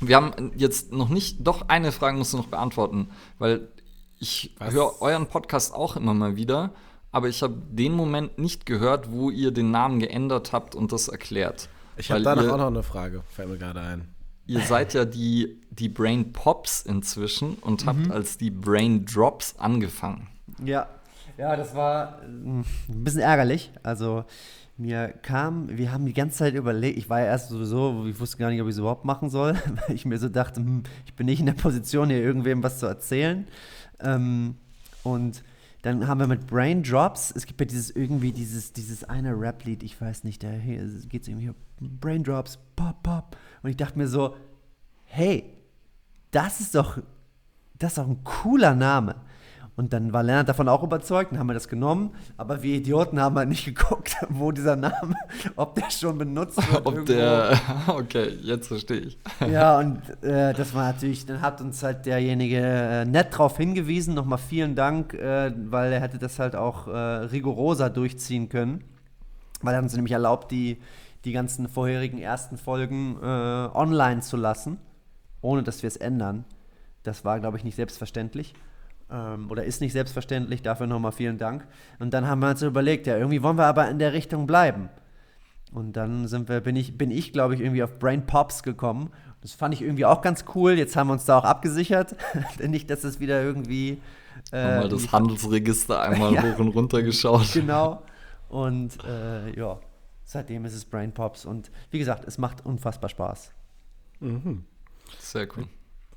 Wir 0.00 0.16
haben 0.16 0.52
jetzt 0.56 0.92
noch 0.92 1.08
nicht, 1.08 1.46
doch 1.46 1.68
eine 1.68 1.92
Frage 1.92 2.16
musst 2.16 2.32
du 2.32 2.36
noch 2.36 2.46
beantworten, 2.46 3.10
weil 3.38 3.68
ich 4.18 4.54
höre 4.60 5.00
euren 5.02 5.26
Podcast 5.26 5.74
auch 5.74 5.96
immer 5.96 6.14
mal 6.14 6.36
wieder, 6.36 6.70
aber 7.10 7.28
ich 7.28 7.42
habe 7.42 7.54
den 7.70 7.92
Moment 7.92 8.38
nicht 8.38 8.64
gehört, 8.66 9.10
wo 9.10 9.30
ihr 9.30 9.50
den 9.50 9.70
Namen 9.70 9.98
geändert 9.98 10.52
habt 10.52 10.74
und 10.74 10.92
das 10.92 11.08
erklärt. 11.08 11.68
Ich 11.96 12.10
habe 12.10 12.22
danach 12.22 12.52
auch 12.52 12.58
noch 12.58 12.66
eine 12.68 12.82
Frage, 12.82 13.22
fällt 13.28 13.48
mir 13.48 13.58
gerade 13.58 13.80
ein. 13.80 14.08
Ihr 14.46 14.60
seid 14.60 14.94
ja 14.94 15.04
die, 15.04 15.60
die 15.78 15.88
Brain 15.88 16.32
Pops 16.32 16.82
inzwischen 16.82 17.54
und 17.54 17.86
habt 17.86 18.06
mhm. 18.06 18.12
als 18.12 18.38
die 18.38 18.50
Brain 18.50 19.04
Drops 19.04 19.56
angefangen. 19.58 20.28
Ja, 20.64 20.88
ja, 21.36 21.54
das 21.54 21.74
war 21.74 22.20
hm, 22.22 22.64
ein 22.88 23.04
bisschen 23.04 23.20
ärgerlich. 23.20 23.70
Also 23.82 24.24
mir 24.76 25.08
kam, 25.08 25.68
wir 25.76 25.92
haben 25.92 26.04
die 26.04 26.12
ganze 26.12 26.38
Zeit 26.38 26.54
überlegt, 26.54 26.98
ich 26.98 27.08
war 27.08 27.20
ja 27.20 27.26
erst 27.26 27.48
sowieso, 27.48 28.06
ich 28.06 28.18
wusste 28.18 28.38
gar 28.38 28.50
nicht, 28.50 28.60
ob 28.60 28.66
ich 28.66 28.72
es 28.72 28.78
überhaupt 28.78 29.04
machen 29.04 29.30
soll, 29.30 29.54
weil 29.86 29.94
ich 29.94 30.04
mir 30.04 30.18
so 30.18 30.28
dachte, 30.28 30.60
hm, 30.60 30.82
ich 31.06 31.14
bin 31.14 31.26
nicht 31.26 31.40
in 31.40 31.46
der 31.46 31.52
Position, 31.52 32.10
hier 32.10 32.20
irgendwem 32.20 32.62
was 32.62 32.80
zu 32.80 32.86
erzählen. 32.86 33.46
Ähm, 34.00 34.56
und 35.04 35.44
dann 35.82 36.08
haben 36.08 36.18
wir 36.18 36.26
mit 36.26 36.48
Brain 36.48 36.82
Drops, 36.82 37.32
es 37.34 37.46
gibt 37.46 37.60
ja 37.60 37.66
dieses 37.66 37.90
irgendwie 37.90 38.32
dieses, 38.32 38.72
dieses 38.72 39.04
eine 39.04 39.38
Rap-Lied, 39.38 39.84
ich 39.84 40.00
weiß 40.00 40.24
nicht, 40.24 40.42
da 40.42 40.50
geht 40.50 41.22
es 41.22 41.28
irgendwie 41.28 41.52
Brain 41.80 42.24
Drops, 42.24 42.58
pop, 42.74 43.02
pop. 43.04 43.36
Und 43.62 43.70
ich 43.70 43.76
dachte 43.76 43.96
mir 43.96 44.08
so, 44.08 44.34
hey, 45.04 45.44
das 46.30 46.60
ist 46.60 46.74
doch, 46.74 46.98
das 47.78 47.92
ist 47.92 47.98
doch 47.98 48.08
ein 48.08 48.22
cooler 48.24 48.74
Name. 48.74 49.16
Und 49.78 49.92
dann 49.92 50.12
war 50.12 50.24
Lennart 50.24 50.48
davon 50.48 50.68
auch 50.68 50.82
überzeugt 50.82 51.30
und 51.30 51.38
haben 51.38 51.46
wir 51.46 51.54
das 51.54 51.68
genommen. 51.68 52.10
Aber 52.36 52.64
wir 52.64 52.74
Idioten 52.74 53.20
haben 53.20 53.36
halt 53.36 53.48
nicht 53.48 53.64
geguckt, 53.76 54.16
wo 54.28 54.50
dieser 54.50 54.74
Name, 54.74 55.14
ob 55.54 55.76
der 55.76 55.88
schon 55.88 56.18
benutzt 56.18 56.56
wird. 56.56 56.84
ob 56.84 56.94
irgendwo. 56.94 57.12
der, 57.12 57.60
okay, 57.86 58.36
jetzt 58.42 58.66
verstehe 58.66 58.98
ich. 58.98 59.18
Ja, 59.48 59.78
und 59.78 60.00
äh, 60.24 60.52
das 60.52 60.74
war 60.74 60.92
natürlich, 60.92 61.26
dann 61.26 61.40
hat 61.42 61.60
uns 61.60 61.80
halt 61.84 62.06
derjenige 62.06 62.58
äh, 62.58 63.04
nett 63.04 63.34
darauf 63.34 63.56
hingewiesen. 63.56 64.14
Nochmal 64.14 64.38
vielen 64.38 64.74
Dank, 64.74 65.14
äh, 65.14 65.52
weil 65.70 65.92
er 65.92 66.00
hätte 66.00 66.18
das 66.18 66.40
halt 66.40 66.56
auch 66.56 66.88
äh, 66.88 66.90
rigoroser 66.90 67.88
durchziehen 67.88 68.48
können. 68.48 68.82
Weil 69.62 69.74
er 69.74 69.80
uns 69.80 69.94
nämlich 69.94 70.12
erlaubt, 70.12 70.50
die, 70.50 70.78
die 71.24 71.30
ganzen 71.30 71.68
vorherigen 71.68 72.18
ersten 72.18 72.58
Folgen 72.58 73.16
äh, 73.22 73.24
online 73.24 74.22
zu 74.22 74.36
lassen, 74.36 74.78
ohne 75.40 75.62
dass 75.62 75.82
wir 75.82 75.88
es 75.88 75.96
ändern. 75.96 76.44
Das 77.02 77.24
war, 77.24 77.40
glaube 77.40 77.56
ich, 77.56 77.64
nicht 77.64 77.76
selbstverständlich 77.76 78.54
ähm, 79.10 79.50
oder 79.50 79.64
ist 79.64 79.80
nicht 79.80 79.92
selbstverständlich. 79.92 80.62
Dafür 80.62 80.86
nochmal 80.86 81.12
vielen 81.12 81.38
Dank. 81.38 81.66
Und 81.98 82.14
dann 82.14 82.26
haben 82.26 82.40
wir 82.40 82.50
uns 82.50 82.62
überlegt, 82.62 83.06
ja, 83.06 83.16
irgendwie 83.16 83.42
wollen 83.42 83.56
wir 83.56 83.66
aber 83.66 83.88
in 83.88 83.98
der 83.98 84.12
Richtung 84.12 84.46
bleiben. 84.46 84.88
Und 85.72 85.94
dann 85.94 86.26
sind 86.28 86.48
wir, 86.48 86.60
bin 86.60 86.76
ich, 86.76 86.96
bin 86.96 87.10
ich 87.10 87.32
glaube 87.32 87.54
ich, 87.54 87.60
irgendwie 87.60 87.82
auf 87.82 87.98
Brain 87.98 88.26
Pops 88.26 88.62
gekommen. 88.62 89.10
Das 89.42 89.52
fand 89.52 89.74
ich 89.74 89.82
irgendwie 89.82 90.04
auch 90.04 90.22
ganz 90.22 90.44
cool. 90.54 90.72
Jetzt 90.72 90.96
haben 90.96 91.08
wir 91.08 91.12
uns 91.12 91.24
da 91.24 91.38
auch 91.38 91.44
abgesichert. 91.44 92.16
nicht, 92.66 92.90
dass 92.90 93.04
es 93.04 93.20
wieder 93.20 93.42
irgendwie 93.42 94.00
Äh, 94.52 94.78
mal 94.78 94.88
das 94.88 95.12
Handelsregister 95.12 96.00
einmal 96.02 96.32
ja, 96.32 96.42
hoch 96.42 96.58
und 96.58 96.68
runter 96.68 97.02
geschaut. 97.02 97.52
Genau. 97.52 98.02
Und 98.48 98.98
äh, 99.04 99.58
ja, 99.58 99.78
seitdem 100.24 100.64
ist 100.64 100.74
es 100.74 100.84
Brain 100.84 101.12
Pops. 101.12 101.44
Und 101.44 101.70
wie 101.90 101.98
gesagt, 101.98 102.26
es 102.26 102.38
macht 102.38 102.64
unfassbar 102.64 103.10
Spaß. 103.10 103.52
Mhm. 104.20 104.64
Sehr 105.18 105.48
cool. 105.56 105.66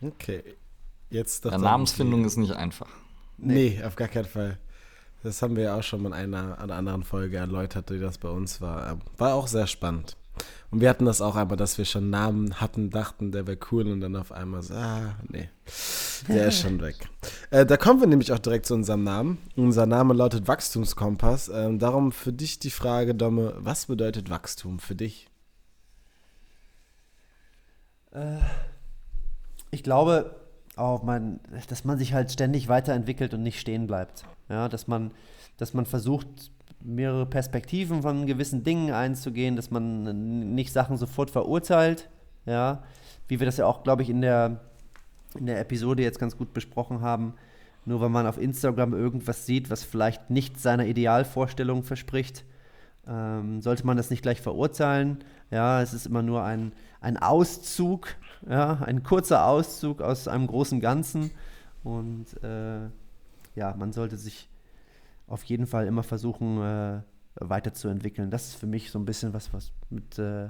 Okay. 0.01 0.43
Jetzt 1.09 1.45
ja, 1.45 1.57
Namensfindung 1.57 2.25
ist 2.25 2.37
nicht 2.37 2.53
einfach. 2.53 2.87
Nee. 3.37 3.77
nee. 3.77 3.83
auf 3.83 3.95
gar 3.95 4.07
keinen 4.07 4.25
Fall. 4.25 4.57
Das 5.23 5.41
haben 5.41 5.55
wir 5.55 5.63
ja 5.63 5.75
auch 5.75 5.83
schon 5.83 6.01
mal 6.01 6.09
in 6.09 6.33
einer, 6.33 6.59
einer 6.59 6.75
anderen 6.75 7.03
Folge 7.03 7.37
erläutert, 7.37 7.91
wie 7.91 7.99
das 7.99 8.17
bei 8.17 8.29
uns 8.29 8.61
war. 8.61 8.97
War 9.17 9.35
auch 9.35 9.47
sehr 9.47 9.67
spannend. 9.67 10.17
Und 10.71 10.79
wir 10.79 10.89
hatten 10.89 11.05
das 11.05 11.21
auch 11.21 11.35
einmal, 11.35 11.57
dass 11.57 11.77
wir 11.77 11.85
schon 11.85 12.09
Namen 12.09 12.59
hatten, 12.61 12.89
dachten, 12.89 13.31
der 13.31 13.45
wäre 13.45 13.57
cool 13.71 13.91
und 13.91 14.01
dann 14.01 14.15
auf 14.15 14.31
einmal 14.31 14.63
so, 14.63 14.73
ah, 14.73 15.15
nee, 15.27 15.49
der 16.29 16.47
ist 16.47 16.61
schon 16.61 16.81
weg. 16.81 16.95
Äh, 17.51 17.65
da 17.65 17.75
kommen 17.75 17.99
wir 17.99 18.07
nämlich 18.07 18.31
auch 18.31 18.39
direkt 18.39 18.65
zu 18.65 18.73
unserem 18.73 19.03
Namen. 19.03 19.37
Unser 19.57 19.85
Name 19.85 20.13
lautet 20.13 20.47
Wachstumskompass. 20.47 21.49
Ähm, 21.53 21.79
darum 21.79 22.13
für 22.13 22.31
dich 22.31 22.59
die 22.59 22.69
Frage, 22.69 23.13
Domme, 23.13 23.55
was 23.57 23.87
bedeutet 23.87 24.29
Wachstum 24.29 24.79
für 24.79 24.95
dich? 24.95 25.27
Äh, 28.11 28.37
ich 29.71 29.83
glaube, 29.83 30.35
auch 30.75 31.03
mein, 31.03 31.39
dass 31.67 31.83
man 31.83 31.97
sich 31.97 32.13
halt 32.13 32.31
ständig 32.31 32.67
weiterentwickelt 32.67 33.33
und 33.33 33.43
nicht 33.43 33.59
stehen 33.59 33.87
bleibt. 33.87 34.23
Ja, 34.49 34.69
dass 34.69 34.87
man, 34.87 35.11
dass 35.57 35.73
man 35.73 35.85
versucht, 35.85 36.51
mehrere 36.83 37.25
Perspektiven 37.25 38.01
von 38.01 38.25
gewissen 38.25 38.63
Dingen 38.63 38.91
einzugehen, 38.91 39.55
dass 39.55 39.71
man 39.71 40.55
nicht 40.55 40.73
Sachen 40.73 40.97
sofort 40.97 41.29
verurteilt, 41.29 42.09
ja, 42.45 42.83
wie 43.27 43.39
wir 43.39 43.45
das 43.45 43.57
ja 43.57 43.65
auch, 43.65 43.83
glaube 43.83 44.01
ich, 44.01 44.09
in 44.09 44.21
der, 44.21 44.61
in 45.37 45.45
der 45.45 45.59
Episode 45.59 46.03
jetzt 46.03 46.19
ganz 46.19 46.37
gut 46.37 46.53
besprochen 46.53 47.01
haben. 47.01 47.35
Nur 47.85 48.01
weil 48.01 48.09
man 48.09 48.27
auf 48.27 48.37
Instagram 48.37 48.93
irgendwas 48.93 49.45
sieht, 49.45 49.69
was 49.69 49.83
vielleicht 49.83 50.29
nicht 50.29 50.59
seiner 50.59 50.85
Idealvorstellung 50.85 51.83
verspricht, 51.83 52.45
ähm, 53.07 53.61
sollte 53.61 53.85
man 53.85 53.97
das 53.97 54.11
nicht 54.11 54.21
gleich 54.21 54.41
verurteilen. 54.41 55.23
Ja, 55.49 55.81
es 55.81 55.93
ist 55.93 56.05
immer 56.05 56.21
nur 56.21 56.43
ein, 56.43 56.73
ein 56.99 57.17
Auszug, 57.17 58.15
ja, 58.49 58.81
ein 58.81 59.03
kurzer 59.03 59.45
Auszug 59.45 60.01
aus 60.01 60.27
einem 60.27 60.47
großen 60.47 60.79
Ganzen. 60.79 61.31
Und 61.83 62.25
äh, 62.43 62.81
ja, 63.55 63.75
man 63.77 63.91
sollte 63.91 64.17
sich 64.17 64.49
auf 65.27 65.43
jeden 65.43 65.65
Fall 65.65 65.87
immer 65.87 66.03
versuchen, 66.03 66.61
äh, 66.61 67.01
weiterzuentwickeln. 67.35 68.29
Das 68.29 68.49
ist 68.49 68.55
für 68.55 68.67
mich 68.67 68.91
so 68.91 68.99
ein 68.99 69.05
bisschen 69.05 69.33
was, 69.33 69.53
was 69.53 69.71
mit 69.89 70.19
äh, 70.19 70.49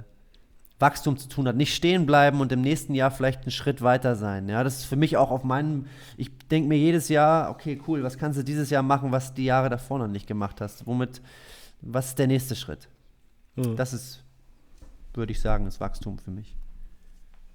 Wachstum 0.78 1.16
zu 1.16 1.28
tun 1.28 1.46
hat. 1.46 1.56
Nicht 1.56 1.74
stehen 1.74 2.06
bleiben 2.06 2.40
und 2.40 2.50
im 2.52 2.60
nächsten 2.60 2.94
Jahr 2.94 3.10
vielleicht 3.10 3.42
einen 3.42 3.52
Schritt 3.52 3.82
weiter 3.82 4.16
sein. 4.16 4.48
Ja, 4.48 4.64
das 4.64 4.78
ist 4.78 4.84
für 4.84 4.96
mich 4.96 5.16
auch 5.16 5.30
auf 5.30 5.44
meinem, 5.44 5.86
ich 6.16 6.36
denke 6.50 6.68
mir 6.68 6.76
jedes 6.76 7.08
Jahr, 7.08 7.50
okay, 7.50 7.80
cool, 7.86 8.02
was 8.02 8.18
kannst 8.18 8.38
du 8.38 8.42
dieses 8.42 8.70
Jahr 8.70 8.82
machen, 8.82 9.12
was 9.12 9.32
die 9.32 9.44
Jahre 9.44 9.70
davor 9.70 10.00
noch 10.00 10.08
nicht 10.08 10.26
gemacht 10.26 10.60
hast? 10.60 10.86
Womit, 10.86 11.22
was 11.80 12.08
ist 12.08 12.18
der 12.18 12.26
nächste 12.26 12.56
Schritt? 12.56 12.88
Mhm. 13.54 13.76
Das 13.76 13.92
ist, 13.92 14.24
würde 15.14 15.32
ich 15.32 15.40
sagen, 15.40 15.64
das 15.64 15.80
Wachstum 15.80 16.18
für 16.18 16.32
mich. 16.32 16.56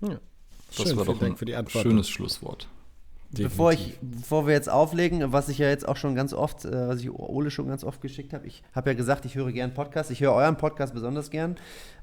Ja. 0.01 0.19
Das 0.75 0.87
Schön, 0.87 0.97
war 0.97 1.05
doch 1.05 1.21
ein 1.21 1.67
schönes 1.69 2.09
Schlusswort. 2.09 2.67
Bevor, 3.31 3.73
ich, 3.73 3.97
bevor 4.01 4.47
wir 4.47 4.53
jetzt 4.53 4.69
auflegen, 4.69 5.33
was 5.33 5.49
ich 5.49 5.57
ja 5.57 5.67
jetzt 5.67 5.87
auch 5.87 5.97
schon 5.97 6.15
ganz 6.15 6.33
oft, 6.33 6.63
äh, 6.63 6.87
was 6.87 7.01
ich 7.01 7.11
Ole 7.11 7.51
schon 7.51 7.67
ganz 7.67 7.83
oft 7.83 8.01
geschickt 8.01 8.33
habe, 8.33 8.47
ich 8.47 8.63
habe 8.73 8.89
ja 8.91 8.95
gesagt, 8.95 9.25
ich 9.25 9.35
höre 9.35 9.51
gern 9.51 9.73
Podcasts, 9.73 10.11
ich 10.11 10.21
höre 10.21 10.33
euren 10.33 10.55
Podcast 10.55 10.93
besonders 10.93 11.29
gern. 11.29 11.57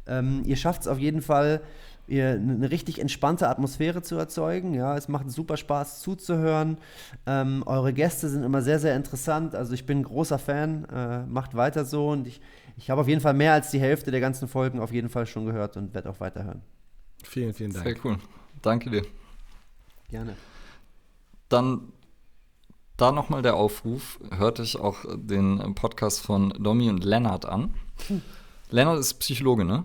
Ähm, 0.07 0.43
ihr 0.45 0.57
schafft 0.57 0.83
es 0.83 0.89
auf 0.89 0.99
jeden 0.99 1.23
Fall, 1.23 1.63
ihr, 2.07 2.33
eine 2.33 2.71
richtig 2.71 2.99
entspannte 2.99 3.49
Atmosphäre 3.49 4.03
zu 4.03 4.17
erzeugen. 4.17 4.75
Ja, 4.75 4.99
es 4.99 5.09
macht 5.09 5.31
super 5.31 5.57
Spaß 5.57 6.03
zuzuhören. 6.03 6.77
Ähm, 7.27 7.63
eure 7.65 7.95
Gäste 7.95 8.29
sind 8.29 8.43
immer 8.43 8.61
sehr, 8.61 8.79
sehr 8.79 8.95
interessant. 8.95 9.55
Also 9.55 9.73
ich 9.73 9.87
bin 9.87 10.01
ein 10.01 10.05
großer 10.05 10.39
Fan. 10.39 10.85
Äh, 10.95 11.25
macht 11.25 11.55
weiter 11.55 11.87
so 11.87 12.11
und 12.11 12.27
ich, 12.27 12.43
ich 12.77 12.91
habe 12.91 13.01
auf 13.01 13.09
jeden 13.09 13.23
Fall 13.23 13.35
mehr 13.35 13.55
als 13.55 13.71
die 13.71 13.81
Hälfte 13.81 14.11
der 14.11 14.21
ganzen 14.21 14.47
Folgen 14.47 14.79
auf 14.79 14.93
jeden 14.93 15.09
Fall 15.09 15.27
schon 15.27 15.47
gehört 15.47 15.79
und 15.79 15.95
werde 15.95 16.11
auch 16.11 16.21
weiterhören. 16.21 16.61
Vielen, 17.25 17.55
vielen 17.55 17.73
Dank. 17.73 17.85
Sehr 17.85 17.97
cool. 18.05 18.19
Danke 18.63 18.91
dir. 18.91 19.03
Gerne. 20.09 20.37
Dann 21.49 21.93
da 22.97 23.11
nochmal 23.11 23.43
der 23.43 23.57
Aufruf, 23.57 24.21
hörte 24.31 24.63
ich 24.63 24.79
auch 24.79 25.05
den 25.15 25.75
Podcast 25.75 26.21
von 26.21 26.51
Domi 26.51 26.89
und 26.89 27.05
Lennart 27.05 27.45
an. 27.45 27.75
Hm. 28.07 28.23
Lennart 28.71 28.99
ist 29.01 29.15
Psychologe, 29.15 29.65
ne? 29.65 29.85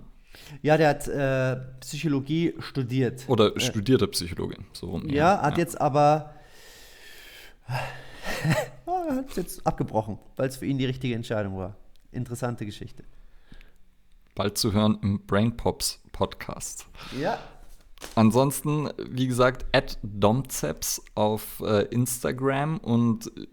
Ja, 0.62 0.78
der 0.78 0.90
hat 0.90 1.08
äh, 1.08 1.58
Psychologie 1.80 2.54
studiert. 2.60 3.24
Oder 3.28 3.56
äh, 3.56 3.60
studierte 3.60 4.08
Psychologe, 4.08 4.58
so 4.74 4.92
rum. 4.92 5.10
Ja, 5.10 5.42
hat 5.42 5.54
ja. 5.54 5.60
jetzt 5.60 5.80
aber 5.80 6.34
hat 8.86 9.36
jetzt 9.36 9.66
abgebrochen, 9.66 10.20
weil 10.36 10.50
es 10.50 10.58
für 10.58 10.66
ihn 10.66 10.78
die 10.78 10.86
richtige 10.86 11.16
Entscheidung 11.16 11.58
war. 11.58 11.76
Interessante 12.12 12.66
Geschichte. 12.66 13.04
Bald 14.36 14.58
zu 14.58 14.72
hören 14.72 14.98
im 15.02 15.26
Brain 15.26 15.58
Pops 15.58 15.99
Podcast. 16.20 16.86
Ja. 17.18 17.40
Ansonsten, 18.16 18.90
wie 19.10 19.28
gesagt, 19.28 19.66
at 19.72 19.98
Domzeps 20.04 21.02
auf 21.16 21.62
äh, 21.62 21.84
Instagram 21.86 22.78
und 22.80 23.28
äh, 23.38 23.48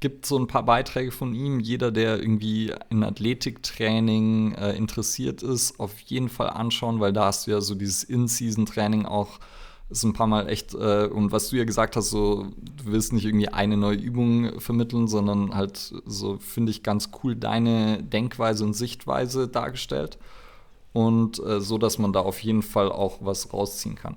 gibt 0.00 0.26
so 0.26 0.36
ein 0.36 0.48
paar 0.48 0.64
Beiträge 0.64 1.12
von 1.12 1.32
ihm. 1.32 1.60
Jeder, 1.60 1.92
der 1.92 2.18
irgendwie 2.18 2.72
in 2.90 3.04
Athletiktraining 3.04 4.54
äh, 4.54 4.72
interessiert 4.72 5.44
ist, 5.44 5.78
auf 5.78 5.98
jeden 6.00 6.28
Fall 6.28 6.50
anschauen, 6.50 6.98
weil 6.98 7.12
da 7.12 7.26
hast 7.26 7.46
du 7.46 7.52
ja 7.52 7.60
so 7.60 7.76
dieses 7.76 8.02
In-Season-Training 8.02 9.06
auch 9.06 9.38
ist 9.88 10.02
ein 10.02 10.14
paar 10.14 10.26
Mal 10.26 10.48
echt, 10.48 10.74
äh, 10.74 11.06
und 11.06 11.30
was 11.30 11.50
du 11.50 11.56
ja 11.56 11.64
gesagt 11.64 11.94
hast, 11.94 12.10
so, 12.10 12.48
du 12.56 12.86
willst 12.86 13.12
nicht 13.12 13.24
irgendwie 13.24 13.50
eine 13.50 13.76
neue 13.76 13.96
Übung 13.96 14.58
vermitteln, 14.58 15.06
sondern 15.06 15.54
halt 15.54 15.94
so, 16.04 16.38
finde 16.38 16.72
ich 16.72 16.82
ganz 16.82 17.10
cool, 17.22 17.36
deine 17.36 18.02
Denkweise 18.02 18.64
und 18.64 18.74
Sichtweise 18.74 19.46
dargestellt 19.46 20.18
und 20.96 21.38
äh, 21.44 21.60
so, 21.60 21.76
dass 21.76 21.98
man 21.98 22.14
da 22.14 22.20
auf 22.20 22.42
jeden 22.42 22.62
Fall 22.62 22.90
auch 22.90 23.18
was 23.20 23.52
rausziehen 23.52 23.96
kann. 23.96 24.16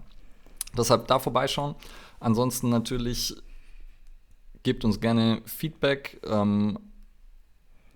Deshalb 0.78 1.08
da 1.08 1.20
vorbeischauen. 1.20 1.76
Ansonsten 2.22 2.70
natürlich 2.70 3.36
gebt 4.64 4.86
uns 4.86 5.02
gerne 5.02 5.42
Feedback. 5.44 6.22
Ähm, 6.26 6.80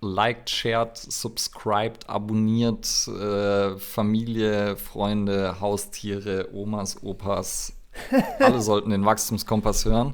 liked, 0.02 0.50
shared, 0.50 0.98
subscribed, 0.98 2.10
abonniert 2.10 3.08
äh, 3.08 3.78
Familie, 3.78 4.76
Freunde, 4.76 5.62
Haustiere, 5.62 6.50
Omas, 6.52 7.02
Opas. 7.02 7.72
Alle 8.38 8.60
sollten 8.60 8.90
den 8.90 9.06
Wachstumskompass 9.06 9.86
hören, 9.86 10.12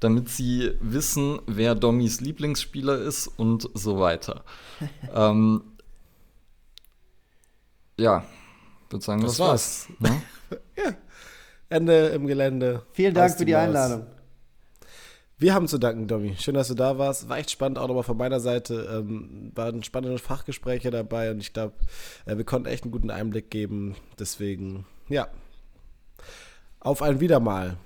damit 0.00 0.28
sie 0.28 0.72
wissen, 0.80 1.40
wer 1.46 1.74
Dommys 1.74 2.20
Lieblingsspieler 2.20 2.98
ist 2.98 3.26
und 3.26 3.70
so 3.72 3.98
weiter. 3.98 4.44
ähm, 5.14 5.62
ja, 7.98 8.24
würde 8.90 9.04
sagen, 9.04 9.22
das, 9.22 9.32
das 9.32 9.40
war's. 9.40 9.88
war's. 9.98 10.12
Ne? 10.12 10.60
ja. 10.84 10.94
Ende 11.68 12.08
im 12.08 12.26
Gelände. 12.26 12.82
Vielen 12.92 13.14
Dank 13.14 13.36
für 13.36 13.44
die 13.44 13.52
Maus. 13.52 13.62
Einladung. 13.62 14.06
Wir 15.40 15.54
haben 15.54 15.68
zu 15.68 15.78
danken, 15.78 16.08
Domi. 16.08 16.34
Schön, 16.36 16.54
dass 16.54 16.66
du 16.66 16.74
da 16.74 16.98
warst. 16.98 17.28
War 17.28 17.38
echt 17.38 17.50
spannend, 17.50 17.78
auch 17.78 17.86
nochmal 17.86 18.02
von 18.02 18.16
meiner 18.16 18.40
Seite. 18.40 18.88
Ähm, 18.90 19.52
waren 19.54 19.84
spannende 19.84 20.18
Fachgespräche 20.18 20.90
dabei 20.90 21.30
und 21.30 21.38
ich 21.38 21.52
glaube, 21.52 21.74
äh, 22.26 22.36
wir 22.36 22.44
konnten 22.44 22.66
echt 22.66 22.82
einen 22.82 22.90
guten 22.90 23.10
Einblick 23.10 23.50
geben. 23.50 23.94
Deswegen, 24.18 24.84
ja. 25.08 25.28
Auf 26.80 27.02
ein 27.02 27.20
Wiedermal. 27.20 27.76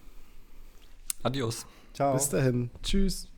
Adios. 1.22 1.66
Ciao. 1.92 2.14
Bis 2.14 2.30
dahin. 2.30 2.70
Tschüss. 2.82 3.31